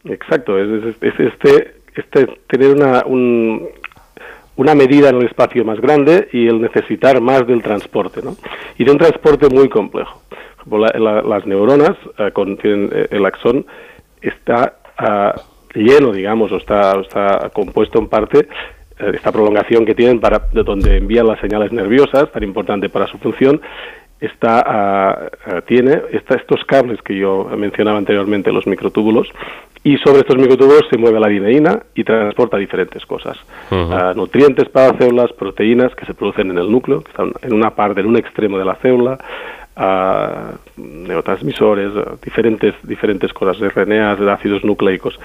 Exacto, 0.06 0.60
es, 0.60 0.96
este, 1.02 1.76
este 1.96 2.28
tener 2.48 2.76
una, 2.76 3.04
un, 3.06 3.70
una 4.60 4.76
medida 4.76 5.08
en 5.08 5.16
el 5.16 5.26
espacio 5.26 5.64
más 5.64 5.80
grande 5.80 6.28
y 6.34 6.46
el 6.46 6.60
necesitar 6.60 7.22
más 7.22 7.48
del 7.48 7.62
transporte, 7.62 8.22
¿no? 8.22 8.36
Y 8.78 8.84
de 8.84 8.92
un 8.92 8.98
transporte 8.98 9.48
muy 9.48 9.70
complejo. 9.70 10.22
las 10.66 11.46
neuronas 11.46 11.96
eh, 12.18 12.32
eh, 12.36 13.08
el 13.10 13.26
axón 13.26 13.66
está 14.22 14.74
ah, 14.98 15.34
lleno, 15.74 16.12
digamos, 16.12 16.52
o 16.52 16.58
está, 16.58 17.00
está 17.00 17.50
compuesto 17.54 18.00
en 18.00 18.08
parte 18.10 18.50
eh, 19.00 19.12
esta 19.14 19.32
prolongación 19.32 19.86
que 19.86 19.96
tienen 19.96 20.20
para 20.20 20.40
de 20.52 20.64
donde 20.64 20.98
envían 20.98 21.28
las 21.28 21.40
señales 21.40 21.72
nerviosas, 21.72 22.30
tan 22.34 22.44
importante 22.44 22.90
para 22.90 23.08
su 23.08 23.18
función, 23.18 23.62
está 24.20 24.64
ah, 24.66 25.30
ah, 25.46 25.62
tiene 25.66 26.02
está, 26.12 26.36
estos 26.36 26.64
cables 26.66 27.02
que 27.02 27.16
yo 27.16 27.50
mencionaba 27.58 27.98
anteriormente, 27.98 28.52
los 28.52 28.68
microtúbulos, 28.68 29.30
y 29.84 29.98
sobre 29.98 30.20
estos 30.20 30.38
microtúbulos 30.38 30.86
se 30.90 30.98
mueve 30.98 31.20
la 31.20 31.30
dineína 31.30 31.80
y 31.96 32.04
transporta 32.04 32.58
diferentes 32.58 33.06
cosas. 33.06 33.38
Ah, 33.72 34.14
nutrientes 34.16 34.68
para 34.70 34.98
células, 34.98 35.32
proteínas 35.34 35.96
que 35.96 36.06
se 36.06 36.14
producen 36.14 36.52
en 36.52 36.58
el 36.58 36.70
núcleo, 36.70 37.02
que 37.02 37.12
están 37.12 37.32
en 37.42 37.54
una 37.54 37.72
parte, 37.72 38.02
en 38.02 38.08
un 38.08 38.18
extremo 38.18 38.58
de 38.58 38.66
la 38.66 38.76
célula, 38.76 39.18
uh, 39.78 40.82
neurotransmisores, 40.82 41.94
diferentes, 42.22 42.76
diferentes 42.84 43.32
cosas, 43.32 43.58
RNAs, 43.74 44.20
de 44.20 44.32
ácidos 44.32 44.66
nucleicos. 44.66 45.18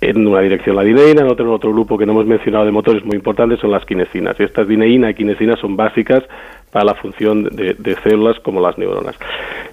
En 0.00 0.26
una 0.26 0.40
dirección 0.40 0.76
la 0.76 0.82
dineína, 0.82 1.22
en 1.22 1.28
otro, 1.28 1.52
otro 1.52 1.72
grupo 1.72 1.98
que 1.98 2.06
no 2.06 2.12
hemos 2.12 2.26
mencionado 2.26 2.64
de 2.64 2.72
motores 2.72 3.04
muy 3.04 3.16
importantes 3.16 3.60
son 3.60 3.70
las 3.70 3.84
quinesinas. 3.84 4.38
Y 4.38 4.44
estas 4.44 4.66
dineína 4.66 5.10
y 5.10 5.14
quinesinas 5.14 5.58
son 5.60 5.76
básicas 5.76 6.22
para 6.70 6.86
la 6.86 6.94
función 6.94 7.44
de 7.44 7.96
células 8.02 8.38
como 8.40 8.60
las 8.60 8.78
neuronas. 8.78 9.16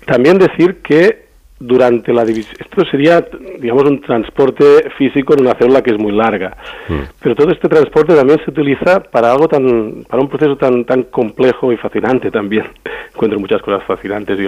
También 0.06 0.38
decir 0.38 0.82
que 0.82 1.27
durante 1.60 2.14
la 2.14 2.24
división. 2.24 2.56
Esto 2.60 2.86
sería, 2.86 3.26
digamos, 3.60 3.84
un 3.86 4.02
transporte 4.02 4.90
físico 4.98 5.34
en 5.34 5.42
una 5.42 5.56
célula 5.56 5.82
que 5.82 5.92
es 5.92 5.98
muy 5.98 6.12
larga. 6.12 6.56
Mm. 6.88 7.00
Pero 7.22 7.36
todo 7.36 7.52
este 7.52 7.68
transporte 7.68 8.16
también 8.16 8.40
se 8.44 8.52
utiliza 8.52 9.00
para 9.00 9.32
algo 9.32 9.48
tan, 9.48 10.06
para 10.08 10.22
un 10.22 10.30
proceso 10.30 10.56
tan, 10.56 10.86
tan 10.86 11.04
complejo 11.04 11.72
y 11.74 11.78
fascinante 11.78 12.30
también. 12.30 12.66
Encuentro 13.14 13.40
muchas 13.40 13.62
cosas 13.62 13.84
fascinantes. 13.84 14.38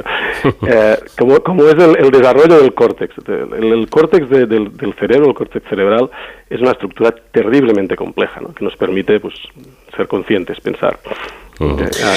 Eh, 0.67 0.97
como, 1.17 1.39
como 1.39 1.63
es 1.65 1.73
el, 1.73 2.11
desarrollo 2.11 2.59
del 2.59 2.73
córtex. 2.73 3.15
El, 3.27 3.87
córtex 3.89 4.29
del, 4.29 4.71
cerebro, 4.99 5.29
el 5.29 5.33
córtex 5.33 5.67
cerebral, 5.67 6.09
es 6.49 6.61
una 6.61 6.71
estructura 6.71 7.13
terriblemente 7.31 7.95
compleja, 7.95 8.39
¿no? 8.39 8.53
que 8.53 8.63
nos 8.63 8.75
permite 8.75 9.19
pues, 9.19 9.33
ser 9.95 10.07
conscientes, 10.07 10.59
pensar. 10.59 10.99
Eh, 11.59 11.89
ah, 12.03 12.15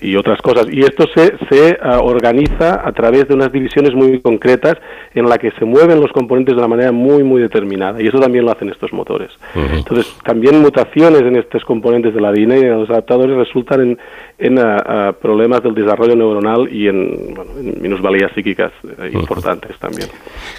y, 0.00 0.16
otras 0.16 0.40
cosas. 0.40 0.66
Y 0.70 0.80
esto 0.80 1.06
se, 1.14 1.34
se 1.50 1.78
ah, 1.82 2.00
organiza 2.00 2.86
a 2.86 2.92
través 2.92 3.28
de 3.28 3.34
unas 3.34 3.52
divisiones 3.52 3.94
muy 3.94 4.20
concretas 4.20 4.76
en 5.14 5.28
la 5.28 5.36
que 5.36 5.50
se 5.52 5.64
mueven 5.64 6.00
los 6.00 6.10
componentes 6.12 6.54
de 6.54 6.58
una 6.58 6.68
manera 6.68 6.92
muy, 6.92 7.22
muy 7.22 7.42
determinada. 7.42 8.00
Y 8.00 8.06
eso 8.06 8.18
también 8.18 8.44
lo 8.44 8.52
hacen 8.52 8.70
estos 8.70 8.92
motores. 8.92 9.30
Entonces, 9.54 10.14
también 10.24 10.60
mutaciones 10.60 11.22
en 11.22 11.36
estos 11.36 11.64
componentes 11.64 12.14
de 12.14 12.20
la 12.20 12.28
ADN 12.28 12.52
y 12.52 12.64
de 12.64 12.70
los 12.70 12.90
adaptadores 12.90 13.36
resultan 13.36 13.80
en, 13.80 13.98
en 14.38 14.58
ah, 14.58 15.14
problemas 15.20 15.62
del 15.62 15.74
desarrollo 15.74 16.16
neuronal 16.16 16.68
y 16.72 16.88
en, 16.88 17.34
bueno, 17.34 17.50
en 17.58 17.82
minusvalías 17.82 18.32
psíquicas 18.34 18.72
eh, 18.84 19.10
importantes 19.12 19.76
también. 19.78 20.08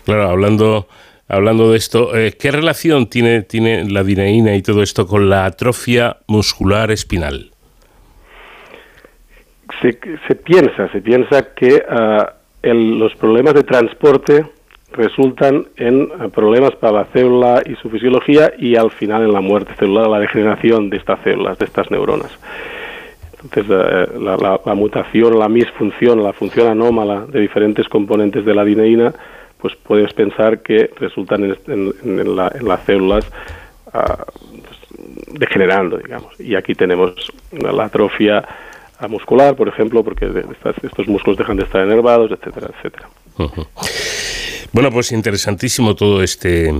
Claro, 0.06 0.30
hablando 0.30 0.88
hablando 1.30 1.72
de 1.72 1.78
esto, 1.78 2.16
eh, 2.18 2.34
¿qué 2.38 2.52
relación 2.52 3.08
tiene, 3.08 3.44
tiene 3.44 3.90
la 3.90 4.04
dineína 4.04 4.56
y 4.56 4.62
todo 4.62 4.82
esto 4.82 5.08
con 5.08 5.30
la 5.30 5.46
atrofia 5.46 6.18
muscular 6.28 6.92
espinal? 6.92 7.52
Se, 9.82 10.36
piensa, 10.36 10.90
se 10.92 11.02
piensa 11.02 11.54
que 11.54 11.84
ah, 11.88 12.34
los 12.64 13.16
problemas 13.16 13.54
de 13.54 13.64
transporte 13.64 14.46
resultan 14.92 15.68
en 15.78 16.10
ah, 16.20 16.28
problemas 16.28 16.76
para 16.76 17.00
la 17.00 17.06
célula 17.06 17.62
y 17.66 17.76
su 17.76 17.90
fisiología 17.90 18.52
y 18.58 18.76
al 18.76 18.92
final 18.92 19.24
en 19.24 19.32
la 19.32 19.42
muerte 19.42 19.74
celular, 19.76 20.08
la 20.08 20.20
degeneración 20.20 20.90
de 20.90 20.98
estas 20.98 21.22
células, 21.24 21.58
de 21.60 21.66
estas 21.66 21.90
neuronas. 21.92 22.38
Entonces, 23.42 23.66
eh, 23.70 24.08
la, 24.20 24.76
mutación, 24.76 25.40
la 25.40 25.48
misfunción, 25.48 26.22
la 26.22 26.34
función 26.34 26.68
anómala 26.68 27.26
de 27.26 27.40
diferentes 27.40 27.88
componentes 27.88 28.44
de 28.44 28.54
la 28.54 28.66
dineína, 28.66 29.14
pues 29.58 29.76
puedes 29.76 30.12
pensar 30.14 30.60
que 30.60 30.90
resultan 30.98 31.56
en, 31.68 32.36
las 32.36 32.84
células 32.84 33.32
ah, 33.94 34.26
pues, 34.50 35.40
degenerando, 35.40 35.98
digamos. 35.98 36.38
Y 36.40 36.56
aquí 36.56 36.76
tenemos 36.76 37.14
la 37.52 37.86
atrofia 37.86 38.44
muscular, 39.08 39.56
por 39.56 39.68
ejemplo, 39.68 40.04
porque 40.04 40.26
estos 40.84 41.08
músculos 41.08 41.38
dejan 41.38 41.58
de 41.58 41.64
estar 41.64 41.82
enervados, 41.82 42.32
etcétera, 42.32 42.70
etcétera. 42.76 43.10
Bueno, 44.72 44.92
pues 44.92 45.12
interesantísimo 45.12 45.96
todo 45.96 46.22
este 46.22 46.72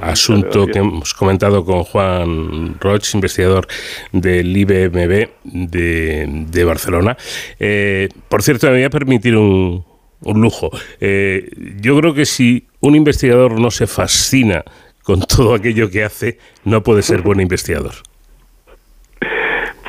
asunto 0.00 0.66
que 0.66 0.80
hemos 0.80 1.14
comentado 1.14 1.64
con 1.64 1.84
Juan 1.84 2.76
Roch, 2.80 3.14
investigador 3.14 3.68
del 4.10 4.56
IBMB 4.56 5.28
de, 5.44 6.64
Barcelona. 6.64 7.16
Eh, 7.60 8.08
por 8.28 8.42
cierto, 8.42 8.66
me 8.66 8.74
voy 8.74 8.82
a 8.82 8.90
permitir 8.90 9.36
un, 9.36 9.84
lujo. 10.24 10.70
Eh, 11.00 11.48
yo 11.80 11.96
creo 12.00 12.14
que 12.14 12.26
si 12.26 12.66
un 12.80 12.96
investigador 12.96 13.60
no 13.60 13.70
se 13.70 13.86
fascina 13.86 14.64
con 15.04 15.20
todo 15.20 15.54
aquello 15.54 15.88
que 15.88 16.02
hace, 16.02 16.38
no 16.64 16.82
puede 16.82 17.02
ser 17.02 17.22
buen 17.22 17.40
investigador. 17.40 17.94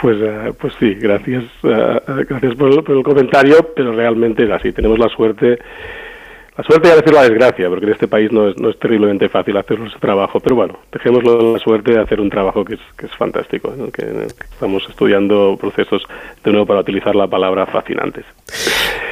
Pues, 0.01 0.17
eh, 0.21 0.53
pues 0.59 0.73
sí, 0.79 0.93
gracias, 0.93 1.43
gracias 1.63 2.55
por, 2.55 2.83
por, 2.83 2.97
el 2.97 3.03
comentario, 3.03 3.73
pero 3.75 3.93
realmente 3.93 4.43
es 4.43 4.51
así. 4.51 4.71
Tenemos 4.71 4.99
la 4.99 5.09
suerte 5.09 5.57
la 6.57 6.63
suerte 6.63 6.87
y 6.87 6.91
a 6.91 6.95
veces 6.95 7.13
la 7.13 7.21
desgracia, 7.21 7.69
porque 7.69 7.85
en 7.85 7.91
este 7.91 8.07
país 8.07 8.31
no 8.31 8.49
es, 8.49 8.57
no 8.57 8.69
es 8.69 8.79
terriblemente 8.79 9.29
fácil 9.29 9.55
hacer 9.57 9.79
ese 9.79 9.99
trabajo, 9.99 10.39
pero 10.39 10.55
bueno, 10.55 10.79
dejémoslo 10.91 11.53
la 11.53 11.59
suerte 11.59 11.91
de 11.91 12.01
hacer 12.01 12.19
un 12.19 12.31
trabajo 12.31 12.65
que 12.65 12.73
es, 12.75 12.79
que 12.97 13.05
es 13.05 13.15
fantástico, 13.15 13.71
que, 13.93 14.25
estamos 14.51 14.83
estudiando 14.89 15.55
procesos, 15.59 16.03
de 16.43 16.51
nuevo 16.51 16.65
para 16.65 16.79
utilizar 16.79 17.15
la 17.15 17.27
palabra 17.27 17.67
fascinantes. 17.67 18.25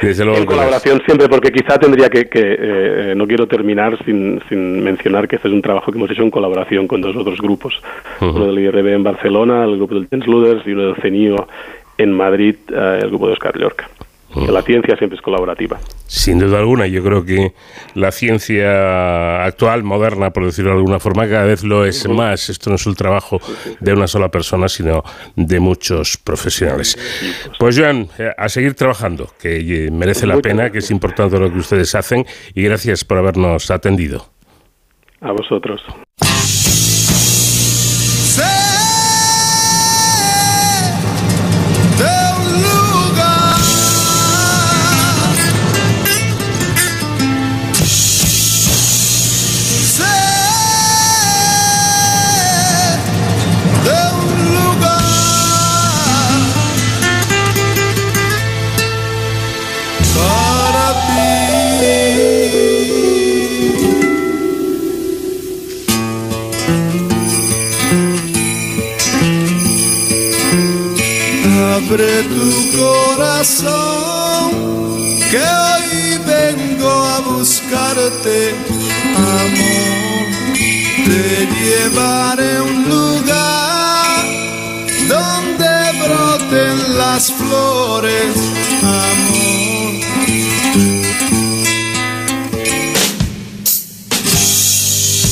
en 0.02 0.44
colaboración 0.44 1.00
siempre, 1.06 1.28
porque 1.28 1.52
quizá 1.52 1.78
tendría 1.78 2.10
que, 2.10 2.28
que 2.28 2.56
eh, 2.58 3.14
no 3.16 3.28
quiero 3.28 3.46
terminar 3.46 3.96
sin, 4.04 4.42
sin 4.48 4.82
mencionar 4.82 5.28
que 5.28 5.36
este 5.36 5.46
es 5.46 5.54
un 5.54 5.62
trabajo 5.62 5.92
que 5.92 5.98
hemos 5.98 6.10
hecho 6.10 6.22
en 6.22 6.30
colaboración 6.32 6.88
con 6.88 7.00
dos 7.00 7.14
otros 7.14 7.38
grupos, 7.38 7.80
uno 8.20 8.46
del 8.46 8.58
IRB 8.58 8.88
en 8.88 9.04
Barcelona, 9.04 9.64
el 9.64 9.76
grupo 9.76 9.94
del 9.94 10.08
Jens 10.08 10.26
Luders 10.26 10.66
y 10.66 10.72
uno 10.72 10.86
del 10.86 10.96
CENIO 10.96 11.46
en 11.96 12.12
Madrid, 12.12 12.56
eh, 12.72 12.98
el 13.02 13.08
grupo 13.08 13.28
de 13.28 13.34
Oscar 13.34 13.56
Llorca 13.56 13.88
la 14.34 14.62
ciencia 14.62 14.96
siempre 14.96 15.16
es 15.16 15.22
colaborativa. 15.22 15.78
Sin 16.06 16.38
duda 16.38 16.58
alguna, 16.58 16.86
yo 16.86 17.02
creo 17.02 17.24
que 17.24 17.52
la 17.94 18.10
ciencia 18.12 19.44
actual, 19.44 19.82
moderna, 19.82 20.30
por 20.30 20.44
decirlo 20.44 20.72
de 20.72 20.76
alguna 20.78 21.00
forma, 21.00 21.28
cada 21.28 21.44
vez 21.44 21.64
lo 21.64 21.84
es 21.84 22.08
más. 22.08 22.48
Esto 22.50 22.70
no 22.70 22.76
es 22.76 22.86
un 22.86 22.94
trabajo 22.94 23.40
de 23.80 23.92
una 23.92 24.06
sola 24.06 24.28
persona, 24.28 24.68
sino 24.68 25.02
de 25.36 25.60
muchos 25.60 26.16
profesionales. 26.18 26.98
Pues 27.58 27.78
Joan, 27.78 28.08
eh, 28.18 28.30
a 28.36 28.48
seguir 28.48 28.74
trabajando, 28.74 29.28
que 29.40 29.86
eh, 29.86 29.90
merece 29.90 30.26
la 30.26 30.38
pena, 30.38 30.70
que 30.70 30.78
es 30.78 30.90
importante 30.90 31.38
lo 31.38 31.50
que 31.50 31.58
ustedes 31.58 31.94
hacen, 31.94 32.26
y 32.54 32.62
gracias 32.62 33.04
por 33.04 33.18
habernos 33.18 33.70
atendido. 33.70 34.26
A 35.20 35.32
vosotros. 35.32 35.82
Abre 71.88 72.22
tu 72.24 72.72
corazón, 72.76 74.50
que 75.30 75.38
hoy 75.38 76.18
vengo 76.26 76.90
a 76.90 77.20
buscarte, 77.20 78.56
amor. 79.16 80.26
Te 81.06 81.46
llevaré 81.62 82.56
a 82.56 82.62
un 82.62 82.88
lugar 82.88 84.24
donde 85.08 85.70
broten 86.02 86.98
las 86.98 87.32
flores, 87.32 88.34
amor. 88.82 89.94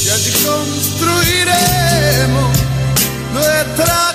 Y 0.05 0.07
allí 0.09 0.33
construiremos 0.45 2.53
nuestra 3.33 4.15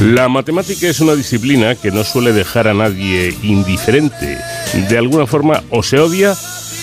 La 0.00 0.30
matemática 0.30 0.88
es 0.88 1.00
una 1.00 1.14
disciplina 1.14 1.74
que 1.74 1.90
no 1.90 2.04
suele 2.04 2.32
dejar 2.32 2.66
a 2.68 2.72
nadie 2.72 3.36
indiferente. 3.42 4.38
De 4.88 4.96
alguna 4.96 5.26
forma 5.26 5.62
o 5.68 5.82
se 5.82 5.98
odia 5.98 6.34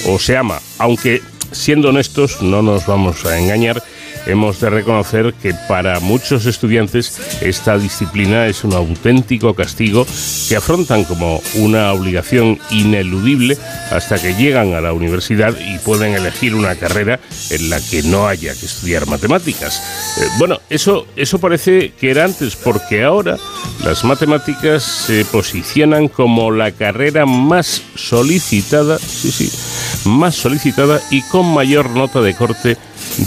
o 0.06 0.20
se 0.20 0.38
ama, 0.38 0.60
aunque 0.78 1.24
siendo 1.52 1.90
honestos 1.90 2.44
no 2.44 2.62
nos 2.62 2.86
vamos 2.86 3.26
a 3.26 3.40
engañar 3.40 3.82
hemos 4.28 4.60
de 4.60 4.70
reconocer 4.70 5.34
que 5.42 5.54
para 5.68 6.00
muchos 6.00 6.46
estudiantes 6.46 7.20
esta 7.42 7.78
disciplina 7.78 8.48
es 8.48 8.64
un 8.64 8.74
auténtico 8.74 9.54
castigo 9.54 10.06
que 10.48 10.56
afrontan 10.56 11.04
como 11.06 11.42
una 11.56 11.94
obligación 11.94 12.60
ineludible 12.70 13.58
hasta 13.92 14.22
que 14.22 14.36
llegan 14.36 14.74
a 14.74 14.82
la 14.82 14.94
universidad 14.94 15.56
y 15.60 15.78
pueden 15.80 16.14
elegir 16.14 16.56
una 16.56 16.76
carrera 16.76 17.20
en 17.50 17.70
la 17.70 17.80
que 17.80 18.04
no 18.04 18.28
haya 18.28 18.54
que 18.54 18.66
estudiar 18.66 19.08
matemáticas. 19.08 19.82
Eh, 20.18 20.28
bueno, 20.38 20.60
eso, 20.70 21.08
eso 21.16 21.40
parece 21.40 21.94
que 22.00 22.12
era 22.12 22.26
antes, 22.26 22.56
porque 22.56 23.04
ahora 23.04 23.38
las 23.84 24.04
matemáticas 24.04 24.84
se 24.84 25.26
posicionan 25.26 26.08
como 26.08 26.52
la 26.52 26.72
carrera 26.72 27.26
más 27.26 27.82
solicitada, 27.96 29.00
sí, 29.00 29.32
sí, 29.32 29.52
más 30.10 30.36
solicitada 30.36 31.02
y 31.10 31.22
con 31.24 31.54
mayor 31.54 31.90
nota 31.92 32.22
de 32.22 32.36
corte 32.36 32.78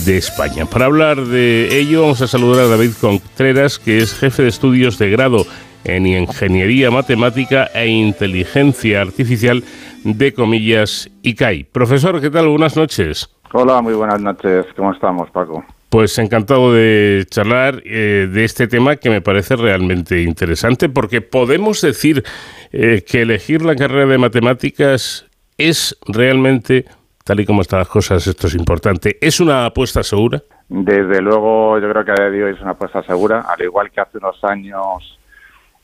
de 0.05 0.17
España. 0.17 0.67
Para 0.67 0.87
hablar 0.87 1.25
de 1.27 1.79
ello 1.79 2.03
vamos 2.03 2.23
a 2.23 2.27
saludar 2.27 2.65
a 2.65 2.69
David 2.69 2.93
Contreras, 3.01 3.79
que 3.79 3.99
es 3.99 4.15
jefe 4.15 4.43
de 4.43 4.49
estudios 4.49 4.99
de 4.99 5.11
grado 5.11 5.47
en 5.85 6.07
Ingeniería 6.07 6.91
Matemática 6.91 7.71
e 7.75 7.87
Inteligencia 7.89 9.01
Artificial 9.01 9.65
de 10.05 10.33
comillas 10.33 11.11
ICAI. 11.23 11.65
Profesor, 11.65 12.21
¿qué 12.21 12.31
tal? 12.31 12.49
Buenas 12.49 12.77
noches. 12.77 13.29
Hola, 13.53 13.81
muy 13.83 13.95
buenas 13.95 14.21
noches. 14.21 14.67
¿Cómo 14.77 14.93
estamos, 14.93 15.31
Paco? 15.31 15.65
Pues 15.89 16.17
encantado 16.19 16.73
de 16.73 17.27
charlar 17.29 17.83
eh, 17.85 18.29
de 18.33 18.45
este 18.45 18.69
tema 18.69 18.97
que 18.97 19.11
me 19.11 19.21
parece 19.21 19.57
realmente 19.57 20.23
interesante 20.23 20.89
porque 20.89 21.21
podemos 21.21 21.81
decir 21.81 22.23
eh, 22.71 23.05
que 23.05 23.23
elegir 23.23 23.63
la 23.63 23.75
carrera 23.75 24.07
de 24.07 24.19
matemáticas 24.19 25.27
es 25.59 25.99
realmente 26.07 26.87
tal 27.31 27.39
y 27.39 27.47
como 27.47 27.61
están 27.61 27.79
las 27.79 27.89
cosas, 27.89 28.27
esto 28.27 28.49
es 28.49 28.57
importante. 28.57 29.17
¿Es 29.21 29.39
una 29.39 29.67
apuesta 29.67 30.03
segura? 30.03 30.43
Desde 30.69 31.23
luego, 31.23 31.79
yo 31.79 31.89
creo 31.89 32.05
que 32.05 32.11
a 32.11 32.15
día 32.15 32.29
de 32.29 32.45
hoy 32.45 32.55
es 32.55 32.61
una 32.61 32.73
apuesta 32.73 33.05
segura, 33.05 33.43
al 33.43 33.63
igual 33.63 33.89
que 33.93 34.01
hace 34.01 34.19
unos 34.19 34.43
años 34.43 35.17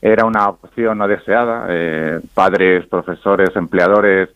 era 0.01 0.25
una 0.25 0.49
opción 0.49 0.97
no 0.97 1.07
deseada. 1.07 1.67
Eh, 1.69 2.19
padres, 2.33 2.85
profesores, 2.87 3.55
empleadores 3.55 4.27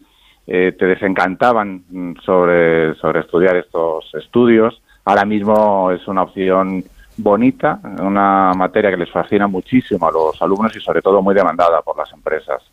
eh, 0.48 0.74
te 0.80 0.86
desencantaban 0.86 1.84
sobre, 2.24 2.96
sobre 2.96 3.20
estudiar 3.20 3.58
estos 3.58 4.10
estudios. 4.14 4.82
Ahora 5.04 5.26
mismo 5.26 5.92
es 5.92 6.08
una 6.08 6.24
opción 6.24 6.82
bonita, 7.18 7.82
una 8.00 8.54
materia 8.56 8.90
que 8.90 8.96
les 8.96 9.12
fascina 9.12 9.48
muchísimo 9.48 10.08
a 10.08 10.12
los 10.12 10.42
alumnos 10.42 10.74
y 10.78 10.80
sobre 10.80 11.02
todo 11.02 11.22
muy 11.22 11.36
demandada 11.36 11.82
por 11.82 11.98
las 11.98 12.10
empresas. 12.14 12.64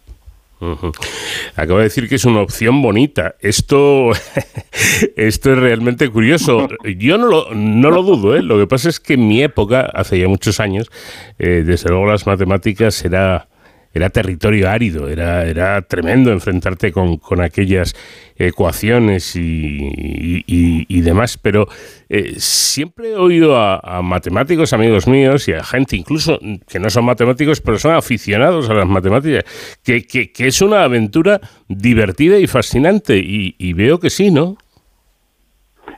Ujú. 0.61 0.93
Acabo 1.55 1.79
de 1.79 1.85
decir 1.85 2.09
que 2.09 2.17
es 2.17 2.25
una 2.25 2.41
opción 2.41 2.83
bonita. 2.83 3.37
Esto, 3.41 4.11
esto 5.17 5.53
es 5.53 5.59
realmente 5.59 6.09
curioso. 6.09 6.69
Yo 6.97 7.17
no 7.17 7.27
lo, 7.27 7.55
no 7.55 7.91
lo 7.91 8.03
dudo. 8.03 8.37
¿eh? 8.37 8.43
Lo 8.43 8.59
que 8.59 8.67
pasa 8.67 8.89
es 8.89 8.99
que 8.99 9.15
en 9.15 9.29
mi 9.29 9.43
época, 9.43 9.83
hace 9.83 10.19
ya 10.19 10.29
muchos 10.29 10.59
años, 10.61 10.91
eh, 11.39 11.63
desde 11.65 11.91
luego 11.91 12.07
las 12.07 12.27
matemáticas 12.27 13.05
era, 13.05 13.49
era 13.93 14.11
territorio 14.11 14.69
árido. 14.71 15.09
Era, 15.09 15.45
era 15.47 15.83
tremendo 15.83 16.31
enfrentarte 16.33 16.93
con, 16.93 17.17
con 17.19 17.41
aquellas 17.41 17.95
ecuaciones 18.37 19.35
y, 19.37 20.43
y- 20.47 20.87
y- 20.89 21.01
demás. 21.01 21.39
Pero 21.39 21.67
eh, 22.09 22.35
siempre 22.37 23.11
he 23.13 23.17
oído 23.17 23.57
a, 23.57 23.79
a 23.83 24.03
matemáticos, 24.03 24.73
amigos 24.73 25.09
míos, 25.09 25.49
y 25.49 25.53
a 25.55 25.65
gente 25.65 25.97
incluso 25.97 26.39
que 26.69 26.79
no 26.79 26.91
son 26.91 27.05
matemáticos, 27.07 27.61
pero 27.61 27.79
son 27.79 27.95
aficionados 27.95 28.69
a 28.71 28.75
las 28.75 28.87
matemáticas, 28.87 29.45
que, 29.83 30.07
que- 30.07 30.31
que 30.33 30.47
es 30.49 30.61
una 30.63 30.85
aventura 30.85 31.41
divertida 31.69 32.39
y 32.39 32.47
fascinante. 32.47 33.17
Y, 33.19 33.55
y 33.59 33.73
veo 33.73 33.99
que 33.99 34.11
sí, 34.11 34.31
¿no? 34.31 34.57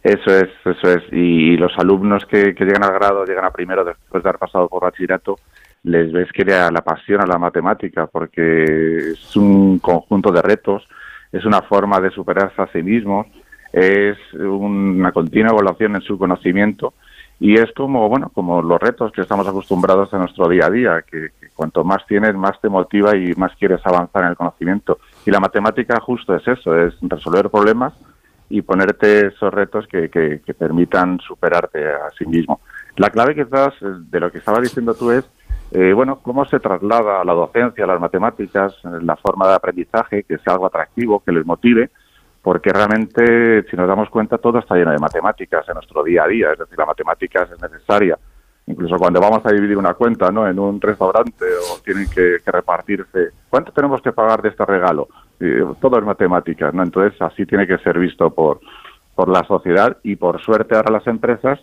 Eso 0.03 0.35
es, 0.35 0.49
eso 0.65 0.91
es. 0.97 1.03
Y 1.13 1.57
los 1.57 1.73
alumnos 1.77 2.25
que, 2.25 2.55
que 2.55 2.65
llegan 2.65 2.85
al 2.85 2.95
grado, 2.95 3.25
llegan 3.27 3.45
a 3.45 3.51
primero 3.51 3.85
después 3.85 4.23
de 4.23 4.29
haber 4.31 4.39
pasado 4.39 4.67
por 4.69 4.83
bachillerato, 4.83 5.37
les 5.83 6.13
ves 6.13 6.31
que 6.33 6.45
la, 6.45 6.71
pasión 6.85 7.23
a 7.23 7.27
la 7.27 7.39
matemática, 7.39 8.07
porque 8.07 9.13
es 9.13 9.37
un 9.37 9.79
conjunto 9.79 10.31
de 10.31 10.43
retos, 10.43 10.87
es 11.33 11.45
una 11.45 11.63
forma 11.63 12.01
de 12.01 12.11
superarse 12.11 12.61
a 12.61 12.71
sí 12.73 12.83
mismos, 12.83 13.27
es 13.73 14.19
una 14.35 15.13
continua 15.13 15.53
evaluación 15.53 15.95
en 15.95 16.03
su 16.03 16.19
conocimiento 16.19 16.93
y 17.39 17.55
es 17.55 17.73
como, 17.73 18.09
bueno, 18.09 18.31
como 18.35 18.61
los 18.61 18.79
retos 18.81 19.13
que 19.13 19.23
estamos 19.23 19.49
acostumbrados 19.49 20.13
en 20.13 20.19
nuestro 20.19 20.49
día 20.49 20.67
a 20.67 20.71
día, 20.71 21.05
que, 21.11 21.31
cuanto 21.55 21.85
más 21.85 22.05
tienes, 22.07 22.35
más 22.35 22.61
te 22.61 22.69
motiva 22.69 23.17
y 23.17 23.33
más 23.35 23.53
quieres 23.57 23.81
avanzar 23.85 24.25
en 24.25 24.31
el 24.31 24.37
conocimiento. 24.37 24.99
Y 25.25 25.31
la 25.31 25.41
matemática 25.41 25.99
justo 26.01 26.35
es 26.35 26.47
eso, 26.47 26.79
es 26.79 26.95
resolver 27.01 27.49
problemas 27.49 27.95
y 28.51 28.61
ponerte 28.61 29.29
esos 29.29 29.55
retos 29.55 29.87
que, 29.87 30.11
que, 30.11 30.43
que 30.45 30.55
permitan 30.55 31.19
superarte 31.21 31.87
a 31.87 32.11
sí 32.19 32.27
mismo. 32.27 32.61
La 32.97 33.09
clave 33.09 33.35
quizás 33.35 33.73
de 33.81 34.21
lo 34.21 34.31
que 34.31 34.39
estaba 34.39 34.61
diciendo 34.61 34.95
tú 34.95 35.11
es, 35.11 35.25
eh, 35.73 35.93
bueno, 35.93 36.19
cómo 36.21 36.45
se 36.47 36.59
traslada 36.59 37.21
a 37.21 37.25
la 37.25 37.33
docencia, 37.33 37.85
a 37.85 37.87
las 37.87 38.01
matemáticas, 38.01 38.75
la 38.83 39.17
forma 39.17 39.49
de 39.49 39.55
aprendizaje, 39.55 40.25
que 40.25 40.39
sea 40.39 40.55
algo 40.55 40.67
atractivo, 40.67 41.23
que 41.25 41.33
les 41.33 41.47
motive, 41.47 41.91
porque 42.43 42.71
realmente, 42.71 43.65
si 43.71 43.77
nos 43.77 43.87
damos 43.87 44.09
cuenta, 44.11 44.39
todo 44.39 44.59
está 44.59 44.75
lleno 44.75 44.91
de 44.91 44.99
matemáticas 44.99 45.69
en 45.69 45.75
nuestro 45.75 46.03
día 46.03 46.25
a 46.25 46.29
día, 46.29 46.53
es 46.53 46.59
decir, 46.59 46.79
la 46.79 46.87
matemática 46.87 47.43
es 47.43 47.61
necesaria. 47.63 48.19
Incluso 48.67 48.97
cuando 48.97 49.21
vamos 49.21 49.45
a 49.45 49.53
dividir 49.53 49.77
una 49.77 49.95
cuenta 49.95 50.31
¿no? 50.31 50.47
en 50.47 50.59
un 50.59 50.81
restaurante 50.81 51.45
o 51.45 51.81
tienen 51.85 52.09
que, 52.09 52.37
que 52.45 52.51
repartirse, 52.51 53.31
¿cuánto 53.49 53.73
tenemos 53.73 54.01
que 54.01 54.13
pagar 54.13 54.43
de 54.43 54.51
este 54.51 54.65
regalo? 54.65 55.09
Todo 55.81 55.99
es 55.99 56.05
matemáticas, 56.05 56.73
¿no? 56.75 56.83
Entonces, 56.83 57.21
así 57.23 57.47
tiene 57.47 57.67
que 57.67 57.79
ser 57.79 57.99
visto 57.99 58.31
por, 58.31 58.61
por 59.15 59.29
la 59.29 59.43
sociedad 59.45 59.97
y 60.03 60.17
por 60.17 60.41
suerte 60.41 60.77
ahora 60.77 60.93
las 60.93 61.07
empresas 61.07 61.59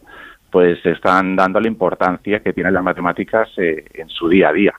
pues 0.51 0.83
están 0.85 1.35
dando 1.35 1.59
la 1.59 1.67
importancia 1.67 2.39
que 2.41 2.53
tienen 2.53 2.73
las 2.73 2.83
matemáticas 2.83 3.49
eh, 3.57 3.85
en 3.93 4.09
su 4.09 4.29
día 4.29 4.49
a 4.49 4.53
día. 4.53 4.73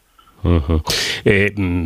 Eh, 1.24 1.53
mm, 1.57 1.85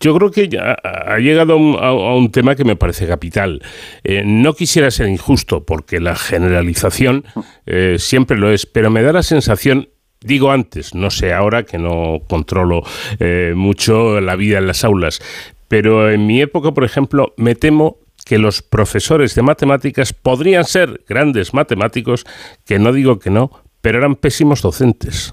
yo 0.00 0.16
creo 0.18 0.30
que 0.30 0.48
ya 0.48 0.72
ha 0.82 1.18
llegado 1.18 1.52
a 1.52 1.56
un, 1.56 1.76
a- 1.76 1.86
a 1.88 2.14
un 2.16 2.30
tema 2.32 2.56
que 2.56 2.64
me 2.64 2.74
parece 2.76 3.06
capital. 3.06 3.62
Eh, 4.02 4.22
no 4.26 4.52
quisiera 4.54 4.90
ser 4.90 5.08
injusto, 5.08 5.64
porque 5.64 6.00
la 6.00 6.16
generalización 6.16 7.24
eh, 7.66 7.96
siempre 7.98 8.36
lo 8.36 8.50
es, 8.50 8.66
pero 8.66 8.90
me 8.90 9.02
da 9.02 9.12
la 9.12 9.22
sensación, 9.22 9.88
digo 10.20 10.50
antes, 10.50 10.94
no 10.94 11.10
sé 11.10 11.32
ahora 11.32 11.62
que 11.62 11.78
no 11.78 12.18
controlo 12.28 12.82
eh, 13.20 13.52
mucho 13.54 14.20
la 14.20 14.34
vida 14.34 14.58
en 14.58 14.66
las 14.66 14.82
aulas, 14.84 15.20
pero 15.68 16.10
en 16.10 16.26
mi 16.26 16.40
época, 16.42 16.72
por 16.72 16.84
ejemplo, 16.84 17.32
me 17.36 17.54
temo 17.54 17.98
que 18.26 18.38
los 18.38 18.60
profesores 18.60 19.36
de 19.36 19.42
matemáticas 19.42 20.12
podrían 20.12 20.64
ser 20.64 21.00
grandes 21.08 21.54
matemáticos, 21.54 22.26
que 22.66 22.80
no 22.80 22.92
digo 22.92 23.20
que 23.20 23.30
no, 23.30 23.50
pero 23.80 23.98
eran 23.98 24.16
pésimos 24.16 24.60
docentes. 24.62 25.32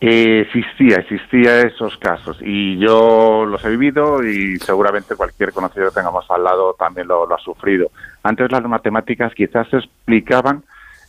Existía, 0.00 0.98
existía 0.98 1.62
esos 1.62 1.96
casos 1.96 2.38
y 2.40 2.78
yo 2.78 3.44
los 3.44 3.64
he 3.64 3.70
vivido 3.70 4.24
y 4.24 4.56
seguramente 4.58 5.16
cualquier 5.16 5.52
conocido 5.52 5.88
que 5.88 5.96
tengamos 5.96 6.24
al 6.30 6.44
lado 6.44 6.76
también 6.78 7.08
lo, 7.08 7.26
lo 7.26 7.34
ha 7.34 7.40
sufrido. 7.40 7.90
Antes 8.22 8.52
las 8.52 8.62
matemáticas 8.62 9.34
quizás 9.34 9.68
se 9.68 9.78
explicaban 9.78 10.62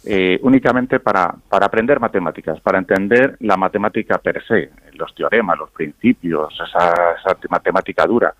eh, 0.06 0.40
únicamente 0.42 1.00
para, 1.00 1.36
para 1.50 1.68
aprender 1.68 2.00
matemáticas, 2.00 2.60
para 2.62 2.80
entender 2.80 3.38
la 3.42 3.58
matemática 3.58 4.18
per 4.18 4.44
se, 4.48 4.72
los 4.94 5.14
teoremas, 5.14 5.60
los 5.60 5.70
principios, 5.70 6.52
esa, 6.54 6.92
esa 7.20 7.38
matemática 7.50 8.08
dura. 8.08 8.34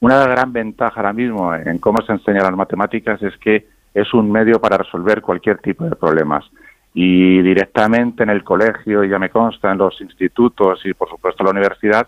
Una 0.00 0.26
gran 0.26 0.52
ventaja 0.52 0.96
ahora 0.96 1.12
mismo 1.12 1.54
en 1.54 1.78
cómo 1.78 1.98
se 2.06 2.12
enseñan 2.12 2.44
las 2.44 2.56
matemáticas 2.56 3.22
es 3.22 3.36
que 3.36 3.66
es 3.92 4.14
un 4.14 4.30
medio 4.30 4.60
para 4.60 4.78
resolver 4.78 5.20
cualquier 5.20 5.58
tipo 5.58 5.84
de 5.84 5.94
problemas. 5.94 6.44
Y 6.94 7.40
directamente 7.42 8.22
en 8.22 8.30
el 8.30 8.42
colegio, 8.42 9.04
ya 9.04 9.18
me 9.18 9.30
consta, 9.30 9.70
en 9.70 9.78
los 9.78 10.00
institutos 10.00 10.80
y 10.84 10.94
por 10.94 11.08
supuesto 11.08 11.42
en 11.42 11.46
la 11.46 11.50
universidad, 11.52 12.06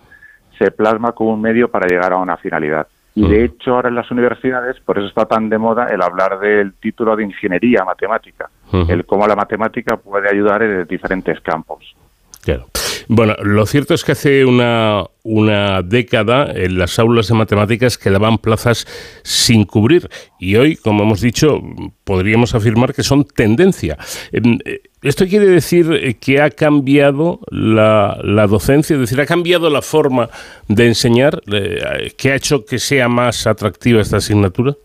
se 0.59 0.71
plasma 0.71 1.13
como 1.13 1.35
un 1.35 1.41
medio 1.41 1.71
para 1.71 1.87
llegar 1.87 2.13
a 2.13 2.17
una 2.17 2.37
finalidad. 2.37 2.87
Y 3.15 3.29
de 3.29 3.45
hecho 3.45 3.75
ahora 3.75 3.91
en 3.91 3.95
las 3.95 4.11
universidades, 4.11 4.81
por 4.81 4.97
eso 4.97 5.07
está 5.07 5.27
tan 5.27 5.51
de 5.51 5.59
moda 5.59 5.89
el 5.89 6.01
hablar 6.01 6.39
del 6.39 6.73
título 6.75 7.15
de 7.15 7.25
ingeniería 7.25 7.85
matemática, 7.85 8.49
el 8.89 9.05
cómo 9.05 9.27
la 9.27 9.37
matemática 9.37 9.99
puede 9.99 10.31
ayudar 10.31 10.63
en 10.63 10.87
diferentes 10.87 11.39
campos. 11.41 11.95
Claro. 12.43 12.67
Bueno, 13.09 13.35
lo 13.43 13.67
cierto 13.67 13.95
es 13.95 14.05
que 14.05 14.13
hace 14.13 14.45
una, 14.45 15.05
una 15.23 15.83
década 15.83 16.51
en 16.53 16.79
las 16.79 16.99
aulas 16.99 17.29
de 17.29 17.35
matemáticas 17.35 17.99
quedaban 17.99 18.39
plazas 18.39 18.87
sin 19.23 19.65
cubrir 19.65 20.09
y 20.39 20.57
hoy, 20.57 20.77
como 20.77 21.05
hemos 21.05 21.21
dicho, 21.21 21.61
podríamos 22.05 22.55
afirmar 22.55 22.95
que 22.95 23.03
son 23.03 23.25
tendencia. 23.25 23.99
Em, 24.33 24.59
eh, 24.65 24.83
¿Esto 25.03 25.27
quiere 25.27 25.47
decir 25.47 25.93
eh, 25.93 26.15
que 26.15 26.41
ha 26.41 26.51
cambiado 26.51 27.41
la, 27.51 28.19
la 28.23 28.47
docencia? 28.47 28.95
Es 28.95 29.01
decir, 29.01 29.21
¿ha 29.21 29.27
cambiado 29.27 29.69
la 29.69 29.83
forma 29.83 30.31
de 30.69 30.87
enseñar? 30.87 31.43
Eh, 31.53 32.13
¿Qué 32.17 32.33
ha 32.33 32.37
hecho 32.37 32.65
que 32.65 32.79
sea 32.79 33.09
más 33.09 33.47
atractiva 33.47 34.01
esta 34.01 34.19
asignatura? 34.19 34.77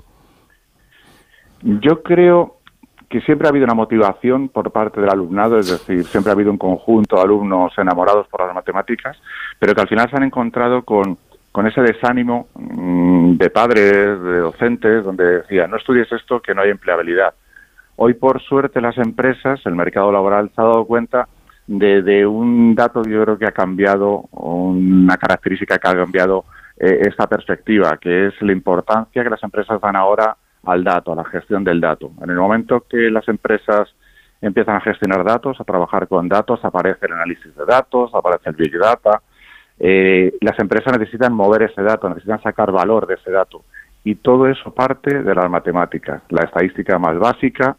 Yo 1.62 2.02
creo 2.04 2.57
que 3.10 3.22
siempre 3.22 3.48
ha 3.48 3.52
habido 3.52 3.66
una 3.66 3.74
motivación 3.74 4.50
por 4.50 4.72
parte 4.72 5.00
del 5.00 5.10
alumnado, 5.10 5.58
es 5.58 5.70
decir, 5.70 6.04
siempre 6.06 6.32
ha 6.32 6.36
habido 6.36 6.52
un 6.52 6.58
conjunto 6.58 7.16
de 7.16 7.22
alumnos 7.22 7.72
enamorados 7.78 8.28
por 8.28 8.46
las 8.46 8.54
matemáticas, 8.54 9.18
pero 9.60 9.74
que 9.74 9.82
al 9.82 9.88
final 9.88 10.10
se 10.10 10.18
han 10.18 10.24
encontrado 10.24 10.84
con, 10.84 11.18
con 11.52 11.68
ese 11.68 11.82
desánimo 11.82 12.48
mm, 12.56 13.38
de 13.38 13.50
padres, 13.50 14.22
de 14.22 14.38
docentes, 14.40 15.04
donde 15.04 15.40
decían, 15.40 15.72
no 15.72 15.78
estudies 15.78 16.12
esto 16.12 16.42
que 16.42 16.54
no 16.54 16.62
hay 16.62 16.70
empleabilidad. 16.70 17.34
Hoy, 17.96 18.14
por 18.14 18.42
suerte, 18.42 18.82
las 18.82 18.98
empresas, 18.98 19.60
el 19.66 19.76
mercado 19.76 20.12
laboral 20.12 20.52
se 20.54 20.62
ha 20.62 20.66
dado 20.66 20.86
cuenta 20.86 21.28
de, 21.66 22.02
de 22.02 22.26
un 22.26 22.76
dato 22.76 23.02
que 23.02 23.12
yo 23.12 23.24
creo 23.24 23.38
que 23.38 23.48
ha 23.48 23.52
cambiado, 23.52 24.26
una 24.32 25.18
característica 25.18 25.78
que 25.78 25.88
ha 25.88 25.96
cambiado 25.96 26.46
eh, 26.78 27.08
esta 27.08 27.26
perspectiva, 27.28 27.98
que 28.00 28.28
es 28.28 28.42
la 28.42 28.52
importancia 28.52 29.24
que 29.24 29.30
las 29.30 29.42
empresas 29.42 29.82
dan 29.82 29.96
ahora 29.96 30.38
al 30.64 30.84
dato, 30.84 31.12
a 31.12 31.16
la 31.16 31.26
gestión 31.26 31.64
del 31.64 31.80
dato. 31.80 32.12
En 32.22 32.30
el 32.30 32.38
momento 32.38 32.86
que 32.90 33.10
las 33.10 33.28
empresas 33.28 33.94
empiezan 34.42 34.76
a 34.76 34.82
gestionar 34.82 35.24
datos, 35.24 35.60
a 35.60 35.64
trabajar 35.64 36.08
con 36.08 36.28
datos, 36.28 36.64
aparece 36.64 37.06
el 37.06 37.14
análisis 37.14 37.56
de 37.56 37.66
datos, 37.66 38.14
aparece 38.14 38.50
el 38.50 38.56
Big 38.56 38.78
Data. 38.78 39.22
Eh, 39.80 40.34
las 40.42 40.58
empresas 40.60 40.98
necesitan 40.98 41.34
mover 41.34 41.64
ese 41.64 41.82
dato, 41.82 42.10
necesitan 42.10 42.42
sacar 42.42 42.72
valor 42.72 43.08
de 43.08 43.16
ese 43.16 43.32
dato. 43.32 43.64
Y 44.04 44.16
todo 44.16 44.48
eso 44.48 44.74
parte 44.74 45.22
de 45.22 45.36
las 45.36 45.50
matemáticas. 45.50 46.22
La 46.30 46.44
estadística 46.44 46.98
más 46.98 47.18
básica 47.18 47.76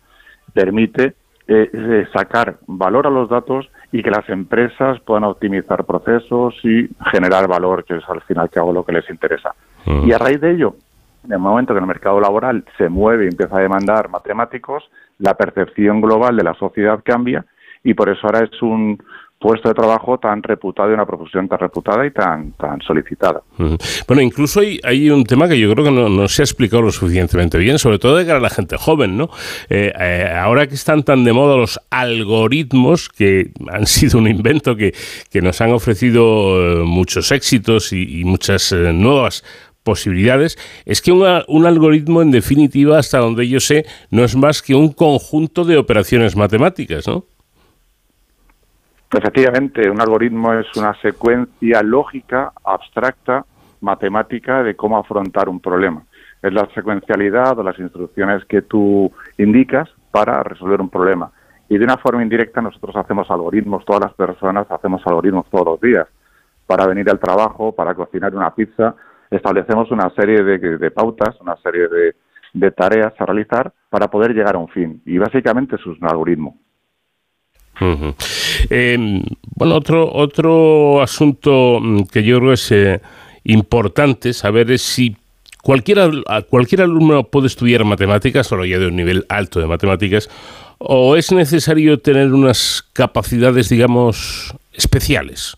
permite 0.53 1.15
eh, 1.47 1.71
eh, 1.73 2.07
sacar 2.13 2.59
valor 2.67 3.07
a 3.07 3.11
los 3.11 3.29
datos 3.31 3.71
y 3.91 4.03
que 4.03 4.11
las 4.11 4.29
empresas 4.29 5.01
puedan 5.01 5.25
optimizar 5.25 5.85
procesos 5.85 6.55
y 6.63 6.89
generar 7.11 7.49
valor, 7.49 7.85
que 7.85 7.97
es 7.97 8.05
al 8.09 8.21
final 8.23 8.51
que 8.51 8.59
hago 8.59 8.73
lo 8.73 8.85
que 8.85 8.93
les 8.93 9.09
interesa. 9.09 9.55
Y 9.87 10.13
a 10.13 10.19
raíz 10.19 10.39
de 10.43 10.53
ello, 10.53 10.75
en 11.29 11.35
el 11.35 11.39
momento 11.39 11.75
que 11.75 11.81
el 11.81 11.87
mercado 11.87 12.21
laboral 12.21 12.65
se 12.79 12.89
mueve 12.89 13.27
y 13.27 13.29
empieza 13.29 13.59
a 13.59 13.61
demandar 13.61 14.09
matemáticos, 14.09 14.91
la 15.19 15.35
percepción 15.35 16.01
global 16.01 16.37
de 16.37 16.43
la 16.43 16.55
sociedad 16.55 17.01
cambia 17.05 17.45
y 17.85 17.93
por 17.93 18.09
eso 18.09 18.21
ahora 18.27 18.49
es 18.51 18.63
un 18.63 18.99
puesto 19.39 19.69
de 19.69 19.75
trabajo 19.75 20.19
tan 20.19 20.43
reputado 20.43 20.91
y 20.91 20.95
una 20.95 21.07
profesión 21.07 21.49
tan 21.49 21.59
reputada 21.59 22.05
y 22.05 22.11
tan, 22.11 22.53
tan 22.53 22.81
solicitada. 22.83 23.41
Bueno, 24.09 24.23
incluso 24.23 24.61
hay, 24.61 25.11
un 25.11 25.25
tema 25.25 25.49
que 25.49 25.59
yo 25.59 25.73
creo 25.73 25.85
que 25.85 25.91
no, 25.93 26.29
se 26.29 26.43
ha 26.43 26.45
explicado 26.45 26.83
lo 26.83 26.91
suficientemente 26.91 27.57
bien, 27.57 27.79
sobre 27.79 27.99
todo 27.99 28.17
de 28.17 28.27
cara 28.27 28.39
a 28.39 28.43
la 28.43 28.51
gente 28.51 28.77
joven, 28.77 29.17
¿no? 29.17 29.31
Eh, 29.69 29.93
eh, 29.99 30.33
ahora 30.35 30.67
que 30.67 30.75
están 30.75 31.05
tan 31.05 31.25
de 31.25 31.33
moda 31.33 31.57
los 31.57 31.79
algoritmos, 31.91 33.09
que 33.09 33.53
han 33.71 33.87
sido 33.87 34.19
un 34.19 34.27
invento 34.27 34.77
que, 34.77 34.93
que 35.31 35.41
nos 35.41 35.61
han 35.61 35.71
ofrecido 35.71 36.81
eh, 36.81 36.85
muchos 36.85 37.31
éxitos 37.31 37.93
y, 37.93 38.25
muchas 38.25 38.73
nuevas 38.73 39.45
posibilidades, 39.93 40.59
es 40.85 41.01
que 41.01 41.12
un 41.12 41.65
algoritmo, 41.73 42.20
en 42.20 42.31
definitiva, 42.31 42.98
hasta 42.98 43.19
donde 43.19 43.48
yo 43.48 43.60
sé, 43.60 43.86
no 44.10 44.23
es 44.23 44.36
más 44.36 44.60
que 44.60 44.74
un 44.74 44.93
conjunto 44.93 45.65
de 45.65 45.78
operaciones 45.78 46.36
matemáticas, 46.36 47.09
¿no? 47.09 47.24
Efectivamente, 49.10 49.89
un 49.89 50.01
algoritmo 50.01 50.52
es 50.52 50.66
una 50.77 50.93
secuencia 51.01 51.82
lógica, 51.82 52.52
abstracta, 52.62 53.47
matemática 53.81 54.62
de 54.62 54.74
cómo 54.77 54.98
afrontar 54.98 55.48
un 55.48 55.60
problema. 55.60 56.02
Es 56.43 56.52
la 56.52 56.69
secuencialidad 56.74 57.59
o 57.59 57.62
las 57.62 57.78
instrucciones 57.78 58.44
que 58.44 58.60
tú 58.60 59.10
indicas 59.39 59.89
para 60.10 60.43
resolver 60.43 60.81
un 60.82 60.90
problema. 60.90 61.31
Y 61.70 61.78
de 61.78 61.85
una 61.85 61.97
forma 61.97 62.23
indirecta 62.23 62.60
nosotros 62.60 62.94
hacemos 62.97 63.31
algoritmos, 63.31 63.85
todas 63.86 64.02
las 64.02 64.15
personas 64.15 64.66
hacemos 64.70 65.01
algoritmos 65.06 65.47
todos 65.51 65.66
los 65.66 65.81
días. 65.81 66.06
Para 66.66 66.86
venir 66.86 67.09
al 67.09 67.19
trabajo, 67.19 67.73
para 67.73 67.94
cocinar 67.94 68.35
una 68.35 68.55
pizza, 68.55 68.94
establecemos 69.31 69.91
una 69.91 70.11
serie 70.15 70.43
de, 70.43 70.59
de 70.79 70.91
pautas, 70.91 71.41
una 71.41 71.57
serie 71.57 71.89
de, 71.89 72.15
de 72.53 72.71
tareas 72.71 73.13
a 73.19 73.27
realizar 73.27 73.73
para 73.91 74.09
poder 74.09 74.35
llegar 74.35 74.57
a 74.57 74.59
un 74.59 74.69
fin. 74.69 75.03
Y 75.07 75.19
básicamente 75.19 75.77
es 75.77 75.87
un 75.87 75.99
algoritmo. 76.03 76.59
Eh, 78.71 79.23
bueno, 79.55 79.77
otro, 79.77 80.13
otro 80.13 81.01
asunto 81.01 81.79
mm, 81.81 82.03
que 82.05 82.25
yo 82.25 82.39
creo 82.39 82.53
es 82.53 82.73
eh, 82.73 83.01
importante 83.45 84.33
saber 84.33 84.71
es 84.73 84.83
si 84.83 85.17
cualquier, 85.63 86.11
cualquier 86.49 86.83
alumno 86.83 87.25
puede 87.25 87.47
estudiar 87.47 87.85
matemáticas, 87.85 88.47
solo 88.47 88.65
ya 88.65 88.79
de 88.79 88.89
un 88.89 88.97
nivel 88.97 89.27
alto 89.29 89.61
de 89.61 89.67
matemáticas, 89.67 90.29
o 90.79 91.17
es 91.17 91.31
necesario 91.33 91.99
tener 92.01 92.33
unas 92.33 92.85
capacidades, 92.93 93.69
digamos, 93.69 94.55
especiales. 94.73 95.57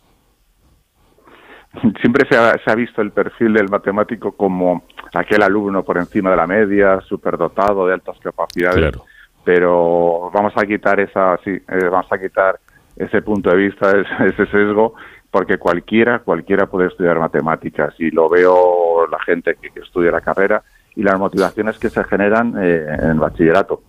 Siempre 2.00 2.26
se 2.28 2.36
ha, 2.36 2.52
se 2.64 2.70
ha 2.70 2.74
visto 2.74 3.00
el 3.00 3.12
perfil 3.12 3.54
del 3.54 3.68
matemático 3.68 4.32
como 4.32 4.82
aquel 5.14 5.42
alumno 5.42 5.84
por 5.84 5.98
encima 5.98 6.30
de 6.30 6.36
la 6.36 6.46
media, 6.46 7.00
superdotado, 7.02 7.86
de 7.86 7.94
altas 7.94 8.18
capacidades. 8.18 8.90
Claro. 8.90 9.04
Pero 9.44 10.30
vamos 10.32 10.52
a 10.56 10.66
quitar 10.66 10.98
esa, 11.00 11.38
sí, 11.44 11.50
eh, 11.50 11.88
vamos 11.90 12.12
a 12.12 12.18
quitar 12.18 12.58
ese 12.96 13.22
punto 13.22 13.50
de 13.50 13.56
vista, 13.56 13.90
ese, 13.98 14.26
ese 14.26 14.46
sesgo, 14.46 14.94
porque 15.30 15.58
cualquiera, 15.58 16.18
cualquiera 16.18 16.66
puede 16.66 16.88
estudiar 16.88 17.18
matemáticas 17.18 17.94
y 17.98 18.10
lo 18.10 18.28
veo 18.28 19.06
la 19.06 19.20
gente 19.20 19.56
que, 19.60 19.70
que 19.70 19.80
estudia 19.80 20.10
la 20.10 20.20
carrera 20.20 20.62
y 20.96 21.02
las 21.02 21.18
motivaciones 21.18 21.78
que 21.78 21.88
se 21.88 22.02
generan 22.04 22.54
eh, 22.60 22.84
en 22.98 23.10
el 23.10 23.20
bachillerato. 23.20 23.82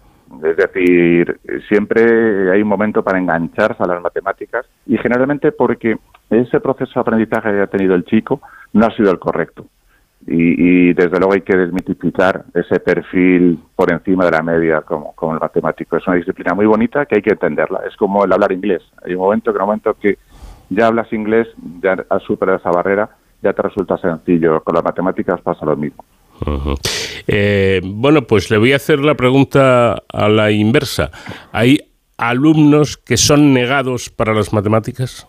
Es 0.44 0.58
decir, 0.58 1.40
siempre 1.68 2.52
hay 2.52 2.62
un 2.62 2.68
momento 2.68 3.04
para 3.04 3.20
engancharse 3.20 3.84
a 3.84 3.88
las 3.88 4.02
matemáticas 4.02 4.66
y 4.86 4.98
generalmente 4.98 5.52
porque 5.52 5.98
ese 6.30 6.60
proceso 6.60 6.92
de 6.96 7.02
aprendizaje 7.02 7.52
que 7.52 7.62
ha 7.62 7.68
tenido 7.68 7.96
el 7.96 8.06
chico 8.06 8.42
no 8.74 8.86
ha 8.86 8.96
sido 8.96 9.12
el 9.12 9.20
correcto. 9.20 9.66
Y, 10.28 10.90
y, 10.90 10.94
desde 10.94 11.18
luego 11.18 11.34
hay 11.34 11.42
que 11.42 11.58
desmitificar 11.58 12.46
ese 12.54 12.80
perfil 12.80 13.60
por 13.76 13.92
encima 13.92 14.26
de 14.26 14.32
la 14.32 14.44
media 14.44 14.82
como, 14.82 15.16
el 15.34 15.40
matemático. 15.40 15.98
Es 15.98 16.06
una 16.08 16.18
disciplina 16.18 16.54
muy 16.54 16.68
bonita 16.68 17.06
que 17.08 17.16
hay 17.16 17.22
que 17.24 17.32
entenderla. 17.32 17.82
Es 17.88 17.96
como 17.98 18.24
el 18.24 18.32
hablar 18.32 18.52
inglés. 18.52 18.84
Hay 19.04 19.16
un 19.16 19.22
momento 19.22 19.52
que 19.52 19.58
en 19.58 19.62
un 19.62 19.68
momento 19.68 19.96
que 19.96 20.20
ya 20.70 20.88
hablas 20.88 21.12
inglés, 21.12 21.48
ya 21.82 22.06
has 22.10 22.22
superado 22.24 22.60
esa 22.60 22.70
barrera, 22.70 23.10
ya 23.42 23.54
te 23.54 23.64
resulta 23.64 23.98
sencillo. 23.98 24.62
Con 24.64 24.76
las 24.76 24.84
matemáticas 24.84 25.42
pasa 25.42 25.66
lo 25.66 25.76
mismo. 25.76 26.06
Eh, 27.28 27.82
bueno, 27.84 28.24
pues 28.24 28.50
le 28.50 28.58
voy 28.58 28.74
a 28.74 28.78
hacer 28.78 29.00
la 29.00 29.16
pregunta 29.16 30.02
a 30.12 30.30
la 30.30 30.52
inversa. 30.52 31.12
¿Hay 31.52 31.80
alumnos 32.18 32.98
que 32.98 33.18
son 33.18 33.54
negados 33.54 34.10
para 34.10 34.34
las 34.34 34.54
matemáticas? 34.54 35.28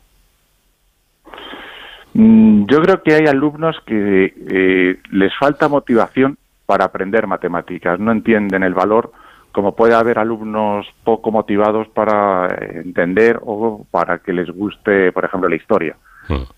Mm, 2.14 2.66
Yo 2.66 2.80
creo 2.82 3.02
que 3.02 3.14
hay 3.14 3.26
alumnos 3.26 3.76
que 3.86 4.34
eh, 4.50 4.98
les 5.10 5.32
falta 5.38 5.68
motivación 5.68 6.36
para 6.66 6.84
aprender 6.84 7.26
matemáticas, 7.26 7.98
no 7.98 8.12
entienden 8.12 8.62
el 8.62 8.74
valor, 8.74 9.12
como 9.52 9.74
puede 9.74 9.94
haber 9.94 10.18
alumnos 10.18 10.86
poco 11.04 11.30
motivados 11.30 11.88
para 11.88 12.48
entender 12.60 13.38
o 13.42 13.84
para 13.90 14.18
que 14.18 14.32
les 14.32 14.48
guste, 14.48 15.12
por 15.12 15.24
ejemplo, 15.24 15.48
la 15.48 15.56
historia. 15.56 15.96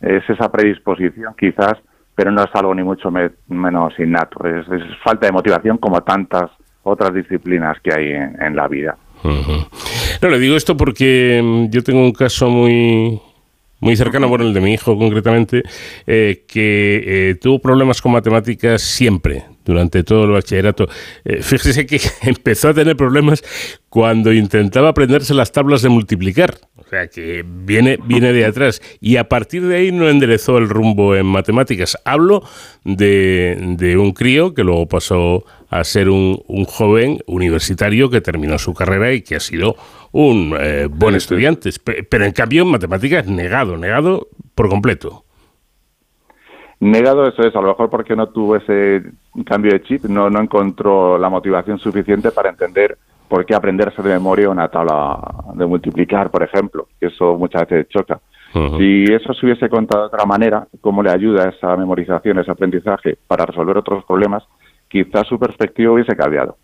Es 0.01 0.28
esa 0.28 0.52
predisposición 0.52 1.35
quizás, 1.36 1.74
pero 2.15 2.31
no 2.31 2.43
es 2.43 2.51
algo 2.55 2.74
ni 2.74 2.82
mucho 2.82 3.11
me- 3.11 3.31
menos 3.49 3.93
innato, 3.99 4.47
es, 4.47 4.66
falta 5.03 5.27
de 5.27 5.32
motivación 5.32 5.78
como 5.78 6.03
tantas 6.03 6.51
otras 6.82 7.15
disciplinas 7.15 7.78
que 7.82 7.91
hay 7.95 8.11
en, 8.11 8.55
la 8.57 8.69
vida. 8.69 8.97
No, 9.23 10.28
le 10.28 10.39
digo 10.39 10.57
esto 10.57 10.77
porque 10.77 11.41
mm, 11.43 11.70
yo 11.70 11.82
tengo 11.82 12.01
un 12.01 12.12
caso 12.12 12.49
muy 12.49 13.20
muy 13.81 13.97
cercano, 13.97 14.28
bueno, 14.28 14.45
el 14.47 14.55
de 14.55 14.61
mi 14.62 14.73
hijo 14.73 14.97
concretamente, 14.99 15.62
eh, 16.07 16.45
que 16.49 17.03
eh, 17.31 17.35
tuvo 17.35 17.59
problemas 17.59 18.01
con 18.01 18.12
matemáticas 18.12 18.81
siempre, 18.81 19.45
durante 19.65 20.03
todo 20.05 20.24
el 20.24 20.31
bachillerato. 20.32 20.89
Eh, 21.24 21.43
fíjese 21.43 21.86
que 21.86 22.01
empezó 22.23 22.69
a 22.70 22.74
tener 22.74 22.97
problemas 22.97 23.43
cuando 23.89 24.32
intentaba 24.32 24.89
aprenderse 24.91 25.35
las 25.35 25.53
tablas 25.53 25.82
de 25.82 25.89
multiplicar. 25.89 26.57
O 26.77 26.82
sea, 26.89 27.09
que 27.09 27.45
viene, 27.47 27.99
viene 28.05 28.32
de 28.32 28.45
atrás. 28.45 28.81
Y 29.01 29.16
a 29.16 29.28
partir 29.28 29.62
de 29.66 29.77
ahí 29.77 29.93
no 29.93 30.09
enderezó 30.09 30.59
el 30.59 30.69
rumbo 30.69 31.16
en 31.16 31.27
matemáticas. 31.27 31.97
Hablo 32.05 32.43
de, 32.85 33.57
de 33.78 33.97
un 33.97 34.12
crío 34.12 34.53
que 34.55 34.65
luego 34.65 34.86
pasó 34.86 35.45
a 35.70 35.82
ser 35.82 36.09
un, 36.09 36.41
un 36.47 36.65
joven 36.66 37.19
universitario 37.27 38.11
que 38.11 38.20
terminó 38.20 38.59
su 38.59 38.74
carrera 38.74 39.12
y 39.12 39.23
que 39.23 39.36
ha 39.36 39.41
sido 39.41 39.74
un 40.12 40.55
eh, 40.61 40.86
buen 40.91 41.15
estudiante. 41.16 41.70
Pe- 41.82 42.05
Pero 42.05 42.24
en 42.27 42.32
cambio 42.32 42.62
en 42.62 42.69
matemáticas 42.69 43.27
negado, 43.27 43.77
negado 43.77 44.28
por 44.55 44.69
completo. 44.69 45.24
Negado 46.81 47.27
eso 47.27 47.43
es, 47.43 47.55
a 47.57 47.61
lo 47.61 47.69
mejor 47.69 47.89
porque 47.89 48.15
no 48.15 48.28
tuvo 48.28 48.57
ese 48.57 49.03
cambio 49.43 49.73
de 49.73 49.82
chip, 49.82 50.05
no, 50.05 50.31
no 50.31 50.40
encontró 50.40 51.19
la 51.19 51.28
motivación 51.28 51.78
suficiente 51.78 52.31
para 52.31 52.51
entender 52.51 52.97
por 53.28 53.44
qué 53.44 53.55
aprenderse 53.55 54.01
de 54.02 54.12
memoria 54.12 54.48
una 54.48 54.69
tabla 54.69 55.19
de 55.55 55.66
multiplicar, 55.66 56.31
por 56.31 56.43
ejemplo, 56.43 56.86
que 57.01 57.06
eso 57.06 57.36
muchas 57.36 57.62
veces 57.69 57.89
choca. 57.89 58.20
Si 58.78 59.02
eso 59.12 59.35
se 59.35 59.47
hubiese 59.47 59.69
contado 59.69 60.02
de 60.02 60.06
otra 60.15 60.24
manera, 60.24 60.69
cómo 60.81 61.02
le 61.02 61.11
ayuda 61.11 61.48
esa 61.48 61.77
memorización, 61.77 62.39
ese 62.39 62.52
aprendizaje 62.52 63.19
para 63.27 63.47
resolver 63.47 63.77
otros 63.77 64.05
problemas, 64.05 64.44
quizás 64.89 65.27
su 65.27 65.40
perspectiva 65.40 65.93
hubiese 65.93 66.15
cambiado. 66.15 66.56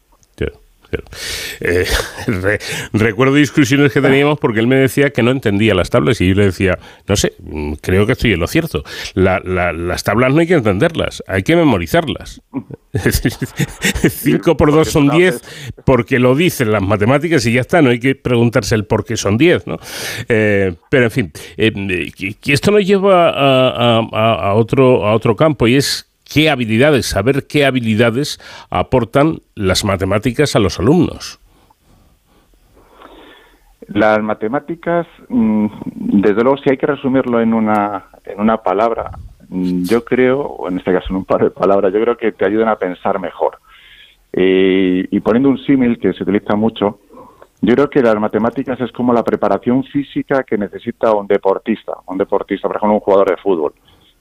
Eh, 1.60 1.84
re- 2.26 2.58
recuerdo 2.92 3.34
discusiones 3.34 3.92
que 3.92 4.00
teníamos 4.00 4.38
porque 4.38 4.60
él 4.60 4.66
me 4.66 4.76
decía 4.76 5.10
que 5.10 5.22
no 5.22 5.30
entendía 5.30 5.74
las 5.74 5.90
tablas 5.90 6.20
y 6.20 6.28
yo 6.28 6.34
le 6.34 6.44
decía, 6.46 6.78
no 7.06 7.16
sé, 7.16 7.34
mm, 7.42 7.74
creo 7.80 8.06
que 8.06 8.12
estoy 8.12 8.32
en 8.32 8.40
lo 8.40 8.46
cierto. 8.46 8.84
La- 9.14 9.40
la- 9.44 9.72
las 9.72 10.02
tablas 10.04 10.32
no 10.32 10.40
hay 10.40 10.46
que 10.46 10.54
entenderlas, 10.54 11.22
hay 11.26 11.42
que 11.42 11.56
memorizarlas. 11.56 12.40
5 14.10 14.56
por 14.56 14.72
2 14.72 14.88
son 14.88 15.08
10 15.10 15.40
porque 15.84 16.18
lo 16.18 16.34
dicen 16.34 16.72
las 16.72 16.82
matemáticas 16.82 17.44
y 17.46 17.52
ya 17.52 17.60
está, 17.60 17.82
no 17.82 17.90
hay 17.90 18.00
que 18.00 18.14
preguntarse 18.14 18.74
el 18.74 18.84
por 18.84 19.04
qué 19.04 19.16
son 19.16 19.38
10, 19.38 19.66
¿no? 19.66 19.78
Eh, 20.28 20.74
pero 20.88 21.04
en 21.04 21.10
fin, 21.10 21.32
eh, 21.56 22.12
que 22.40 22.52
esto 22.52 22.70
nos 22.70 22.84
lleva 22.84 23.30
a- 23.30 23.98
a 24.00 24.54
otro, 24.54 25.06
a 25.06 25.14
otro 25.14 25.36
campo 25.36 25.68
y 25.68 25.76
es 25.76 26.06
qué 26.32 26.48
habilidades, 26.48 27.06
saber 27.06 27.46
qué 27.46 27.66
habilidades 27.66 28.38
aportan 28.70 29.40
las 29.54 29.84
matemáticas 29.84 30.56
a 30.56 30.60
los 30.60 30.78
alumnos. 30.78 31.40
Las 33.88 34.22
matemáticas, 34.22 35.06
mm, 35.28 35.66
desde 36.22 36.42
luego, 36.42 36.58
si 36.58 36.70
hay 36.70 36.76
que 36.78 36.86
resumirlo 36.86 37.40
en 37.40 37.52
una, 37.52 38.04
en 38.24 38.40
una 38.40 38.58
palabra, 38.58 39.10
mm, 39.48 39.82
yo 39.82 40.04
creo, 40.04 40.40
o 40.40 40.68
en 40.68 40.78
este 40.78 40.92
caso 40.92 41.08
en 41.10 41.16
un 41.16 41.24
par 41.24 41.42
de 41.42 41.50
palabras, 41.50 41.92
yo 41.92 42.00
creo 42.00 42.16
que 42.16 42.30
te 42.30 42.46
ayudan 42.46 42.68
a 42.68 42.76
pensar 42.76 43.18
mejor. 43.18 43.58
Eh, 44.32 45.08
y 45.10 45.20
poniendo 45.20 45.48
un 45.48 45.58
símil 45.58 45.98
que 45.98 46.12
se 46.12 46.22
utiliza 46.22 46.54
mucho, 46.54 47.00
yo 47.60 47.74
creo 47.74 47.90
que 47.90 48.00
las 48.00 48.14
matemáticas 48.20 48.80
es 48.80 48.92
como 48.92 49.12
la 49.12 49.24
preparación 49.24 49.82
física 49.82 50.44
que 50.44 50.56
necesita 50.56 51.12
un 51.12 51.26
deportista, 51.26 51.94
un 52.06 52.16
deportista, 52.16 52.68
por 52.68 52.76
ejemplo, 52.76 52.94
un 52.94 53.00
jugador 53.00 53.30
de 53.30 53.36
fútbol. 53.38 53.72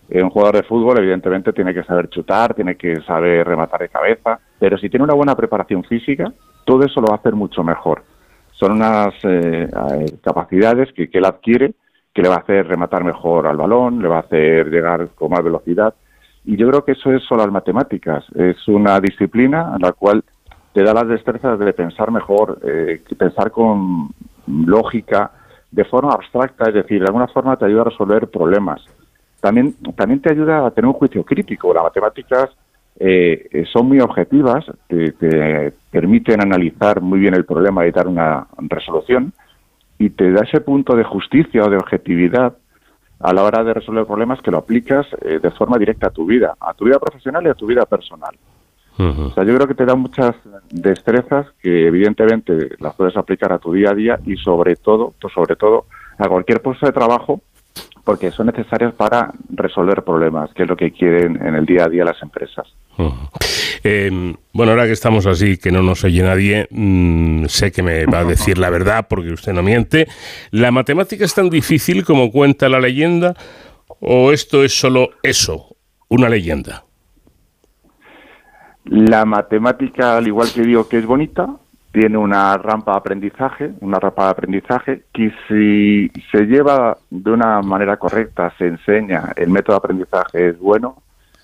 Eh, 0.10 0.24
un 0.24 0.30
jugador 0.30 0.56
de 0.56 0.64
fútbol, 0.64 0.98
evidentemente, 0.98 1.54
tiene 1.54 1.74
que 1.74 1.84
saber 1.84 2.10
chutar, 2.10 2.54
tiene 2.54 2.76
que 2.76 3.02
saber 3.02 3.48
rematar 3.48 3.82
de 3.82 3.90
cabeza, 3.90 4.40
pero 4.58 4.78
si 4.78 4.90
tiene 4.90 5.04
una 5.04 5.14
buena 5.14 5.36
preparación 5.36 5.84
física, 5.84 6.34
todo 6.66 6.84
eso 6.84 7.00
lo 7.00 7.08
va 7.08 7.16
a 7.16 7.18
hacer 7.18 7.34
mucho 7.34 7.64
mejor. 7.64 8.04
Son 8.52 8.74
unas 8.74 9.14
eh, 9.24 9.70
eh, 9.70 10.18
capacidades 10.22 10.92
que, 10.94 11.10
que 11.10 11.20
él 11.20 11.26
adquiere 11.26 11.74
que 12.14 12.24
le 12.24 12.30
va 12.30 12.36
a 12.36 12.40
hacer 12.40 12.68
rematar 12.68 13.04
mejor 13.04 13.48
al 13.48 13.58
balón, 13.58 14.02
le 14.02 14.08
va 14.08 14.18
a 14.18 14.22
hacer 14.22 14.70
llegar 14.70 15.10
con 15.16 15.30
más 15.30 15.44
velocidad. 15.44 15.94
Y 16.44 16.58
yo 16.58 16.68
creo 16.70 16.84
que 16.84 16.94
eso 16.94 17.14
es 17.14 17.24
solo 17.24 17.44
las 17.44 17.52
matemáticas. 17.52 18.26
Es 18.36 18.68
una 18.68 19.00
disciplina 19.00 19.74
en 19.76 19.82
la 19.82 19.92
cual 19.92 20.24
te 20.74 20.84
da 20.84 20.94
las 20.94 21.08
destrezas 21.08 21.60
de 21.60 21.74
pensar 21.74 22.12
mejor, 22.12 22.60
eh, 22.64 23.02
pensar 23.18 23.52
con 23.52 24.10
lógica, 24.48 25.32
de 25.72 25.86
forma 25.86 26.14
abstracta, 26.14 26.66
es 26.68 26.74
decir, 26.74 27.00
de 27.00 27.06
alguna 27.06 27.28
forma 27.28 27.56
te 27.58 27.66
ayuda 27.66 27.82
a 27.82 27.86
resolver 27.86 28.28
problemas. 28.28 28.82
También, 29.42 29.76
también 29.96 30.22
te 30.22 30.32
ayuda 30.32 30.66
a 30.66 30.72
tener 30.72 30.88
un 30.88 30.94
juicio 30.94 31.24
crítico. 31.24 31.74
Las 31.74 31.84
matemáticas 31.84 32.50
eh, 33.00 33.48
eh, 33.52 33.66
son 33.72 33.88
muy 33.88 34.00
objetivas, 34.00 34.66
te, 34.88 35.14
te 35.14 35.74
permiten 35.90 36.42
analizar 36.42 37.02
muy 37.02 37.20
bien 37.20 37.34
el 37.34 37.46
problema 37.46 37.88
y 37.88 37.92
dar 37.92 38.08
una 38.08 38.48
resolución, 38.58 39.32
y 39.98 40.10
te 40.10 40.32
da 40.32 40.42
ese 40.42 40.62
punto 40.62 40.96
de 40.96 41.04
justicia 41.04 41.64
o 41.64 41.70
de 41.70 41.78
objetividad 41.78 42.56
a 43.20 43.34
la 43.34 43.44
hora 43.44 43.64
de 43.64 43.74
resolver 43.74 44.06
problemas 44.06 44.42
que 44.42 44.52
lo 44.52 44.58
aplicas 44.58 45.06
eh, 45.22 45.40
de 45.40 45.52
forma 45.52 45.78
directa 45.78 46.08
a 46.08 46.12
tu 46.12 46.26
vida, 46.26 46.56
a 46.60 46.74
tu 46.74 46.86
vida 46.86 47.00
profesional 47.00 47.46
y 47.46 47.50
a 47.50 47.54
tu 47.54 47.68
vida 47.68 47.86
personal. 47.86 48.36
O 49.02 49.30
sea, 49.30 49.46
yo 49.46 49.56
creo 49.56 49.66
que 49.66 49.76
te 49.76 49.86
da 49.86 49.96
muchas 49.96 50.36
destrezas 50.70 51.48
que 51.62 51.88
evidentemente 51.88 52.72
las 52.80 52.94
puedes 52.96 53.16
aplicar 53.16 53.54
a 53.54 53.58
tu 53.58 53.72
día 53.72 53.92
a 53.92 53.94
día 53.94 54.20
y 54.26 54.36
sobre 54.36 54.76
todo, 54.76 55.14
sobre 55.34 55.56
todo 55.56 55.86
a 56.18 56.28
cualquier 56.28 56.62
puesto 56.62 56.86
de 56.86 56.92
trabajo 56.92 57.40
porque 58.10 58.32
son 58.32 58.48
necesarias 58.48 58.92
para 58.96 59.32
resolver 59.52 60.02
problemas, 60.04 60.52
que 60.56 60.64
es 60.64 60.68
lo 60.68 60.76
que 60.76 60.92
quieren 60.92 61.40
en 61.46 61.54
el 61.54 61.64
día 61.64 61.84
a 61.84 61.90
día 61.90 62.04
las 62.04 62.20
empresas. 62.24 62.66
Eh, 63.84 64.34
bueno, 64.52 64.72
ahora 64.72 64.88
que 64.88 64.94
estamos 64.94 65.28
así, 65.28 65.58
que 65.60 65.72
no 65.72 65.84
nos 65.84 66.04
oye 66.04 66.24
nadie, 66.24 66.68
mm, 66.72 67.46
sé 67.46 67.72
que 67.72 67.84
me 67.84 68.08
va 68.08 68.22
a 68.22 68.24
decir 68.34 68.58
la 68.58 68.72
verdad 68.72 69.06
porque 69.08 69.32
usted 69.32 69.54
no 69.54 69.62
miente. 69.62 70.08
¿La 70.50 70.72
matemática 70.72 71.24
es 71.24 71.36
tan 71.36 71.52
difícil 71.52 72.04
como 72.04 72.32
cuenta 72.32 72.68
la 72.68 72.80
leyenda 72.80 73.36
o 74.00 74.32
esto 74.32 74.64
es 74.64 74.74
solo 74.74 75.12
eso, 75.22 75.76
una 76.08 76.30
leyenda? 76.30 76.86
La 78.86 79.24
matemática, 79.26 80.18
al 80.18 80.26
igual 80.26 80.52
que 80.52 80.64
digo 80.64 80.90
que 80.90 80.98
es 80.98 81.06
bonita, 81.06 81.58
tiene 81.92 82.18
una 82.18 82.58
rampa 82.58 82.92
de 82.92 82.98
aprendizaje, 82.98 83.72
una 83.82 84.00
rampa 84.00 84.26
de 84.26 84.30
aprendizaje 84.32 85.04
que 85.14 85.34
si 85.48 86.12
se 86.32 86.46
lleva 86.46 86.98
de 87.10 87.32
una 87.32 87.62
manera 87.62 87.98
correcta, 87.98 88.54
se 88.58 88.68
enseña, 88.68 89.34
el 89.36 89.50
método 89.50 89.76
de 89.76 89.78
aprendizaje 89.78 90.50
es 90.50 90.60
bueno, 90.60 91.02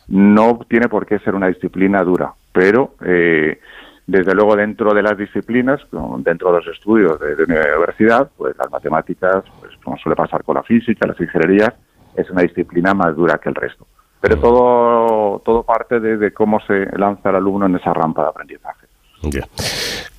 no 0.08 0.60
tiene 0.70 0.88
por 0.88 1.06
qué 1.06 1.20
ser 1.20 1.34
una 1.34 1.48
disciplina 1.48 2.04
dura, 2.04 2.34
pero 2.52 2.96
eh, 3.04 3.60
desde 4.06 4.36
luego 4.36 4.56
dentro 4.56 4.94
de 4.94 5.02
las 5.02 5.18
disciplinas, 5.18 5.82
dentro 6.20 6.52
de 6.52 6.60
los 6.60 6.68
estudios 6.68 7.20
de, 7.20 7.36
de 7.36 7.44
universidad, 7.44 8.30
pues 8.38 8.56
las 8.58 8.72
matemáticas, 8.72 9.44
pues 9.60 9.74
como 9.84 9.98
suele 9.98 10.16
pasar 10.16 10.44
con 10.44 10.56
la 10.56 10.64
física, 10.64 11.08
las 11.08 11.20
ingenierías, 11.20 11.74
es 12.16 12.30
una 12.30 12.44
disciplina 12.44 12.94
más 12.94 13.16
dura 13.16 13.40
que 13.40 13.50
el 13.50 13.56
resto. 13.56 13.88
Pero 14.22 14.40
todo, 14.40 15.42
todo 15.46 15.64
parte 15.64 16.00
de, 16.00 16.34
cómo 16.34 16.60
se 16.62 16.86
lanza 16.98 17.30
el 17.30 17.36
alumno 17.36 17.68
en 17.68 17.76
esa 17.76 17.94
rampa 17.94 18.24
de 18.24 18.30
aprendizaje. 18.30 18.88
Ya. 19.22 19.42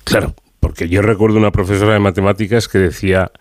Claro, 0.09 0.33
porque 0.59 0.89
yo 0.89 1.01
recuerdo 1.01 1.37
una 1.37 1.51
profesora 1.51 1.93
de 1.93 1.99
matemáticas 1.99 2.67
que 2.67 2.77
decía 2.79 3.31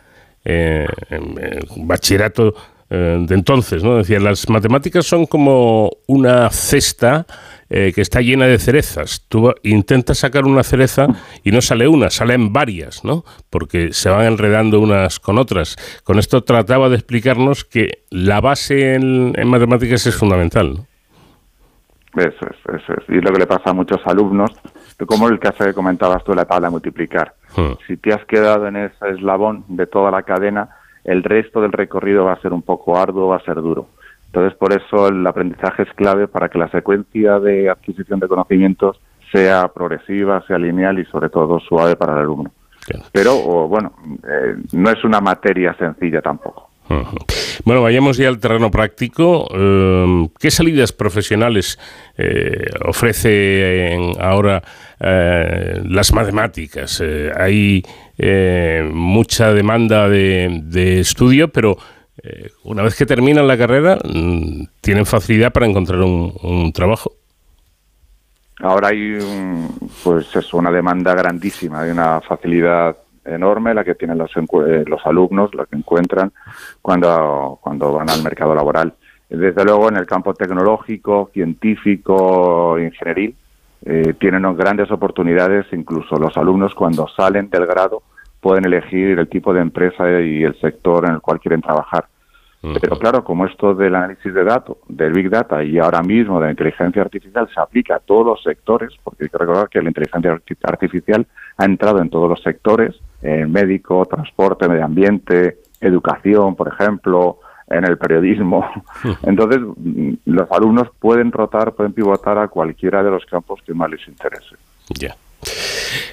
eh, 0.44 0.86
en 1.10 1.86
bachillerato 1.86 2.54
eh, 2.88 3.24
de 3.26 3.34
entonces, 3.34 3.82
¿no? 3.82 3.96
Decía, 3.96 4.20
las 4.20 4.48
matemáticas 4.48 5.06
son 5.06 5.26
como 5.26 5.90
una 6.06 6.48
cesta 6.50 7.26
eh, 7.68 7.90
que 7.92 8.00
está 8.00 8.20
llena 8.20 8.46
de 8.46 8.58
cerezas. 8.58 9.26
Tú 9.28 9.52
intentas 9.64 10.18
sacar 10.18 10.44
una 10.44 10.62
cereza 10.62 11.08
y 11.42 11.50
no 11.50 11.60
sale 11.60 11.88
una, 11.88 12.10
salen 12.10 12.52
varias, 12.52 13.04
¿no? 13.04 13.24
Porque 13.50 13.92
se 13.92 14.08
van 14.08 14.26
enredando 14.26 14.78
unas 14.78 15.18
con 15.18 15.38
otras. 15.38 15.76
Con 16.04 16.20
esto 16.20 16.44
trataba 16.44 16.88
de 16.88 16.94
explicarnos 16.94 17.64
que 17.64 18.04
la 18.10 18.40
base 18.40 18.94
en, 18.94 19.32
matemáticas 19.48 20.06
es 20.06 20.14
fundamental. 20.14 20.86
Eso 22.16 22.28
es, 22.28 22.80
eso 22.80 22.92
es. 22.92 23.08
Y 23.08 23.20
lo 23.20 23.32
que 23.32 23.40
le 23.40 23.46
pasa 23.46 23.70
a 23.70 23.72
muchos 23.72 24.00
alumnos, 24.04 24.52
como 25.04 25.28
el 25.28 25.38
caso 25.38 25.64
que 25.64 25.74
comentabas 25.74 26.24
tú 26.24 26.32
la 26.32 26.46
tabla 26.46 26.68
de 26.68 26.72
multiplicar. 26.72 27.34
Hmm. 27.56 27.72
Si 27.86 27.96
te 27.96 28.14
has 28.14 28.24
quedado 28.24 28.66
en 28.66 28.76
ese 28.76 29.10
eslabón 29.10 29.64
de 29.68 29.86
toda 29.86 30.10
la 30.10 30.22
cadena, 30.22 30.70
el 31.04 31.22
resto 31.22 31.60
del 31.60 31.72
recorrido 31.72 32.24
va 32.24 32.32
a 32.32 32.40
ser 32.40 32.52
un 32.52 32.62
poco 32.62 32.96
arduo, 32.96 33.28
va 33.28 33.36
a 33.36 33.44
ser 33.44 33.56
duro. 33.56 33.88
Entonces, 34.26 34.58
por 34.58 34.72
eso 34.72 35.08
el 35.08 35.26
aprendizaje 35.26 35.82
es 35.82 35.92
clave 35.94 36.28
para 36.28 36.48
que 36.48 36.58
la 36.58 36.68
secuencia 36.68 37.38
de 37.38 37.70
adquisición 37.70 38.20
de 38.20 38.28
conocimientos 38.28 39.00
sea 39.32 39.68
progresiva, 39.68 40.44
sea 40.46 40.58
lineal 40.58 40.98
y 40.98 41.04
sobre 41.06 41.30
todo 41.30 41.60
suave 41.60 41.96
para 41.96 42.14
el 42.14 42.18
alumno. 42.20 42.50
Pero, 43.12 43.34
o, 43.34 43.68
bueno, 43.68 43.92
eh, 44.28 44.56
no 44.72 44.90
es 44.90 45.02
una 45.04 45.20
materia 45.20 45.74
sencilla 45.74 46.22
tampoco. 46.22 46.65
Bueno, 47.64 47.82
vayamos 47.82 48.16
ya 48.16 48.28
al 48.28 48.38
terreno 48.38 48.70
práctico. 48.70 49.48
Eh, 49.52 50.28
¿Qué 50.38 50.50
salidas 50.50 50.92
profesionales 50.92 51.78
eh, 52.16 52.70
ofrece 52.84 53.92
en- 53.92 54.12
ahora 54.20 54.62
eh, 55.00 55.82
las 55.84 56.12
matemáticas? 56.12 57.02
Eh, 57.04 57.32
hay 57.36 57.82
mucha 58.92 59.52
demanda 59.52 60.08
de, 60.08 61.00
estudio, 61.00 61.48
pero 61.52 61.76
una 62.64 62.82
vez 62.82 62.96
que 62.96 63.04
terminan 63.04 63.46
la 63.46 63.58
carrera, 63.58 63.98
mm, 64.02 64.64
tienen 64.80 65.04
facilidad 65.04 65.52
para 65.52 65.66
encontrar 65.66 66.00
un, 66.00 66.72
trabajo. 66.72 67.12
Ahora 68.60 68.88
hay 68.88 69.18
pues 70.02 70.34
eso, 70.34 70.56
una 70.56 70.70
demanda 70.70 71.14
grandísima, 71.14 71.82
hay 71.82 71.90
una 71.90 72.22
facilidad 72.22 72.96
enorme 73.26 73.74
la 73.74 73.84
que 73.84 73.94
tienen 73.94 74.18
los, 74.18 74.30
eh, 74.36 74.84
los 74.86 75.04
alumnos, 75.04 75.54
lo 75.54 75.66
que 75.66 75.76
encuentran 75.76 76.32
cuando, 76.82 77.58
cuando 77.60 77.92
van 77.92 78.10
al 78.10 78.22
mercado 78.22 78.54
laboral. 78.54 78.94
Desde 79.28 79.64
luego 79.64 79.88
en 79.88 79.96
el 79.96 80.06
campo 80.06 80.34
tecnológico, 80.34 81.30
científico, 81.32 82.78
ingenieril, 82.78 83.34
eh, 83.84 84.14
tienen 84.18 84.56
grandes 84.56 84.90
oportunidades, 84.90 85.66
incluso 85.72 86.16
los 86.16 86.36
alumnos 86.36 86.74
cuando 86.74 87.06
salen 87.08 87.50
del 87.50 87.66
grado 87.66 88.02
pueden 88.40 88.64
elegir 88.64 89.18
el 89.18 89.28
tipo 89.28 89.52
de 89.52 89.60
empresa 89.60 90.20
y 90.20 90.44
el 90.44 90.58
sector 90.60 91.04
en 91.06 91.14
el 91.14 91.20
cual 91.20 91.40
quieren 91.40 91.60
trabajar. 91.60 92.06
Pero 92.80 92.98
claro, 92.98 93.22
como 93.24 93.46
esto 93.46 93.74
del 93.74 93.94
análisis 93.94 94.32
de 94.32 94.44
datos, 94.44 94.78
del 94.88 95.12
Big 95.12 95.30
Data 95.30 95.62
y 95.62 95.78
ahora 95.78 96.02
mismo 96.02 96.38
de 96.40 96.46
la 96.46 96.50
inteligencia 96.52 97.02
artificial 97.02 97.48
se 97.54 97.60
aplica 97.60 97.96
a 97.96 98.00
todos 98.00 98.26
los 98.26 98.42
sectores, 98.42 98.90
porque 99.04 99.24
hay 99.24 99.28
que 99.30 99.38
recordar 99.38 99.68
que 99.68 99.80
la 99.82 99.88
inteligencia 99.88 100.32
arti- 100.34 100.56
artificial 100.62 101.26
ha 101.58 101.64
entrado 101.64 102.00
en 102.00 102.10
todos 102.10 102.28
los 102.28 102.42
sectores, 102.42 102.94
en 103.22 103.50
médico, 103.52 104.04
transporte, 104.06 104.68
medio 104.68 104.84
ambiente, 104.84 105.58
educación, 105.80 106.54
por 106.56 106.68
ejemplo, 106.68 107.38
en 107.68 107.84
el 107.84 107.98
periodismo. 107.98 108.64
Entonces, 109.22 109.60
mm, 109.76 110.12
los 110.26 110.50
alumnos 110.52 110.88
pueden 110.98 111.32
rotar, 111.32 111.72
pueden 111.72 111.92
pivotar 111.92 112.38
a 112.38 112.48
cualquiera 112.48 113.02
de 113.02 113.10
los 113.10 113.24
campos 113.26 113.60
que 113.64 113.74
más 113.74 113.90
les 113.90 114.06
interese. 114.08 114.56
Ya. 114.98 115.14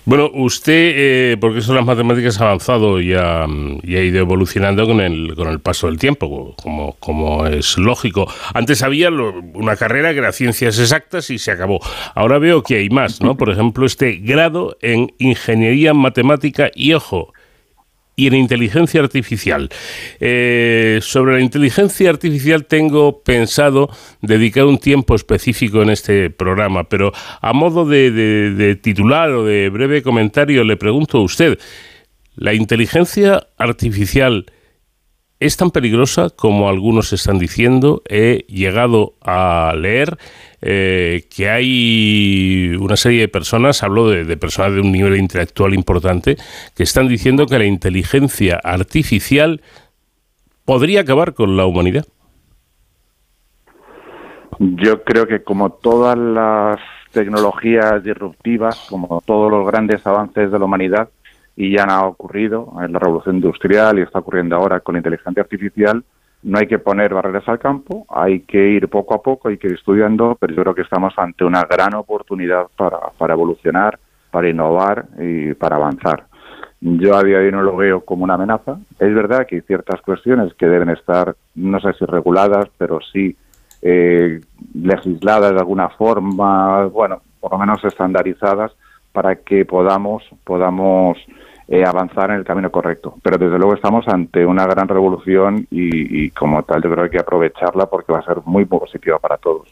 Bueno, 0.05 0.29
usted, 0.33 0.73
eh, 0.95 1.37
porque 1.39 1.61
de 1.61 1.73
las 1.73 1.85
matemáticas 1.85 2.39
ha 2.41 2.45
avanzado 2.45 2.99
y 2.99 3.13
ha, 3.13 3.45
y 3.83 3.95
ha 3.95 4.01
ido 4.03 4.19
evolucionando 4.19 4.85
con 4.85 4.99
el, 4.99 5.33
con 5.35 5.47
el 5.47 5.59
paso 5.61 5.87
del 5.87 5.97
tiempo, 5.97 6.55
como, 6.61 6.93
como 6.99 7.45
es 7.47 7.77
lógico. 7.77 8.27
Antes 8.53 8.83
había 8.83 9.09
lo- 9.09 9.33
una 9.53 9.75
carrera 9.77 10.11
que 10.11 10.19
era 10.19 10.31
ciencias 10.33 10.77
exactas 10.77 11.29
y 11.29 11.37
se 11.39 11.51
acabó. 11.51 11.79
Ahora 12.15 12.37
veo 12.37 12.63
que 12.63 12.77
hay 12.77 12.89
más, 12.89 13.21
¿no? 13.21 13.37
Por 13.37 13.49
ejemplo, 13.49 13.85
este 13.85 14.13
grado 14.17 14.77
en 14.81 15.13
ingeniería 15.19 15.93
matemática 15.93 16.69
y, 16.75 16.93
ojo, 16.93 17.33
y 18.15 18.27
en 18.27 18.35
inteligencia 18.35 19.01
artificial. 19.01 19.69
Eh, 20.19 20.99
sobre 21.01 21.33
la 21.33 21.41
inteligencia 21.41 22.09
artificial 22.09 22.65
tengo 22.65 23.23
pensado 23.23 23.89
dedicar 24.21 24.65
un 24.65 24.77
tiempo 24.77 25.15
específico 25.15 25.81
en 25.81 25.89
este 25.89 26.29
programa, 26.29 26.83
pero 26.85 27.11
a 27.41 27.53
modo 27.53 27.85
de, 27.85 28.79
titular 28.81 29.31
o 29.31 29.45
de 29.45 29.69
breve 29.69 30.03
comentario 30.03 30.63
le 30.63 30.77
pregunto 30.77 31.17
a 31.17 31.21
usted, 31.21 31.57
¿la 32.35 32.53
inteligencia 32.53 33.47
artificial 33.57 34.45
es 35.39 35.57
tan 35.57 35.71
peligrosa 35.71 36.29
como 36.29 36.69
algunos 36.69 37.13
están 37.13 37.39
diciendo? 37.39 38.01
He 38.07 38.45
llegado 38.47 39.13
a 39.21 39.73
leer 39.77 40.17
eh, 40.61 41.27
que 41.35 41.49
hay 41.49 42.75
una 42.79 42.95
serie 42.95 43.21
de 43.21 43.27
personas, 43.27 43.83
hablo 43.83 44.09
de, 44.09 44.23
de 44.23 44.37
personas 44.37 44.73
de 44.73 44.81
un 44.81 44.91
nivel 44.91 45.17
intelectual 45.17 45.73
importante, 45.73 46.37
que 46.75 46.83
están 46.83 47.07
diciendo 47.07 47.47
que 47.47 47.59
la 47.59 47.65
inteligencia 47.65 48.59
artificial 48.63 49.61
podría 50.65 51.01
acabar 51.01 51.33
con 51.33 51.57
la 51.57 51.65
humanidad. 51.65 52.05
Yo 54.59 55.03
creo 55.03 55.27
que 55.27 55.43
como 55.43 55.71
todas 55.71 56.17
las 56.17 56.79
tecnologías 57.11 58.03
disruptivas, 58.03 58.87
como 58.89 59.21
todos 59.25 59.51
los 59.51 59.65
grandes 59.65 60.05
avances 60.05 60.51
de 60.51 60.59
la 60.59 60.65
humanidad, 60.65 61.09
y 61.55 61.75
ya 61.75 61.83
ha 61.83 62.05
ocurrido 62.07 62.73
en 62.81 62.93
la 62.93 62.99
revolución 62.99 63.35
industrial 63.37 63.99
y 63.99 64.01
está 64.01 64.19
ocurriendo 64.19 64.55
ahora 64.55 64.79
con 64.79 64.93
la 64.93 64.99
inteligencia 64.99 65.43
artificial, 65.43 66.03
no 66.43 66.57
hay 66.57 66.67
que 66.67 66.79
poner 66.79 67.13
barreras 67.13 67.47
al 67.47 67.59
campo, 67.59 68.05
hay 68.09 68.41
que 68.41 68.57
ir 68.57 68.89
poco 68.89 69.15
a 69.15 69.21
poco, 69.21 69.47
hay 69.47 69.57
que 69.57 69.67
ir 69.67 69.73
estudiando, 69.73 70.35
pero 70.39 70.53
yo 70.53 70.61
creo 70.61 70.75
que 70.75 70.81
estamos 70.81 71.13
ante 71.17 71.45
una 71.45 71.63
gran 71.63 71.93
oportunidad 71.93 72.67
para, 72.75 72.99
para 73.17 73.33
evolucionar, 73.33 73.97
para 74.29 74.49
innovar 74.49 75.05
y 75.19 75.53
para 75.53 75.77
avanzar. 75.77 76.25
Yo 76.81 77.15
a 77.15 77.23
día 77.23 77.39
de 77.39 77.45
hoy 77.45 77.51
no 77.53 77.63
lo 77.63 77.77
veo 77.77 78.01
como 78.01 78.25
una 78.25 78.33
amenaza. 78.33 78.77
Es 78.99 79.15
verdad 79.15 79.47
que 79.47 79.55
hay 79.55 79.61
ciertas 79.61 80.01
cuestiones 80.01 80.53
que 80.55 80.65
deben 80.65 80.89
estar, 80.89 81.33
no 81.55 81.79
sé 81.79 81.93
si 81.93 82.03
reguladas, 82.03 82.65
pero 82.77 82.99
sí 83.13 83.37
eh, 83.81 84.41
legisladas 84.73 85.51
de 85.51 85.59
alguna 85.59 85.87
forma, 85.89 86.87
bueno, 86.87 87.21
por 87.39 87.53
lo 87.53 87.57
menos 87.57 87.83
estandarizadas, 87.85 88.73
para 89.13 89.35
que 89.35 89.63
podamos, 89.63 90.23
podamos 90.43 91.17
eh, 91.67 91.83
avanzar 91.85 92.31
en 92.31 92.37
el 92.37 92.43
camino 92.43 92.71
correcto. 92.71 93.15
Pero 93.21 93.37
desde 93.37 93.57
luego 93.57 93.75
estamos 93.75 94.07
ante 94.07 94.45
una 94.45 94.65
gran 94.65 94.87
revolución 94.87 95.67
y, 95.71 96.25
y 96.25 96.29
como 96.31 96.63
tal 96.63 96.81
yo 96.83 96.89
creo 96.89 96.95
que 96.95 97.03
hay 97.03 97.09
que 97.11 97.19
aprovecharla 97.19 97.85
porque 97.87 98.13
va 98.13 98.19
a 98.19 98.25
ser 98.25 98.37
muy 98.45 98.65
positiva 98.65 99.19
para 99.19 99.37
todos. 99.37 99.67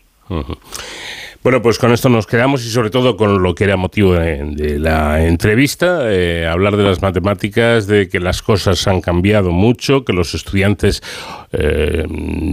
Bueno, 1.44 1.60
pues 1.64 1.80
con 1.80 1.92
esto 1.92 2.08
nos 2.08 2.28
quedamos 2.28 2.64
y 2.64 2.70
sobre 2.70 2.92
todo 2.92 3.18
con 3.18 3.42
lo 3.42 3.56
que 3.56 3.64
era 3.64 3.76
motivo 3.76 4.14
de, 4.14 4.78
la 4.78 5.26
entrevista, 5.26 6.02
eh, 6.04 6.46
hablar 6.46 6.78
de 6.78 6.84
las 6.84 7.02
matemáticas, 7.02 7.88
de 7.88 8.08
que 8.10 8.20
las 8.20 8.44
cosas 8.44 8.88
han 8.88 9.02
cambiado 9.02 9.50
mucho, 9.50 10.06
que 10.06 10.14
los 10.14 10.36
estudiantes 10.36 11.02
eh, 11.52 12.06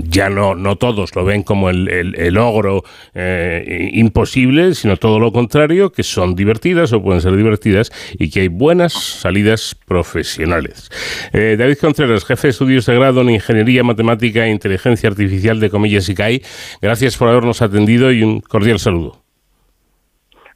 ya 0.05 0.31
no, 0.31 0.55
no 0.55 0.77
todos 0.77 1.15
lo 1.15 1.27
ven 1.27 1.43
como 1.43 1.69
el, 1.69 1.87
el- 1.91 2.33
logro 2.33 2.83
eh, 3.15 3.91
imposible, 3.93 4.75
sino 4.75 4.97
todo 4.97 5.21
lo 5.21 5.33
contrario, 5.33 5.93
que 5.93 6.03
son 6.03 6.35
divertidas 6.35 6.91
o 6.95 7.03
pueden 7.03 7.21
ser 7.21 7.37
divertidas 7.37 7.91
y 8.19 8.31
que 8.31 8.41
hay 8.41 8.49
buenas 8.49 8.95
salidas 8.95 9.77
profesionales. 9.87 10.91
David 11.33 11.77
Contreras, 11.79 12.25
jefe 12.25 12.47
de 12.47 12.53
estudios 12.53 12.87
de 12.87 12.95
grado 12.95 13.21
en 13.21 13.31
Ingeniería 13.31 13.85
Matemática 13.85 14.47
e 14.47 14.51
Inteligencia 14.51 15.11
Artificial 15.11 15.61
de 15.61 15.69
Comillas 15.69 16.09
ICAI, 16.09 16.43
gracias 16.81 17.19
por 17.19 17.29
habernos 17.29 17.61
atendido 17.61 18.11
y 18.13 18.23
un 18.23 18.41
cordial 18.41 18.78
saludo. 18.79 19.23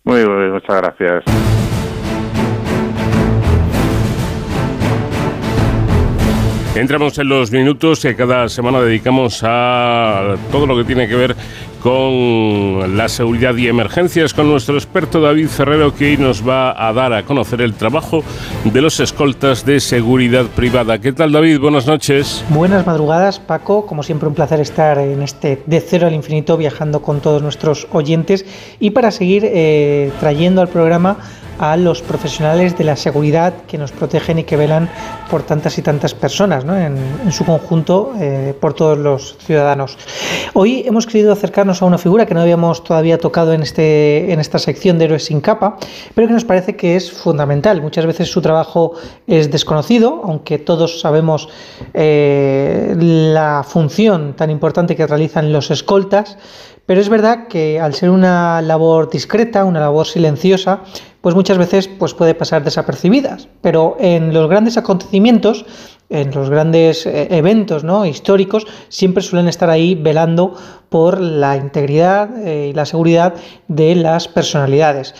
Muy 0.04 0.24
bien, 0.24 0.52
muchas 0.52 0.76
gracias. 0.76 1.24
Entramos 6.74 7.18
en 7.18 7.28
los 7.28 7.52
minutos 7.52 8.00
que 8.00 8.16
cada 8.16 8.48
semana 8.48 8.80
dedicamos 8.80 9.42
a 9.44 10.36
todo 10.50 10.66
lo 10.66 10.74
que 10.74 10.84
tiene 10.84 11.06
que 11.06 11.14
ver 11.14 11.36
con 11.82 12.96
la 12.96 13.08
seguridad 13.08 13.56
y 13.56 13.66
emergencias 13.66 14.32
con 14.32 14.48
nuestro 14.48 14.76
experto 14.76 15.20
David 15.20 15.48
Ferrero 15.48 15.94
que 15.94 16.10
hoy 16.10 16.16
nos 16.16 16.46
va 16.46 16.88
a 16.88 16.92
dar 16.92 17.12
a 17.12 17.24
conocer 17.24 17.60
el 17.60 17.74
trabajo 17.74 18.22
de 18.64 18.80
los 18.80 19.00
escoltas 19.00 19.66
de 19.66 19.80
seguridad 19.80 20.46
privada. 20.46 21.00
¿Qué 21.00 21.12
tal 21.12 21.32
David? 21.32 21.58
Buenas 21.58 21.86
noches. 21.86 22.44
Buenas 22.50 22.86
madrugadas, 22.86 23.40
Paco. 23.40 23.84
Como 23.86 24.04
siempre, 24.04 24.28
un 24.28 24.34
placer 24.34 24.60
estar 24.60 24.98
en 24.98 25.22
este 25.22 25.62
De 25.66 25.80
Cero 25.80 26.06
al 26.06 26.14
Infinito 26.14 26.56
viajando 26.56 27.02
con 27.02 27.20
todos 27.20 27.42
nuestros 27.42 27.88
oyentes 27.90 28.46
y 28.78 28.90
para 28.90 29.10
seguir 29.10 29.42
eh, 29.44 30.12
trayendo 30.20 30.60
al 30.60 30.68
programa 30.68 31.16
a 31.58 31.76
los 31.76 32.02
profesionales 32.02 32.76
de 32.76 32.84
la 32.84 32.96
seguridad 32.96 33.54
que 33.66 33.78
nos 33.78 33.92
protegen 33.92 34.38
y 34.38 34.44
que 34.44 34.56
velan 34.56 34.88
por 35.30 35.42
tantas 35.42 35.78
y 35.78 35.82
tantas 35.82 36.14
personas, 36.14 36.64
¿no? 36.64 36.76
en, 36.76 36.98
su 37.30 37.44
conjunto, 37.44 38.12
eh, 38.20 38.54
por 38.60 38.74
todos 38.74 38.98
los 38.98 39.36
ciudadanos. 39.38 39.96
Hoy 40.54 40.84
hemos 40.86 41.06
querido 41.06 41.32
acercarnos 41.32 41.82
a 41.82 41.86
una 41.86 41.98
figura 41.98 42.26
que 42.26 42.34
no 42.34 42.40
habíamos 42.40 42.84
todavía 42.84 43.18
tocado 43.18 43.52
en, 43.52 43.62
este, 43.62 44.32
en 44.32 44.40
esta 44.40 44.58
sección 44.58 44.98
de 44.98 45.06
Héroes 45.06 45.24
sin 45.24 45.40
capa, 45.40 45.78
pero 46.14 46.26
que 46.26 46.34
nos 46.34 46.44
parece 46.44 46.76
que 46.76 46.96
es 46.96 47.10
fundamental. 47.10 47.80
Muchas 47.80 48.06
veces 48.06 48.30
su 48.30 48.42
trabajo 48.42 48.92
es 49.26 49.50
desconocido, 49.50 50.22
aunque 50.24 50.58
todos 50.58 51.00
sabemos 51.00 51.48
eh, 51.94 52.94
la 52.98 53.64
función 53.66 54.34
tan 54.34 54.50
importante 54.50 54.96
que 54.96 55.06
realizan 55.06 55.52
los 55.52 55.70
escoltas, 55.70 56.36
pero 56.86 57.00
es 57.00 57.08
verdad 57.08 57.46
que 57.46 57.80
al 57.80 57.94
ser 57.94 58.10
una 58.10 58.60
labor 58.60 59.08
discreta, 59.08 59.64
una 59.64 59.80
labor 59.80 60.06
silenciosa, 60.06 60.80
pues 61.22 61.34
muchas 61.34 61.56
veces 61.56 61.88
pues 61.88 62.12
puede 62.12 62.34
pasar 62.34 62.62
desapercibidas. 62.64 63.48
Pero 63.62 63.96
en 63.98 64.34
los 64.34 64.50
grandes 64.50 64.76
acontecimientos, 64.76 65.64
en 66.10 66.32
los 66.32 66.50
grandes 66.50 67.06
eh, 67.06 67.28
eventos 67.30 67.84
¿no? 67.84 68.04
históricos, 68.04 68.66
siempre 68.88 69.22
suelen 69.22 69.48
estar 69.48 69.70
ahí 69.70 69.94
velando 69.94 70.54
por 70.90 71.20
la 71.20 71.56
integridad 71.56 72.28
eh, 72.46 72.68
y 72.70 72.72
la 72.74 72.84
seguridad 72.84 73.34
de 73.68 73.94
las 73.94 74.28
personalidades. 74.28 75.14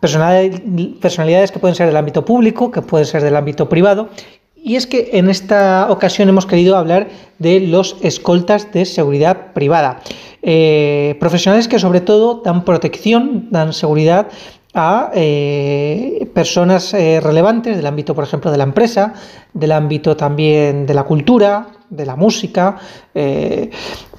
Personalidades, 0.00 1.50
que 1.50 1.58
pueden 1.58 1.74
ser 1.74 1.86
del 1.86 1.96
ámbito 1.96 2.26
público, 2.26 2.70
que 2.70 2.82
pueden 2.82 3.06
ser 3.06 3.22
del 3.22 3.36
ámbito 3.36 3.70
privado, 3.70 4.10
y 4.54 4.76
es 4.76 4.86
que 4.86 5.10
en 5.14 5.30
esta 5.30 5.86
ocasión 5.90 6.28
hemos 6.28 6.44
querido 6.44 6.76
hablar 6.76 7.08
de 7.38 7.60
los 7.60 7.96
escoltas 8.02 8.70
de 8.72 8.84
seguridad 8.84 9.52
privada. 9.54 10.00
Eh, 10.42 11.16
profesionales 11.20 11.68
que 11.68 11.78
sobre 11.78 12.02
todo 12.02 12.42
dan 12.44 12.66
protección, 12.66 13.48
dan 13.50 13.72
seguridad 13.72 14.28
a 14.74 15.10
eh, 15.14 16.28
personas 16.34 16.92
eh, 16.94 17.20
relevantes 17.20 17.76
del 17.76 17.86
ámbito, 17.86 18.14
por 18.14 18.24
ejemplo, 18.24 18.50
de 18.50 18.58
la 18.58 18.64
empresa, 18.64 19.14
del 19.52 19.72
ámbito 19.72 20.16
también 20.16 20.84
de 20.84 20.94
la 20.94 21.04
cultura, 21.04 21.68
de 21.88 22.04
la 22.04 22.16
música, 22.16 22.76
eh, 23.14 23.70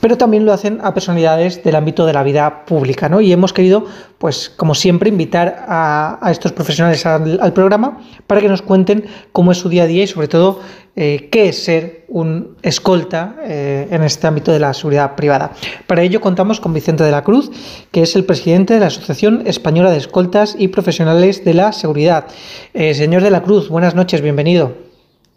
pero 0.06 0.20
también 0.20 0.46
lo 0.46 0.54
hacen 0.54 0.82
a 0.84 0.94
personalidades 0.94 1.64
del 1.64 1.74
ámbito 1.74 2.06
de 2.06 2.14
la 2.14 2.22
vida 2.22 2.64
pública, 2.66 3.10
¿no? 3.10 3.22
Y 3.22 3.34
hemos 3.34 3.54
querido, 3.54 3.88
pues, 4.20 4.52
como 4.56 4.76
siempre, 4.76 5.10
invitar 5.10 5.66
a, 5.68 6.30
estos 6.30 6.52
profesionales 6.52 7.04
al, 7.08 7.40
al, 7.42 7.54
programa 7.54 8.04
para 8.28 8.40
que 8.40 8.48
nos 8.48 8.62
cuenten 8.62 9.08
cómo 9.32 9.52
es 9.52 9.58
su 9.58 9.68
día 9.68 9.82
a 9.82 9.88
día 9.88 10.04
y, 10.04 10.08
sobre 10.08 10.28
todo, 10.28 10.62
eh, 10.96 11.30
qué 11.32 11.50
es 11.50 11.64
ser 11.64 12.06
un 12.08 12.56
escolta 12.62 13.38
eh, 13.46 13.88
en 13.90 14.04
este 14.04 14.28
ámbito 14.28 14.52
de 14.52 14.60
la 14.60 14.76
seguridad 14.76 15.16
privada. 15.16 15.54
Para 15.88 16.04
ello 16.04 16.22
contamos 16.22 16.60
con 16.60 16.72
Vicente 16.72 17.04
de 17.04 17.10
la 17.10 17.24
Cruz, 17.24 17.50
que 17.92 18.04
es 18.04 18.16
el 18.16 18.26
presidente 18.26 18.76
de 18.76 18.82
la 18.82 18.86
Asociación 18.86 19.42
Española 19.48 19.90
de 19.90 19.98
Escoltas 19.98 20.56
y 20.56 20.68
Profesionales 20.68 21.44
de 21.44 21.56
la 21.56 21.74
Seguridad. 21.74 22.28
Eh, 22.76 22.94
señor 22.94 23.24
de 23.24 23.32
la 23.32 23.42
Cruz, 23.42 23.70
buenas 23.70 23.96
noches, 23.96 24.22
bienvenido. 24.22 24.78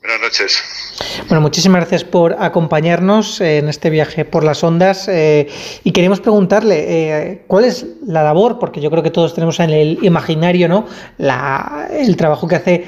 Buenas 0.03 0.21
noches. 0.21 0.88
Bueno, 1.29 1.41
muchísimas 1.41 1.81
gracias 1.81 2.05
por 2.05 2.37
acompañarnos 2.39 3.41
en 3.41 3.69
este 3.69 3.91
viaje 3.91 4.25
por 4.25 4.45
las 4.45 4.65
ondas 4.65 5.09
eh, 5.09 5.49
y 5.85 5.93
queremos 5.93 6.21
preguntarle 6.21 6.85
eh, 6.89 7.43
cuál 7.47 7.65
es 7.65 7.87
la 8.07 8.23
labor, 8.23 8.59
porque 8.59 8.81
yo 8.81 8.91
creo 8.91 9.03
que 9.03 9.11
todos 9.11 9.35
tenemos 9.35 9.61
en 9.61 9.71
el 9.71 9.99
imaginario 10.03 10.69
¿no? 10.69 10.87
La, 11.19 11.89
el 11.93 12.17
trabajo 12.17 12.49
que 12.49 12.57
hace 12.57 12.87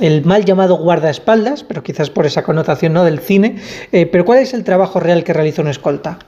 el 0.00 0.24
mal 0.24 0.44
llamado 0.44 0.76
guardaespaldas, 0.76 1.64
pero 1.64 1.82
quizás 1.82 2.10
por 2.10 2.26
esa 2.26 2.42
connotación 2.42 2.94
¿no? 2.94 3.04
del 3.04 3.20
cine, 3.20 3.60
eh, 3.92 4.06
pero 4.06 4.24
¿cuál 4.24 4.40
es 4.40 4.54
el 4.54 4.64
trabajo 4.64 4.98
real 5.00 5.22
que 5.22 5.32
realiza 5.32 5.62
un 5.62 5.68
escolta? 5.68 6.18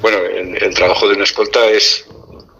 Bueno, 0.00 0.18
el, 0.18 0.62
el 0.62 0.74
trabajo 0.74 1.08
de 1.08 1.16
un 1.16 1.22
escolta 1.22 1.66
es 1.66 2.06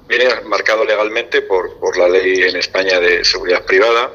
viene 0.08 0.26
marcado 0.44 0.84
legalmente 0.84 1.42
por, 1.42 1.78
por 1.78 1.96
la 1.96 2.08
ley 2.08 2.42
en 2.42 2.56
España 2.56 3.00
de 3.00 3.24
seguridad 3.24 3.64
privada, 3.64 4.12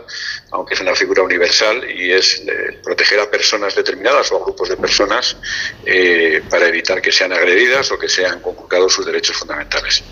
aunque 0.51 0.73
es 0.73 0.81
una 0.81 0.95
figura 0.95 1.23
universal 1.23 1.89
y 1.89 2.11
es 2.11 2.43
eh, 2.47 2.79
proteger 2.83 3.19
a 3.19 3.29
personas 3.29 3.75
determinadas 3.75 4.31
o 4.31 4.37
a 4.37 4.43
grupos 4.43 4.69
de 4.69 4.77
personas 4.77 5.37
eh, 5.85 6.41
para 6.49 6.67
evitar 6.67 7.01
que 7.01 7.11
sean 7.11 7.33
agredidas 7.33 7.91
o 7.91 7.99
que 7.99 8.07
sean 8.07 8.39
conculcados 8.41 8.93
sus 8.93 9.05
derechos 9.05 9.37
fundamentales. 9.37 10.03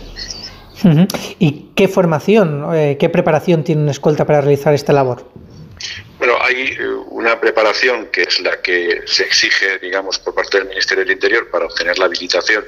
¿Y 1.39 1.71
qué 1.75 1.89
formación, 1.89 2.69
eh, 2.73 2.97
qué 2.97 3.09
preparación 3.09 3.65
tiene 3.65 3.81
un 3.81 3.89
escolta 3.89 4.25
para 4.25 4.39
realizar 4.39 4.73
esta 4.73 4.93
labor? 4.93 5.29
Bueno, 6.17 6.35
hay 6.41 6.77
una 7.11 7.39
preparación 7.39 8.07
que 8.07 8.23
es 8.23 8.39
la 8.41 8.61
que 8.61 9.01
se 9.05 9.23
exige, 9.23 9.79
digamos, 9.79 10.19
por 10.19 10.33
parte 10.33 10.57
del 10.57 10.67
Ministerio 10.67 11.03
del 11.03 11.13
Interior 11.13 11.49
para 11.49 11.65
obtener 11.65 11.97
la 11.97 12.05
habilitación 12.05 12.65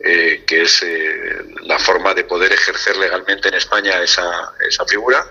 eh, 0.00 0.42
que 0.46 0.62
es 0.62 0.82
eh, 0.82 1.44
la 1.62 1.78
forma 1.78 2.12
de 2.14 2.24
poder 2.24 2.52
ejercer 2.52 2.96
legalmente 2.96 3.48
en 3.48 3.54
España 3.54 4.02
esa, 4.02 4.52
esa 4.60 4.84
figura, 4.84 5.24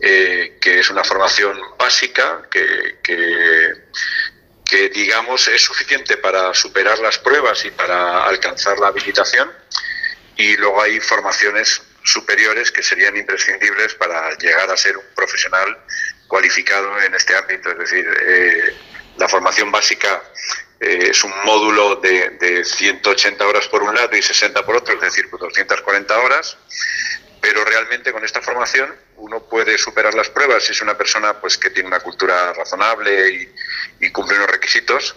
eh, 0.00 0.56
que 0.60 0.80
es 0.80 0.90
una 0.90 1.04
formación 1.04 1.60
básica 1.78 2.42
que, 2.50 2.98
que, 3.02 3.72
que, 4.64 4.88
digamos, 4.88 5.46
es 5.48 5.62
suficiente 5.62 6.16
para 6.16 6.54
superar 6.54 6.98
las 7.00 7.18
pruebas 7.18 7.64
y 7.66 7.70
para 7.70 8.24
alcanzar 8.24 8.78
la 8.78 8.88
habilitación. 8.88 9.52
Y 10.36 10.56
luego 10.56 10.82
hay 10.82 10.98
formaciones 10.98 11.82
superiores 12.02 12.72
que 12.72 12.82
serían 12.82 13.16
imprescindibles 13.16 13.94
para 13.94 14.36
llegar 14.38 14.70
a 14.70 14.76
ser 14.76 14.96
un 14.96 15.04
profesional 15.14 15.78
cualificado 16.26 16.98
en 17.02 17.14
este 17.14 17.36
ámbito. 17.36 17.70
Es 17.70 17.78
decir, 17.78 18.06
la 19.18 19.28
formación 19.28 19.70
básica 19.70 20.22
eh, 20.82 21.10
es 21.10 21.22
un 21.22 21.32
módulo 21.44 21.96
de, 21.96 22.30
de, 22.30 22.64
180 22.64 23.46
horas 23.46 23.68
por 23.68 23.84
un 23.84 23.94
lado 23.94 24.16
y 24.16 24.20
60 24.20 24.66
por 24.66 24.74
otro, 24.74 24.94
es 24.94 25.00
decir, 25.00 25.30
240 25.30 26.18
horas, 26.18 26.58
pero 27.40 27.64
realmente 27.64 28.12
con 28.12 28.24
esta 28.24 28.42
formación 28.42 28.92
uno 29.16 29.44
puede 29.44 29.78
superar 29.78 30.14
las 30.14 30.28
pruebas 30.28 30.64
si 30.64 30.72
es 30.72 30.80
una 30.80 30.98
persona 30.98 31.40
pues 31.40 31.56
que 31.56 31.70
tiene 31.70 31.86
una 31.86 32.00
cultura 32.00 32.52
razonable 32.52 33.30
y, 33.30 33.54
y 34.00 34.10
cumple 34.10 34.36
unos 34.36 34.50
requisitos, 34.50 35.14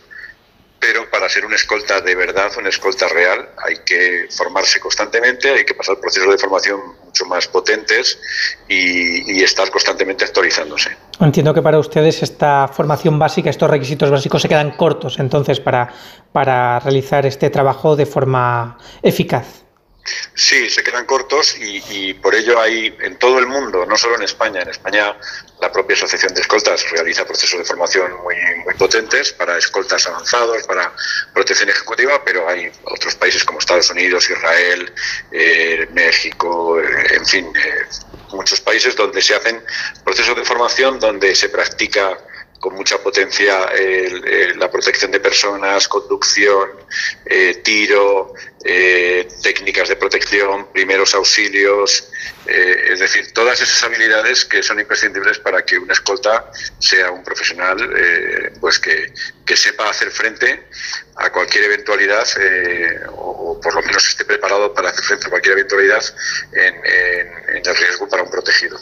pero 0.86 1.10
para 1.10 1.28
ser 1.30 1.46
un 1.46 1.54
escolta 1.54 2.02
de 2.02 2.16
verdad, 2.16 2.52
un 2.58 2.68
escolta 2.68 3.08
real, 3.08 3.50
hay 3.66 3.78
que 3.86 4.28
formarse 4.30 4.80
constantemente, 4.80 5.50
hay 5.50 5.66
que 5.66 5.74
pasar 5.74 6.00
procesos 6.00 6.30
de 6.30 6.38
formación 6.38 6.80
mucho 7.04 7.26
más 7.26 7.48
potentes 7.48 8.20
y, 8.68 9.44
estar 9.44 9.70
constantemente 9.70 10.26
actualizándose. 10.26 10.96
Entiendo 11.20 11.54
que 11.54 11.62
para 11.62 11.78
ustedes 11.78 12.24
esta 12.24 12.68
formación 12.68 13.20
básica, 13.20 13.50
estos 13.50 13.70
requisitos 13.70 14.10
básicos 14.10 14.42
se 14.42 14.50
quedan 14.50 14.72
cortos 14.72 15.20
entonces 15.20 15.60
para, 15.60 15.94
para 16.32 16.80
realizar 16.80 17.26
este 17.28 17.52
trabajo 17.52 17.96
de 17.96 18.08
forma 18.08 18.78
eficaz. 19.04 19.65
Sí, 20.36 20.70
se 20.70 20.84
quedan 20.84 21.06
cortos 21.06 21.58
y, 21.58 21.84
y, 21.90 22.14
por 22.14 22.36
ello 22.36 22.60
hay 22.60 22.96
en 23.02 23.18
todo 23.18 23.40
el 23.40 23.48
mundo, 23.48 23.86
no 23.88 23.98
solo 23.98 24.16
en 24.16 24.24
España, 24.24 24.62
en 24.62 24.70
España 24.70 25.18
la 25.60 25.72
propia 25.72 25.96
Asociación 25.96 26.34
de 26.34 26.42
Escoltas 26.42 26.90
realiza 26.92 27.26
procesos 27.26 27.60
de 27.60 27.66
formación 27.66 28.12
muy, 28.22 28.36
muy 28.64 28.76
potentes 28.76 29.34
para 29.34 29.58
escoltas 29.58 30.06
avanzados, 30.06 30.64
para 30.68 30.94
protección 31.34 31.70
ejecutiva, 31.70 32.24
pero 32.24 32.48
hay 32.48 32.72
otros 32.84 33.16
países 33.16 33.44
como 33.44 33.60
Estados 33.60 33.90
Unidos, 33.90 34.30
Israel, 34.30 34.94
eh, 35.32 35.88
México, 35.92 36.80
eh, 36.80 37.16
en 37.16 37.26
fin, 37.26 37.54
eh, 37.56 37.86
muchos 38.30 38.62
países 38.62 38.96
donde 38.96 39.22
se 39.22 39.34
hacen 39.34 39.64
procesos 40.04 40.36
de 40.36 40.46
formación 40.46 41.00
donde 41.00 41.34
se 41.34 41.50
practica 41.50 42.18
con 42.66 42.74
mucha 42.74 42.98
potencia 42.98 43.66
el- 43.66 44.26
el- 44.28 44.58
la 44.58 44.72
protección 44.72 45.12
de 45.12 45.20
personas, 45.20 45.88
conducción, 45.88 46.68
eh, 47.24 47.62
tiro, 47.64 48.34
eh, 48.64 49.28
técnicas 49.44 49.88
de 49.88 49.96
protección, 49.98 50.72
primeros 50.74 51.14
auxilios, 51.14 52.10
eh, 52.48 52.88
es 52.94 53.00
decir, 53.00 53.32
todas 53.34 53.62
esas 53.62 53.84
habilidades 53.84 54.46
que 54.46 54.64
son 54.64 54.80
imprescindibles 54.80 55.38
para 55.38 55.64
que 55.64 55.78
un 55.78 55.92
escolta 55.92 56.50
sea 56.80 57.12
un 57.12 57.24
profesional 57.24 57.78
eh, 57.96 58.54
pues 58.60 58.80
que, 58.80 59.14
que 59.46 59.56
sepa 59.56 59.88
hacer 59.88 60.10
frente 60.10 60.68
a 61.18 61.32
cualquier 61.32 61.66
eventualidad 61.66 62.28
eh, 62.40 63.00
o, 63.12 63.60
por 63.62 63.76
lo 63.76 63.84
menos 63.84 64.08
esté 64.08 64.26
preparado 64.26 64.74
para 64.74 64.90
hacer 64.90 65.04
frente 65.04 65.28
a 65.28 65.30
cualquier 65.30 65.54
eventualidad 65.60 66.04
en, 66.52 66.74
en- 66.84 67.58
en 67.58 67.64
el 67.64 67.76
riesgo 67.78 68.10
para 68.10 68.24
un 68.24 68.32
protegido. 68.32 68.80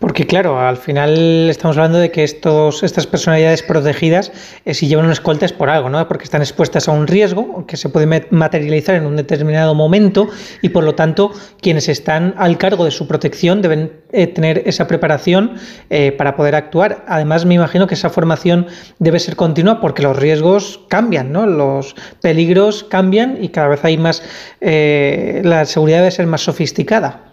Porque 0.00 0.26
claro, 0.26 0.58
al 0.58 0.78
final 0.78 1.48
estamos 1.50 1.76
hablando 1.76 1.98
de 1.98 2.10
que 2.10 2.24
estos, 2.24 2.82
estas 2.82 3.06
personalidades 3.06 3.62
protegidas, 3.62 4.32
eh, 4.64 4.72
si 4.72 4.88
llevan 4.88 5.04
una 5.04 5.12
escolta 5.12 5.44
es 5.44 5.52
por 5.52 5.68
algo, 5.68 5.90
¿no? 5.90 6.08
Porque 6.08 6.24
están 6.24 6.40
expuestas 6.40 6.88
a 6.88 6.92
un 6.92 7.06
riesgo 7.06 7.66
que 7.66 7.76
se 7.76 7.90
puede 7.90 8.26
materializar 8.30 8.94
en 8.94 9.04
un 9.04 9.16
determinado 9.16 9.74
momento 9.74 10.30
y 10.62 10.70
por 10.70 10.84
lo 10.84 10.94
tanto 10.94 11.32
quienes 11.60 11.90
están 11.90 12.34
al 12.38 12.56
cargo 12.56 12.86
de 12.86 12.92
su 12.92 13.06
protección 13.06 13.60
deben 13.60 13.92
eh, 14.12 14.26
tener 14.26 14.62
esa 14.64 14.86
preparación 14.88 15.56
eh, 15.90 16.12
para 16.12 16.34
poder 16.34 16.54
actuar. 16.54 17.04
Además, 17.06 17.44
me 17.44 17.54
imagino 17.54 17.86
que 17.86 17.92
esa 17.94 18.08
formación 18.08 18.68
debe 19.00 19.18
ser 19.20 19.36
continua 19.36 19.82
porque 19.82 20.02
los 20.02 20.16
riesgos 20.16 20.80
cambian, 20.88 21.30
¿no? 21.30 21.46
Los 21.46 21.94
peligros 22.22 22.84
cambian 22.84 23.36
y 23.44 23.50
cada 23.50 23.68
vez 23.68 23.84
hay 23.84 23.98
más, 23.98 24.22
eh, 24.62 25.42
la 25.44 25.66
seguridad 25.66 25.98
debe 25.98 26.10
ser 26.10 26.26
más 26.26 26.40
sofisticada. 26.40 27.26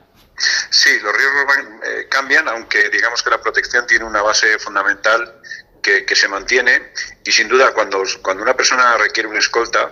Sí, 0.69 0.89
los 1.01 1.13
riesgos 1.13 1.45
van- 1.47 1.76
cambian, 2.07 2.47
aunque 2.47 2.89
digamos 2.89 3.23
que 3.23 3.29
la 3.29 3.41
protección 3.41 3.87
tiene 3.87 4.05
una 4.05 4.21
base 4.21 4.59
fundamental 4.59 5.41
que, 6.05 6.15
se 6.15 6.27
mantiene 6.27 6.91
y 7.23 7.31
sin 7.31 7.47
duda 7.47 7.73
cuando, 7.73 8.03
cuando 8.21 8.43
una 8.43 8.55
persona 8.55 8.97
requiere 8.97 9.29
una 9.29 9.39
escolta 9.39 9.89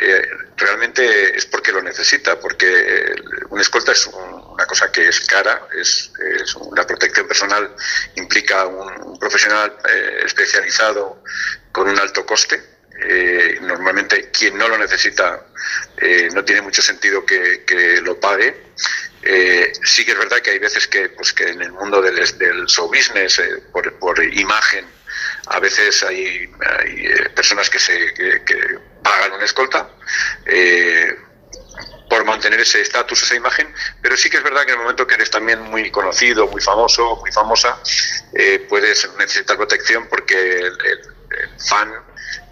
eh, 0.00 0.22
realmente 0.56 1.36
es 1.36 1.46
porque 1.46 1.70
lo 1.72 1.82
necesita, 1.82 2.38
porque 2.40 2.66
eh, 2.66 3.14
una 3.50 3.62
escolta 3.62 3.92
es 3.92 4.06
un- 4.06 4.42
una 4.52 4.66
cosa 4.66 4.90
que 4.90 5.08
es 5.08 5.20
cara, 5.20 5.68
es, 5.78 6.12
es 6.40 6.54
una 6.56 6.86
protección 6.86 7.26
personal 7.28 7.74
implica 8.16 8.66
un, 8.66 9.18
profesional 9.18 9.76
eh, 9.88 10.22
especializado 10.24 11.22
con 11.70 11.88
un 11.88 11.98
alto 11.98 12.26
coste. 12.26 12.60
Normalmente 13.62 14.30
quien 14.30 14.56
no 14.56 14.68
lo 14.68 14.78
necesita 14.78 15.44
no 16.34 16.44
tiene 16.44 16.60
mucho 16.62 16.82
sentido 16.82 17.24
que 17.26 18.00
lo 18.02 18.20
pague. 18.20 18.72
Eh, 19.22 19.72
sí 19.84 20.04
que 20.04 20.12
es 20.12 20.18
verdad 20.18 20.40
que 20.40 20.50
hay 20.50 20.58
veces 20.58 20.88
que, 20.88 21.08
pues, 21.10 21.32
que 21.32 21.48
en 21.48 21.62
el 21.62 21.72
mundo 21.72 22.02
del, 22.02 22.16
del 22.38 22.66
show 22.66 22.88
business, 22.88 23.38
eh, 23.38 23.62
por, 23.72 24.22
imagen, 24.34 24.86
a 25.46 25.60
veces 25.60 26.02
hay, 26.02 26.50
eh, 26.86 27.28
personas 27.34 27.70
que, 27.70 27.78
se, 27.78 28.14
pagan 29.02 29.32
una 29.32 29.44
escolta 29.44 29.90
eh, 30.46 31.16
por 32.08 32.24
mantener 32.24 32.60
ese 32.60 32.80
estatus, 32.80 33.22
esa 33.22 33.34
imagen, 33.34 33.72
pero 34.00 34.16
sí 34.16 34.28
que 34.28 34.38
es 34.38 34.42
verdad 34.42 34.64
que 34.64 34.72
en 34.72 34.78
el 34.78 34.82
momento 34.82 35.06
que 35.06 35.14
eres 35.14 35.30
también 35.30 35.60
muy 35.62 35.90
conocido, 35.90 36.46
muy 36.48 36.60
famoso, 36.60 37.16
muy 37.16 37.32
famosa, 37.32 37.78
eh, 38.34 38.66
puedes 38.68 39.08
necesitar 39.18 39.56
protección 39.56 40.08
porque 40.08 40.58
el 40.58 41.10
fan 41.68 41.92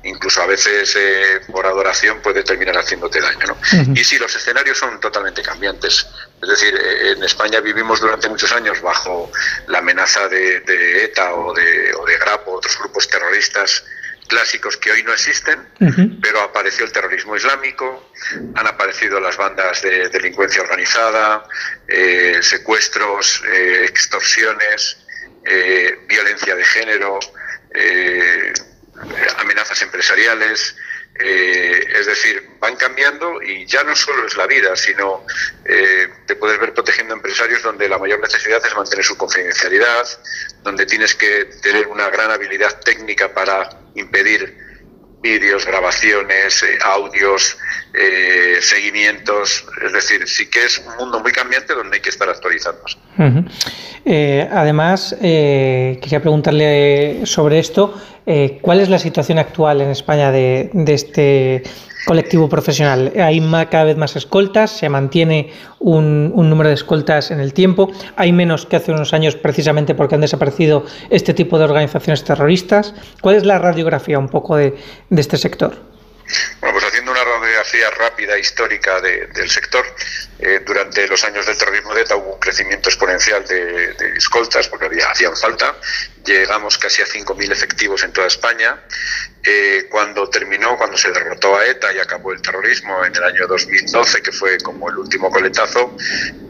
incluso 0.05 0.43
a 0.43 0.47
veces 0.47 0.97
eh, 0.97 1.41
por 1.51 1.67
adoración 1.67 2.21
puede 2.23 2.43
terminar 2.43 2.77
haciéndote 2.79 3.21
daño. 3.21 3.47
¿no? 3.47 3.95
Y 3.95 4.05
sí, 4.05 4.19
los 4.19 4.35
escenarios 4.35 4.79
son 4.79 5.01
totalmente 5.01 5.43
cambiantes. 5.43 6.07
Es 6.43 6.49
decir, 6.49 6.75
eh, 6.75 7.13
en 7.13 7.23
España 7.23 7.61
vivimos 7.61 8.01
durante 8.01 8.29
muchos 8.29 8.53
años 8.53 8.81
bajo 8.81 9.31
la 9.67 9.79
amenaza 9.79 10.29
de, 10.29 10.61
de 10.61 11.05
ETA 11.05 11.35
o 11.35 11.53
de, 11.55 11.95
o 11.95 12.05
de 12.05 12.19
Grapo, 12.19 12.53
otros 12.53 12.79
grupos 12.79 13.09
terroristas 13.09 13.85
clásicos 14.31 14.77
que 14.77 14.93
hoy 14.93 15.03
no 15.03 15.13
existen, 15.13 15.67
pero 16.23 16.41
apareció 16.41 16.85
el 16.85 16.93
terrorismo 16.93 17.35
islámico, 17.35 18.13
han 18.55 18.67
aparecido 18.67 19.19
las 19.19 19.37
bandas 19.37 19.83
de 19.83 20.09
delincuencia 20.09 20.63
organizada, 20.63 21.45
eh, 21.89 22.39
secuestros, 22.41 23.43
eh, 23.53 23.87
extorsiones, 23.87 24.99
eh, 25.45 25.99
violencia 26.07 26.55
de 26.55 26.65
género, 26.65 27.19
eh, 27.75 28.53
amenazas 29.39 29.83
empresariales. 29.83 30.77
eh, 31.19 31.87
es 31.99 32.07
decir, 32.07 32.49
van 32.61 32.77
cambiando 32.77 33.43
y 33.43 33.67
ya 33.67 33.83
no 33.85 33.95
solo 33.95 34.27
es 34.27 34.37
la 34.37 34.47
vida, 34.47 34.75
sino 34.77 35.27
eh, 35.65 36.09
te 36.27 36.37
puedes 36.37 36.59
ver 36.59 36.73
protegiendo 36.73 37.15
empresarios 37.15 37.63
donde 37.63 37.89
la 37.89 37.99
mayor 37.99 38.21
necesidad 38.21 38.65
es 38.65 38.75
mantener 38.75 39.05
su 39.05 39.17
confidencialidad, 39.17 40.07
donde 40.63 40.87
tienes 40.87 41.15
que 41.15 41.47
tener 41.63 41.89
una 41.89 42.09
gran 42.11 42.31
habilidad 42.31 42.81
técnica 42.81 43.35
para 43.35 43.69
impedir 43.95 44.70
vídeos, 45.21 45.67
grabaciones, 45.67 46.63
eh, 46.63 46.79
audios, 46.83 47.57
eh, 47.95 48.57
seguimientos. 48.61 49.65
Es 49.85 49.93
decir, 49.93 50.27
sí 50.27 50.49
que 50.49 50.65
es 50.65 50.79
un 50.79 50.97
mundo 50.97 51.21
muy 51.21 51.33
cambiante 51.33 51.75
donde 51.75 51.97
hay 51.97 52.03
que 52.03 52.11
estar 52.11 52.29
actualizándose. 52.29 52.97
Ujú. 53.19 53.45
Eh, 54.05 54.49
además, 54.51 55.17
eh, 55.21 55.99
quería 56.01 56.21
preguntarle 56.21 57.23
sobre 57.25 57.59
esto. 57.59 58.01
¿Cuál 58.63 58.79
es 58.79 58.89
la 58.89 59.01
situación 59.01 59.39
actual 59.39 59.81
en 59.81 59.91
España 59.91 60.31
de 60.31 60.71
este 60.87 61.65
colectivo 62.07 62.49
profesional? 62.49 63.13
¿Hay 63.17 63.41
cada 63.71 63.85
vez 63.85 63.97
más 63.97 64.17
escoltas? 64.17 64.71
¿Se 64.71 64.89
mantiene 64.89 65.51
un, 65.79 66.33
un 66.35 66.51
número 66.51 66.69
de 66.69 66.75
escoltas 66.75 67.31
en 67.31 67.41
el 67.41 67.53
tiempo? 67.53 67.91
¿Hay 68.17 68.33
menos 68.33 68.67
que 68.67 68.77
hace 68.77 68.93
unos 68.93 69.13
años 69.13 69.37
precisamente 69.37 69.95
porque 69.95 70.15
han 70.15 70.21
desaparecido 70.21 70.85
este 71.11 71.35
tipo 71.35 71.59
de 71.59 71.65
organizaciones 71.65 72.25
terroristas? 72.25 72.95
¿Cuál 73.21 73.37
es 73.37 73.45
la 73.45 73.59
radiografía 73.59 74.19
un 74.19 74.29
poco 74.29 74.57
de 74.57 74.75
este 75.11 75.37
sector? 75.37 75.90
Rápida 77.89 78.37
histórica 78.39 79.01
de- 79.01 79.29
del 79.29 79.49
sector, 79.49 79.87
eh, 80.39 80.61
durante 80.67 81.07
los 81.09 81.25
años 81.25 81.47
del 81.47 81.57
terrorismo 81.57 81.95
de 81.95 82.03
ETA 82.03 82.17
hubo 82.17 82.35
un 82.35 82.41
crecimiento 82.41 82.89
exponencial 82.91 83.47
de, 83.47 83.95
de 83.95 84.09
escoltas, 84.19 84.69
porque 84.69 84.87
había, 84.87 85.09
hacían 85.11 85.37
falta. 85.37 85.77
Llegamos 86.27 86.77
casi 86.77 87.01
a 87.01 87.07
5.000 87.07 87.51
efectivos 87.51 88.03
en 88.03 88.13
toda 88.13 88.27
España. 88.27 88.79
Eh, 89.43 89.87
cuando 89.91 90.29
terminó, 90.29 90.77
cuando 90.77 90.99
se 90.99 91.11
derrotó 91.11 91.57
a 91.57 91.65
ETA 91.65 91.95
y 91.95 91.99
acabó 91.99 92.33
el 92.33 92.43
terrorismo 92.43 93.03
en 93.07 93.17
el 93.17 93.23
año 93.23 93.47
2012, 93.47 94.21
que 94.21 94.33
fue 94.33 94.59
como 94.59 94.91
el 94.91 94.99
último 94.99 95.31
coletazo, 95.31 95.97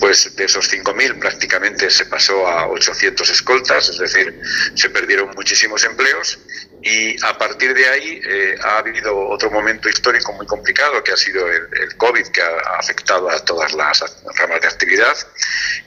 pues 0.01 0.35
de 0.35 0.45
esos 0.47 0.69
5.000 0.69 1.19
prácticamente 1.21 1.89
se 1.91 2.07
pasó 2.07 2.49
a 2.49 2.67
800 2.67 3.31
escoltas, 3.31 3.91
es 3.91 3.99
decir, 3.99 4.41
se 4.75 4.91
perdieron 4.91 5.31
muchísimos 5.37 5.85
empleos 5.85 6.39
y 6.83 7.23
a 7.25 7.37
partir 7.37 7.75
de 7.75 7.87
ahí 7.89 8.21
eh, 8.25 8.57
ha 8.63 8.79
habido 8.79 9.29
otro 9.29 9.51
momento 9.51 9.89
histórico 9.89 10.33
muy 10.33 10.47
complicado 10.47 11.05
que 11.05 11.13
ha 11.13 11.17
sido 11.17 11.47
el, 11.47 11.97
COVID, 11.97 12.27
que 12.29 12.41
ha 12.41 12.79
afectado 12.79 13.29
a 13.29 13.45
todas 13.45 13.75
las 13.75 14.03
ramas 14.37 14.61
de 14.63 14.67
actividad, 14.67 15.17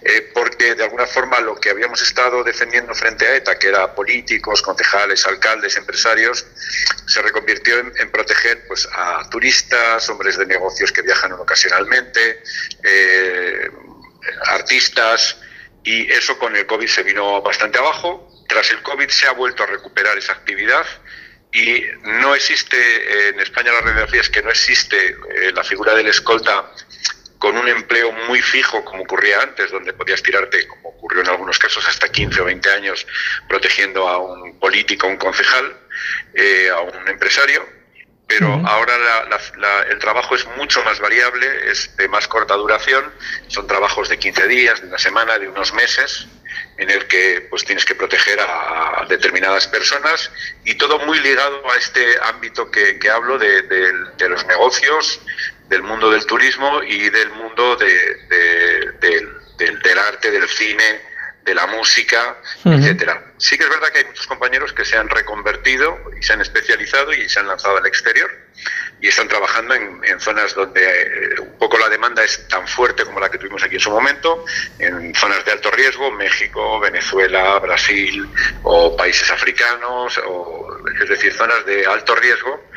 eh, 0.03 0.29
porque 0.33 0.75
de 0.75 0.83
alguna 0.83 1.07
forma 1.07 1.39
lo 1.39 1.55
que 1.55 1.71
habíamos 1.71 2.01
estado 2.01 2.43
defendiendo 2.43 2.93
frente 2.93 3.25
a 3.25 3.35
ETA, 3.35 3.57
que 3.57 3.69
era 3.69 3.95
políticos, 3.95 4.61
concejales, 4.61 5.25
alcaldes, 5.25 5.77
empresarios, 5.77 6.45
se 7.07 7.21
reconvirtió 7.23 7.79
en, 7.79 7.91
en 7.97 8.11
proteger 8.11 8.67
pues, 8.67 8.87
a 8.93 9.27
turistas, 9.31 10.07
hombres 10.09 10.37
de 10.37 10.45
negocios 10.45 10.91
que 10.91 11.01
viajan 11.01 11.31
ocasionalmente, 11.33 12.43
eh, 12.83 13.69
artistas, 14.45 15.37
y 15.83 16.11
eso 16.11 16.37
con 16.37 16.55
el 16.55 16.65
COVID 16.67 16.87
se 16.87 17.03
vino 17.03 17.41
bastante 17.41 17.79
abajo. 17.79 18.29
Tras 18.47 18.71
el 18.71 18.81
COVID 18.81 19.09
se 19.09 19.27
ha 19.27 19.31
vuelto 19.31 19.63
a 19.63 19.67
recuperar 19.67 20.17
esa 20.17 20.33
actividad 20.33 20.85
y 21.51 21.83
no 22.03 22.33
existe, 22.35 22.77
eh, 22.77 23.29
en 23.29 23.39
España 23.39 23.71
la 23.71 23.81
radiografía 23.81 24.21
es 24.21 24.29
que 24.29 24.41
no 24.41 24.49
existe 24.49 24.97
eh, 25.35 25.51
la 25.53 25.63
figura 25.63 25.93
del 25.93 26.07
escolta 26.07 26.71
con 27.37 27.57
un 27.57 27.67
empleo 27.67 28.11
muy 28.11 28.41
fijo 28.41 28.83
como 28.85 29.03
ocurría 29.03 29.41
antes, 29.41 29.69
donde 29.69 29.91
podías 29.93 30.23
tirarte, 30.23 30.65
como 30.67 30.89
ocurrió 30.89 31.21
en 31.21 31.27
algunos 31.27 31.59
casos, 31.59 31.85
hasta 31.87 32.09
15 32.09 32.41
o 32.41 32.45
20 32.45 32.69
años 32.71 33.05
protegiendo 33.49 34.07
a 34.07 34.17
un 34.17 34.57
político, 34.59 35.07
a 35.07 35.09
un 35.09 35.17
concejal, 35.17 35.77
eh, 36.33 36.69
a 36.69 36.79
un 36.79 37.07
empresario. 37.07 37.67
Pero 38.25 38.47
ahora 38.65 38.97
la- 38.97 39.25
la- 39.25 39.41
la- 39.57 39.81
el 39.91 39.99
trabajo 39.99 40.33
es 40.35 40.45
mucho 40.57 40.81
más 40.85 40.99
variable, 41.01 41.69
es 41.69 41.95
de 41.97 42.07
más 42.07 42.27
corta 42.29 42.55
duración, 42.55 43.13
son 43.47 43.67
trabajos 43.67 44.07
de 44.09 44.17
15 44.17 44.47
días, 44.47 44.81
de 44.81 44.87
una 44.87 44.97
semana, 44.97 45.37
de 45.37 45.49
unos 45.49 45.73
meses, 45.73 46.25
en 46.77 46.89
el 46.89 47.07
que 47.07 47.47
pues 47.49 47.63
tienes 47.65 47.85
que 47.85 47.95
proteger 47.95 48.39
a 48.39 49.05
determinadas 49.07 49.67
personas 49.67 50.31
y 50.65 50.75
todo 50.75 50.99
muy 50.99 51.19
ligado 51.19 51.69
a 51.71 51.77
este 51.77 52.17
ámbito 52.23 52.69
que, 52.71 52.97
que 52.99 53.09
hablo 53.09 53.37
de, 53.37 53.61
de- 53.63 54.29
los 54.29 54.45
negocios, 54.47 55.19
del 55.69 55.83
mundo 55.83 56.09
del 56.09 56.25
turismo 56.25 56.81
y 56.83 57.09
del 57.09 57.29
mundo 57.31 57.75
de- 57.75 58.15
de- 58.29 58.91
del, 58.99 59.29
del- 59.57 59.79
del 59.79 59.99
arte, 59.99 60.31
del 60.31 60.47
cine, 60.49 61.01
de 61.43 61.53
la 61.53 61.67
música, 61.67 62.37
Ujú. 62.63 62.75
etcétera. 62.75 63.33
Sí 63.37 63.57
que 63.57 63.63
es 63.63 63.69
verdad 63.69 63.89
que 63.91 63.99
hay 63.99 64.05
muchos 64.05 64.27
compañeros 64.27 64.71
que 64.73 64.85
se 64.85 64.97
han 64.97 65.09
reconvertido 65.09 65.99
y 66.19 66.23
se 66.23 66.33
han 66.33 66.41
especializado 66.41 67.11
y 67.13 67.27
se 67.27 67.39
han 67.39 67.47
lanzado 67.47 67.77
al 67.77 67.85
exterior 67.85 68.31
y 69.01 69.09
están 69.09 69.27
trabajando 69.27 69.73
en, 69.75 69.99
en 70.05 70.19
zonas 70.21 70.53
donde 70.55 70.81
eh, 70.81 71.39
un 71.41 71.57
poco 71.57 71.77
la 71.77 71.89
demanda 71.89 72.23
es 72.23 72.47
tan 72.47 72.65
fuerte 72.67 73.03
como 73.03 73.19
la 73.19 73.29
que 73.29 73.37
tuvimos 73.37 73.61
aquí 73.61 73.75
en 73.75 73.81
su 73.81 73.89
momento, 73.89 74.45
en 74.79 75.13
zonas 75.13 75.43
de 75.43 75.51
alto 75.51 75.69
riesgo, 75.71 76.09
México, 76.11 76.79
Venezuela, 76.79 77.59
Brasil 77.59 78.25
o 78.63 78.95
países 78.95 79.29
africanos, 79.29 80.17
o, 80.25 80.77
es 81.01 81.09
decir, 81.09 81.33
zonas 81.33 81.65
de 81.65 81.85
alto 81.85 82.15
riesgo 82.15 82.69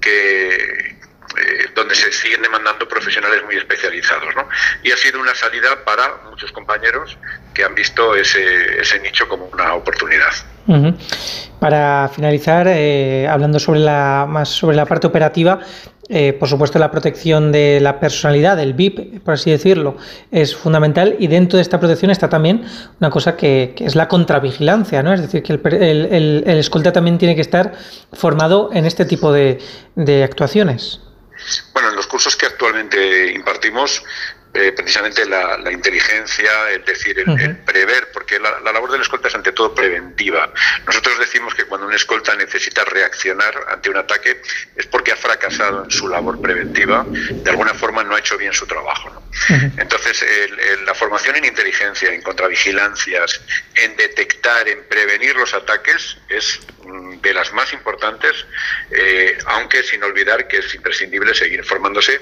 que 0.00 0.96
eh, 1.36 1.68
donde 1.74 1.94
se 1.94 2.12
siguen 2.12 2.40
demandando 2.42 2.88
profesionales 2.88 3.42
muy 3.44 3.56
especializados. 3.56 4.34
¿no? 4.36 4.48
Y 4.82 4.92
ha 4.92 4.96
sido 4.96 5.20
una 5.20 5.34
salida 5.34 5.84
para 5.84 6.16
muchos 6.30 6.52
compañeros 6.52 7.18
que 7.54 7.64
han 7.64 7.74
visto 7.74 8.14
ese, 8.16 8.40
ese 8.80 9.00
nicho 9.00 9.28
como 9.28 9.46
una 9.46 9.74
oportunidad. 9.74 10.30
Para 11.60 12.10
finalizar, 12.14 12.66
eh, 12.68 13.26
hablando 13.28 13.58
sobre 13.58 13.80
la, 13.80 14.26
más 14.28 14.48
sobre 14.48 14.76
la 14.76 14.84
parte 14.86 15.06
operativa, 15.06 15.60
eh, 16.08 16.34
por 16.34 16.48
supuesto 16.48 16.78
la 16.78 16.90
protección 16.90 17.50
de 17.52 17.78
la 17.80 17.98
personalidad, 18.00 18.56
del 18.58 18.74
VIP, 18.74 19.22
por 19.22 19.34
así 19.34 19.50
decirlo, 19.50 19.96
es 20.30 20.54
fundamental 20.54 21.16
y 21.18 21.28
dentro 21.28 21.56
de 21.56 21.62
esta 21.62 21.78
protección 21.80 22.10
está 22.10 22.28
también 22.28 22.64
una 23.00 23.08
cosa 23.10 23.36
que, 23.36 23.72
que 23.76 23.84
es 23.86 23.94
la 23.94 24.08
contravigilancia, 24.08 25.02
¿no? 25.02 25.12
Es 25.14 25.22
decir, 25.22 25.42
que 25.42 25.54
el, 25.54 25.60
el- 25.82 26.06
el- 26.12 26.44
el 26.46 26.58
escolta 26.58 26.92
también 26.92 27.16
tiene 27.18 27.34
que 27.34 27.40
estar 27.40 27.72
formado 28.12 28.70
en 28.72 28.84
este 28.84 29.04
tipo 29.06 29.32
de, 29.32 29.58
de 29.94 30.24
actuaciones. 30.24 31.00
Bueno, 31.72 31.90
en 31.90 31.96
los 31.96 32.06
cursos 32.06 32.36
que 32.36 32.46
actualmente 32.46 33.32
impartimos, 33.32 34.02
eh, 34.54 34.72
precisamente 34.72 35.26
la, 35.26 35.58
la 35.58 35.72
inteligencia, 35.72 36.70
es 36.70 36.84
decir, 36.86 37.18
el, 37.18 37.40
el 37.40 37.56
prever, 37.58 38.10
porque 38.12 38.38
la, 38.38 38.60
la 38.60 38.72
labor 38.72 38.90
del 38.92 39.00
escolta 39.00 39.28
es 39.28 39.34
ante 39.34 39.52
todo 39.52 39.74
preventiva. 39.74 40.52
Nosotros 40.86 41.18
decimos 41.18 41.54
que 41.54 41.64
cuando 41.64 41.86
un 41.86 41.92
escolta 41.94 42.34
necesita 42.36 42.84
reaccionar 42.84 43.54
ante 43.68 43.90
un 43.90 43.96
ataque 43.96 44.40
es 44.76 44.86
porque 44.86 45.12
ha 45.12 45.16
fracasado 45.16 45.84
en 45.84 45.90
su 45.90 46.08
labor 46.08 46.40
preventiva, 46.40 47.04
de 47.08 47.50
alguna 47.50 47.74
forma 47.74 48.04
no 48.04 48.14
ha 48.14 48.18
hecho 48.20 48.38
bien 48.38 48.52
su 48.52 48.66
trabajo. 48.66 49.10
¿no? 49.10 49.22
Entonces, 49.76 50.22
el- 50.22 50.58
el- 50.60 50.84
la 50.86 50.94
formación 50.94 51.36
en 51.36 51.44
inteligencia, 51.44 52.12
en 52.12 52.22
contravigilancias, 52.22 53.40
en 53.74 53.96
detectar, 53.96 54.68
en 54.68 54.84
prevenir 54.84 55.34
los 55.36 55.52
ataques 55.54 56.16
es 56.28 56.60
de 57.20 57.34
las 57.34 57.52
más 57.52 57.72
importantes, 57.72 58.32
eh, 58.90 59.38
aunque 59.46 59.82
sin 59.82 60.02
olvidar 60.02 60.46
que 60.46 60.58
es 60.58 60.74
imprescindible 60.74 61.34
seguir 61.34 61.64
formándose 61.64 62.20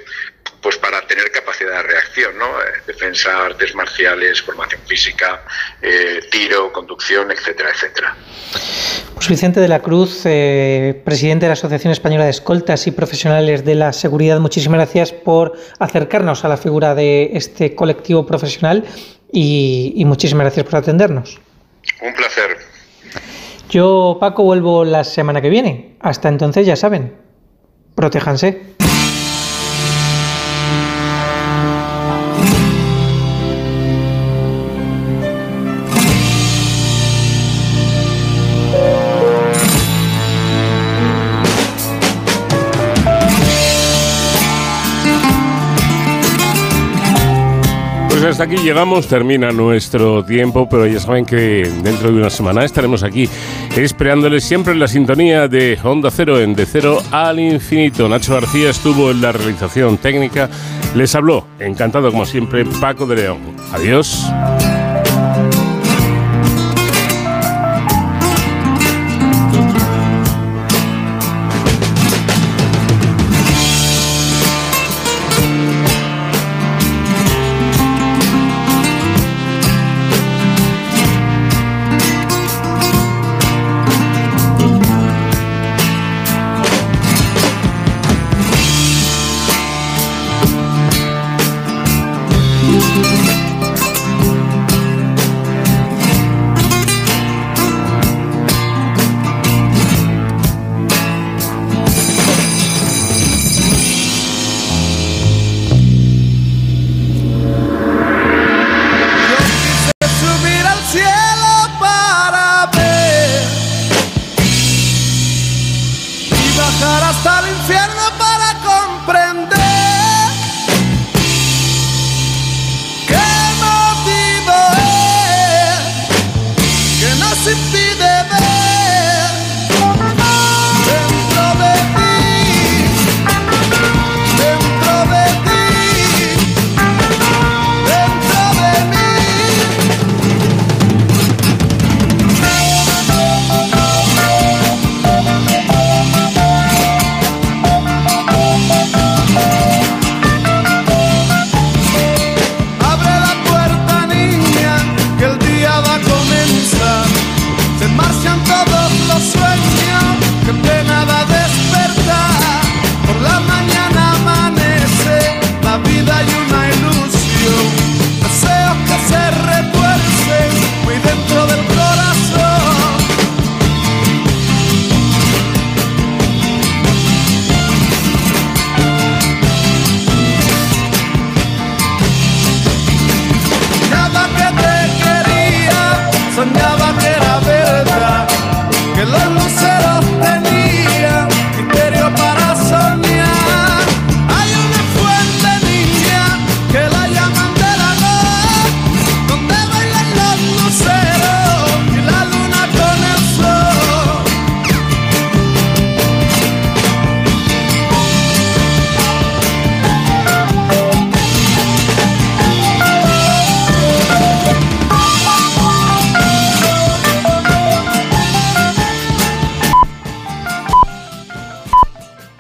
pues 0.63 0.77
para 0.77 1.05
tener 1.07 1.31
capacidad 1.33 1.79
de 1.79 1.83
reacción, 1.83 2.39
¿no? 2.39 2.47
Eh, 2.47 2.83
defensa, 2.87 3.47
artes 3.47 3.75
marciales, 3.75 4.41
formación 4.43 4.81
física, 4.87 5.43
eh, 5.83 6.21
tiro, 6.31 6.73
conducción, 6.73 7.31
etcétera, 7.33 7.71
etcétera. 7.71 8.17
Pues 9.15 9.29
Vicente 9.29 9.61
de 9.61 9.69
la 9.69 9.81
Cruz, 9.81 10.23
eh, 10.25 11.01
presidente 11.05 11.47
de 11.47 11.49
la 11.49 11.55
Asociación 11.55 11.93
Española 11.93 12.25
de 12.25 12.31
Escoltas 12.31 12.87
y 12.87 12.93
Profesionales 12.93 13.65
de 13.65 13.75
la 13.75 13.93
Seguridad, 13.93 14.39
muchísimas 14.39 14.79
gracias 14.79 15.13
por 15.13 15.59
acercarnos 15.81 16.45
a 16.45 16.49
la 16.49 16.57
figura 16.57 16.95
de 16.95 17.31
este 17.35 17.75
colectivo 17.75 18.25
profesional 18.25 18.85
y, 19.33 19.93
y 19.97 20.05
muchísimas 20.05 20.45
gracias 20.45 20.65
por 20.65 20.77
atendernos. 20.77 21.41
Un 22.01 22.15
placer. 22.15 22.62
Yo, 23.73 24.19
Paco, 24.21 24.43
vuelvo 24.43 24.85
la 24.85 25.03
semana 25.03 25.41
que 25.41 25.49
viene. 25.49 25.97
Hasta 26.01 26.29
entonces, 26.29 26.67
ya 26.67 26.77
saben, 26.77 27.15
protéjanse. 27.95 28.75
Pues 48.23 48.35
hasta 48.35 48.45
aquí 48.45 48.57
llegamos, 48.63 49.09
termina 49.09 49.51
nuestro 49.51 50.25
tiempo, 50.25 50.69
pero 50.69 50.87
ya 50.87 51.01
saben 51.01 51.27
que 51.27 51.69
dentro 51.83 52.13
de 52.13 52.19
una 52.19 52.31
semana 52.31 52.65
estaremos 52.65 53.03
aquí 53.03 53.29
esperándoles 53.77 54.45
siempre 54.45 54.73
en 54.73 54.81
la 54.81 54.89
sintonía 54.89 55.49
de 55.49 55.79
Onda 55.83 56.11
Cero, 56.11 56.41
en 56.41 56.55
De 56.55 56.67
Cero 56.67 57.03
al 57.11 57.41
Infinito. 57.41 58.09
Nacho 58.09 58.35
García 58.35 58.71
estuvo 58.71 59.11
en 59.11 59.23
la 59.23 59.33
realización 59.33 59.97
técnica, 59.97 60.51
les 60.95 61.15
habló, 61.15 61.47
encantado 61.59 62.11
como 62.11 62.27
siempre, 62.27 62.65
Paco 62.81 63.07
de 63.07 63.17
León. 63.17 63.39
Adiós. 63.73 64.27